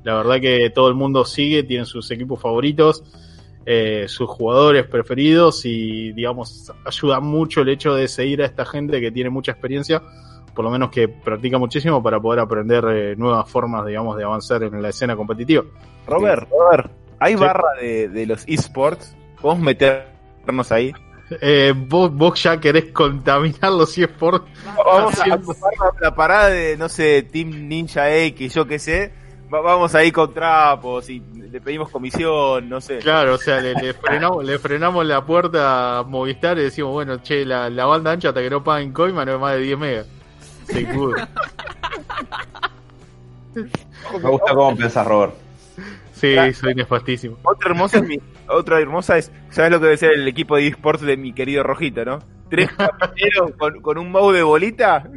la 0.05 0.15
verdad 0.15 0.41
que 0.41 0.71
todo 0.71 0.89
el 0.89 0.95
mundo 0.95 1.25
sigue, 1.25 1.65
tiene 1.65 1.85
sus 1.85 2.11
equipos 2.11 2.41
favoritos, 2.41 3.05
eh, 3.67 4.07
sus 4.09 4.27
jugadores 4.27 4.87
preferidos 4.87 5.67
y, 5.67 6.13
digamos, 6.13 6.73
ayuda 6.87 7.21
mucho 7.21 7.61
el 7.61 7.69
hecho 7.69 7.95
de 7.95 8.09
seguir 8.09 8.41
a 8.41 8.47
esta 8.47 8.65
gente 8.65 8.99
que 9.03 9.11
tiene 9.11 9.29
mucha 9.29 9.53
experiencia, 9.53 10.03
por 10.59 10.65
lo 10.65 10.73
menos 10.73 10.91
que 10.91 11.07
practica 11.07 11.57
muchísimo 11.57 12.03
para 12.03 12.19
poder 12.19 12.41
aprender 12.41 12.85
eh, 12.91 13.15
nuevas 13.17 13.49
formas, 13.49 13.87
digamos, 13.87 14.17
de 14.17 14.25
avanzar 14.25 14.61
en 14.65 14.83
la 14.83 14.89
escena 14.89 15.15
competitiva. 15.15 15.63
Robert, 16.05 16.49
Robert, 16.51 16.91
¿hay 17.21 17.35
Sí. 17.35 17.39
barra 17.39 17.75
de, 17.81 18.09
de 18.09 18.27
los 18.27 18.43
esports? 18.49 19.15
¿Podemos 19.41 19.63
meternos 19.63 20.73
ahí? 20.73 20.93
Eh, 21.41 21.73
vos, 21.77 22.13
vos 22.13 22.43
ya 22.43 22.59
querés 22.59 22.87
contaminar 22.87 23.71
los 23.71 23.97
eSports. 23.97 24.47
Vamos 24.85 25.15
a 25.21 25.33
ocupar 25.37 25.73
la, 25.79 26.09
la 26.09 26.15
parada 26.17 26.49
de, 26.49 26.77
no 26.77 26.89
sé, 26.89 27.23
Team 27.23 27.69
Ninja 27.69 28.13
X, 28.17 28.53
yo 28.53 28.67
qué 28.67 28.81
sé. 28.81 29.13
Va- 29.55 29.61
vamos 29.61 29.95
ahí 29.95 30.11
con 30.11 30.35
trapos 30.35 31.09
y 31.09 31.21
le 31.21 31.61
pedimos 31.61 31.89
comisión, 31.91 32.69
no 32.69 32.81
sé. 32.81 32.99
Claro, 32.99 33.35
o 33.35 33.39
sea, 33.39 33.61
le, 33.61 33.75
le 33.75 33.93
frenamos, 33.95 34.45
le 34.45 34.59
frenamos 34.59 35.07
la 35.07 35.25
puerta 35.25 35.99
a 36.01 36.03
Movistar 36.03 36.59
y 36.59 36.63
decimos, 36.63 36.91
bueno, 36.95 37.19
che, 37.23 37.45
la, 37.45 37.71
la 37.71 37.87
banda 37.87 38.11
ancha 38.11 38.31
hasta 38.31 38.41
que 38.41 38.51
no 38.51 38.65
paguen 38.65 38.93
coima 38.93 39.25
no 39.25 39.35
es 39.37 39.41
más 39.41 39.55
de 39.55 39.61
10 39.61 39.79
megas. 39.79 40.07
Se 40.69 40.85
pudre. 40.87 41.23
Me 43.55 44.31
gusta 44.31 44.55
cómo 44.55 44.77
pensás, 44.77 45.07
Robert. 45.07 45.35
Sí, 46.13 46.35
soy 46.55 46.75
nefastísimo. 46.75 47.37
Otra 47.45 47.71
hermosa 47.71 47.99
es 47.99 48.05
mi- 48.05 48.21
otra 48.49 48.81
hermosa 48.81 49.19
es, 49.19 49.31
¿sabes 49.51 49.71
lo 49.71 49.79
que 49.79 49.85
debe 49.87 49.97
ser 49.97 50.13
el 50.13 50.27
equipo 50.27 50.57
de 50.57 50.67
esports 50.67 51.03
de 51.03 51.17
mi 51.17 51.33
querido 51.33 51.63
Rojito, 51.63 52.05
no? 52.05 52.19
Tres 52.51 52.71
con, 53.59 53.81
con 53.81 53.99
un 53.99 54.11
mouse 54.11 54.35
de 54.35 54.43
bolita. 54.43 55.09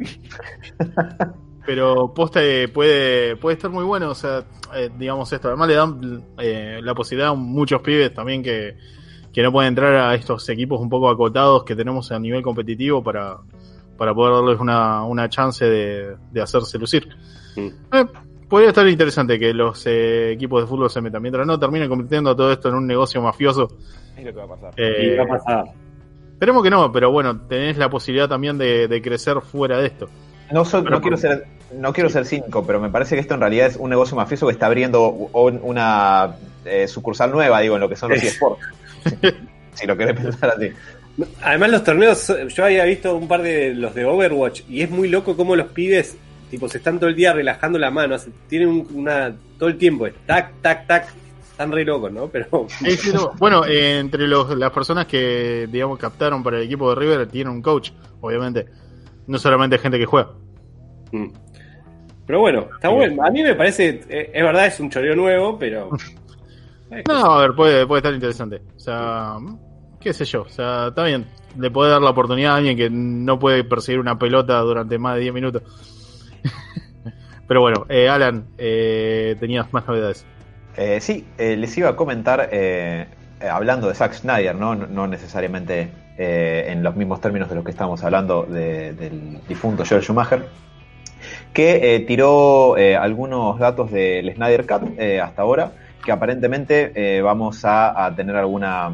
Pero 1.66 2.12
posta 2.14 2.42
eh, 2.42 2.68
puede, 2.68 3.36
puede 3.36 3.56
estar 3.56 3.70
muy 3.70 3.84
bueno, 3.84 4.10
o 4.10 4.14
sea, 4.14 4.44
eh, 4.74 4.90
digamos 4.96 5.32
esto. 5.32 5.48
Además 5.48 5.68
le 5.68 5.74
dan 5.74 6.24
eh, 6.38 6.80
la 6.82 6.94
posibilidad 6.94 7.30
a 7.30 7.34
muchos 7.34 7.80
pibes 7.82 8.12
también 8.14 8.42
que, 8.42 8.76
que 9.32 9.42
no 9.42 9.50
pueden 9.52 9.68
entrar 9.68 9.94
a 9.94 10.14
estos 10.14 10.48
equipos 10.48 10.80
un 10.80 10.88
poco 10.88 11.08
acotados 11.08 11.64
que 11.64 11.74
tenemos 11.76 12.10
a 12.12 12.18
nivel 12.18 12.42
competitivo 12.42 13.02
para, 13.02 13.38
para 14.02 14.12
poder 14.14 14.34
darles 14.34 14.58
una, 14.58 15.04
una 15.04 15.28
chance 15.28 15.64
de, 15.64 16.16
de 16.32 16.42
hacerse 16.42 16.76
lucir. 16.76 17.08
Mm. 17.54 17.68
Eh, 17.92 18.04
podría 18.48 18.70
estar 18.70 18.88
interesante 18.88 19.38
que 19.38 19.54
los 19.54 19.86
eh, 19.86 20.32
equipos 20.32 20.60
de 20.60 20.66
fútbol 20.66 20.90
se 20.90 21.00
metan. 21.00 21.22
Mientras 21.22 21.46
no 21.46 21.56
terminen 21.56 21.88
convirtiendo 21.88 22.34
todo 22.34 22.50
esto 22.50 22.68
en 22.68 22.74
un 22.74 22.84
negocio 22.88 23.22
mafioso. 23.22 23.68
Es 24.16 24.24
lo 24.24 24.32
que 24.32 24.38
va 24.38 24.44
a 24.44 24.48
pasar. 24.48 24.72
eh, 24.76 25.16
va 25.16 25.22
a 25.22 25.38
pasar. 25.38 25.64
esperemos 26.32 26.64
que 26.64 26.70
no, 26.70 26.90
pero 26.90 27.12
bueno, 27.12 27.42
tenés 27.42 27.78
la 27.78 27.88
posibilidad 27.88 28.28
también 28.28 28.58
de, 28.58 28.88
de 28.88 29.00
crecer 29.00 29.40
fuera 29.40 29.78
de 29.78 29.86
esto. 29.86 30.08
No, 30.50 30.64
soy- 30.64 30.82
Pero 30.82 30.96
no 30.96 31.00
quiero 31.00 31.16
ser 31.16 31.46
no 31.78 31.92
quiero 31.92 32.10
ser 32.10 32.26
cínico, 32.26 32.66
pero 32.66 32.80
me 32.80 32.90
parece 32.90 33.14
que 33.14 33.20
esto 33.20 33.34
en 33.34 33.40
realidad 33.40 33.68
es 33.68 33.76
un 33.76 33.88
negocio 33.88 34.16
mafioso 34.16 34.48
que 34.48 34.52
está 34.54 34.66
abriendo 34.66 35.10
un- 35.10 35.60
una 35.62 36.34
eh, 36.64 36.88
sucursal 36.88 37.30
nueva, 37.30 37.60
digo, 37.60 37.76
en 37.76 37.80
lo 37.82 37.88
que 37.88 37.94
son 37.94 38.10
los 38.10 38.20
eSports. 38.20 38.60
si 39.74 39.86
lo 39.86 39.96
querés 39.96 40.20
pensar 40.20 40.50
así. 40.56 40.70
Además 41.42 41.70
los 41.70 41.84
torneos, 41.84 42.32
yo 42.54 42.64
había 42.64 42.84
visto 42.84 43.14
un 43.16 43.28
par 43.28 43.42
de 43.42 43.74
los 43.74 43.94
de 43.94 44.04
Overwatch 44.04 44.62
y 44.68 44.80
es 44.82 44.90
muy 44.90 45.08
loco 45.08 45.36
cómo 45.36 45.54
los 45.54 45.66
pibes, 45.68 46.16
tipo, 46.50 46.68
se 46.68 46.78
están 46.78 46.98
todo 46.98 47.10
el 47.10 47.16
día 47.16 47.32
relajando 47.34 47.78
la 47.78 47.90
mano, 47.90 48.14
hace- 48.14 48.30
tienen 48.48 48.68
un- 48.68 48.88
una, 48.94 49.34
todo 49.58 49.68
el 49.68 49.76
tiempo, 49.76 50.06
es 50.06 50.14
tac, 50.26 50.52
tac, 50.62 50.86
tac, 50.86 51.12
están 51.50 51.70
re 51.70 51.84
locos, 51.84 52.10
¿no? 52.12 52.28
Pero 52.28 52.46
no. 53.12 53.32
Bueno, 53.38 53.64
eh, 53.66 53.98
entre 53.98 54.26
los, 54.26 54.56
las 54.56 54.70
personas 54.72 55.06
que, 55.06 55.68
digamos, 55.70 55.98
captaron 55.98 56.42
para 56.42 56.56
el 56.58 56.64
equipo 56.64 56.88
de 56.88 56.96
River, 57.00 57.26
tiene 57.28 57.50
un 57.50 57.60
coach, 57.60 57.90
obviamente. 58.22 58.66
No 59.26 59.38
solamente 59.38 59.78
gente 59.78 59.98
que 59.98 60.06
juega. 60.06 60.30
Mm. 61.12 61.26
Pero 62.26 62.40
bueno, 62.40 62.68
está 62.74 62.88
bueno. 62.88 63.22
A 63.22 63.30
mí 63.30 63.42
me 63.42 63.54
parece, 63.54 64.00
eh, 64.08 64.30
es 64.32 64.42
verdad, 64.42 64.66
es 64.66 64.80
un 64.80 64.88
choreo 64.90 65.14
nuevo, 65.14 65.58
pero. 65.58 65.90
No, 67.08 67.24
a 67.32 67.40
ver, 67.40 67.52
puede, 67.54 67.86
puede 67.86 68.00
estar 68.00 68.12
interesante. 68.12 68.60
O 68.76 68.78
sea, 68.80 69.36
qué 70.02 70.12
sé 70.12 70.24
yo. 70.24 70.42
O 70.42 70.48
sea, 70.48 70.88
está 70.88 71.04
bien. 71.04 71.26
Le 71.58 71.70
puede 71.70 71.90
dar 71.90 72.00
la 72.02 72.10
oportunidad 72.10 72.54
a 72.54 72.56
alguien 72.56 72.76
que 72.76 72.88
no 72.90 73.38
puede 73.38 73.62
perseguir 73.64 74.00
una 74.00 74.18
pelota 74.18 74.58
durante 74.60 74.98
más 74.98 75.14
de 75.16 75.20
10 75.22 75.34
minutos. 75.34 75.62
Pero 77.46 77.60
bueno, 77.60 77.84
eh, 77.88 78.08
Alan, 78.08 78.46
eh, 78.58 79.36
tenías 79.38 79.72
más 79.72 79.86
novedades. 79.86 80.24
Eh, 80.76 80.98
sí, 81.00 81.26
eh, 81.36 81.56
les 81.56 81.76
iba 81.76 81.90
a 81.90 81.96
comentar, 81.96 82.48
hablando 83.50 83.88
de 83.88 83.94
Zack 83.94 84.14
Snyder, 84.14 84.54
¿no? 84.54 84.74
Necesariamente 85.06 85.90
en 86.16 86.82
los 86.82 86.94
mismos 86.96 87.20
términos 87.20 87.48
de 87.48 87.56
lo 87.56 87.64
que 87.64 87.72
estábamos 87.72 88.02
hablando 88.04 88.44
de- 88.44 88.92
del 88.92 89.40
difunto 89.48 89.82
Joel 89.86 90.02
Schumacher, 90.02 90.46
que 91.52 92.04
tiró 92.06 92.76
algunos 92.76 93.58
datos 93.58 93.90
del 93.90 94.32
Snyder 94.34 94.66
Cut 94.66 94.98
hasta 95.22 95.42
ahora, 95.42 95.72
que 96.04 96.12
aparentemente 96.12 97.20
vamos 97.22 97.60
a 97.64 98.10
tener 98.16 98.36
alguna, 98.36 98.92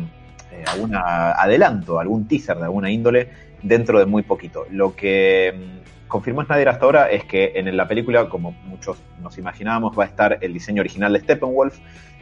eh, 0.59 0.64
alguna 0.66 1.32
adelanto, 1.32 1.98
algún 1.98 2.26
teaser 2.26 2.56
de 2.56 2.64
alguna 2.64 2.90
índole 2.90 3.28
dentro 3.62 3.98
de 3.98 4.06
muy 4.06 4.22
poquito. 4.22 4.66
Lo 4.70 4.94
que 4.94 5.54
mm, 5.54 6.09
confirmó 6.09 6.44
Snyder 6.44 6.68
hasta 6.68 6.84
ahora 6.84 7.11
es 7.11 7.24
que 7.24 7.52
en 7.56 7.76
la 7.76 7.88
película, 7.88 8.28
como 8.28 8.52
muchos 8.52 8.98
nos 9.22 9.38
imaginábamos, 9.38 9.98
va 9.98 10.04
a 10.04 10.06
estar 10.06 10.38
el 10.40 10.52
diseño 10.52 10.80
original 10.80 11.12
de 11.12 11.20
Steppenwolf, 11.20 11.78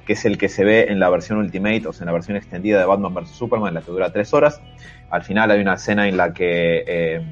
que 0.06 0.12
es 0.12 0.24
el 0.24 0.38
que 0.38 0.48
se 0.48 0.64
ve 0.64 0.86
en 0.88 1.00
la 1.00 1.10
versión 1.10 1.38
Ultimate, 1.38 1.88
o 1.88 1.92
sea, 1.92 2.04
en 2.04 2.06
la 2.06 2.12
versión 2.12 2.36
extendida 2.36 2.78
de 2.78 2.86
Batman 2.86 3.12
vs. 3.12 3.30
Superman, 3.30 3.74
la 3.74 3.82
que 3.82 3.90
dura 3.90 4.12
tres 4.12 4.32
horas. 4.32 4.60
Al 5.10 5.22
final 5.22 5.50
hay 5.50 5.60
una 5.60 5.74
escena 5.74 6.08
en 6.08 6.16
la 6.16 6.32
que 6.32 6.84
eh, 6.86 7.22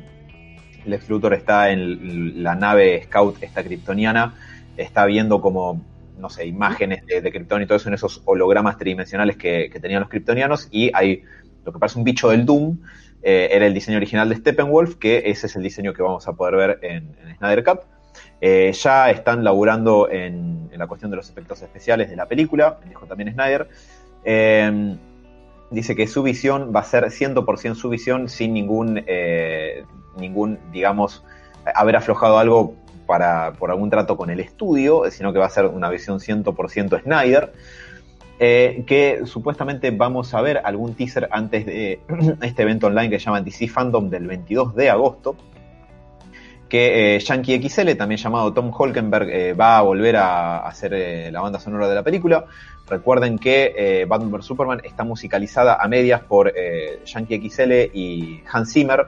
Lex 0.84 1.09
Luthor 1.09 1.34
está 1.34 1.70
en 1.70 2.42
la 2.42 2.55
nave 2.55 3.02
Scout, 3.05 3.42
esta 3.42 3.62
kryptoniana, 3.62 4.34
está 4.76 5.07
viendo 5.07 5.40
como, 5.40 5.80
no 6.19 6.31
sé, 6.31 6.47
imágenes 6.47 7.05
de, 7.07 7.31
Krypton 7.31 7.62
y 7.62 7.67
todo 7.67 7.77
eso 7.77 7.89
en 7.89 7.95
esos 7.95 8.23
hologramas 8.25 8.79
tridimensionales 8.79 9.37
que, 9.37 9.69
que 9.71 9.81
tenían 9.81 10.01
los 10.01 10.09
kryptonianos, 10.09 10.69
y 10.71 10.91
hay 10.95 11.25
lo 11.65 11.73
que 11.73 11.79
parece 11.79 11.99
un 11.99 12.05
bicho 12.05 12.31
del 12.31 12.45
Doom, 12.45 12.79
eh, 13.23 13.49
era 13.53 13.67
el 13.67 13.73
diseño 13.73 13.97
original 13.97 14.29
de 14.29 14.37
Steppenwolf, 14.37 14.97
que 14.97 15.23
ese 15.27 15.47
es 15.47 15.57
el 15.57 15.62
diseño 15.62 15.95
que 15.95 16.03
vamos 16.03 16.29
a 16.29 16.35
poder 16.35 16.57
ver 16.57 16.79
en, 16.83 17.17
Snyder 17.39 17.65
Cut. 17.65 17.81
Eh, 18.41 18.71
ya 18.73 19.11
están 19.11 19.43
laburando 19.43 20.11
en, 20.11 20.71
la 20.77 20.87
cuestión 20.87 21.11
de 21.11 21.17
los 21.17 21.31
efectos 21.31 21.62
especiales 21.62 22.11
de 22.11 22.17
la 22.17 22.27
película, 22.27 22.79
dijo 22.87 23.07
también 23.07 23.33
Snyder. 23.33 23.69
Eh, 24.25 24.97
dice 25.71 25.97
que 25.97 26.07
su 26.07 26.23
visión 26.23 26.71
va 26.75 26.81
a 26.81 26.85
ser 26.85 27.05
100% 27.05 27.75
su 27.75 27.89
visión 27.89 28.29
sin 28.29 28.53
ningún, 28.53 29.03
ningún, 30.19 30.59
digamos, 30.71 31.25
haber 31.75 31.97
aflojado 31.97 32.39
algo 32.39 32.77
para, 33.07 33.52
por 33.52 33.70
algún 33.70 33.90
trato 33.90 34.16
con 34.16 34.30
el 34.30 34.40
estudio, 34.40 35.11
sino 35.11 35.32
que 35.32 35.38
va 35.38 35.46
a 35.46 35.50
ser 35.50 35.66
una 35.66 35.88
visión 35.90 36.18
100% 36.18 37.02
Snyder. 37.02 37.52
Eh, 38.40 38.82
que 38.84 39.26
supuestamente 39.26 39.92
vamos 39.92 40.34
a 40.34 40.40
ver 40.40 40.61
algún 40.64 40.94
teaser 40.94 41.28
antes 41.30 41.64
de 41.66 42.00
este 42.42 42.62
evento 42.62 42.88
online 42.88 43.09
que 43.09 43.20
se 43.20 43.26
llama 43.26 43.40
DC 43.40 43.68
Fandom 43.68 44.11
del 44.11 44.26
22 44.26 44.74
de 44.74 44.90
agosto, 44.90 45.36
que 46.68 47.14
eh, 47.14 47.20
Yankee 47.20 47.68
XL, 47.68 47.92
también 47.92 48.18
llamado 48.18 48.52
Tom 48.52 48.72
Holkenberg, 48.76 49.28
eh, 49.30 49.52
va 49.52 49.78
a 49.78 49.82
volver 49.82 50.16
a, 50.16 50.66
hacer 50.66 50.92
eh, 50.94 51.30
la 51.30 51.40
banda 51.40 51.61
sonora 51.61 51.88
de 51.88 51.94
la 51.94 52.02
película. 52.02 52.46
Recuerden 52.88 53.38
que 53.38 54.05
Batman 54.09 54.32
vs 54.32 54.44
Superman 54.44 54.80
está 54.84 55.05
musicalizada 55.05 55.78
a 55.80 55.88
medias 55.88 56.20
por 56.22 56.52
Yankee 57.07 57.48
XL 57.48 57.72
y 57.94 58.42
Hans 58.52 58.72
Zimmer. 58.72 59.07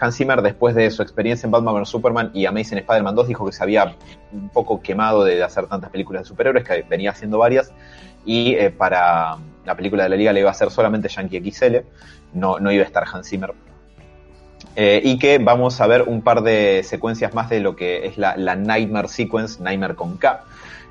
Hans 0.00 0.16
Zimmer, 0.16 0.42
después 0.42 0.74
de 0.74 0.90
su 0.90 1.02
experiencia 1.02 1.46
en 1.46 1.50
Batman 1.50 1.74
vs 1.74 1.88
Superman 1.88 2.30
y 2.32 2.46
Amazing 2.46 2.78
Spider-Man 2.78 3.14
2, 3.14 3.28
dijo 3.28 3.44
que 3.46 3.52
se 3.52 3.62
había 3.62 3.96
un 4.32 4.48
poco 4.48 4.80
quemado 4.80 5.24
de 5.24 5.42
hacer 5.42 5.66
tantas 5.66 5.90
películas 5.90 6.22
de 6.22 6.28
superhéroes, 6.28 6.64
que 6.64 6.84
venía 6.88 7.10
haciendo 7.10 7.38
varias, 7.38 7.72
y 8.24 8.54
eh, 8.54 8.70
para 8.70 9.38
la 9.64 9.76
película 9.76 10.04
de 10.04 10.08
la 10.10 10.16
Liga 10.16 10.32
le 10.32 10.40
iba 10.40 10.48
a 10.48 10.52
hacer 10.52 10.70
solamente 10.70 11.08
Yankee 11.08 11.50
XL, 11.50 11.76
no, 12.34 12.60
no 12.60 12.70
iba 12.70 12.84
a 12.84 12.86
estar 12.86 13.04
Hans 13.12 13.28
Zimmer. 13.28 13.52
Eh, 14.76 15.00
y 15.02 15.18
que 15.18 15.38
vamos 15.38 15.80
a 15.80 15.86
ver 15.88 16.02
un 16.02 16.22
par 16.22 16.42
de 16.42 16.82
secuencias 16.84 17.34
más 17.34 17.50
de 17.50 17.60
lo 17.60 17.74
que 17.74 18.06
es 18.06 18.18
la, 18.18 18.36
la 18.36 18.54
Nightmare 18.54 19.08
Sequence, 19.08 19.60
Nightmare 19.60 19.96
con 19.96 20.16
K, 20.16 20.44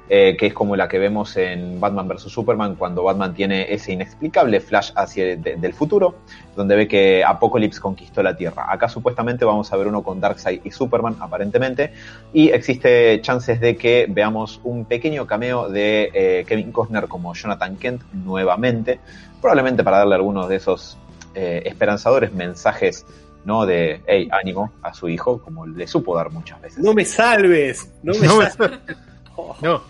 eh, 0.09 0.35
que 0.39 0.47
es 0.47 0.53
como 0.53 0.75
la 0.75 0.87
que 0.87 0.99
vemos 0.99 1.35
en 1.37 1.79
Batman 1.79 2.07
vs. 2.07 2.23
Superman 2.23 2.75
cuando 2.75 3.03
Batman 3.03 3.33
tiene 3.33 3.73
ese 3.73 3.91
inexplicable 3.91 4.59
flash 4.61 4.91
hacia 4.95 5.35
de- 5.37 5.55
del 5.57 5.73
futuro, 5.73 6.15
donde 6.55 6.75
ve 6.75 6.87
que 6.87 7.23
Apocalypse 7.25 7.79
conquistó 7.81 8.23
la 8.23 8.35
Tierra. 8.37 8.71
Acá 8.71 8.87
supuestamente 8.89 9.43
vamos 9.45 9.71
a 9.73 9.77
ver 9.77 9.87
uno 9.87 10.01
con 10.03 10.19
Darkseid 10.21 10.61
y 10.63 10.71
Superman, 10.71 11.17
aparentemente, 11.19 11.91
y 12.33 12.49
existe 12.49 13.19
chances 13.21 13.59
de 13.59 13.75
que 13.75 14.07
veamos 14.09 14.59
un 14.63 14.85
pequeño 14.85 15.27
cameo 15.27 15.69
de 15.69 16.09
eh, 16.13 16.45
Kevin 16.47 16.71
Costner 16.71 17.07
como 17.07 17.33
Jonathan 17.33 17.75
Kent 17.75 18.01
nuevamente, 18.13 18.99
probablemente 19.41 19.83
para 19.83 19.97
darle 19.99 20.15
algunos 20.15 20.47
de 20.49 20.55
esos 20.55 20.97
eh, 21.35 21.63
esperanzadores 21.65 22.33
mensajes 22.33 23.05
¿no? 23.45 23.65
de 23.65 24.01
hey, 24.07 24.27
ánimo 24.31 24.71
a 24.81 24.93
su 24.93 25.07
hijo, 25.09 25.39
como 25.41 25.65
le 25.67 25.85
supo 25.87 26.15
dar 26.15 26.31
muchas 26.31 26.61
veces. 26.61 26.83
No 26.83 26.93
me 26.93 27.05
salves, 27.05 27.91
no 28.03 28.13
me 28.13 28.19
No 28.27 28.37
me 28.37 28.49
salves. 28.49 28.79
No, 29.61 29.81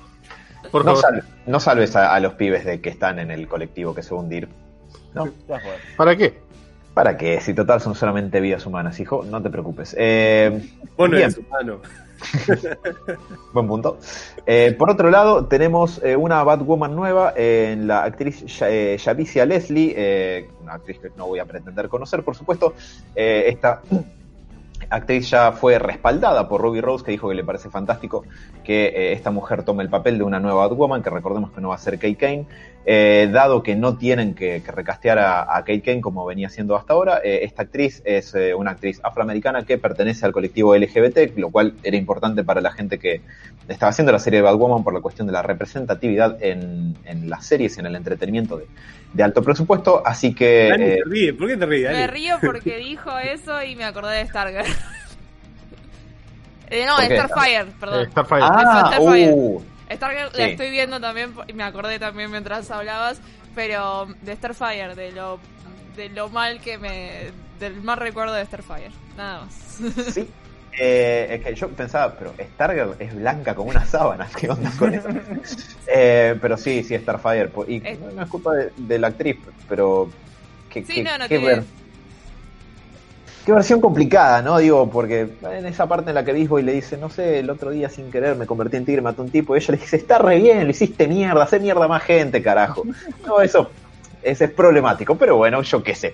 por 0.72 0.86
No, 0.86 0.96
favor. 0.96 1.02
sal- 1.02 1.24
no 1.46 1.60
salves 1.60 1.96
a, 1.96 2.14
a 2.14 2.20
los 2.20 2.34
pibes 2.34 2.66
de 2.66 2.82
que 2.82 2.90
están 2.90 3.20
en 3.20 3.32
el 3.32 3.48
colectivo 3.48 3.94
que 3.96 4.04
se 4.04 4.14
va 4.14 4.22
a 4.22 4.24
hundir. 4.24 4.48
No. 5.14 5.28
¿Para 5.98 6.16
qué? 6.16 6.40
¿Para 6.94 7.16
qué? 7.18 7.40
Si 7.42 7.54
total 7.54 7.80
son 7.82 7.94
solamente 7.96 8.40
vidas 8.42 8.66
humanas, 8.66 9.00
hijo, 9.00 9.24
no 9.24 9.42
te 9.42 9.50
preocupes. 9.50 9.96
Eh, 9.98 10.70
Vos 10.98 11.10
no 11.10 11.16
Bien. 11.16 11.24
eres 11.30 11.38
humano. 11.38 11.80
buen 13.54 13.68
punto. 13.68 14.00
Eh, 14.46 14.76
por 14.78 14.90
otro 14.90 15.10
lado, 15.12 15.46
tenemos 15.46 16.02
eh, 16.04 16.16
una 16.16 16.44
Batwoman 16.44 16.96
nueva 16.96 17.34
en 17.36 17.88
la 17.88 18.04
actriz 18.04 18.44
Ya- 18.60 18.70
eh, 18.70 18.98
Javicia 19.04 19.46
Leslie, 19.46 19.94
eh, 19.96 20.50
una 20.62 20.74
actriz 20.74 21.00
que 21.00 21.10
no 21.16 21.28
voy 21.28 21.38
a 21.40 21.46
pretender 21.46 21.88
conocer, 21.90 22.24
por 22.24 22.36
supuesto. 22.36 22.74
Eh, 23.16 23.46
esta 23.48 23.82
actriz 24.90 25.30
ya 25.30 25.52
fue 25.52 25.80
respaldada 25.80 26.48
por 26.48 26.62
Ruby 26.62 26.82
Rose, 26.82 27.04
que 27.04 27.12
dijo 27.12 27.30
que 27.30 27.36
le 27.36 27.44
parece 27.44 27.70
fantástico 27.70 28.24
que 28.64 28.88
eh, 28.88 29.14
esta 29.14 29.32
mujer 29.32 29.64
tome 29.64 29.84
el 29.84 29.90
papel 29.90 30.18
de 30.18 30.24
una 30.24 30.40
nueva 30.40 30.68
Batwoman, 30.68 31.04
que 31.04 31.10
recordemos 31.10 31.52
que 31.52 31.62
no 31.62 31.70
va 31.70 31.76
a 31.76 31.80
ser 31.80 31.96
Kate 31.96 32.16
Kane. 32.16 32.46
Eh, 32.90 33.28
dado 33.34 33.64
que 33.64 33.76
no 33.76 33.98
tienen 33.98 34.34
que, 34.34 34.64
que 34.64 34.72
recastear 34.72 35.20
a, 35.20 35.42
a 35.58 35.60
Kate 35.66 35.82
Kane 35.82 36.00
como 36.00 36.26
venía 36.26 36.48
siendo 36.48 36.78
hasta 36.78 36.94
ahora, 36.94 37.20
eh, 37.22 37.40
esta 37.44 37.64
actriz 37.64 38.02
es 38.06 38.34
eh, 38.34 38.54
una 38.54 38.72
actriz 38.72 39.02
afroamericana 39.04 39.66
que 39.66 39.78
pertenece 39.78 40.26
al 40.26 40.32
colectivo 40.32 40.74
LGBT, 40.74 41.38
lo 41.38 41.50
cual 41.50 41.74
era 41.84 41.98
importante 41.98 42.46
para 42.46 42.62
la 42.62 42.72
gente 42.72 42.98
que 42.98 43.20
estaba 43.68 43.90
haciendo 43.90 44.14
la 44.14 44.20
serie 44.20 44.40
de 44.40 44.44
Batwoman 44.44 44.86
por 44.86 44.94
la 44.94 45.02
cuestión 45.02 45.28
de 45.28 45.34
la 45.34 45.42
representatividad 45.42 46.42
en, 46.42 46.96
en 47.04 47.30
las 47.30 47.46
series 47.46 47.76
y 47.76 47.82
en 47.82 47.88
el 47.88 47.96
entretenimiento 47.98 48.56
de, 48.58 48.68
de 49.12 49.22
alto 49.24 49.44
presupuesto. 49.44 50.02
Así 50.06 50.34
que 50.34 50.70
Dani, 50.70 50.84
eh, 50.86 51.00
te 51.04 51.10
ríes. 51.10 51.34
¿Por 51.34 51.48
qué 51.50 51.58
te 51.58 51.66
ríes? 51.66 51.92
Me 51.92 52.08
río 52.08 52.38
porque 52.42 52.78
dijo 52.78 53.18
eso 53.18 53.62
y 53.64 53.76
me 53.76 53.84
acordé 53.84 54.16
de 54.20 54.28
Stargirl. 54.28 54.64
Eh, 56.70 56.86
no, 56.86 56.96
¿Por 56.98 57.08
de? 57.08 57.16
Starfire, 57.16 57.62
Eh, 57.62 57.66
perdón. 57.80 58.12
Starfire. 58.12 58.42
ah, 58.44 58.84
Starfire. 58.92 59.32
uh, 59.34 59.62
Stargirl 59.92 60.32
sí. 60.32 60.38
la 60.38 60.48
estoy 60.48 60.70
viendo 60.72 61.00
también 61.00 61.34
y 61.48 61.54
me 61.54 61.64
acordé 61.64 62.00
también 62.00 62.30
mientras 62.32 62.70
hablabas, 62.72 63.20
pero 63.56 64.08
de 64.22 64.36
Starfire, 64.36 64.96
de 64.96 65.12
lo 65.12 65.40
de 65.96 66.10
lo 66.10 66.30
mal 66.30 66.60
que 66.62 66.78
me 66.78 67.32
del 67.60 67.82
mal 67.82 67.98
recuerdo 67.98 68.34
de 68.34 68.46
Starfire, 68.46 68.92
nada 69.16 69.46
más. 69.46 69.54
Sí. 70.14 70.28
Eh, 70.80 71.28
es 71.40 71.44
que 71.44 71.56
yo 71.56 71.70
pensaba, 71.70 72.14
pero 72.14 72.36
Stargirl 72.54 72.96
es 73.00 73.16
blanca 73.16 73.56
como 73.56 73.72
una 73.72 73.84
sábana, 73.84 74.28
¿qué 74.40 74.48
onda 74.50 74.72
con 74.78 74.94
eso? 74.94 75.10
Eh, 75.88 76.38
pero 76.40 76.56
sí, 76.58 76.84
sí, 76.84 76.96
Starfire. 77.00 77.50
Y 77.68 77.82
Es- 77.88 78.00
no, 78.00 78.12
no 78.12 78.22
es 78.22 78.30
culpa 78.30 78.54
de, 78.54 78.72
de 78.78 79.00
la 79.00 79.08
actriz, 79.08 79.38
pero. 79.68 80.10
¿qué, 80.70 80.84
Sí, 80.86 80.96
qué- 80.96 81.04
no, 81.04 81.18
no 81.18 81.28
qué 81.28 81.40
tiene- 81.40 81.46
ver- 81.56 81.64
qué 83.48 83.54
versión 83.54 83.80
complicada, 83.80 84.42
¿no? 84.42 84.58
Digo, 84.58 84.90
porque 84.90 85.26
en 85.42 85.66
esa 85.66 85.88
parte 85.88 86.10
en 86.10 86.16
la 86.16 86.26
que 86.26 86.34
Bisboy 86.34 86.64
le 86.64 86.74
dice, 86.74 86.98
no 86.98 87.10
sé, 87.10 87.40
el 87.40 87.50
otro 87.50 87.70
día 87.70 87.88
sin 87.88 88.12
querer 88.12 88.36
me 88.36 88.46
convertí 88.46 88.76
en 88.76 88.84
tigre, 88.84 89.02
maté 89.02 89.22
a 89.22 89.24
un 89.24 89.32
tipo, 89.32 89.56
y 89.56 89.60
ella 89.60 89.72
le 89.72 89.78
dice, 89.78 89.96
está 89.96 90.18
re 90.18 90.38
bien, 90.38 90.66
lo 90.66 90.72
hiciste 90.72 91.08
mierda, 91.08 91.44
hace 91.44 91.58
mierda 91.58 91.88
más 91.88 92.04
gente, 92.04 92.44
carajo. 92.44 92.84
No, 93.26 93.40
eso, 93.40 93.70
ese 94.22 94.46
es 94.46 94.52
problemático, 94.52 95.16
pero 95.16 95.38
bueno, 95.38 95.62
yo 95.62 95.82
qué 95.82 95.96
sé. 95.96 96.14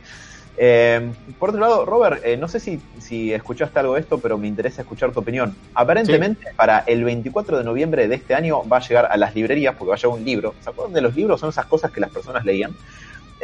Eh, 0.57 1.11
por 1.39 1.49
otro 1.49 1.59
lado, 1.59 1.85
Robert, 1.85 2.21
eh, 2.23 2.37
no 2.37 2.47
sé 2.47 2.59
si, 2.59 2.79
si 2.99 3.33
escuchaste 3.33 3.79
algo 3.79 3.95
de 3.95 4.01
esto, 4.01 4.19
pero 4.19 4.37
me 4.37 4.47
interesa 4.47 4.83
escuchar 4.83 5.11
tu 5.11 5.21
opinión. 5.21 5.55
Aparentemente, 5.73 6.53
para 6.55 6.83
el 6.85 7.03
24 7.03 7.57
de 7.57 7.63
noviembre 7.63 8.07
de 8.07 8.13
este 8.13 8.35
año 8.35 8.61
va 8.71 8.77
a 8.77 8.81
llegar 8.81 9.07
a 9.09 9.17
las 9.17 9.33
librerías, 9.33 9.73
porque 9.73 9.89
va 9.89 9.95
a 9.95 9.97
llegar 9.97 10.19
un 10.19 10.23
libro. 10.23 10.53
¿Se 10.61 10.69
acuerdan 10.69 10.93
de 10.93 11.01
los 11.01 11.15
libros? 11.15 11.39
Son 11.39 11.49
esas 11.49 11.65
cosas 11.65 11.89
que 11.89 11.99
las 11.99 12.11
personas 12.11 12.45
leían. 12.45 12.75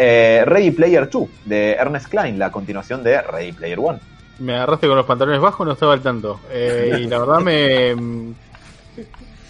Eh, 0.02 0.44
Ready 0.46 0.72
Player 0.72 1.10
2, 1.10 1.28
de 1.44 1.74
Ernest 1.74 2.08
Klein, 2.08 2.40
la 2.40 2.50
continuación 2.54 3.04
de 3.04 3.22
Ready 3.22 3.52
Player 3.52 3.78
1. 3.80 4.00
Me 4.40 4.56
agarraste 4.56 4.88
con 4.88 4.96
los 4.96 5.06
pantalones 5.06 5.42
bajos, 5.42 5.68
no 5.68 5.74
estaba 5.74 5.92
al 5.92 6.00
tanto. 6.02 6.40
Eh, 6.50 7.00
y 7.02 7.08
la 7.08 7.20
verdad 7.20 7.40
me, 7.42 7.96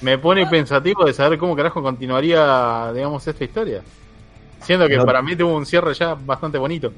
me 0.02 0.18
pone 0.18 0.48
pensativo 0.48 1.06
de 1.06 1.14
saber 1.14 1.38
cómo 1.38 1.56
carajo 1.56 1.84
continuaría, 1.84 2.92
digamos, 2.96 3.28
esta 3.28 3.44
historia. 3.44 3.82
Siendo 4.64 4.88
que 4.88 4.98
No- 4.98 5.06
para 5.06 5.22
mí 5.22 5.36
tuvo 5.36 5.56
un 5.56 5.68
cierre 5.68 5.94
ya 5.94 6.16
bastante 6.16 6.58
bonito. 6.58 6.92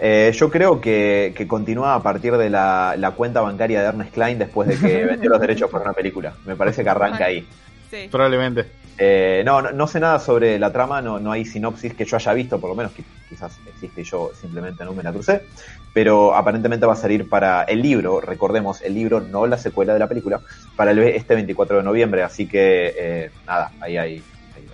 Eh, 0.00 0.32
yo 0.34 0.50
creo 0.50 0.80
que, 0.80 1.32
que 1.36 1.48
continúa 1.48 1.94
a 1.96 2.02
partir 2.02 2.36
de 2.36 2.48
la, 2.50 2.94
la 2.96 3.10
cuenta 3.12 3.40
bancaria 3.40 3.80
de 3.82 3.88
Ernest 3.88 4.12
Klein 4.14 4.38
después 4.38 4.68
de 4.68 4.76
que 4.78 5.04
vendió 5.06 5.30
los 5.30 5.40
derechos 5.40 5.68
por 5.68 5.80
una 5.82 5.92
película. 5.92 6.32
Me 6.46 6.54
parece 6.54 6.84
que 6.84 6.90
arranca 6.90 7.24
ahí. 7.24 7.44
Sí. 7.90 8.08
Probablemente. 8.10 8.66
Eh, 8.96 9.42
no, 9.44 9.60
no, 9.60 9.86
sé 9.88 9.98
nada 9.98 10.20
sobre 10.20 10.58
la 10.58 10.72
trama, 10.72 11.02
no, 11.02 11.18
no 11.18 11.32
hay 11.32 11.44
sinopsis 11.44 11.94
que 11.94 12.04
yo 12.04 12.16
haya 12.16 12.32
visto, 12.32 12.60
por 12.60 12.70
lo 12.70 12.76
menos 12.76 12.92
que 12.92 13.02
quizás 13.28 13.58
existe 13.66 14.02
y 14.02 14.04
yo 14.04 14.30
simplemente 14.40 14.84
no 14.84 14.92
me 14.92 15.02
la 15.02 15.12
crucé, 15.12 15.46
pero 15.92 16.34
aparentemente 16.34 16.86
va 16.86 16.92
a 16.92 16.96
salir 16.96 17.28
para 17.28 17.64
el 17.64 17.82
libro, 17.82 18.20
recordemos, 18.20 18.82
el 18.82 18.94
libro, 18.94 19.20
no 19.20 19.46
la 19.46 19.58
secuela 19.58 19.92
de 19.94 19.98
la 19.98 20.06
película, 20.08 20.40
para 20.76 20.92
el, 20.92 21.00
este 21.00 21.34
24 21.34 21.78
de 21.78 21.82
noviembre, 21.82 22.22
así 22.22 22.46
que 22.46 22.94
eh, 22.96 23.30
nada, 23.46 23.72
ahí 23.80 23.96
hay... 23.96 24.22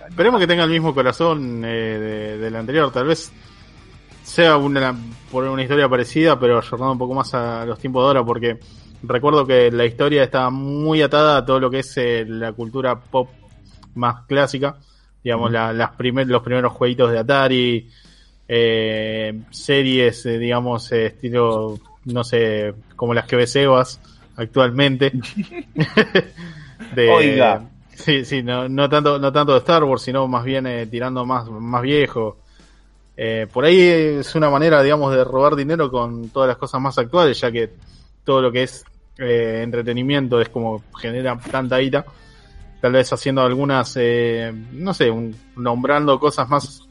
Esperemos 0.07 0.39
que 0.39 0.47
tenga 0.47 0.65
el 0.65 0.69
mismo 0.69 0.93
corazón 0.93 1.63
eh, 1.65 1.67
de- 1.67 2.37
del 2.37 2.55
anterior. 2.55 2.91
Tal 2.91 3.07
vez 3.07 3.31
sea 4.23 4.57
una, 4.57 4.95
por 5.31 5.43
una 5.45 5.61
historia 5.63 5.89
parecida, 5.89 6.39
pero 6.39 6.59
ayornado 6.59 6.91
un 6.91 6.97
poco 6.97 7.13
más 7.15 7.33
a 7.33 7.65
los 7.65 7.79
tiempos 7.79 8.03
de 8.03 8.07
ahora, 8.07 8.23
porque 8.23 8.59
recuerdo 9.03 9.45
que 9.45 9.71
la 9.71 9.85
historia 9.85 10.23
está 10.23 10.49
muy 10.49 11.01
atada 11.01 11.37
a 11.37 11.45
todo 11.45 11.59
lo 11.59 11.69
que 11.71 11.79
es 11.79 11.97
eh, 11.97 12.25
la 12.27 12.53
cultura 12.53 12.99
pop 12.99 13.29
más 13.95 14.25
clásica. 14.27 14.77
Digamos, 15.23 15.51
la- 15.51 15.73
las 15.73 15.91
primer, 15.91 16.27
los 16.27 16.41
primeros 16.41 16.73
jueguitos 16.73 17.11
de 17.11 17.19
Atari, 17.19 17.89
eh, 18.47 19.39
series, 19.51 20.25
eh, 20.25 20.37
digamos, 20.39 20.91
eh, 20.91 21.07
estilo, 21.07 21.79
no 22.05 22.23
sé, 22.23 22.73
como 22.95 23.13
las 23.13 23.25
que 23.27 23.35
ve 23.35 23.47
Sebas 23.47 23.99
actualmente. 24.35 25.11
de, 26.95 27.09
Oiga. 27.09 27.63
Sí, 27.93 28.25
sí, 28.25 28.41
no, 28.41 28.67
no 28.67 28.89
tanto, 28.89 29.19
no 29.19 29.31
tanto 29.31 29.53
de 29.53 29.59
Star 29.59 29.83
Wars, 29.83 30.01
sino 30.01 30.27
más 30.27 30.43
bien 30.43 30.65
eh, 30.65 30.87
tirando 30.87 31.25
más, 31.25 31.47
más 31.49 31.81
viejo. 31.83 32.37
Eh, 33.15 33.45
por 33.51 33.65
ahí 33.65 33.79
es 33.79 34.33
una 34.33 34.49
manera, 34.49 34.81
digamos, 34.81 35.13
de 35.13 35.23
robar 35.23 35.55
dinero 35.55 35.91
con 35.91 36.29
todas 36.29 36.47
las 36.47 36.57
cosas 36.57 36.81
más 36.81 36.97
actuales, 36.97 37.39
ya 37.39 37.51
que 37.51 37.69
todo 38.23 38.41
lo 38.41 38.51
que 38.51 38.63
es 38.63 38.83
entretenimiento 39.19 40.41
es 40.41 40.49
como 40.49 40.81
genera 40.99 41.37
tanta 41.37 41.77
guita. 41.77 42.05
Tal 42.81 42.91
vez 42.93 43.13
haciendo 43.13 43.41
algunas, 43.41 43.93
eh, 43.99 44.51
no 44.73 44.93
sé, 44.93 45.09
un- 45.11 45.35
nombrando 45.55 46.19
cosas 46.19 46.49
más 46.49 46.81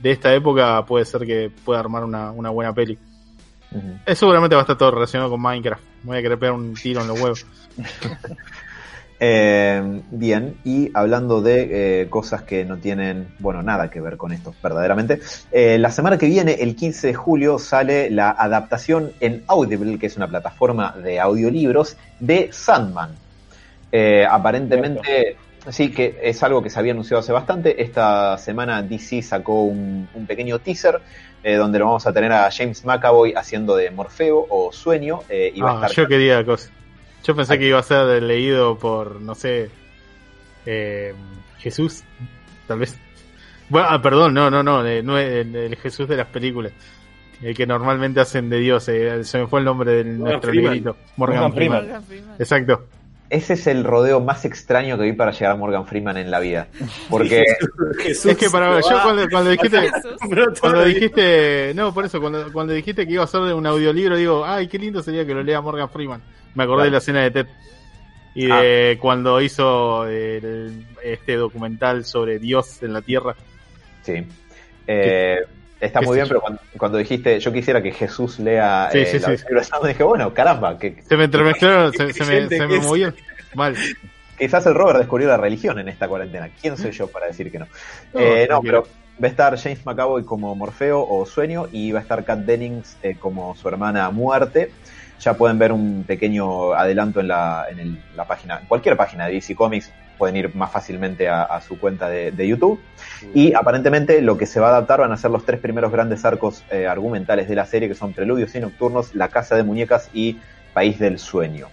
de 0.00 0.12
esta 0.12 0.32
época, 0.34 0.84
puede 0.86 1.04
ser 1.04 1.26
que 1.26 1.50
pueda 1.64 1.80
armar 1.80 2.04
una, 2.04 2.30
una 2.30 2.50
buena 2.50 2.72
peli. 2.72 2.96
Ujú. 3.72 3.86
Eh, 4.06 4.14
seguramente 4.14 4.54
va 4.54 4.62
a 4.62 4.64
estar 4.64 4.78
todo 4.78 4.92
relacionado 4.92 5.30
con 5.30 5.40
Minecraft. 5.42 5.82
Me 6.04 6.08
voy 6.10 6.18
a 6.18 6.22
querer 6.22 6.38
pegar 6.38 6.54
un 6.54 6.74
tiro 6.74 7.00
en 7.02 7.08
los 7.08 7.20
huevos. 7.20 7.46
Eh, 9.24 10.02
bien, 10.10 10.56
y 10.64 10.90
hablando 10.94 11.40
de 11.42 12.00
eh, 12.02 12.08
cosas 12.10 12.42
que 12.42 12.64
no 12.64 12.78
tienen, 12.78 13.28
bueno, 13.38 13.62
nada 13.62 13.88
que 13.88 14.00
ver 14.00 14.16
con 14.16 14.32
esto, 14.32 14.52
verdaderamente. 14.60 15.20
eh, 15.52 15.78
la 15.78 15.92
semana 15.92 16.18
que 16.18 16.26
viene, 16.26 16.54
el 16.54 16.74
15 16.74 17.06
de 17.06 17.14
julio, 17.14 17.56
sale 17.60 18.10
la 18.10 18.30
adaptación 18.30 19.12
en 19.20 19.44
Audible, 19.46 19.96
que 20.00 20.06
es 20.06 20.16
una 20.16 20.26
plataforma 20.26 20.96
de 21.00 21.20
audiolibros, 21.20 21.96
de 22.18 22.48
Sandman. 22.52 23.10
Eh, 23.92 24.24
aparentemente, 24.28 25.36
sí, 25.68 25.90
que 25.92 26.18
es 26.22 26.42
algo 26.42 26.62
que 26.62 26.70
se 26.70 26.78
había 26.78 26.92
anunciado 26.92 27.20
hace 27.20 27.32
bastante. 27.32 27.82
Esta 27.82 28.38
semana 28.38 28.82
DC 28.82 29.20
sacó 29.22 29.62
un, 29.64 30.08
un 30.14 30.26
pequeño 30.26 30.58
teaser. 30.58 31.00
eh, 31.44 31.56
donde 31.56 31.78
lo 31.80 31.86
vamos 31.86 32.06
a 32.06 32.12
tener 32.12 32.30
a 32.32 32.48
James 32.52 32.84
McAvoy 32.84 33.34
haciendo 33.34 33.74
de 33.74 33.90
Morfeo 33.90 34.46
o 34.48 34.72
Sueño 34.72 35.20
eh, 35.28 35.50
y 35.52 35.60
va 35.60 35.70
a 35.70 35.72
Ah, 35.72 35.86
estar 35.86 36.04
yo 36.04 36.08
quería 36.08 36.44
cosa. 36.44 36.70
Yo 37.24 37.34
pensé 37.34 37.58
que 37.58 37.66
iba 37.66 37.78
a 37.80 37.82
ser 37.82 38.22
leído 38.22 38.78
por, 38.78 39.20
no 39.20 39.34
sé, 39.34 39.68
eh, 40.66 41.12
Jesús, 41.58 42.02
tal 42.68 42.78
vez. 42.78 42.96
Bueno, 43.68 43.88
ah, 43.90 44.00
perdón, 44.00 44.34
no, 44.34 44.50
no, 44.50 44.62
no, 44.62 44.82
no 44.82 45.18
el, 45.18 45.54
el 45.56 45.76
Jesús 45.76 46.06
de 46.08 46.16
las 46.16 46.26
películas. 46.28 46.72
El 47.42 47.56
que 47.56 47.66
normalmente 47.66 48.20
hacen 48.20 48.48
de 48.48 48.58
Dios, 48.58 48.88
eh, 48.88 49.24
se 49.24 49.38
me 49.38 49.46
fue 49.48 49.58
el 49.60 49.64
nombre 49.64 49.90
de 49.92 50.04
nuestro 50.04 50.50
Freeman. 50.50 50.70
negrito. 50.74 50.96
Morgan, 51.16 51.40
Morgan 51.40 51.52
Freeman. 51.54 51.82
Morgan 51.82 52.04
Freeman. 52.04 52.34
Exacto. 52.38 52.84
Ese 53.32 53.54
es 53.54 53.66
el 53.66 53.82
rodeo 53.82 54.20
más 54.20 54.44
extraño 54.44 54.98
que 54.98 55.04
vi 55.04 55.12
para 55.14 55.32
llegar 55.32 55.52
a 55.52 55.56
Morgan 55.56 55.86
Freeman 55.86 56.18
en 56.18 56.30
la 56.30 56.38
vida. 56.38 56.68
Porque 57.08 57.42
Jesús 58.02 58.26
Es 58.26 58.36
que 58.36 58.50
para 58.50 58.80
se 58.82 58.90
yo 58.90 59.02
cuando, 59.02 59.26
cuando 59.30 59.50
dijiste, 59.50 59.78
cuando 60.60 60.84
no, 61.74 61.94
por 61.94 62.04
eso, 62.04 62.20
cuando, 62.20 62.52
cuando 62.52 62.74
dijiste 62.74 63.06
que 63.06 63.14
iba 63.14 63.24
a 63.24 63.26
ser 63.26 63.40
un 63.40 63.66
audiolibro, 63.66 64.16
digo, 64.16 64.44
ay, 64.44 64.68
qué 64.68 64.78
lindo 64.78 65.02
sería 65.02 65.24
que 65.26 65.32
lo 65.34 65.42
lea 65.42 65.60
Morgan 65.62 65.88
Freeman. 65.88 66.22
Me 66.54 66.64
acordé 66.64 66.76
Claro. 66.82 66.84
de 66.84 66.90
la 66.92 66.98
escena 66.98 67.22
de 67.22 67.30
Ted. 67.30 67.46
Y 68.34 68.46
de 68.46 68.98
cuando 69.00 69.40
hizo 69.40 70.06
el- 70.06 70.86
este 71.02 71.36
documental 71.36 72.04
sobre 72.04 72.38
Dios 72.38 72.82
en 72.82 72.92
la 72.92 73.00
Tierra. 73.02 73.34
sí. 74.02 74.24
Eh, 74.86 75.38
está 75.86 76.00
muy 76.00 76.16
bien, 76.16 76.28
pero 76.28 76.40
cuando, 76.40 76.60
cuando 76.78 76.98
dijiste 76.98 77.38
yo 77.40 77.52
quisiera 77.52 77.82
que 77.82 77.92
Jesús 77.92 78.38
lea 78.38 78.88
Sí, 78.92 78.98
eh, 78.98 79.06
sí, 79.06 79.18
la 79.18 79.36
sí. 79.36 79.44
Biblia 79.48 79.64
Santa", 79.70 79.88
dije, 79.88 80.02
bueno, 80.02 80.32
caramba, 80.32 80.78
que 80.78 81.02
Se 81.02 81.16
me 81.16 81.24
entremezclaron, 81.24 81.92
se, 81.96 82.12
se 82.12 82.24
me, 82.24 82.48
se 82.48 82.66
me 82.66 82.78
movió. 82.80 83.12
Mal. 83.54 83.76
quizás 84.38 84.64
el 84.66 84.74
Robert 84.74 84.98
descubrió 84.98 85.28
la 85.28 85.36
religión 85.36 85.78
en 85.78 85.88
esta 85.88 86.08
cuarentena. 86.08 86.48
¿Quién 86.60 86.76
soy 86.76 86.90
yo 86.92 87.06
para 87.08 87.26
decir 87.26 87.50
que 87.52 87.58
no? 87.58 87.66
No, 88.14 88.20
Eh, 88.20 88.46
no, 88.50 88.60
pero 88.62 88.82
va 89.22 89.26
a 89.28 89.30
estar 89.30 89.56
James 89.58 89.84
McAvoy 89.84 90.24
como 90.24 90.54
Morfeo 90.54 91.06
o 91.06 91.26
Sueño 91.26 91.68
y 91.70 91.92
va 91.92 92.00
a 92.00 92.02
estar 92.02 92.24
Kat 92.24 92.40
Dennings 92.40 92.96
eh, 93.02 93.16
como 93.18 93.54
su 93.54 93.68
hermana 93.68 94.10
Muerte. 94.10 94.72
Ya 95.20 95.34
pueden 95.34 95.58
ver 95.58 95.70
un 95.72 96.02
pequeño 96.04 96.72
adelanto 96.72 97.20
en 97.20 97.28
la, 97.28 97.66
en 97.70 97.78
el- 97.78 98.02
la 98.16 98.26
página, 98.26 98.58
en 98.60 98.66
cualquier 98.66 98.96
página 98.96 99.26
de 99.26 99.34
DC 99.34 99.54
Comics, 99.54 99.92
pueden 100.18 100.36
ir 100.36 100.54
más 100.54 100.70
fácilmente 100.70 101.28
a, 101.28 101.42
a 101.42 101.60
su 101.60 101.78
cuenta 101.78 102.08
de, 102.08 102.30
de 102.30 102.48
YouTube. 102.48 102.80
Y 103.34 103.54
aparentemente 103.54 104.20
lo 104.22 104.36
que 104.36 104.46
se 104.46 104.60
va 104.60 104.68
a 104.68 104.70
adaptar 104.70 105.00
van 105.00 105.12
a 105.12 105.16
ser 105.16 105.30
los 105.30 105.44
tres 105.44 105.60
primeros 105.60 105.92
grandes 105.92 106.24
arcos 106.24 106.62
eh, 106.70 106.86
argumentales 106.86 107.48
de 107.48 107.54
la 107.54 107.66
serie, 107.66 107.88
que 107.88 107.94
son 107.94 108.12
Preludios 108.12 108.54
y 108.54 108.60
Nocturnos, 108.60 109.14
La 109.14 109.28
Casa 109.28 109.56
de 109.56 109.62
Muñecas 109.62 110.10
y 110.12 110.38
País 110.72 110.98
del 110.98 111.18
Sueño. 111.18 111.68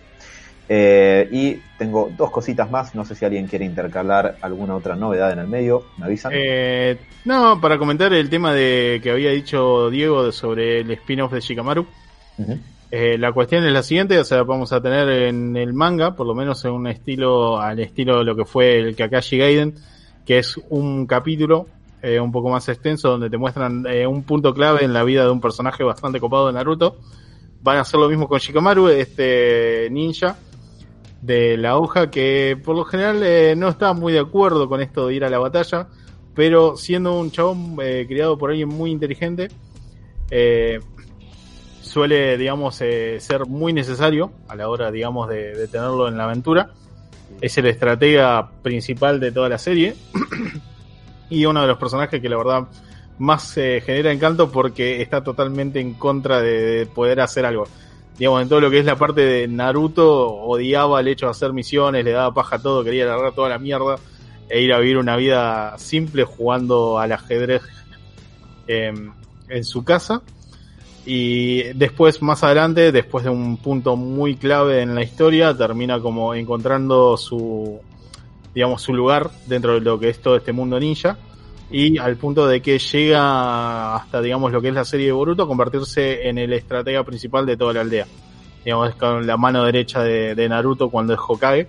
Eh, 0.72 1.28
y 1.32 1.56
tengo 1.80 2.12
dos 2.16 2.30
cositas 2.30 2.70
más, 2.70 2.94
no 2.94 3.04
sé 3.04 3.16
si 3.16 3.26
alguien 3.26 3.48
quiere 3.48 3.66
intercalar 3.66 4.38
alguna 4.42 4.76
otra 4.76 4.96
novedad 4.96 5.32
en 5.32 5.40
el 5.40 5.48
medio, 5.48 5.86
me 5.98 6.06
avisan. 6.06 6.32
Eh, 6.36 6.96
no, 7.26 7.60
para 7.60 7.80
comentar 7.80 8.14
el 8.14 8.30
tema 8.30 8.54
de 8.54 9.00
que 9.02 9.10
había 9.10 9.32
dicho 9.32 9.90
Diego 9.90 10.32
sobre 10.32 10.82
el 10.82 10.92
spin-off 10.92 11.34
de 11.34 11.40
Shikamaru. 11.40 11.88
Ujú. 12.38 12.60
Eh, 12.92 13.18
la 13.20 13.32
cuestión 13.32 13.64
es 13.66 13.72
la 13.72 13.84
siguiente, 13.84 14.18
o 14.18 14.24
sea, 14.24 14.42
vamos 14.44 14.74
a 14.74 14.82
tener 14.82 15.08
en 15.10 15.56
el 15.56 15.74
manga, 15.74 16.16
por 16.16 16.26
lo 16.26 16.34
menos 16.34 16.66
en 16.66 16.72
un 16.72 16.88
estilo, 16.88 17.60
al 17.60 17.80
estilo 17.80 18.20
de 18.20 18.24
lo 18.26 18.36
que 18.36 18.46
fue 18.46 18.80
el 18.80 18.96
Kakashi 18.96 19.38
Gaiden, 19.38 19.76
que 20.26 20.40
es 20.40 20.60
un 20.70 21.06
capítulo 21.06 21.68
eh, 22.02 22.20
un 22.20 22.32
poco 22.32 22.50
más 22.50 22.68
extenso 22.68 23.10
donde 23.10 23.30
te 23.30 23.38
muestran 23.38 23.86
eh, 23.86 24.08
un 24.08 24.24
punto 24.24 24.54
clave 24.54 24.84
en 24.86 24.94
la 24.94 25.04
vida 25.04 25.24
de 25.24 25.30
un 25.30 25.42
personaje 25.42 25.84
bastante 25.84 26.20
copado 26.20 26.48
de 26.48 26.54
Naruto. 26.54 26.98
Van 27.62 27.78
a 27.78 27.82
hacer 27.82 28.00
lo 28.00 28.10
mismo 28.10 28.28
con 28.28 28.40
Shikamaru, 28.40 28.88
este 28.88 29.90
ninja 29.92 30.38
de 31.22 31.58
la 31.58 31.78
hoja 31.78 32.10
que 32.10 32.58
por 32.64 32.76
lo 32.76 32.86
general 32.86 33.22
eh, 33.22 33.54
no 33.56 33.68
está 33.68 33.94
muy 33.94 34.14
de 34.14 34.20
acuerdo 34.20 34.70
con 34.70 34.82
esto 34.82 35.08
de 35.08 35.16
ir 35.16 35.26
a 35.26 35.30
la 35.30 35.38
batalla, 35.38 35.90
pero 36.34 36.76
siendo 36.76 37.20
un 37.20 37.30
chabón 37.32 37.76
criado 37.76 38.38
por 38.38 38.52
alguien 38.52 38.70
muy 38.70 38.92
inteligente, 38.92 39.50
eh, 40.32 40.80
suele, 41.90 42.38
digamos, 42.38 42.80
eh, 42.82 43.18
ser 43.20 43.48
muy 43.48 43.74
necesario 43.74 44.32
a 44.48 44.56
la 44.56 44.70
hora, 44.70 44.92
digamos, 44.92 45.28
de, 45.28 45.68
tenerlo 45.68 46.08
en 46.08 46.18
la 46.18 46.26
aventura. 46.26 46.70
Es 47.42 47.58
el 47.58 47.66
estratega 47.66 48.52
principal 48.62 49.20
de 49.20 49.32
toda 49.32 49.50
la 49.50 49.58
serie 49.58 49.96
y 51.30 51.46
uno 51.46 51.62
de 51.62 51.68
los 51.68 51.78
personajes 51.78 52.22
que 52.22 52.30
la 52.30 52.38
verdad 52.38 52.68
más 53.18 53.58
eh, 53.58 53.82
genera 53.84 54.12
encanto 54.12 54.52
porque 54.52 55.02
está 55.02 55.24
totalmente 55.24 55.80
en 55.80 55.96
contra 55.96 56.42
de, 56.42 56.62
de 56.62 56.86
poder 56.86 57.22
hacer 57.22 57.46
algo. 57.46 57.68
Digamos, 58.20 58.44
en 58.44 58.50
todo 58.50 58.62
lo 58.62 58.70
que 58.70 58.80
es 58.80 58.86
la 58.86 58.96
parte 58.96 59.22
de 59.22 59.48
Naruto, 59.48 60.28
odiaba 60.28 61.00
el 61.00 61.08
hecho 61.08 61.26
de 61.26 61.32
hacer 61.32 61.54
misiones, 61.54 62.06
le 62.06 62.12
daba 62.12 62.34
paja 62.34 62.58
a 62.58 62.62
todo, 62.62 62.84
quería 62.84 63.06
agarrar 63.06 63.34
toda 63.34 63.50
la 63.50 63.58
mierda 63.58 63.96
e 64.48 64.62
ir 64.62 64.74
a 64.74 64.80
vivir 64.80 64.98
una 64.98 65.16
vida 65.16 65.76
simple 65.78 66.24
jugando 66.24 67.00
al 67.00 67.14
ajedrez 67.14 67.64
eh, 68.68 68.94
en 69.48 69.64
su 69.64 69.84
casa. 69.84 70.22
Y 71.06 71.64
después, 71.74 72.22
más 72.22 72.44
adelante, 72.44 72.92
después 72.92 73.24
de 73.24 73.30
un 73.30 73.58
punto 73.58 73.96
muy 73.96 74.36
clave 74.36 74.82
en 74.82 74.96
la 74.96 75.04
historia, 75.04 75.56
termina 75.56 76.00
como 76.00 76.34
encontrando 76.34 77.18
su, 77.18 77.80
digamos, 78.54 78.82
su 78.82 78.94
lugar 78.94 79.32
dentro 79.48 79.74
de 79.74 79.82
lo 79.82 80.00
que 80.00 80.10
es 80.10 80.22
todo 80.22 80.36
este 80.36 80.52
mundo 80.52 80.80
ninja. 80.80 81.18
Y 81.72 81.98
al 81.98 82.18
punto 82.18 82.48
de 82.48 82.62
que 82.62 82.80
llega 82.80 83.96
hasta, 83.96 84.22
digamos, 84.22 84.52
lo 84.52 84.62
que 84.62 84.70
es 84.70 84.74
la 84.74 84.86
serie 84.86 85.08
de 85.08 85.12
Boruto, 85.12 85.44
a 85.44 85.48
convertirse 85.48 86.28
en 86.28 86.38
el 86.38 86.54
estratega 86.54 87.04
principal 87.04 87.46
de 87.46 87.58
toda 87.58 87.74
la 87.74 87.82
aldea. 87.82 88.08
Digamos, 88.64 88.96
con 88.96 89.26
la 89.26 89.38
mano 89.38 89.64
derecha 89.64 90.04
de, 90.04 90.36
de 90.36 90.50
Naruto 90.50 90.90
cuando 90.90 91.14
es 91.14 91.20
Hokage. 91.26 91.68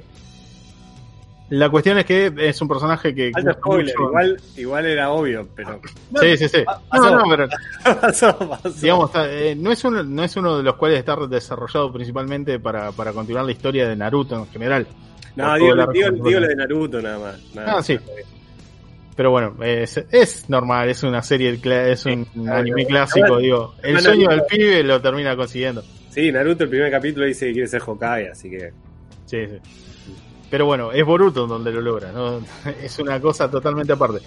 La 1.50 1.68
cuestión 1.68 1.98
es 1.98 2.04
que 2.04 2.32
es 2.38 2.62
un 2.62 2.68
personaje 2.68 3.12
que... 3.14 3.32
Alto 3.34 3.52
spoiler, 3.54 3.94
igual, 3.98 4.40
igual 4.56 4.86
era 4.86 5.10
obvio, 5.10 5.48
pero. 5.54 5.80
Sí, 6.20 6.36
sí, 6.36 6.48
sí. 6.48 6.58
Pa- 6.64 6.80
No, 6.96 7.10
no, 7.18 7.24
pero 7.28 7.48
pasó, 8.00 8.38
pasó. 8.38 8.70
digamos, 8.80 9.10
eh, 9.16 9.54
no, 9.58 9.72
es 9.72 9.84
uno, 9.84 10.02
no 10.04 10.22
es 10.22 10.36
uno 10.36 10.56
de 10.58 10.62
los 10.62 10.76
cuales 10.76 10.98
está 11.00 11.16
desarrollado 11.28 11.92
principalmente 11.92 12.58
para, 12.60 12.92
para 12.92 13.12
continuar 13.12 13.44
la 13.44 13.52
historia 13.52 13.88
de 13.88 13.96
Naruto 13.96 14.36
en 14.36 14.46
general. 14.46 14.86
no, 15.34 15.54
digo, 15.56 15.74
la 15.74 15.86
digo, 15.88 16.40
de 16.40 16.54
Naruto 16.54 17.02
nada 17.02 17.18
más. 17.18 17.54
nada 17.54 17.72
Ah, 17.72 17.76
más. 17.76 17.86
sí. 17.86 17.98
Pero 19.16 19.32
bueno, 19.32 19.56
es, 19.62 19.96
es 20.12 20.48
normal, 20.48 20.88
es 20.88 21.02
una 21.02 21.20
serie, 21.22 21.58
es 21.90 22.06
un 22.06 22.26
anime 22.48 22.86
clásico, 22.86 23.26
Bueno, 23.26 23.38
digo. 23.40 23.74
El 23.82 23.94
bueno, 23.94 24.00
sueño 24.08 24.28
del 24.30 24.44
pibe 24.44 24.82
lo 24.84 25.00
termina 25.02 25.36
consiguiendo. 25.36 25.82
Sí, 26.10 26.30
Naruto 26.32 26.64
el 26.64 26.70
primer 26.70 26.90
capítulo 26.90 27.26
dice 27.26 27.46
que 27.48 27.52
quiere 27.54 27.66
ser 27.68 27.82
Hokage, 27.84 28.30
así 28.30 28.48
que... 28.48 28.72
Sí, 29.26 29.46
sí. 29.46 29.58
Pero 30.50 30.66
bueno, 30.66 30.92
es 30.92 31.04
Boruto 31.04 31.46
donde 31.46 31.70
lo 31.72 31.80
logra, 31.80 32.12
¿no? 32.12 32.40
Es 32.82 32.98
una 32.98 33.20
cosa 33.20 33.50
totalmente 33.50 33.92
aparte. 33.92 34.20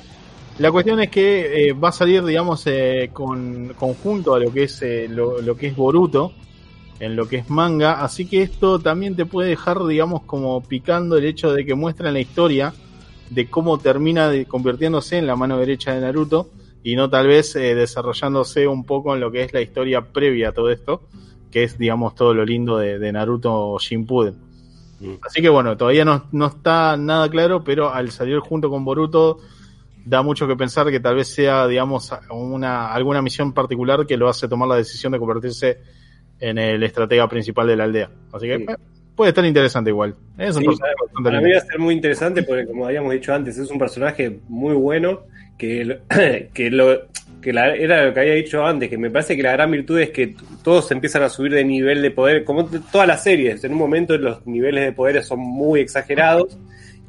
La 0.59 0.71
cuestión 0.71 0.99
es 1.01 1.09
que 1.09 1.69
eh, 1.69 1.73
va 1.73 1.89
a 1.89 1.91
salir, 1.91 2.23
digamos, 2.23 2.63
eh, 2.67 3.09
con 3.11 3.73
conjunto 3.73 4.35
a 4.35 4.39
lo 4.39 4.51
que 4.53 4.63
es 4.63 4.81
eh, 4.83 5.07
lo, 5.09 5.55
que 5.57 5.67
es 5.67 5.75
Boruto, 5.75 6.31
en 6.99 7.15
lo 7.15 7.27
que 7.27 7.37
es 7.37 7.49
manga, 7.49 8.03
así 8.03 8.27
que 8.27 8.43
esto 8.43 8.79
también 8.79 9.15
te 9.15 9.25
puede 9.25 9.49
dejar, 9.49 9.83
digamos, 9.85 10.21
como 10.23 10.61
picando 10.61 11.17
el 11.17 11.25
hecho 11.25 11.51
de 11.51 11.65
que 11.65 11.73
muestran 11.73 12.13
la 12.13 12.19
historia 12.19 12.73
de 13.31 13.49
cómo 13.49 13.79
termina 13.79 14.29
de- 14.29 14.45
convirtiéndose 14.45 15.17
en 15.17 15.25
la 15.25 15.35
mano 15.35 15.57
derecha 15.57 15.93
de 15.93 16.01
Naruto 16.01 16.49
y 16.83 16.95
no 16.95 17.09
tal 17.09 17.27
vez 17.27 17.55
eh, 17.55 17.73
desarrollándose 17.73 18.67
un 18.67 18.85
poco 18.85 19.15
en 19.15 19.21
lo 19.21 19.31
que 19.31 19.41
es 19.43 19.53
la 19.53 19.61
historia 19.61 20.01
previa 20.13 20.49
a 20.49 20.51
todo 20.51 20.69
esto, 20.69 21.01
que 21.51 21.63
es, 21.63 21.79
digamos, 21.79 22.13
todo 22.13 22.33
lo 22.35 22.45
lindo 22.45 22.77
de, 22.77 22.99
de 22.99 23.11
Naruto 23.11 23.75
Shippuden. 23.79 24.52
Así 25.21 25.41
que 25.41 25.49
bueno, 25.49 25.75
todavía 25.77 26.05
no, 26.05 26.25
no 26.31 26.47
está 26.47 26.95
nada 26.97 27.29
claro, 27.29 27.63
pero 27.63 27.93
al 27.93 28.11
salir 28.11 28.39
junto 28.39 28.69
con 28.69 28.83
Boruto 28.85 29.39
da 30.05 30.21
mucho 30.21 30.47
que 30.47 30.55
pensar 30.55 30.89
que 30.91 30.99
tal 30.99 31.15
vez 31.15 31.27
sea, 31.33 31.67
digamos, 31.67 32.11
una, 32.29 32.91
alguna 32.93 33.21
misión 33.21 33.53
particular 33.53 34.05
que 34.05 34.17
lo 34.17 34.27
hace 34.29 34.47
tomar 34.47 34.67
la 34.67 34.75
decisión 34.75 35.13
de 35.13 35.19
convertirse 35.19 35.77
en 36.39 36.57
el 36.57 36.83
estratega 36.83 37.27
principal 37.29 37.67
de 37.67 37.75
la 37.77 37.85
aldea. 37.85 38.09
Así 38.33 38.47
que 38.47 38.57
Sí. 38.57 38.65
eh, 38.67 38.75
puede 39.15 39.29
estar 39.29 39.45
interesante 39.45 39.91
igual. 39.91 40.15
Es 40.37 40.55
un 40.57 40.63
Sí, 40.63 40.79
Para 41.23 41.37
lindo. 41.37 41.47
mí 41.47 41.53
va 41.53 41.57
a 41.59 41.65
ser 41.65 41.79
muy 41.79 41.93
interesante 41.93 42.43
porque, 42.43 42.65
como 42.67 42.85
habíamos 42.85 43.13
dicho 43.13 43.33
antes, 43.33 43.57
es 43.57 43.69
un 43.71 43.77
personaje 43.79 44.39
muy 44.49 44.73
bueno 44.73 45.21
que, 45.57 45.99
que, 46.53 46.69
lo, 46.69 47.03
que 47.43 47.51
la- 47.53 47.75
era 47.75 48.05
lo 48.05 48.13
que 48.13 48.19
había 48.21 48.33
dicho 48.35 48.65
antes, 48.65 48.89
que 48.89 48.97
me 48.97 49.11
parece 49.11 49.35
que 49.35 49.43
la 49.43 49.51
gran 49.51 49.69
virtud 49.69 49.99
es 49.99 50.09
que 50.11 50.35
todos 50.63 50.89
empiezan 50.91 51.23
a 51.23 51.29
subir 51.29 51.51
de 51.53 51.63
nivel 51.65 52.01
de 52.01 52.09
poder, 52.11 52.43
como 52.45 52.65
todas 52.91 53.07
las 53.07 53.21
series. 53.23 53.63
En 53.63 53.73
un 53.73 53.77
momento 53.79 54.17
los 54.17 54.45
niveles 54.47 54.85
de 54.85 54.91
poderes 54.93 55.27
son 55.27 55.39
muy 55.39 55.81
exagerados 55.81 56.57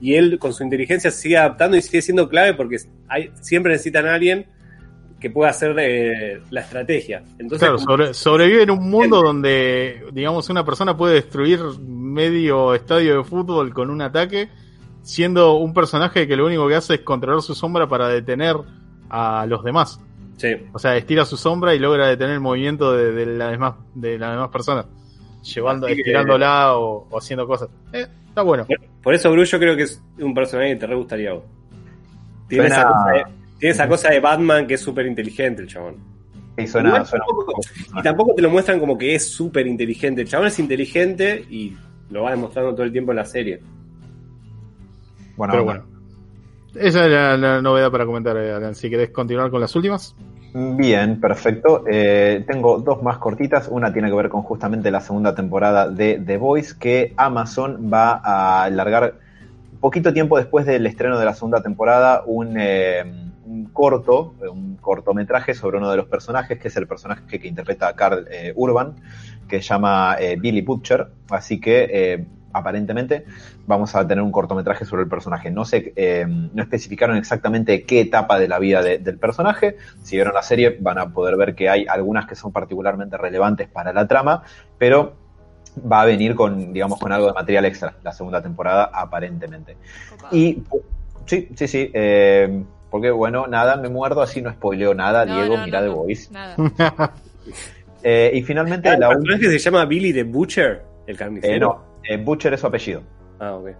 y 0.00 0.14
él 0.16 0.38
con 0.38 0.52
su 0.52 0.64
inteligencia 0.64 1.10
sigue 1.10 1.38
adaptando 1.38 1.76
y 1.76 1.82
sigue 1.82 2.02
siendo 2.02 2.28
clave 2.28 2.54
porque 2.54 2.76
hay, 3.08 3.30
siempre 3.40 3.72
necesitan 3.72 4.06
a 4.06 4.14
alguien 4.14 4.46
que 5.20 5.30
pueda 5.30 5.50
hacer 5.50 5.74
eh, 5.78 6.40
la 6.50 6.60
estrategia. 6.60 7.22
Entonces, 7.38 7.60
Claro, 7.60 7.78
sobre- 7.78 8.12
sobrevive 8.12 8.64
en 8.64 8.70
un 8.70 8.90
mundo 8.90 9.22
donde, 9.22 10.02
digamos, 10.12 10.50
una 10.50 10.64
persona 10.66 10.94
puede 10.96 11.14
destruir 11.14 11.60
medio 11.88 12.74
estadio 12.74 13.18
de 13.18 13.24
fútbol 13.24 13.72
con 13.72 13.88
un 13.88 14.02
ataque, 14.02 14.48
siendo 15.02 15.54
un 15.54 15.72
personaje 15.72 16.26
que 16.26 16.36
lo 16.36 16.44
único 16.46 16.68
que 16.68 16.74
hace 16.74 16.94
es 16.94 17.00
controlar 17.00 17.40
su 17.42 17.54
sombra 17.54 17.88
para 17.88 18.08
detener 18.08 18.56
a 19.08 19.46
los 19.46 19.62
demás. 19.64 20.00
Sí. 20.36 20.48
O 20.72 20.78
sea, 20.78 20.96
estira 20.96 21.24
su 21.24 21.36
sombra 21.36 21.74
y 21.74 21.78
logra 21.78 22.06
detener 22.08 22.34
el 22.34 22.40
movimiento 22.40 22.92
de, 22.92 23.12
de 23.12 23.26
las 23.26 23.50
demás 23.50 23.74
de 23.94 24.18
las 24.18 24.32
demás 24.32 24.48
personas, 24.50 24.86
llevando, 25.42 25.86
Así 25.86 25.94
que- 25.96 26.00
estirándola 26.02 26.76
o, 26.76 27.06
o 27.10 27.18
haciendo 27.18 27.46
cosas. 27.46 27.68
Eh, 27.92 28.06
está 28.28 28.42
bueno. 28.42 28.66
Por 29.02 29.14
eso 29.14 29.30
Gru 29.32 29.44
yo 29.44 29.58
creo 29.58 29.76
que 29.76 29.82
es 29.84 30.02
un 30.18 30.34
personaje 30.34 30.70
que 30.70 30.76
te 30.76 30.86
re 30.86 30.94
gustaría 30.96 31.30
a 31.30 31.34
vos. 31.34 31.44
Tiene, 32.48 32.68
Suena- 32.68 32.82
esa 32.82 32.88
cosa 32.92 33.10
de, 33.12 33.24
tiene 33.58 33.72
esa 33.72 33.88
cosa 33.88 34.10
de 34.10 34.20
Batman 34.20 34.66
que 34.66 34.74
es 34.74 34.80
súper 34.80 35.06
inteligente 35.06 35.62
el 35.62 35.68
chabón. 35.68 35.96
Sí, 36.56 36.66
suena, 36.68 36.88
Igual 36.90 37.06
suena 37.06 37.24
tampoco- 37.26 37.60
y 37.98 38.02
tampoco 38.02 38.34
te 38.34 38.42
lo 38.42 38.50
muestran 38.50 38.78
como 38.78 38.96
que 38.96 39.14
es 39.14 39.28
súper 39.28 39.66
inteligente. 39.66 40.20
El 40.22 40.28
chabón 40.28 40.46
es 40.48 40.58
inteligente 40.58 41.44
y 41.50 41.76
lo 42.10 42.22
va 42.22 42.30
demostrando 42.30 42.72
todo 42.72 42.84
el 42.84 42.92
tiempo 42.92 43.10
en 43.12 43.16
la 43.16 43.24
serie. 43.24 43.60
Bueno, 45.36 45.52
Pero 45.52 45.64
bueno. 45.64 45.84
Esa 46.74 47.06
es 47.06 47.40
la, 47.40 47.60
novedad 47.62 47.90
para 47.90 48.06
comentar, 48.06 48.36
eh, 48.36 48.52
Alan. 48.52 48.74
Si 48.74 48.90
querés 48.90 49.10
continuar 49.10 49.50
con 49.50 49.60
las 49.60 49.74
últimas. 49.76 50.14
Bien, 50.52 51.20
perfecto. 51.20 51.84
Eh, 51.90 52.44
tengo 52.46 52.78
dos 52.78 53.02
más 53.02 53.18
cortitas. 53.18 53.68
Una 53.68 53.92
tiene 53.92 54.08
que 54.08 54.16
ver 54.16 54.28
con 54.28 54.42
justamente 54.42 54.90
la 54.90 55.00
segunda 55.00 55.34
temporada 55.34 55.88
de 55.88 56.22
The 56.24 56.36
Voice, 56.36 56.74
que 56.78 57.12
Amazon 57.16 57.90
va 57.92 58.20
a 58.62 58.70
largar 58.70 59.14
poquito 59.80 60.12
tiempo 60.12 60.38
después 60.38 60.64
del 60.64 60.86
estreno 60.86 61.18
de 61.18 61.26
la 61.26 61.34
segunda 61.34 61.62
temporada 61.62 62.22
un, 62.24 62.56
eh, 62.58 63.04
un 63.44 63.66
corto, 63.66 64.34
un 64.50 64.76
cortometraje 64.76 65.54
sobre 65.54 65.78
uno 65.78 65.90
de 65.90 65.96
los 65.96 66.06
personajes, 66.06 66.58
que 66.58 66.68
es 66.68 66.76
el 66.76 66.86
personaje 66.86 67.38
que 67.38 67.46
interpreta 67.46 67.88
a 67.88 67.94
Carl 67.94 68.26
eh, 68.30 68.52
Urban, 68.56 68.94
que 69.48 69.60
se 69.60 69.68
llama 69.68 70.16
eh, 70.18 70.36
Billy 70.40 70.62
Butcher. 70.62 71.08
Así 71.28 71.60
que 71.60 71.88
eh, 71.92 72.24
aparentemente 72.54 73.26
vamos 73.66 73.94
a 73.94 74.06
tener 74.06 74.22
un 74.22 74.32
cortometraje 74.32 74.84
sobre 74.86 75.02
el 75.02 75.08
personaje. 75.08 75.50
No 75.50 75.64
sé, 75.66 75.92
eh, 75.96 76.24
no 76.26 76.62
especificaron 76.62 77.16
exactamente 77.16 77.82
qué 77.82 78.00
etapa 78.00 78.38
de 78.38 78.48
la 78.48 78.58
vida 78.58 78.82
de- 78.82 78.98
del 78.98 79.18
personaje. 79.18 79.76
Si 80.02 80.16
vieron 80.16 80.32
la 80.32 80.42
serie 80.42 80.78
van 80.80 80.98
a 80.98 81.10
poder 81.12 81.36
ver 81.36 81.54
que 81.54 81.68
hay 81.68 81.84
algunas 81.86 82.26
que 82.26 82.34
son 82.34 82.52
particularmente 82.52 83.16
relevantes 83.18 83.68
para 83.68 83.92
la 83.92 84.06
trama, 84.08 84.42
pero 84.78 85.14
va 85.90 86.02
a 86.02 86.04
venir 86.04 86.34
con, 86.34 86.72
digamos, 86.72 86.98
con 86.98 87.12
algo 87.12 87.26
de 87.26 87.32
material 87.32 87.64
extra 87.64 87.94
la 88.02 88.12
segunda 88.12 88.40
temporada, 88.40 88.90
aparentemente. 88.94 89.76
Y 90.30 90.62
sí, 91.26 91.48
sí, 91.54 91.66
sí. 91.68 91.90
eh, 91.92 92.62
porque 92.90 93.10
bueno, 93.10 93.48
nada, 93.48 93.76
me 93.76 93.88
muerdo, 93.88 94.22
así 94.22 94.40
no 94.40 94.52
spoileo 94.52 94.94
nada, 94.94 95.26
No, 95.26 95.34
Diego, 95.34 95.56
no, 95.56 95.64
mira 95.64 95.80
no, 95.80 95.86
The 95.88 95.92
Voice. 95.92 96.32
Nada. 96.32 96.54
Eh, 98.06 98.32
y 98.34 98.42
finalmente 98.42 98.90
¿El 98.90 99.00
la 99.00 99.08
personaje 99.08 99.50
se 99.50 99.58
llama 99.58 99.86
Billy 99.86 100.12
the 100.12 100.24
Butcher? 100.24 100.82
El 101.06 101.16
carnicero. 101.16 101.54
Eh, 101.54 101.58
no, 101.58 101.93
eh, 102.08 102.16
Butcher 102.16 102.54
es 102.54 102.60
su 102.60 102.66
apellido. 102.66 103.02
Ah, 103.40 103.54
ok. 103.54 103.70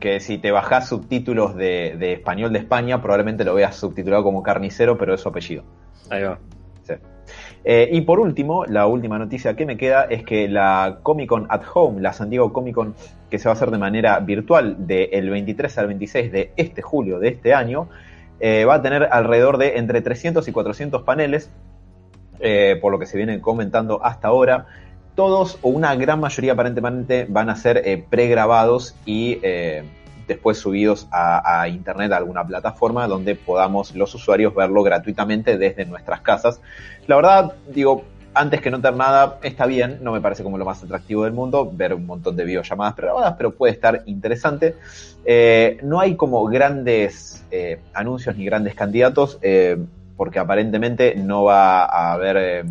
que 0.00 0.18
si 0.18 0.38
te 0.38 0.50
bajás 0.50 0.88
subtítulos 0.88 1.54
de, 1.56 1.96
de 1.98 2.14
español 2.14 2.52
de 2.52 2.60
España, 2.60 3.02
probablemente 3.02 3.44
lo 3.44 3.54
veas 3.54 3.76
subtitulado 3.76 4.22
como 4.22 4.42
carnicero, 4.42 4.96
pero 4.96 5.14
es 5.14 5.20
su 5.20 5.28
apellido. 5.28 5.64
Ahí 6.10 6.22
va. 6.22 6.38
Sí. 6.82 6.94
Eh, 7.64 7.88
y 7.92 8.02
por 8.02 8.20
último, 8.20 8.66
la 8.66 8.86
última 8.86 9.18
noticia 9.18 9.56
que 9.56 9.64
me 9.64 9.76
queda 9.76 10.04
es 10.04 10.22
que 10.24 10.48
la 10.48 10.98
Comic 11.02 11.28
Con 11.28 11.46
at 11.48 11.62
Home, 11.72 12.00
la 12.02 12.12
San 12.12 12.28
Diego 12.28 12.52
Comic 12.52 12.74
Con, 12.74 12.94
que 13.30 13.38
se 13.38 13.48
va 13.48 13.52
a 13.52 13.54
hacer 13.54 13.70
de 13.70 13.78
manera 13.78 14.18
virtual 14.20 14.86
del 14.86 15.30
23 15.30 15.78
al 15.78 15.86
26 15.86 16.32
de 16.32 16.52
este 16.56 16.82
julio 16.82 17.18
de 17.18 17.28
este 17.28 17.54
año, 17.54 17.88
eh, 18.40 18.66
va 18.66 18.74
a 18.74 18.82
tener 18.82 19.08
alrededor 19.10 19.56
de 19.56 19.78
entre 19.78 20.02
300 20.02 20.46
y 20.46 20.52
400 20.52 21.02
paneles, 21.02 21.50
eh, 22.40 22.78
por 22.82 22.92
lo 22.92 22.98
que 22.98 23.06
se 23.06 23.16
viene 23.16 23.40
comentando 23.40 24.04
hasta 24.04 24.28
ahora. 24.28 24.66
Todos, 25.14 25.58
o 25.62 25.68
una 25.68 25.94
gran 25.94 26.18
mayoría 26.18 26.54
aparentemente, 26.54 27.26
van 27.28 27.48
a 27.48 27.54
ser 27.54 27.82
eh, 27.84 28.04
pregrabados 28.08 28.96
y 29.06 29.38
eh, 29.42 29.84
después 30.26 30.58
subidos 30.58 31.06
a, 31.12 31.68
internet 31.68 32.10
a 32.12 32.16
alguna 32.16 32.44
plataforma 32.44 33.06
donde 33.06 33.36
podamos 33.36 33.94
los 33.94 34.12
usuarios 34.14 34.54
verlo 34.54 34.82
gratuitamente 34.82 35.56
desde 35.56 35.84
nuestras 35.84 36.20
casas. 36.20 36.60
La 37.06 37.14
verdad, 37.14 37.52
digo, 37.68 38.02
antes 38.34 38.60
que 38.60 38.72
no 38.72 38.80
tener 38.80 38.96
nada, 38.96 39.38
está 39.42 39.66
bien, 39.66 39.98
no 40.02 40.10
me 40.10 40.20
parece 40.20 40.42
como 40.42 40.58
lo 40.58 40.64
más 40.64 40.82
atractivo 40.82 41.22
del 41.22 41.32
mundo, 41.32 41.70
ver 41.72 41.94
un 41.94 42.06
montón 42.06 42.34
de 42.34 42.44
videollamadas 42.44 42.94
pregrabadas, 42.94 43.34
pero 43.36 43.54
puede 43.54 43.72
estar 43.72 44.02
interesante. 44.06 44.74
Eh, 45.24 45.78
no 45.84 46.00
hay 46.00 46.16
como 46.16 46.44
grandes 46.46 47.44
anuncios 47.92 48.36
ni 48.36 48.44
grandes 48.46 48.74
candidatos, 48.74 49.38
porque 50.16 50.40
aparentemente 50.40 51.14
no 51.14 51.44
va 51.44 51.84
a 51.84 52.14
haber, 52.14 52.64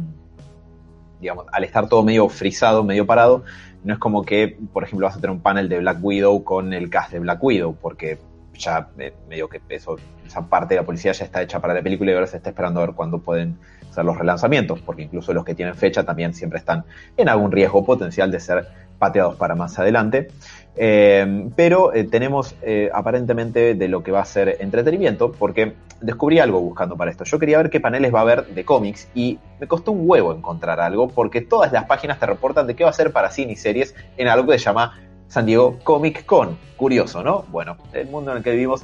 digamos, 1.24 1.46
al 1.52 1.64
estar 1.64 1.88
todo 1.88 2.04
medio 2.04 2.28
frisado, 2.28 2.84
medio 2.84 3.06
parado, 3.08 3.44
no 3.84 3.94
es 3.94 4.00
como 4.00 4.24
que, 4.24 4.58
por 4.72 4.84
ejemplo, 4.84 5.08
vas 5.08 5.16
a 5.16 5.22
tener 5.22 5.32
un 5.32 5.42
panel 5.42 5.70
de 5.70 5.80
Black 5.80 5.98
Widow 6.02 6.44
con 6.44 6.74
el 6.74 6.90
cast 6.90 7.14
de 7.14 7.20
Black 7.20 7.42
Widow, 7.42 7.76
porque 7.82 8.20
ya 8.54 8.90
eh, 9.00 9.14
medio 9.30 9.48
que 9.48 9.62
eso, 9.70 9.96
esa 10.26 10.48
parte 10.48 10.74
de 10.74 10.82
la 10.82 10.86
policía 10.86 11.14
ya 11.14 11.24
está 11.24 11.42
hecha 11.42 11.60
para 11.60 11.74
la 11.74 11.82
película 11.82 12.12
y 12.12 12.14
ahora 12.14 12.28
se 12.28 12.38
está 12.38 12.50
esperando 12.50 12.82
a 12.82 12.86
ver 12.86 12.96
cuándo 12.96 13.20
pueden 13.20 13.58
ser 13.90 14.04
los 14.04 14.18
relanzamientos, 14.18 14.82
porque 14.82 15.04
incluso 15.04 15.34
los 15.34 15.46
que 15.46 15.56
tienen 15.56 15.76
fecha 15.76 16.04
también 16.04 16.34
siempre 16.34 16.60
están 16.60 16.84
en 17.16 17.30
algún 17.30 17.52
riesgo 17.52 17.86
potencial 17.86 18.30
de 18.30 18.40
ser 18.40 18.68
pateados 19.00 19.36
para 19.36 19.56
más 19.56 19.80
adelante. 19.80 20.28
Eh, 20.76 21.50
pero 21.56 21.94
eh, 21.94 22.04
tenemos 22.06 22.56
eh, 22.64 22.90
aparentemente 22.94 23.76
de 23.76 23.88
lo 23.88 24.02
que 24.02 24.12
va 24.12 24.22
a 24.22 24.26
ser 24.26 24.58
entretenimiento, 24.60 25.32
porque 25.32 25.74
descubrí 26.02 26.40
algo 26.40 26.60
buscando 26.62 26.98
para 26.98 27.12
esto. 27.12 27.24
Yo 27.24 27.40
quería 27.40 27.58
ver 27.58 27.70
qué 27.70 27.80
paneles 27.80 28.14
va 28.14 28.20
a 28.20 28.22
haber 28.24 28.48
de 28.48 28.66
cómics 28.66 29.08
y 29.14 29.40
me 29.60 29.68
costó 29.68 29.92
un 29.92 30.10
huevo 30.10 30.34
encontrar 30.34 30.80
algo, 30.80 31.08
porque 31.08 31.42
todas 31.42 31.72
las 31.72 31.86
páginas 31.86 32.20
te 32.20 32.26
reportan 32.26 32.68
de 32.68 32.76
qué 32.76 32.84
va 32.84 32.90
a 32.90 32.94
ser 32.94 33.12
para 33.12 33.30
cine 33.30 33.54
y 33.54 33.56
series 33.56 33.96
en 34.18 34.28
algo 34.28 34.52
que 34.52 34.58
se 34.58 34.66
llama 34.66 35.00
San 35.28 35.46
Diego 35.46 35.80
Comic 35.84 36.26
Con. 36.26 36.58
Curioso, 36.76 37.24
¿no? 37.24 37.46
Bueno, 37.50 37.78
el 37.94 38.08
mundo 38.08 38.32
en 38.32 38.38
el 38.38 38.44
que 38.44 38.52
vivimos. 38.52 38.84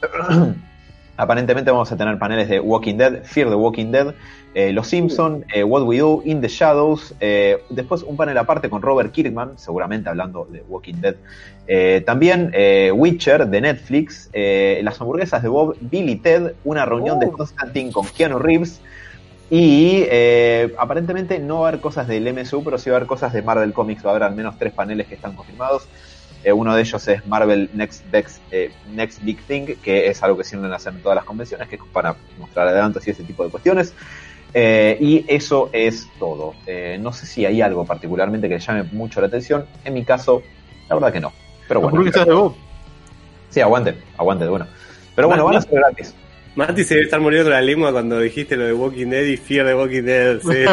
Aparentemente 1.18 1.70
vamos 1.72 1.90
a 1.90 1.96
tener 1.96 2.16
paneles 2.16 2.48
de 2.48 2.60
Walking 2.60 2.94
Dead, 2.94 3.24
Fear 3.24 3.48
the 3.50 3.56
Walking 3.56 3.90
Dead, 3.90 4.14
eh, 4.54 4.72
Los 4.72 4.86
Simpson, 4.86 5.44
eh, 5.52 5.64
What 5.64 5.82
We 5.82 5.98
Do, 5.98 6.22
In 6.24 6.40
the 6.40 6.48
Shadows, 6.48 7.12
eh, 7.18 7.58
después 7.70 8.04
un 8.04 8.16
panel 8.16 8.38
aparte 8.38 8.70
con 8.70 8.80
Robert 8.82 9.10
Kirkman, 9.10 9.58
seguramente 9.58 10.08
hablando 10.08 10.46
de 10.50 10.62
Walking 10.68 10.94
Dead. 11.00 11.16
También 12.06 12.52
Witcher 12.94 13.46
de 13.46 13.60
Netflix, 13.60 14.30
las 14.32 15.00
hamburguesas 15.00 15.42
de 15.42 15.48
Bob, 15.48 15.76
Billy 15.80 16.16
Ted, 16.16 16.52
una 16.64 16.86
reunión 16.86 17.18
de 17.18 17.26
Oh. 17.26 17.32
Constantine 17.32 17.92
con 17.92 18.06
Keanu 18.06 18.38
Reeves. 18.38 18.80
Y 19.50 20.04
eh, 20.10 20.74
aparentemente 20.78 21.38
no 21.38 21.60
va 21.60 21.66
a 21.66 21.68
haber 21.70 21.80
cosas 21.80 22.06
del 22.06 22.32
MSU, 22.32 22.62
pero 22.62 22.76
sí 22.76 22.90
va 22.90 22.96
a 22.96 22.98
haber 22.98 23.08
cosas 23.08 23.32
de 23.32 23.42
Marvel 23.42 23.72
Comics. 23.72 24.04
Va 24.04 24.10
a 24.10 24.12
haber 24.12 24.22
al 24.24 24.34
menos 24.34 24.58
tres 24.58 24.72
paneles 24.72 25.06
que 25.06 25.14
están 25.14 25.34
confirmados. 25.34 25.88
Eh, 26.44 26.52
uno 26.52 26.74
de 26.74 26.82
ellos 26.82 27.06
es 27.08 27.26
Marvel 27.26 27.68
Next, 27.74 28.04
Dex- 28.12 28.40
eh, 28.50 28.70
Next 28.92 29.22
Big 29.24 29.38
Thing, 29.42 29.66
que 29.82 30.06
es 30.06 30.22
algo 30.22 30.38
que 30.38 30.44
suelen 30.44 30.72
hacer 30.72 30.92
en 30.94 31.02
todas 31.02 31.16
las 31.16 31.24
convenciones, 31.24 31.68
que 31.68 31.76
es 31.76 31.82
para 31.92 32.14
mostrar 32.38 32.68
adelantos 32.68 33.06
y 33.06 33.10
ese 33.10 33.24
tipo 33.24 33.44
de 33.44 33.50
cuestiones. 33.50 33.92
Eh, 34.54 34.96
y 35.00 35.24
eso 35.28 35.68
es 35.72 36.08
todo. 36.18 36.54
Eh, 36.66 36.96
no 37.00 37.12
sé 37.12 37.26
si 37.26 37.44
hay 37.44 37.60
algo 37.60 37.84
particularmente 37.84 38.48
que 38.48 38.54
le 38.54 38.60
llame 38.60 38.84
mucho 38.92 39.20
la 39.20 39.26
atención. 39.26 39.66
En 39.84 39.94
mi 39.94 40.04
caso, 40.04 40.42
la 40.88 40.94
verdad 40.94 41.12
que 41.12 41.20
no. 41.20 41.32
Pero 41.66 41.80
bueno, 41.80 41.98
hamburguesas 41.98 42.26
de 42.26 42.50
sí, 43.50 43.60
aguanten, 43.60 43.96
aguanten, 44.16 44.48
bueno. 44.48 44.66
Pero 45.14 45.28
bueno, 45.28 45.44
van 45.44 45.56
a 45.56 45.60
ser 45.60 45.74
gratis. 45.74 46.14
Mati 46.54 46.82
se 46.82 46.94
debe 46.94 47.04
estar 47.04 47.20
muriendo 47.20 47.50
la 47.50 47.60
lengua 47.60 47.92
cuando 47.92 48.18
dijiste 48.18 48.56
lo 48.56 48.64
de 48.64 48.72
Walking 48.72 49.06
Dead 49.08 49.24
y 49.24 49.36
Fear 49.36 49.66
de 49.66 49.74
Walking 49.74 50.02
Dead. 50.02 50.40
sí. 50.40 50.64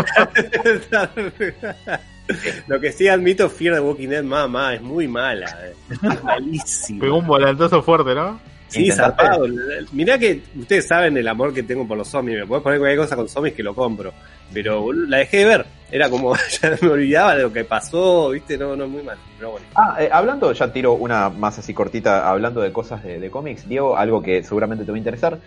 lo 2.68 2.80
que 2.80 2.92
sí 2.92 3.08
admito, 3.08 3.50
Fear 3.50 3.76
de 3.76 3.82
Walking 3.82 4.10
Dead, 4.10 4.24
mamá, 4.24 4.74
es 4.76 4.82
muy 4.82 5.08
mala. 5.08 5.48
eh. 5.64 5.74
Es 5.92 6.24
malísima. 6.24 7.02
Pegó 7.02 7.18
un 7.18 7.28
volantazo 7.28 7.82
fuerte, 7.82 8.16
¿no? 8.16 8.40
Sí, 8.68 8.92
zarpado. 8.92 9.46
Mirá 9.92 10.18
que 10.18 10.42
ustedes 10.58 10.88
saben 10.88 11.16
el 11.16 11.28
amor 11.28 11.54
que 11.54 11.64
tengo 11.64 11.88
por 11.88 11.98
los 11.98 12.08
zombies. 12.08 12.40
Me 12.40 12.48
podés 12.48 12.64
poner 12.64 12.80
cualquier 12.80 13.00
cosa 13.00 13.16
con 13.16 13.30
zombies 13.30 13.54
que 13.56 13.64
lo 13.64 13.74
compro. 13.76 14.12
Pero 14.54 14.82
boludo, 14.82 15.08
la 15.08 15.18
dejé 15.18 15.38
de 15.38 15.46
ver. 15.46 15.66
Era 15.92 16.10
como, 16.10 16.36
ya 16.62 16.76
me 16.82 16.90
olvidaba 16.90 17.36
de 17.36 17.44
lo 17.44 17.54
que 17.54 17.64
pasó, 17.64 18.30
viste, 18.32 18.58
no, 18.58 18.76
no, 18.76 18.88
muy 18.88 19.04
mal. 19.04 19.18
Pero 19.38 19.52
bueno. 19.52 19.66
Ah, 19.76 19.96
eh, 20.00 20.10
hablando, 20.12 20.52
ya 20.52 20.74
tiro 20.74 20.94
una 20.94 21.30
más 21.30 21.60
así 21.60 21.74
cortita, 21.74 22.28
hablando 22.28 22.60
de 22.60 22.74
cosas 22.74 23.04
de, 23.04 23.20
de 23.20 23.30
cómics, 23.30 23.70
Diego, 23.70 23.96
algo 23.96 24.22
que 24.22 24.44
seguramente 24.44 24.84
te 24.84 24.92
va 24.92 24.96
a 24.96 25.00
interesar. 25.00 25.38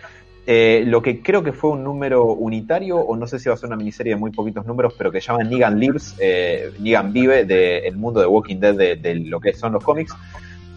Eh, 0.51 0.81
lo 0.83 0.99
que 1.03 1.21
creo 1.21 1.43
que 1.43 1.53
fue 1.53 1.69
un 1.69 1.83
número 1.83 2.23
unitario, 2.33 2.97
o 2.97 3.15
no 3.15 3.27
sé 3.27 3.37
si 3.37 3.49
va 3.49 3.53
a 3.53 3.57
ser 3.57 3.67
una 3.67 3.75
miniserie 3.75 4.13
de 4.15 4.19
muy 4.19 4.31
poquitos 4.31 4.65
números, 4.65 4.95
pero 4.97 5.11
que 5.11 5.21
se 5.21 5.27
llama 5.27 5.43
Negan 5.43 5.79
Lives, 5.79 6.15
eh, 6.19 6.71
Negan 6.79 7.13
Vive, 7.13 7.45
del 7.45 7.95
mundo 7.97 8.19
de 8.19 8.25
Walking 8.25 8.55
Dead, 8.59 8.73
de, 8.75 8.95
de 8.95 9.13
lo 9.15 9.39
que 9.39 9.53
son 9.53 9.73
los 9.73 9.83
cómics. 9.83 10.11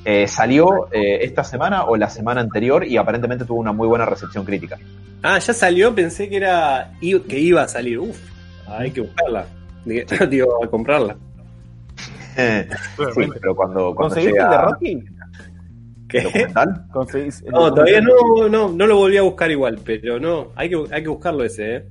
Eh, 0.04 0.26
salió 0.28 0.88
eh, 0.92 1.20
esta 1.22 1.42
semana 1.42 1.84
o 1.84 1.96
la 1.96 2.10
semana 2.10 2.42
anterior 2.42 2.84
y 2.84 2.98
aparentemente 2.98 3.46
tuvo 3.46 3.60
una 3.60 3.72
muy 3.72 3.88
buena 3.88 4.04
recepción 4.04 4.44
crítica. 4.44 4.78
Ah, 5.22 5.38
ya 5.38 5.54
salió, 5.54 5.94
pensé 5.94 6.28
que 6.28 6.36
era 6.36 6.92
i- 7.00 7.20
que 7.20 7.38
iba 7.38 7.62
a 7.62 7.68
salir. 7.68 7.98
Uf, 7.98 8.18
hay 8.68 8.90
que 8.90 9.00
buscarla. 9.00 9.46
Digo, 10.28 10.62
a 10.62 10.68
comprarla. 10.68 11.16
Sí, 12.36 13.30
pero 13.40 13.54
cuando, 13.54 13.94
cuando 13.94 14.14
¿Conseguiste 14.14 14.38
el 14.42 14.50
de 14.50 14.58
Rocky? 14.58 15.04
¿Qué? 16.12 16.20
documental, 16.22 16.86
¿Conseguís 16.92 17.42
el 17.42 17.50
No, 17.52 17.70
documental? 17.70 17.74
todavía 17.74 18.00
no, 18.02 18.48
no, 18.48 18.72
no 18.72 18.86
lo 18.86 18.96
volví 18.96 19.16
a 19.16 19.22
buscar 19.22 19.50
igual, 19.50 19.78
pero 19.84 20.20
no, 20.20 20.52
hay 20.56 20.68
que, 20.70 20.76
hay 20.92 21.02
que 21.02 21.08
buscarlo 21.08 21.44
ese, 21.44 21.76
eh. 21.76 21.84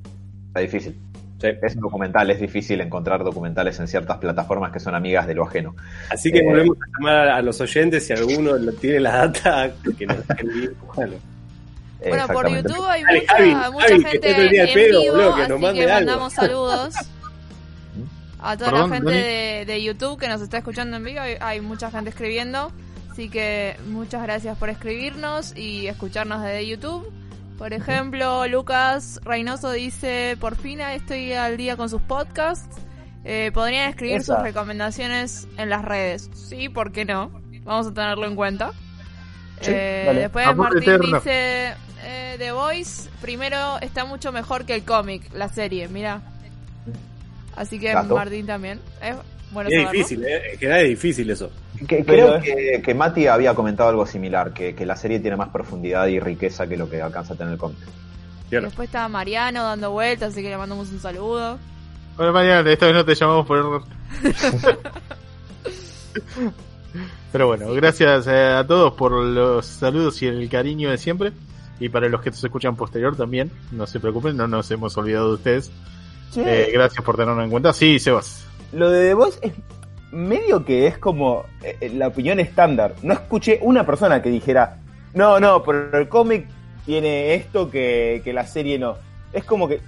está 0.48 0.60
difícil. 0.62 0.98
Sí. 1.42 1.48
Es 1.64 1.76
un 1.76 1.82
documental, 1.82 2.30
es 2.30 2.40
difícil 2.40 2.80
encontrar 2.82 3.24
documentales 3.24 3.80
en 3.80 3.88
ciertas 3.88 4.18
plataformas 4.20 4.72
que 4.72 4.80
son 4.80 4.94
amigas 4.94 5.26
de 5.26 5.34
lo 5.34 5.44
ajeno. 5.44 5.76
Así 6.12 6.32
que 6.32 6.38
Eh. 6.40 6.44
volvemos 6.46 6.78
a 6.78 7.00
llamar 7.00 7.28
a 7.30 7.42
los 7.42 7.60
oyentes 7.62 8.06
si 8.06 8.14
alguno 8.14 8.52
tiene 8.80 9.00
la 9.00 9.28
data 9.28 9.72
que 9.98 10.06
nos 10.06 10.18
búscalo. 10.80 11.16
Bueno, 12.08 12.28
por. 12.30 12.48
YouTube 12.50 12.84
hay 12.88 13.04
Dale, 13.04 13.20
mucha, 13.22 13.34
Javi, 13.36 13.56
mucha 13.72 13.88
Javi, 13.88 14.04
que 14.04 14.10
gente 14.10 14.36
al 14.36 14.56
en 14.56 14.74
pedo, 14.74 15.02
vivo, 15.02 15.14
boludo, 15.14 15.36
que 15.36 15.42
nos 15.42 15.52
así 15.52 15.62
mande 15.62 15.80
que 15.86 15.92
algo. 15.92 15.94
mandamos 16.12 16.34
saludos 16.34 16.96
a 18.40 18.58
toda 18.58 18.72
Perdón, 18.72 18.90
la 18.90 18.96
gente 18.96 19.12
de, 19.12 19.66
de 19.68 19.84
YouTube 19.84 20.20
que 20.20 20.28
nos 20.28 20.42
está 20.42 20.58
escuchando 20.58 20.98
en 20.98 21.04
vivo. 21.04 21.20
Hay, 21.22 21.36
hay 21.40 21.62
mucha 21.62 21.92
gente 21.92 22.10
escribiendo, 22.10 22.72
así 23.12 23.30
que 23.30 23.76
muchas 23.88 24.24
gracias 24.24 24.58
por 24.58 24.70
escribirnos 24.70 25.56
y 25.56 25.88
escucharnos 25.88 26.42
desde 26.44 26.68
YouTube. 26.68 27.12
Por 27.58 27.74
ejemplo, 27.74 28.48
Lucas 28.48 29.20
Reynoso 29.24 29.72
dice, 29.72 30.36
por 30.40 30.56
fin 30.56 30.80
estoy 30.82 31.34
al 31.34 31.58
día 31.58 31.78
con 31.78 31.90
sus 31.90 32.02
podcasts. 32.02 32.78
Eh, 33.24 33.52
¿Podrían 33.54 33.88
escribir 33.90 34.18
Esa. 34.18 34.36
sus 34.36 34.44
recomendaciones 34.44 35.48
en 35.58 35.70
las 35.70 35.86
redes? 35.86 36.30
Sí, 36.34 36.70
¿por 36.70 36.92
qué 36.92 37.06
no? 37.06 37.30
Vamos 37.64 37.88
a 37.88 37.94
tenerlo 37.94 38.26
en 38.26 38.36
cuenta. 38.36 38.72
Sí, 39.62 39.70
Eh, 39.76 40.12
después 40.16 40.48
Amor 40.48 40.74
Martín 40.74 40.90
eterno. 40.90 41.18
dice, 41.18 41.74
eh, 42.04 42.36
The 42.40 42.52
Voice, 42.52 43.10
primero 43.22 43.78
está 43.80 44.06
mucho 44.06 44.32
mejor 44.32 44.66
que 44.66 44.74
el 44.74 44.84
cómic, 44.84 45.32
la 45.36 45.50
serie, 45.50 45.88
mira. 45.88 46.24
Así 47.56 47.78
que. 47.80 47.94
Martín 47.94 48.48
también. 48.48 48.80
Es 49.04 49.16
bueno 49.52 49.70
Es 49.70 49.76
saberlo. 49.76 49.92
difícil, 49.92 50.24
eh. 50.26 50.58
Es 50.60 50.90
difícil 50.90 51.30
eso. 51.30 51.52
Que- 51.88 52.04
Pero- 52.06 52.40
creo 52.40 52.42
que, 52.42 52.82
que 52.84 52.94
Mati 52.94 53.28
había 53.28 53.54
comentado 53.56 53.90
algo 53.90 54.06
similar, 54.06 54.54
que, 54.54 54.76
que 54.76 54.86
la 54.86 54.96
serie 54.96 55.20
tiene 55.20 55.36
más 55.38 55.50
profundidad 55.50 56.08
y 56.08 56.20
riqueza 56.20 56.68
que 56.68 56.78
lo 56.78 56.90
que 56.90 57.02
alcanza 57.02 57.34
a 57.34 57.38
tener 57.38 57.54
el 57.54 57.60
cómic. 57.60 57.80
Después 58.50 58.88
está 58.90 59.08
Mariano 59.08 59.64
dando 59.64 59.92
vueltas, 59.92 60.34
así 60.34 60.42
que 60.42 60.50
le 60.50 60.58
mandamos 60.58 60.90
un 60.92 61.00
saludo. 61.00 61.58
Hola, 62.18 62.32
mañana, 62.34 62.70
esta 62.70 62.86
vez 62.88 62.96
no 62.96 63.06
te 63.06 63.16
llamamos 63.16 63.46
por 63.48 63.58
error. 63.58 63.84
Pero 67.32 67.48
bueno, 67.48 67.72
gracias 67.74 68.28
eh, 68.28 68.54
a 68.58 68.68
todos 68.68 68.94
por 68.94 69.14
los 69.14 69.66
saludos 69.66 70.22
y 70.22 70.28
el 70.28 70.50
cariño 70.50 70.90
de 70.92 70.98
siempre. 70.98 71.32
Y 71.80 71.88
para 71.90 72.10
los 72.10 72.22
que 72.22 72.30
nos 72.30 72.44
escuchan 72.44 72.76
posterior 72.76 73.16
también, 73.16 73.50
no 73.72 73.88
se 73.88 74.00
preocupen, 74.00 74.36
no 74.38 74.48
nos 74.48 74.70
hemos 74.70 74.96
olvidado 74.98 75.30
de 75.30 75.34
ustedes. 75.36 75.72
Eh, 76.36 76.70
gracias 76.74 77.04
por 77.04 77.16
tenernos 77.16 77.44
en 77.44 77.50
cuenta. 77.50 77.74
Sí, 77.74 77.98
Sebas. 78.00 78.46
Lo 78.74 78.90
de 78.90 79.08
The 79.10 79.14
Voice 79.14 79.40
es 79.42 79.54
medio 80.12 80.64
que 80.66 80.88
es 80.88 80.98
como 80.98 81.46
eh, 81.64 81.92
la 81.96 82.08
opinión 82.08 82.40
estándar. 82.40 82.94
No 83.04 83.14
escuché 83.14 83.60
una 83.62 83.86
persona 83.86 84.22
que 84.22 84.30
dijera, 84.30 84.78
no, 85.14 85.40
no, 85.40 85.64
pero 85.64 85.98
el 85.98 86.08
cómic 86.10 86.48
tiene 86.86 87.34
esto 87.36 87.70
que, 87.70 88.22
que 88.24 88.34
la 88.34 88.46
serie 88.46 88.78
no. 88.80 88.96
Es 89.34 89.44
como 89.46 89.68
que, 89.68 89.82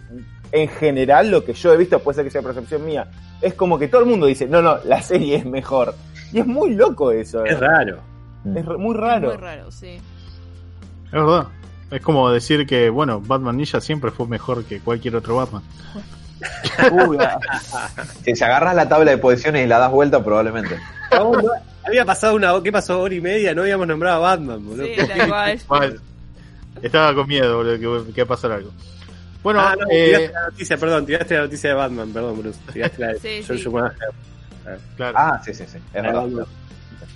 en 0.52 0.68
general, 0.70 1.30
lo 1.32 1.44
que 1.44 1.54
yo 1.54 1.74
he 1.74 1.78
visto, 1.78 2.00
puede 2.00 2.16
ser 2.16 2.26
que 2.26 2.32
sea 2.32 2.42
percepción 2.42 2.86
mía, 2.86 3.10
es 3.42 3.54
como 3.56 3.78
que 3.78 3.88
todo 3.88 4.02
el 4.02 4.08
mundo 4.08 4.26
dice, 4.26 4.48
no, 4.48 4.62
no, 4.62 4.78
la 4.86 5.02
serie 5.02 5.36
es 5.36 5.46
mejor. 5.46 5.96
Y 6.32 6.40
es 6.40 6.48
muy 6.48 6.74
loco 6.74 7.12
eso. 7.12 7.44
Es 7.46 7.60
raro. 7.60 7.98
Es 8.46 8.66
r- 8.66 8.78
muy 8.78 8.96
raro. 8.96 9.30
Muy 9.30 9.38
raro, 9.38 9.72
sí. 9.72 10.00
Es 11.06 11.12
verdad. 11.12 11.48
Es 11.92 12.02
como 12.02 12.30
decir 12.32 12.66
que, 12.66 12.90
bueno, 12.90 13.22
Batman 13.22 13.58
Ninja 13.58 13.80
siempre 13.80 14.10
fue 14.12 14.28
mejor 14.28 14.64
que 14.66 14.80
cualquier 14.80 15.16
otro 15.16 15.36
Batman. 15.36 15.62
Uy. 16.92 17.18
Si 18.24 18.36
se 18.36 18.46
agarras 18.46 18.76
la 18.76 18.88
tabla 18.88 19.12
de 19.12 19.18
posiciones 19.18 19.66
y 19.66 19.68
la 19.68 19.80
das 19.80 19.92
vuelta, 19.92 20.24
probablemente. 20.24 20.78
No, 21.12 21.32
no, 21.34 21.50
había 21.86 22.06
pasado 22.06 22.36
una 22.36 22.54
¿qué 22.64 22.72
pasó? 22.72 23.02
Hora 23.02 23.14
y 23.14 23.22
media, 23.22 23.54
no 23.54 23.62
habíamos 23.62 23.88
nombrado 23.88 24.18
a 24.18 24.20
Batman, 24.36 24.66
boludo. 24.66 24.86
Sí, 24.86 24.94
tal 25.08 25.28
cual. 25.30 25.60
Mal. 25.70 26.00
Estaba 26.82 27.14
con 27.16 27.28
miedo, 27.28 27.58
boludo, 27.58 28.06
que, 28.06 28.14
que 28.14 28.22
va 28.24 28.26
a 28.26 28.28
pasar 28.28 28.52
algo. 28.52 28.72
Bueno, 29.44 29.60
ah, 29.60 29.76
no, 29.78 29.86
eh, 29.92 30.06
tiraste 30.06 30.32
la 30.34 30.42
noticia, 30.50 30.78
perdón, 30.78 31.06
tiraste 31.06 31.36
la 31.36 31.42
noticia 31.42 31.70
de 31.70 31.76
Batman, 31.76 32.10
perdón, 32.14 32.40
Bruce. 32.40 32.60
Tiraste 32.72 33.02
la 33.02 33.08
de 33.14 33.20
Sí, 33.20 33.44
George 33.46 33.64
sí. 33.64 33.70
Claro. 34.96 35.18
Ah, 35.18 35.42
sí, 35.44 35.54
sí, 35.54 35.66
sí. 35.68 35.78
Es 35.94 36.02
verdad. 36.04 36.28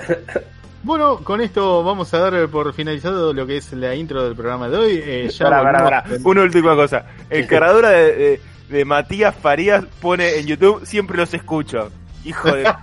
Bueno, 0.84 1.18
con 1.24 1.42
esto 1.42 1.84
vamos 1.84 2.14
a 2.14 2.20
dar 2.20 2.48
por 2.50 2.72
finalizado 2.72 3.34
lo 3.34 3.48
que 3.48 3.58
es 3.58 3.74
la 3.74 3.96
intro 3.96 4.24
del 4.24 4.36
programa 4.36 4.70
de 4.70 4.78
hoy. 4.78 5.02
Eh, 5.04 5.30
ya 5.30 5.46
Pará, 5.50 5.64
pará, 5.64 5.80
volvimos- 5.84 6.04
pará. 6.04 6.20
Una 6.30 6.42
última 6.44 6.76
cosa. 6.76 7.06
Encaradura 7.30 7.90
de, 7.90 8.16
de, 8.16 8.42
de 8.70 8.86
Matías 8.86 9.36
Farías 9.36 9.86
pone 10.02 10.38
en 10.38 10.48
YouTube, 10.48 10.86
siempre 10.86 11.18
los 11.18 11.34
escucho. 11.34 11.92
Hijo 12.24 12.52
de... 12.52 12.64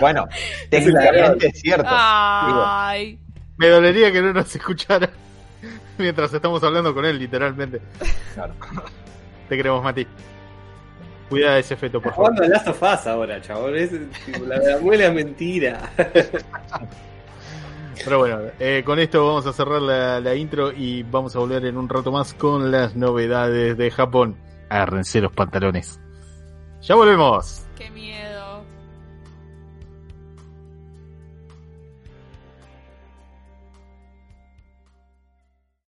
Bueno, 0.00 0.26
técnicamente 0.70 1.48
es 1.48 1.60
cierto. 1.60 1.86
Ay. 1.88 3.18
Me 3.56 3.68
dolería 3.68 4.10
que 4.10 4.20
no 4.20 4.32
nos 4.32 4.54
escuchara 4.54 5.08
mientras 5.98 6.32
estamos 6.32 6.62
hablando 6.62 6.94
con 6.94 7.04
él, 7.04 7.18
literalmente. 7.18 7.80
Claro. 8.34 8.54
Te 9.48 9.56
queremos, 9.56 9.82
Mati. 9.82 10.06
Cuida 11.28 11.58
ese 11.58 11.76
feto, 11.76 12.00
por 12.00 12.14
favor. 12.14 12.32
Jugando 12.32 12.54
Last 12.54 12.68
of 12.68 12.82
Us 12.82 13.06
ahora, 13.06 13.40
chabón. 13.40 13.76
Es, 13.76 13.90
tipo, 14.26 14.44
la, 14.46 14.58
la 14.58 14.78
muela 14.78 15.06
es 15.06 15.14
mentira. 15.14 15.90
Pero 18.04 18.18
bueno, 18.18 18.40
eh, 18.58 18.82
con 18.84 18.98
esto 18.98 19.26
vamos 19.26 19.46
a 19.46 19.52
cerrar 19.52 19.80
la, 19.80 20.20
la 20.20 20.34
intro 20.34 20.72
y 20.72 21.04
vamos 21.04 21.34
a 21.36 21.38
volver 21.38 21.64
en 21.64 21.76
un 21.76 21.88
rato 21.88 22.10
más 22.10 22.34
con 22.34 22.70
las 22.70 22.96
novedades 22.96 23.78
de 23.78 23.90
Japón. 23.90 24.36
Agárrense 24.74 25.20
los 25.20 25.30
pantalones. 25.30 26.00
Ya 26.82 26.96
volvemos. 26.96 27.64